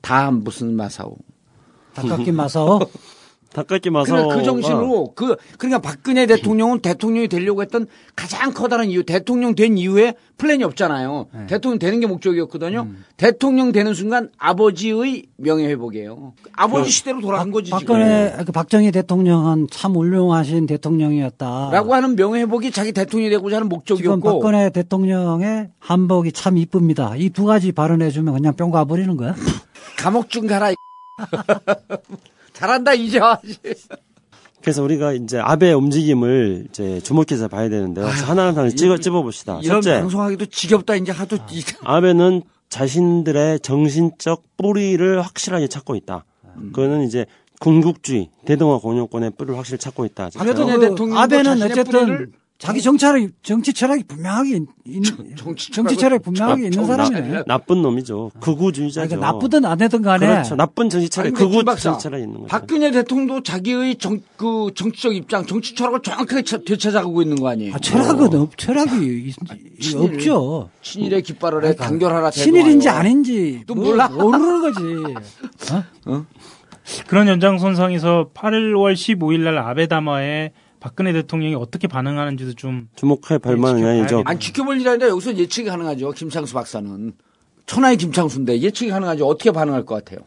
다 0.00 0.32
무슨 0.32 0.74
마사오. 0.74 1.16
닭깎이 1.94 2.32
마사오? 2.32 2.80
닭깎이 3.54 3.90
마사. 3.90 4.14
그래, 4.26 4.36
그 4.36 4.42
정신으로 4.42 5.12
그 5.14 5.36
그러니까 5.58 5.78
박근혜 5.80 6.26
대통령은 6.26 6.80
대통령이 6.80 7.28
되려고 7.28 7.62
했던 7.62 7.86
가장 8.16 8.52
커다란 8.52 8.90
이유 8.90 9.04
대통령 9.04 9.54
된 9.54 9.78
이후에 9.78 10.14
플랜이 10.36 10.64
없잖아요. 10.64 11.28
대통령 11.46 11.78
되는 11.78 12.00
게 12.00 12.06
목적이었거든요. 12.06 12.88
대통령 13.16 13.70
되는 13.72 13.94
순간 13.94 14.30
아버지의 14.36 15.26
명예 15.36 15.68
회복이에요. 15.68 16.32
아버지 16.52 16.90
시대로 16.90 17.20
돌아간 17.20 17.50
거지 17.52 17.66
지금. 17.70 17.78
박근혜, 17.78 18.34
그 18.44 18.50
박정희 18.52 18.90
대통령은 18.90 19.68
참 19.70 19.94
훌륭하신 19.94 20.66
대통령이었다. 20.66 21.70
라고 21.72 21.94
하는 21.94 22.16
명예 22.16 22.40
회복이 22.40 22.72
자기 22.72 22.92
대통령이 22.92 23.30
되고자 23.30 23.56
하는 23.56 23.66
지금 23.68 23.76
목적이었고 23.76 24.40
박근혜 24.40 24.70
대통령의 24.70 25.68
한복이 25.78 26.32
참 26.32 26.56
이쁩니다. 26.58 27.14
이 27.16 27.30
두 27.34 27.44
가지 27.44 27.72
발언해 27.72 28.10
주면 28.10 28.34
그냥 28.34 28.54
뿅 28.54 28.70
가버리는 28.70 29.16
거야. 29.16 29.34
감옥 29.98 30.30
좀 30.30 30.46
가라. 30.46 30.72
이 32.54 32.58
잘한다 32.58 32.94
이제. 32.94 33.18
와. 33.18 33.40
그래서 34.62 34.82
우리가 34.82 35.12
이제 35.12 35.38
아베의 35.38 35.74
움직임을 35.74 36.66
이제 36.70 37.00
주목해서 37.00 37.48
봐야 37.48 37.68
되는데요. 37.68 38.06
그래서 38.06 38.24
하나하나 38.26 38.68
찍어 38.70 38.96
찝어 38.98 39.22
봅시다. 39.22 39.58
이런 39.62 39.82
첫째, 39.82 40.00
방송하기도 40.00 40.46
지겹다 40.46 40.94
이제 40.94 41.12
하도 41.12 41.36
이- 41.50 41.62
아베는 41.82 42.42
자신들의 42.70 43.60
정신적 43.60 44.42
뿌리를 44.56 45.20
확실하게 45.20 45.68
찾고 45.68 45.96
있다. 45.96 46.24
음. 46.56 46.72
그거는 46.72 47.02
이제 47.02 47.26
군국주의, 47.60 48.30
대동아 48.46 48.78
공영권의 48.78 49.32
뿌리를 49.36 49.56
확실히 49.58 49.78
찾고 49.78 50.06
있다. 50.06 50.30
아베는 51.14 51.62
어쨌든 51.62 52.32
자기 52.64 52.80
정찰이 52.80 53.28
정치 53.42 53.74
철학이 53.74 54.04
분명하게 54.04 54.60
있, 54.86 55.02
정치 55.36 55.70
정치 55.70 55.96
철학이 55.98 56.22
분명하게 56.22 56.62
있는 56.64 56.72
정- 56.72 56.86
사람이네. 56.86 57.42
나 57.46 57.58
쁜 57.58 57.82
놈이죠. 57.82 58.30
극우주의자죠. 58.40 59.08
그러니까 59.08 59.32
나쁘든 59.32 59.64
안 59.66 59.76
되든 59.76 60.00
간에 60.00 60.26
그렇죠. 60.26 60.54
나쁜 60.56 60.88
정치 60.88 61.10
철학, 61.10 61.34
극우 61.34 61.62
정치 61.64 62.02
철학이 62.02 62.22
있는 62.24 62.36
거죠. 62.40 62.46
박근혜 62.48 62.90
대통령도 62.90 63.42
자기의 63.42 63.96
정, 63.96 64.18
그 64.38 64.70
정치적 64.74 65.14
입장, 65.14 65.44
정치 65.44 65.74
철학을 65.74 66.00
정확하게 66.02 66.42
차- 66.42 66.58
되찾아가고 66.64 67.20
있는 67.20 67.36
거 67.36 67.48
아니에요? 67.48 67.74
아, 67.74 67.78
철학은 67.78 68.34
없, 68.34 68.56
철학이 68.56 69.26
있- 69.28 69.36
친일. 69.80 70.14
없죠. 70.14 70.70
친일의 70.80 71.22
깃발을 71.22 71.64
해 71.66 71.74
단결하라. 71.76 72.30
친일인지 72.30 72.86
대동하여. 72.86 72.98
아닌지 73.00 73.62
또 73.66 73.74
뭐 73.74 73.84
몰라. 73.90 74.08
모르는 74.08 74.60
거지. 74.62 75.14
그런 77.08 77.28
연장선상에서 77.28 78.30
8월 78.34 78.94
15일 78.94 79.40
날 79.40 79.58
아베 79.58 79.86
담화에 79.86 80.52
박근혜 80.84 81.14
대통령이 81.14 81.54
어떻게 81.54 81.88
반응하는지도 81.88 82.52
좀 82.52 82.90
주목할 82.94 83.38
발만한 83.38 83.76
지켜봐야겠네. 83.78 84.00
아니죠. 84.02 84.22
아니 84.26 84.38
지켜볼 84.38 84.78
일이 84.78 84.86
아니라 84.86 85.08
여기서 85.08 85.34
예측이 85.38 85.66
가능하죠. 85.66 86.10
김창수 86.10 86.52
박사는 86.52 87.12
천하의 87.64 87.96
김창수인데 87.96 88.60
예측이 88.60 88.90
가능하죠. 88.90 89.26
어떻게 89.26 89.50
반응할 89.50 89.86
것 89.86 89.94
같아요? 90.04 90.20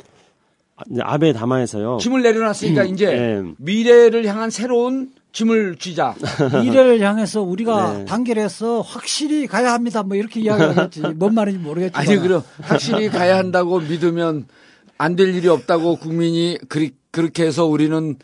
아, 0.75 0.81
아베 1.03 1.31
담화에서요. 1.31 1.99
짐을 2.01 2.23
내려놨으니까 2.23 2.85
이제 2.85 3.05
예. 3.05 3.43
미래를 3.59 4.25
향한 4.25 4.49
새로운 4.49 5.11
짐을 5.31 5.75
쥐자. 5.77 6.15
미래를 6.63 7.01
향해서 7.01 7.43
우리가 7.43 7.93
네. 7.99 8.05
단결해서 8.05 8.81
확실히 8.81 9.45
가야 9.45 9.73
합니다. 9.73 10.01
뭐 10.01 10.17
이렇게 10.17 10.39
이야기하겠지. 10.39 11.01
뭔 11.17 11.35
말인지 11.35 11.59
모르겠지만. 11.59 12.01
아니 12.07 12.17
그럼 12.19 12.41
확실히 12.63 13.09
가야 13.09 13.37
한다고 13.37 13.79
믿으면 13.79 14.47
안 14.97 15.15
될 15.15 15.35
일이 15.35 15.47
없다고 15.49 15.97
국민이 15.97 16.57
그리, 16.67 16.93
그렇게 17.11 17.45
해서 17.45 17.67
우리는 17.67 18.15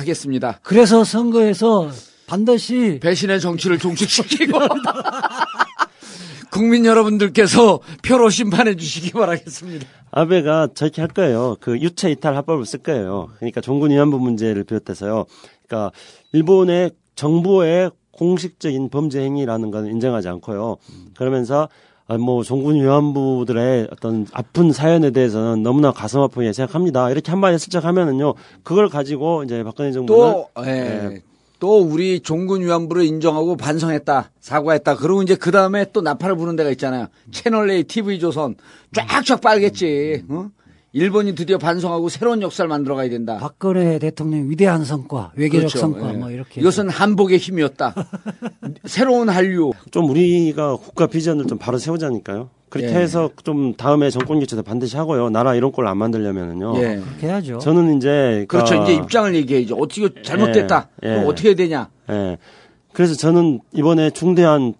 하겠습니다. 0.00 0.60
그래서 0.62 1.04
선거에서 1.04 1.90
반드시 2.26 2.98
배신의 3.02 3.40
정치를 3.40 3.78
종식시키고 3.78 4.58
국민 6.50 6.86
여러분들께서 6.86 7.80
표로 8.02 8.30
심판해 8.30 8.76
주시기 8.76 9.12
바라겠습니다. 9.12 9.86
아베가 10.10 10.68
저렇게 10.74 11.02
할 11.02 11.08
거예요. 11.08 11.56
그 11.60 11.78
유체 11.78 12.10
이탈 12.10 12.34
합법을 12.34 12.64
쓸 12.64 12.80
거예요. 12.80 13.28
그러니까 13.36 13.60
종군 13.60 13.90
위안부 13.90 14.18
문제를 14.18 14.64
비롯해서요. 14.64 15.26
그러니까 15.66 15.92
일본의 16.32 16.92
정부의 17.14 17.90
공식적인 18.12 18.88
범죄 18.88 19.20
행위라는 19.20 19.70
건 19.70 19.86
인정하지 19.86 20.28
않고요. 20.28 20.78
그러면서 21.16 21.64
아, 21.64 21.68
뭐 22.08 22.42
종군 22.44 22.76
위안부들의 22.76 23.88
어떤 23.90 24.26
아픈 24.32 24.72
사연에 24.72 25.10
대해서는 25.10 25.62
너무나 25.62 25.90
가슴 25.90 26.20
아프게 26.20 26.52
생각합니다. 26.52 27.10
이렇게 27.10 27.30
한마디 27.32 27.58
슬쩍 27.58 27.84
하면은요. 27.84 28.34
그걸 28.62 28.88
가지고 28.88 29.42
이제 29.42 29.64
박근혜 29.64 29.90
정부는 29.90 30.32
또, 30.32 30.48
예, 30.64 31.22
또 31.58 31.80
우리 31.80 32.20
종군 32.20 32.62
위안부를 32.62 33.04
인정하고 33.04 33.56
반성했다, 33.56 34.30
사과했다. 34.38 34.96
그러고 34.96 35.22
이제 35.22 35.34
그 35.34 35.50
다음에 35.50 35.86
또 35.92 36.00
나팔을 36.00 36.36
부는 36.36 36.54
데가 36.54 36.70
있잖아요. 36.70 37.08
채널 37.32 37.70
A, 37.70 37.82
TV 37.82 38.20
조선 38.20 38.54
쫙쫙 38.94 39.40
빨겠지. 39.40 40.24
어? 40.28 40.50
일본이 40.96 41.34
드디어 41.34 41.58
반성하고 41.58 42.08
새로운 42.08 42.40
역사를 42.40 42.66
만들어가야 42.66 43.10
된다. 43.10 43.36
박근혜 43.38 43.98
대통령 43.98 44.48
위대한 44.48 44.82
성과, 44.82 45.30
외교적 45.36 45.58
그렇죠. 45.68 45.78
성과 45.78 46.08
예. 46.08 46.16
뭐 46.16 46.30
이렇게. 46.30 46.58
이것은 46.58 46.88
한복의 46.88 47.36
힘이었다. 47.36 47.94
새로운 48.86 49.28
한류. 49.28 49.72
좀 49.90 50.08
우리가 50.08 50.76
국가 50.76 51.06
비전을 51.06 51.46
좀 51.48 51.58
바로 51.58 51.76
세우자니까요. 51.76 52.48
그렇게 52.70 52.88
예. 52.90 52.94
해서 52.94 53.28
좀 53.44 53.74
다음에 53.74 54.08
정권 54.08 54.40
교체도 54.40 54.62
반드시 54.62 54.96
하고요. 54.96 55.28
나라 55.28 55.54
이런 55.54 55.70
꼴 55.70 55.86
안 55.86 55.98
만들려면은요. 55.98 56.78
예. 56.78 56.96
그렇게 57.04 57.26
해야죠. 57.26 57.58
저는 57.58 57.98
이제 57.98 58.46
그렇죠. 58.48 58.70
그러니까 58.70 58.90
이제 58.92 59.02
입장을 59.02 59.34
얘기해야죠. 59.34 59.76
어떻게 59.76 60.22
잘못됐다. 60.22 60.88
예, 61.02 61.08
그럼 61.08 61.22
예. 61.24 61.26
어떻게 61.28 61.48
해야 61.50 61.56
되냐. 61.56 61.90
예. 62.10 62.38
그래서 62.94 63.14
저는 63.14 63.60
이번에 63.74 64.08
중대한 64.10 64.72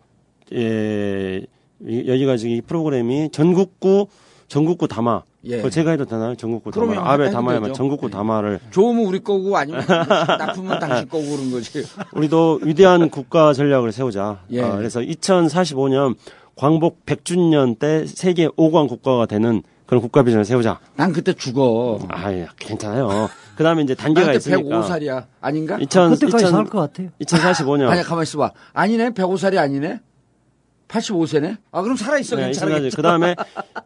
예 0.55 1.43
이- 1.87 2.05
여기가 2.09 2.39
지금 2.39 2.55
이 2.57 2.63
프로그램이 2.63 3.29
전국구 3.33 4.07
전국구 4.49 4.89
담화. 4.89 5.23
예. 5.47 5.69
제가 5.71 5.93
해도 5.93 6.05
되나요? 6.05 6.35
전국구 6.35 6.71
그럼요. 6.71 6.95
담화. 6.95 7.13
아베 7.13 7.31
되죠. 7.31 7.73
전국구 7.73 8.11
담화를 8.11 8.61
좋으면 8.71 9.05
우리 9.07 9.21
거고 9.21 9.57
아니면 9.57 9.85
나쁘면 9.87 10.79
당신 10.81 11.09
거고 11.09 11.25
그런 11.25 11.51
거지. 11.51 11.85
우리도 12.13 12.61
위대한 12.63 13.09
국가 13.11 13.53
전략을 13.53 13.93
세우자. 13.93 14.41
예. 14.51 14.63
어, 14.63 14.77
그래서 14.77 15.01
2045년 15.01 16.17
광복 16.57 17.05
100주년 17.07 17.79
때 17.79 18.07
세계 18.07 18.49
5관 18.49 18.89
국가가 18.89 19.27
되는 19.27 19.63
그런 19.87 20.01
국가 20.03 20.23
비전을 20.23 20.45
세우자. 20.45 20.81
난 20.97 21.13
그때 21.13 21.33
죽어. 21.33 22.01
아, 22.09 22.33
예, 22.33 22.49
괜찮아요. 22.59 23.29
그 23.57 23.63
다음에 23.63 23.83
이제 23.83 23.95
단계가 23.95 24.33
있으니까. 24.33 24.81
105살이야. 24.83 25.27
아닌가? 25.41 25.79
2000, 25.81 26.11
그때까지 26.11 26.45
2000살것 26.47 26.71
같아요. 26.71 27.09
2045년. 27.23 27.89
아니 27.89 28.03
가만 28.03 28.25
있어 28.25 28.39
봐. 28.39 28.51
아니네. 28.73 29.11
105살이 29.11 29.59
아니네. 29.59 30.01
85세네. 30.89 31.57
아 31.73 31.83
그럼 31.83 31.97
살아 31.97 32.19
있어. 32.19 32.37
네, 32.37 32.45
괜찮아. 32.45 32.79
그 32.79 33.03
다음에 33.03 33.35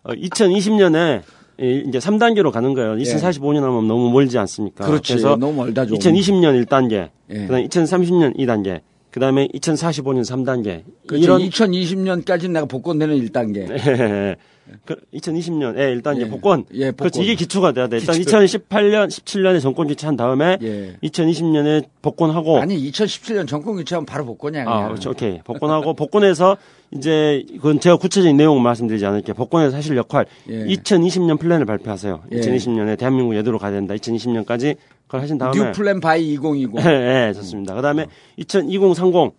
2020년에 0.05 1.23
이제 1.61 1.99
3단계로 1.99 2.51
가는 2.51 2.73
거예요. 2.75 2.97
2045년 2.97 3.61
하면 3.61 3.87
너무 3.87 4.11
멀지 4.11 4.39
않습니까? 4.39 4.85
예. 4.85 4.89
그렇지. 4.89 5.13
그래서 5.13 5.37
너무 5.37 5.53
멀다 5.53 5.85
좀. 5.85 5.99
2020년 5.99 6.65
1단계, 6.65 7.11
예. 7.31 7.35
그다음에 7.35 7.67
2030년 7.67 8.37
2단계, 8.39 8.81
그 9.11 9.21
다음에 9.21 9.49
2045년 9.49 10.23
3단계. 10.23 10.83
그렇죠. 11.07 11.23
이런 11.25 11.41
2020년까지는 11.43 12.53
내가 12.53 12.67
복권되는 12.67 13.17
1단계. 13.27 13.69
그 14.85 14.95
2020년 15.15 15.77
에 15.79 15.97
1단계 15.97 16.23
예. 16.23 16.29
복권. 16.29 16.65
예, 16.75 16.93
복권. 16.93 17.11
그렇지 17.11 17.23
이게 17.23 17.35
기초가 17.35 17.73
돼야 17.73 17.89
돼. 17.89 17.99
일단 17.99 18.17
기초. 18.17 18.39
2018년, 18.39 19.09
17년에 19.09 19.61
정권 19.61 19.89
교체한 19.89 20.17
다음에 20.17 20.59
예. 20.63 20.97
2020년에 21.03 21.87
복권하고 22.03 22.61
아니 22.61 22.91
2017년 22.91 23.49
정권 23.49 23.77
교체하면 23.77 24.07
바로 24.07 24.25
복권이야. 24.25 24.65
아. 24.67 24.89
그렇죠. 24.89 25.11
오케이. 25.11 25.41
복권하고 25.43 25.95
복권에서 25.95 26.57
이제 26.93 27.45
그건 27.53 27.79
제가 27.79 27.97
구체적인 27.97 28.37
내용을 28.37 28.61
말씀드리지 28.63 29.07
않을게요. 29.07 29.35
복권에서 29.35 29.77
하실 29.77 29.97
역할 29.97 30.27
예. 30.49 30.65
2020년 30.67 31.39
플랜을 31.39 31.65
발표하세요. 31.67 32.23
예. 32.33 32.41
2020년에 32.41 32.99
대한민국 32.99 33.37
예도로 33.37 33.59
가야 33.59 33.71
된다. 33.71 33.95
2020년까지 33.95 34.77
그걸 35.07 35.21
하신 35.23 35.39
다음에 35.39 35.57
new 35.57 35.73
plan 35.73 36.01
by 36.01 36.33
2020. 36.35 36.75
예, 36.85 37.29
예, 37.29 37.33
좋습니다. 37.33 37.75
그다음에 37.75 38.07
202030 38.37 39.33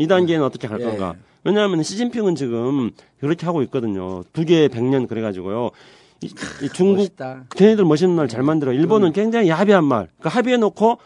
2단계는 0.00 0.42
어떻게 0.42 0.66
할 0.66 0.80
예. 0.80 0.84
건가? 0.84 1.14
왜냐하면 1.44 1.82
시진핑은 1.82 2.34
지금 2.36 2.92
그렇게 3.20 3.46
하고 3.46 3.62
있거든요. 3.64 4.22
두 4.32 4.44
개의 4.44 4.68
100년 4.68 5.08
그래 5.08 5.20
가지고요. 5.20 5.70
이, 6.22 6.26
이 6.62 6.68
중국 6.72 6.98
멋있다. 6.98 7.44
걔네들 7.56 7.84
멋있는 7.84 8.14
말 8.14 8.28
잘 8.28 8.42
만들어. 8.44 8.72
일본은 8.72 9.12
굉장히 9.12 9.48
야비한 9.48 9.84
말. 9.84 10.08
그 10.20 10.28
합의해 10.28 10.56
놓고 10.56 10.98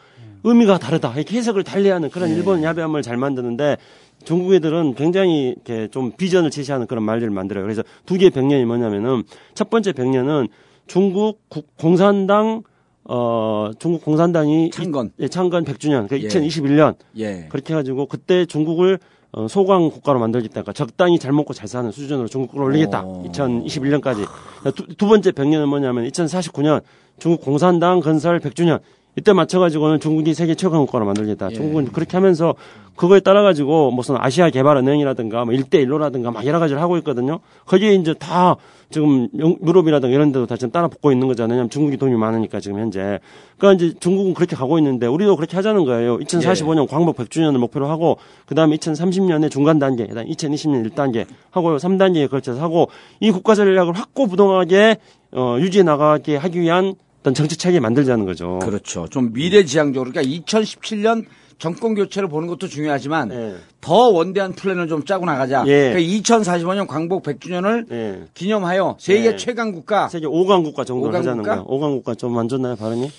의미가 0.45 0.79
다르다. 0.79 1.15
이렇게 1.17 1.37
해석을 1.39 1.65
달리하는 1.65 2.11
그런 2.11 2.29
일본 2.29 2.63
야비한 2.63 2.91
말 2.91 3.03
잘 3.03 3.17
만드는데 3.17 3.79
중국 4.27 4.53
애들은 4.55 4.95
굉장히 4.97 5.51
이렇게 5.55 5.87
좀 5.89 6.11
비전을 6.11 6.51
제시하는 6.51 6.87
그런 6.89 7.05
말들을 7.05 7.31
만들어요. 7.33 7.65
그래서 7.65 7.83
두 8.05 8.19
개의 8.19 8.31
백년이 8.31 8.65
뭐냐면은 8.65 9.23
첫 9.55 9.71
번째 9.71 9.93
백년은 9.93 10.49
중국 10.89 11.41
국- 11.49 11.75
공산당 11.79 12.63
어 13.05 13.71
중국 13.79 14.05
공산당이 14.05 14.71
창건. 14.71 15.07
이- 15.19 15.23
예, 15.23 15.29
창건 15.29 15.65
100주년. 15.65 16.09
그 16.09 16.21
예. 16.21 16.27
2021년 16.27 16.97
예. 17.19 17.47
그렇게 17.49 17.73
해가지고 17.73 18.07
그때 18.07 18.45
중국을 18.47 18.99
어, 19.33 19.47
소강 19.49 19.91
국가로 19.91 20.19
만들겠다. 20.19 20.53
그러니까 20.63 20.73
적당히 20.73 21.19
잘 21.19 21.31
먹고 21.33 21.53
잘 21.53 21.69
사는 21.69 21.91
수준으로 21.93 22.27
중국을 22.27 22.63
올리겠다. 22.63 23.05
오. 23.05 23.23
2021년까지. 23.31 24.27
두, 24.75 24.87
두 24.97 25.07
번째 25.07 25.31
100년은 25.31 25.67
뭐냐면 25.67 26.09
2049년 26.09 26.81
중국 27.19 27.43
공산당 27.43 28.01
건설 28.01 28.41
100주년. 28.41 28.81
이때 29.19 29.33
맞춰가지고는 29.33 29.99
중국이 29.99 30.35
세계 30.35 30.55
최강 30.55 30.81
국가로 30.85 31.07
만들겠다. 31.07 31.51
예. 31.51 31.55
중국은 31.55 31.87
그렇게 31.93 32.17
하면서 32.19 32.55
그거에 32.97 33.21
따라가지고 33.21 33.91
무슨 33.91 34.17
아시아 34.19 34.51
개발은행이라든가 34.51 35.45
뭐 35.47 35.55
1대1로라든가 35.55 36.33
막 36.33 36.45
여러 36.47 36.59
가지를 36.59 36.83
하고 36.83 36.97
있거든요. 36.99 37.41
거기에 37.67 37.95
이제 37.95 38.13
다 38.15 38.57
지금 38.91 39.29
영- 39.39 39.57
유럽이라든가 39.67 40.15
이런 40.15 40.33
데도 40.33 40.47
다 40.47 40.57
지금 40.57 40.71
따라 40.71 40.89
붙고 40.89 41.13
있는 41.13 41.27
거잖아요. 41.29 41.55
왜냐면 41.57 41.71
중국이 41.71 41.97
돈이 41.97 42.15
많으니까 42.15 42.61
지금 42.61 42.79
현재. 42.79 43.19
그러니까 43.59 43.85
이제 43.85 43.99
중국은 43.99 44.35
그렇게 44.35 44.55
가고 44.55 44.79
있는데 44.79 45.07
우리도 45.07 45.37
그렇게 45.37 45.57
하자는 45.57 45.85
거예요. 45.87 46.19
2045년 46.19 46.87
광복 46.89 47.17
100주년을 47.17 47.57
목표로 47.59 47.87
하고 47.89 48.19
그다음에 48.47 48.77
2030년에 48.77 49.51
중간 49.51 49.79
단계, 49.79 50.07
그다음에 50.07 50.29
2020년 50.31 50.91
1단계 50.91 51.27
하고 51.51 51.77
3단계에 51.79 52.31
걸쳐서 52.31 52.61
하고 52.61 52.89
이 53.21 53.31
국가 53.31 53.55
전략을 53.55 53.95
확고부동하게 53.95 54.99
어, 55.33 55.57
유지해 55.59 55.83
나가게 55.83 56.37
하기 56.37 56.61
위한 56.61 56.95
어떤 57.27 57.35
정치 57.35 57.57
체계 57.57 57.81
만들자는 57.81 58.25
거죠. 58.25 58.61
그렇죠. 58.63 59.09
좀 59.11 59.33
미래지향적으로 59.33 60.13
그러니까 60.13 60.23
2017년 60.45 61.25
정권 61.59 61.97
교체를 61.97 62.29
보는 62.29 62.47
것도 62.47 62.69
중요하지만 62.69 63.33
예. 63.33 63.55
더 63.81 64.11
원대한 64.11 64.53
플랜을 64.53 64.87
좀 64.87 65.05
짜고 65.05 65.27
나가자. 65.27 65.65
예. 65.67 65.91
그러니까 65.93 65.99
2045년 66.23 66.87
광복 66.87 67.25
100주년을 67.25 67.91
예. 67.91 68.23
기념하여 68.35 68.97
세계 69.01 69.33
예. 69.33 69.37
최강 69.37 69.73
국가 69.73 70.07
세계 70.09 70.27
5강 70.27 70.63
국가 70.63 70.85
정도를 70.85 71.09
오강 71.11 71.21
하자는 71.21 71.43
국가? 71.43 71.65
거예요. 71.65 71.67
5강 71.67 71.97
국가 71.97 72.15
좀 72.15 72.39
안 72.39 72.49
좋나요, 72.49 72.77
발음이? 72.77 73.11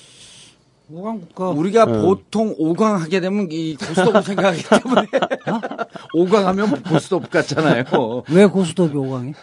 오강 0.89 1.19
국가 1.19 1.49
우리가 1.49 1.85
예. 1.88 2.01
보통 2.01 2.55
5강 2.55 2.97
하게 2.97 3.19
되면 3.19 3.47
이 3.51 3.76
고스톱을 3.76 4.23
생각하기 4.23 4.64
때문에 4.64 5.01
5강 6.15 6.43
하면 6.43 6.81
고스톱 6.81 7.30
같잖아요. 7.30 7.84
왜 8.31 8.45
고수톱이 8.45 8.95
오강이? 8.95 9.34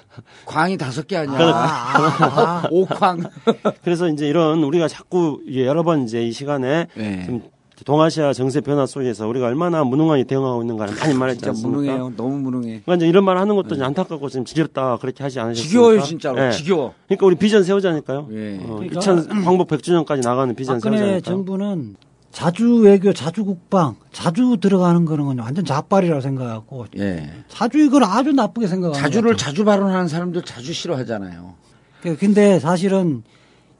광이 0.47 0.79
다섯 0.79 1.07
개 1.07 1.17
아니야. 1.17 1.39
아, 1.39 1.99
아, 1.99 2.69
5광. 2.71 3.31
그래서 3.85 4.09
이제 4.09 4.27
이런 4.27 4.63
우리가 4.63 4.89
자꾸 4.89 5.41
여러 5.55 5.83
번 5.83 6.05
이제 6.05 6.23
이 6.23 6.33
시간에 6.33 6.87
네. 6.95 7.27
좀 7.27 7.43
동아시아 7.85 8.33
정세 8.33 8.61
변화 8.61 8.87
속에서 8.87 9.27
우리가 9.27 9.47
얼마나 9.47 9.83
무능하게 9.83 10.25
대응하고 10.25 10.63
있는가를 10.63 10.95
많이 11.01 11.15
말했지 11.15 11.41
진짜 11.41 11.51
않습니까? 11.51 11.79
무능해요. 11.81 12.13
너무 12.17 12.39
무능해. 12.39 12.83
그러니까 12.85 12.95
이제 12.95 13.09
이런 13.09 13.25
말 13.25 13.37
하는 13.37 13.57
것도 13.57 13.75
이제 13.75 13.83
안타깝고 13.85 14.29
지금 14.29 14.45
지겹다 14.45 14.99
그렇게 14.99 15.25
하지 15.25 15.41
않으셨습니까? 15.41 15.69
지겨워요, 15.69 16.03
진짜로. 16.03 16.47
예. 16.47 16.51
지겨워. 16.53 16.95
그러니까 17.09 17.27
우리 17.27 17.35
비전 17.35 17.65
세우자니까요. 17.65 18.29
예. 18.33 18.61
어, 18.63 18.75
그러니까 18.77 19.01
2000 19.01 19.45
광복 19.45 19.69
100주년까지 19.69 20.23
나가는 20.23 20.55
비전 20.55 20.77
박근혜 20.77 20.99
세우자니까. 20.99 21.31
정부는 21.31 21.97
자주 22.31 22.77
외교, 22.77 23.13
자주 23.13 23.45
국방, 23.45 23.97
자주 24.13 24.57
들어가는 24.61 25.05
거는 25.05 25.39
완전 25.41 25.65
자빨이라고 25.65 26.21
생각하고 26.21 26.87
예. 26.99 27.29
자주 27.49 27.79
이걸 27.79 28.05
아주 28.05 28.33
나쁘게 28.33 28.67
생각하는 28.69 29.01
자주를. 29.05 29.37
자주 29.37 29.65
발언하는 29.65 30.07
사람들 30.09 30.43
자주 30.43 30.73
싫어하잖아요. 30.73 31.55
그- 32.03 32.17
근데 32.17 32.59
사실은 32.61 33.23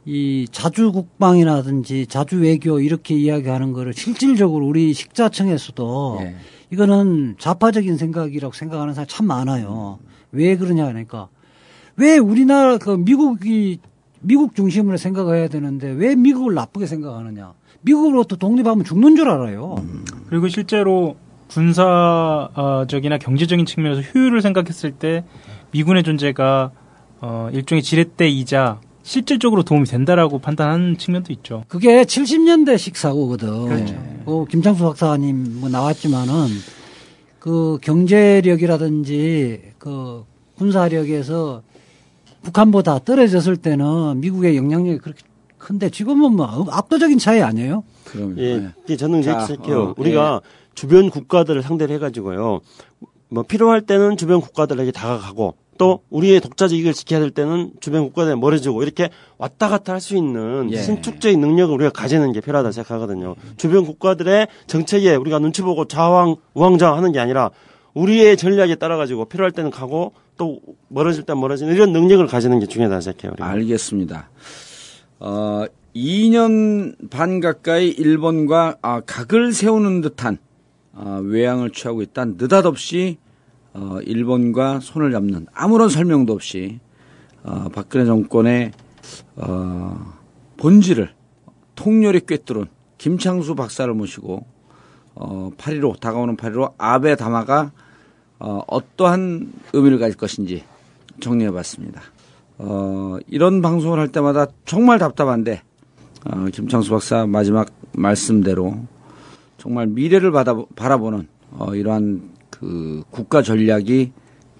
이 0.07 0.47
자주 0.51 0.93
국방이라든지 0.93 2.07
자주 2.07 2.41
외교 2.41 2.79
이렇게 2.79 3.15
이야기하는 3.15 3.73
거를 3.73 3.95
실질적으로 3.95 4.67
우리 4.67 4.93
식자청에서도 4.93 6.19
예. 6.21 6.37
이거는 6.71 7.37
좌파적인 7.39 7.97
생각이라고 7.97 8.53
생각하는 8.53 8.93
사람 8.93 9.07
참 9.07 9.27
많아요. 9.27 9.99
왜 10.33 10.57
그러냐 10.57 10.87
하니까 10.87 11.29
왜 11.97 12.19
우리나라 12.19 12.77
그 12.77 12.91
미국이 12.91 13.79
미국 14.21 14.55
중심으로 14.55 14.97
생각해야 14.97 15.49
되는데 15.49 15.91
왜 15.91 16.15
미국을 16.17 16.55
나쁘게 16.55 16.87
생각하느냐? 16.87 17.53
미국으로부터 17.83 18.37
독립하면 18.37 18.85
죽는 18.85 19.17
줄 19.17 19.29
알아요. 19.29 19.77
그리고 20.29 20.49
실제로 20.49 21.17
군사적이나 21.49 23.19
경제적인 23.19 23.67
측면에서 23.67 24.01
효율을 24.01 24.41
생각했을 24.43 24.93
때 24.93 25.25
미군의 25.71 26.03
존재가 26.03 26.71
어, 27.21 27.49
일종의 27.53 27.83
지렛대이자 27.83 28.81
실질적으로 29.05 29.63
도움이 29.63 29.85
된다라고 29.85 30.39
판단하는 30.39 30.97
측면도 30.97 31.33
있죠. 31.35 31.65
그게 31.69 32.03
70년대식 32.05 32.97
사고거든. 32.97 33.69
그렇죠. 33.69 33.95
그 34.25 34.47
김창수 34.47 34.83
박사님 34.83 35.61
뭐 35.61 35.69
나왔지만은 35.69 36.33
그 37.39 37.79
경제력이라든지 37.83 39.73
그 39.79 40.25
군사력에서 40.57 41.63
북한보다 42.43 42.99
떨어졌을 43.01 43.59
때는 43.59 44.21
미국의 44.21 44.57
영향력이 44.57 44.99
그렇게 44.99 45.23
큰데 45.59 45.91
지금은 45.91 46.33
뭐 46.33 46.67
압도적인 46.71 47.19
차이 47.19 47.43
아니에요? 47.43 47.85
그럼 48.05 48.39
예, 48.39 48.69
이게 48.85 48.97
저는 48.97 49.23
할게요. 49.25 49.83
어, 49.91 49.95
우리가 49.99 50.41
주변 50.75 51.11
국가들을 51.11 51.63
상대를 51.63 51.95
해가지고요. 51.97 52.61
뭐 53.29 53.43
필요할 53.43 53.83
때는 53.83 54.17
주변 54.17 54.41
국가들에게 54.41 54.93
다가가고 54.93 55.55
또 55.79 56.01
우리의 56.11 56.41
독자적 56.41 56.77
이익을 56.79 56.93
지켜야 56.93 57.21
될 57.21 57.31
때는 57.31 57.73
주변 57.81 58.05
국가들에 58.05 58.35
멀어지고 58.37 58.83
이렇게 58.83 59.11
왔다 59.39 59.69
갔다 59.69 59.93
할 59.93 60.01
수 60.01 60.17
있는 60.17 60.69
예. 60.73 60.83
신축적인 60.83 61.41
능력을 61.41 61.75
우리가 61.75 61.91
가지는 61.91 62.33
게 62.33 62.41
필요하다 62.41 62.73
생각하거든요. 62.73 63.37
주변 63.57 63.85
국가들의 63.85 64.49
정책에 64.67 65.15
우리가 65.15 65.39
눈치 65.39 65.63
보고 65.63 65.87
좌왕 65.87 66.37
우왕좌왕 66.55 66.97
하는 66.99 67.13
게 67.13 67.19
아니라 67.21 67.51
우리의 67.95 68.37
전략에 68.37 68.75
따라 68.75 68.97
가지고 68.97 69.25
필요할 69.25 69.53
때는 69.53 69.71
가고 69.71 70.13
또 70.37 70.61
멀어질 70.89 71.23
때 71.23 71.33
멀어지는 71.33 71.75
이런 71.75 71.93
능력을 71.93 72.27
가지는 72.27 72.59
게 72.61 72.67
중요하다 72.67 73.01
생각해요. 73.01 73.33
우리가. 73.33 73.47
알겠습니다. 73.49 74.29
어, 75.21 75.65
2년 75.95 77.09
반 77.09 77.41
가까이 77.41 77.89
일본과 77.89 78.77
아, 78.83 79.01
각을 79.01 79.53
세우는 79.53 80.01
듯한 80.01 80.39
아, 80.93 81.21
외양을 81.23 81.71
취하고 81.71 82.03
있다. 82.03 82.25
느닷없이 82.25 83.19
어, 83.75 83.99
일본과 84.05 84.81
손을 84.81 85.13
잡는 85.13 85.47
아무런 85.53 85.89
설명도 85.89 86.33
없이 86.33 86.79
어, 87.43 87.69
박근혜 87.73 88.05
정권의 88.07 88.73
어, 89.37 90.15
본질을 90.57 91.11
통렬히 91.75 92.21
꿰뚫은 92.21 92.67
김창수 92.99 93.55
박사를 93.55 93.93
모시고 93.93 94.47
어, 95.17 95.51
8.15 95.59 96.01
다가오는 96.01 96.37
8.15 96.37 96.75
아베 96.79 97.17
담화가 97.17 97.73
어, 98.39 98.61
어떠한 98.67 99.53
의미를 99.73 99.99
가질 99.99 100.17
것인지 100.17 100.65
정리해봤습니다. 101.21 102.03
어, 102.59 103.19
이런 103.29 103.63
방송을 103.63 103.99
할 103.99 104.09
때마다 104.09 104.47
정말 104.65 104.99
답답한데 104.99 105.63
어, 106.25 106.47
김창수 106.53 106.91
박사 106.91 107.27
마지막 107.27 107.69
말씀대로 107.93 108.77
정말 109.59 109.87
미래를 109.87 110.31
받아, 110.31 110.55
바라보는 110.77 111.29
어, 111.53 111.75
이러한 111.75 112.34
그 112.65 113.03
국가 113.11 113.43
전략이 113.43 114.13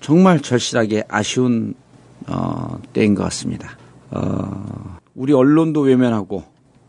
정말 0.03 0.41
절실하게 0.41 1.05
아쉬운 1.09 1.75
어, 2.27 2.79
때인 2.93 3.15
것 3.15 3.23
같습니다. 3.25 3.79
어, 4.11 4.99
우리 5.15 5.33
언론도 5.33 5.81
외면하고 5.81 6.45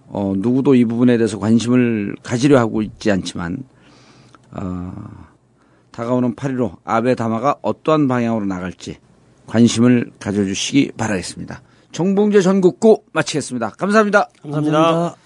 어, 0.07 0.33
누구도 0.35 0.75
이 0.75 0.83
부분에 0.83 1.15
대해서 1.17 1.39
관심을 1.39 2.15
가지려 2.21 2.59
하고 2.59 2.81
있지 2.81 3.11
않지만 3.11 3.63
어, 4.51 4.91
다가오는 5.91 6.35
8.15 6.35 6.79
아베 6.83 7.15
담화가 7.15 7.55
어떠한 7.61 8.09
방향으로 8.09 8.45
나갈지 8.45 8.97
관심을 9.47 10.11
가져주시기 10.19 10.91
바라겠습니다. 10.97 11.61
정봉재 11.93 12.41
전국구 12.41 13.03
마치겠습니다. 13.13 13.69
감사합니다. 13.77 14.27
감사합니다. 14.41 14.81
감사합니다. 14.81 15.24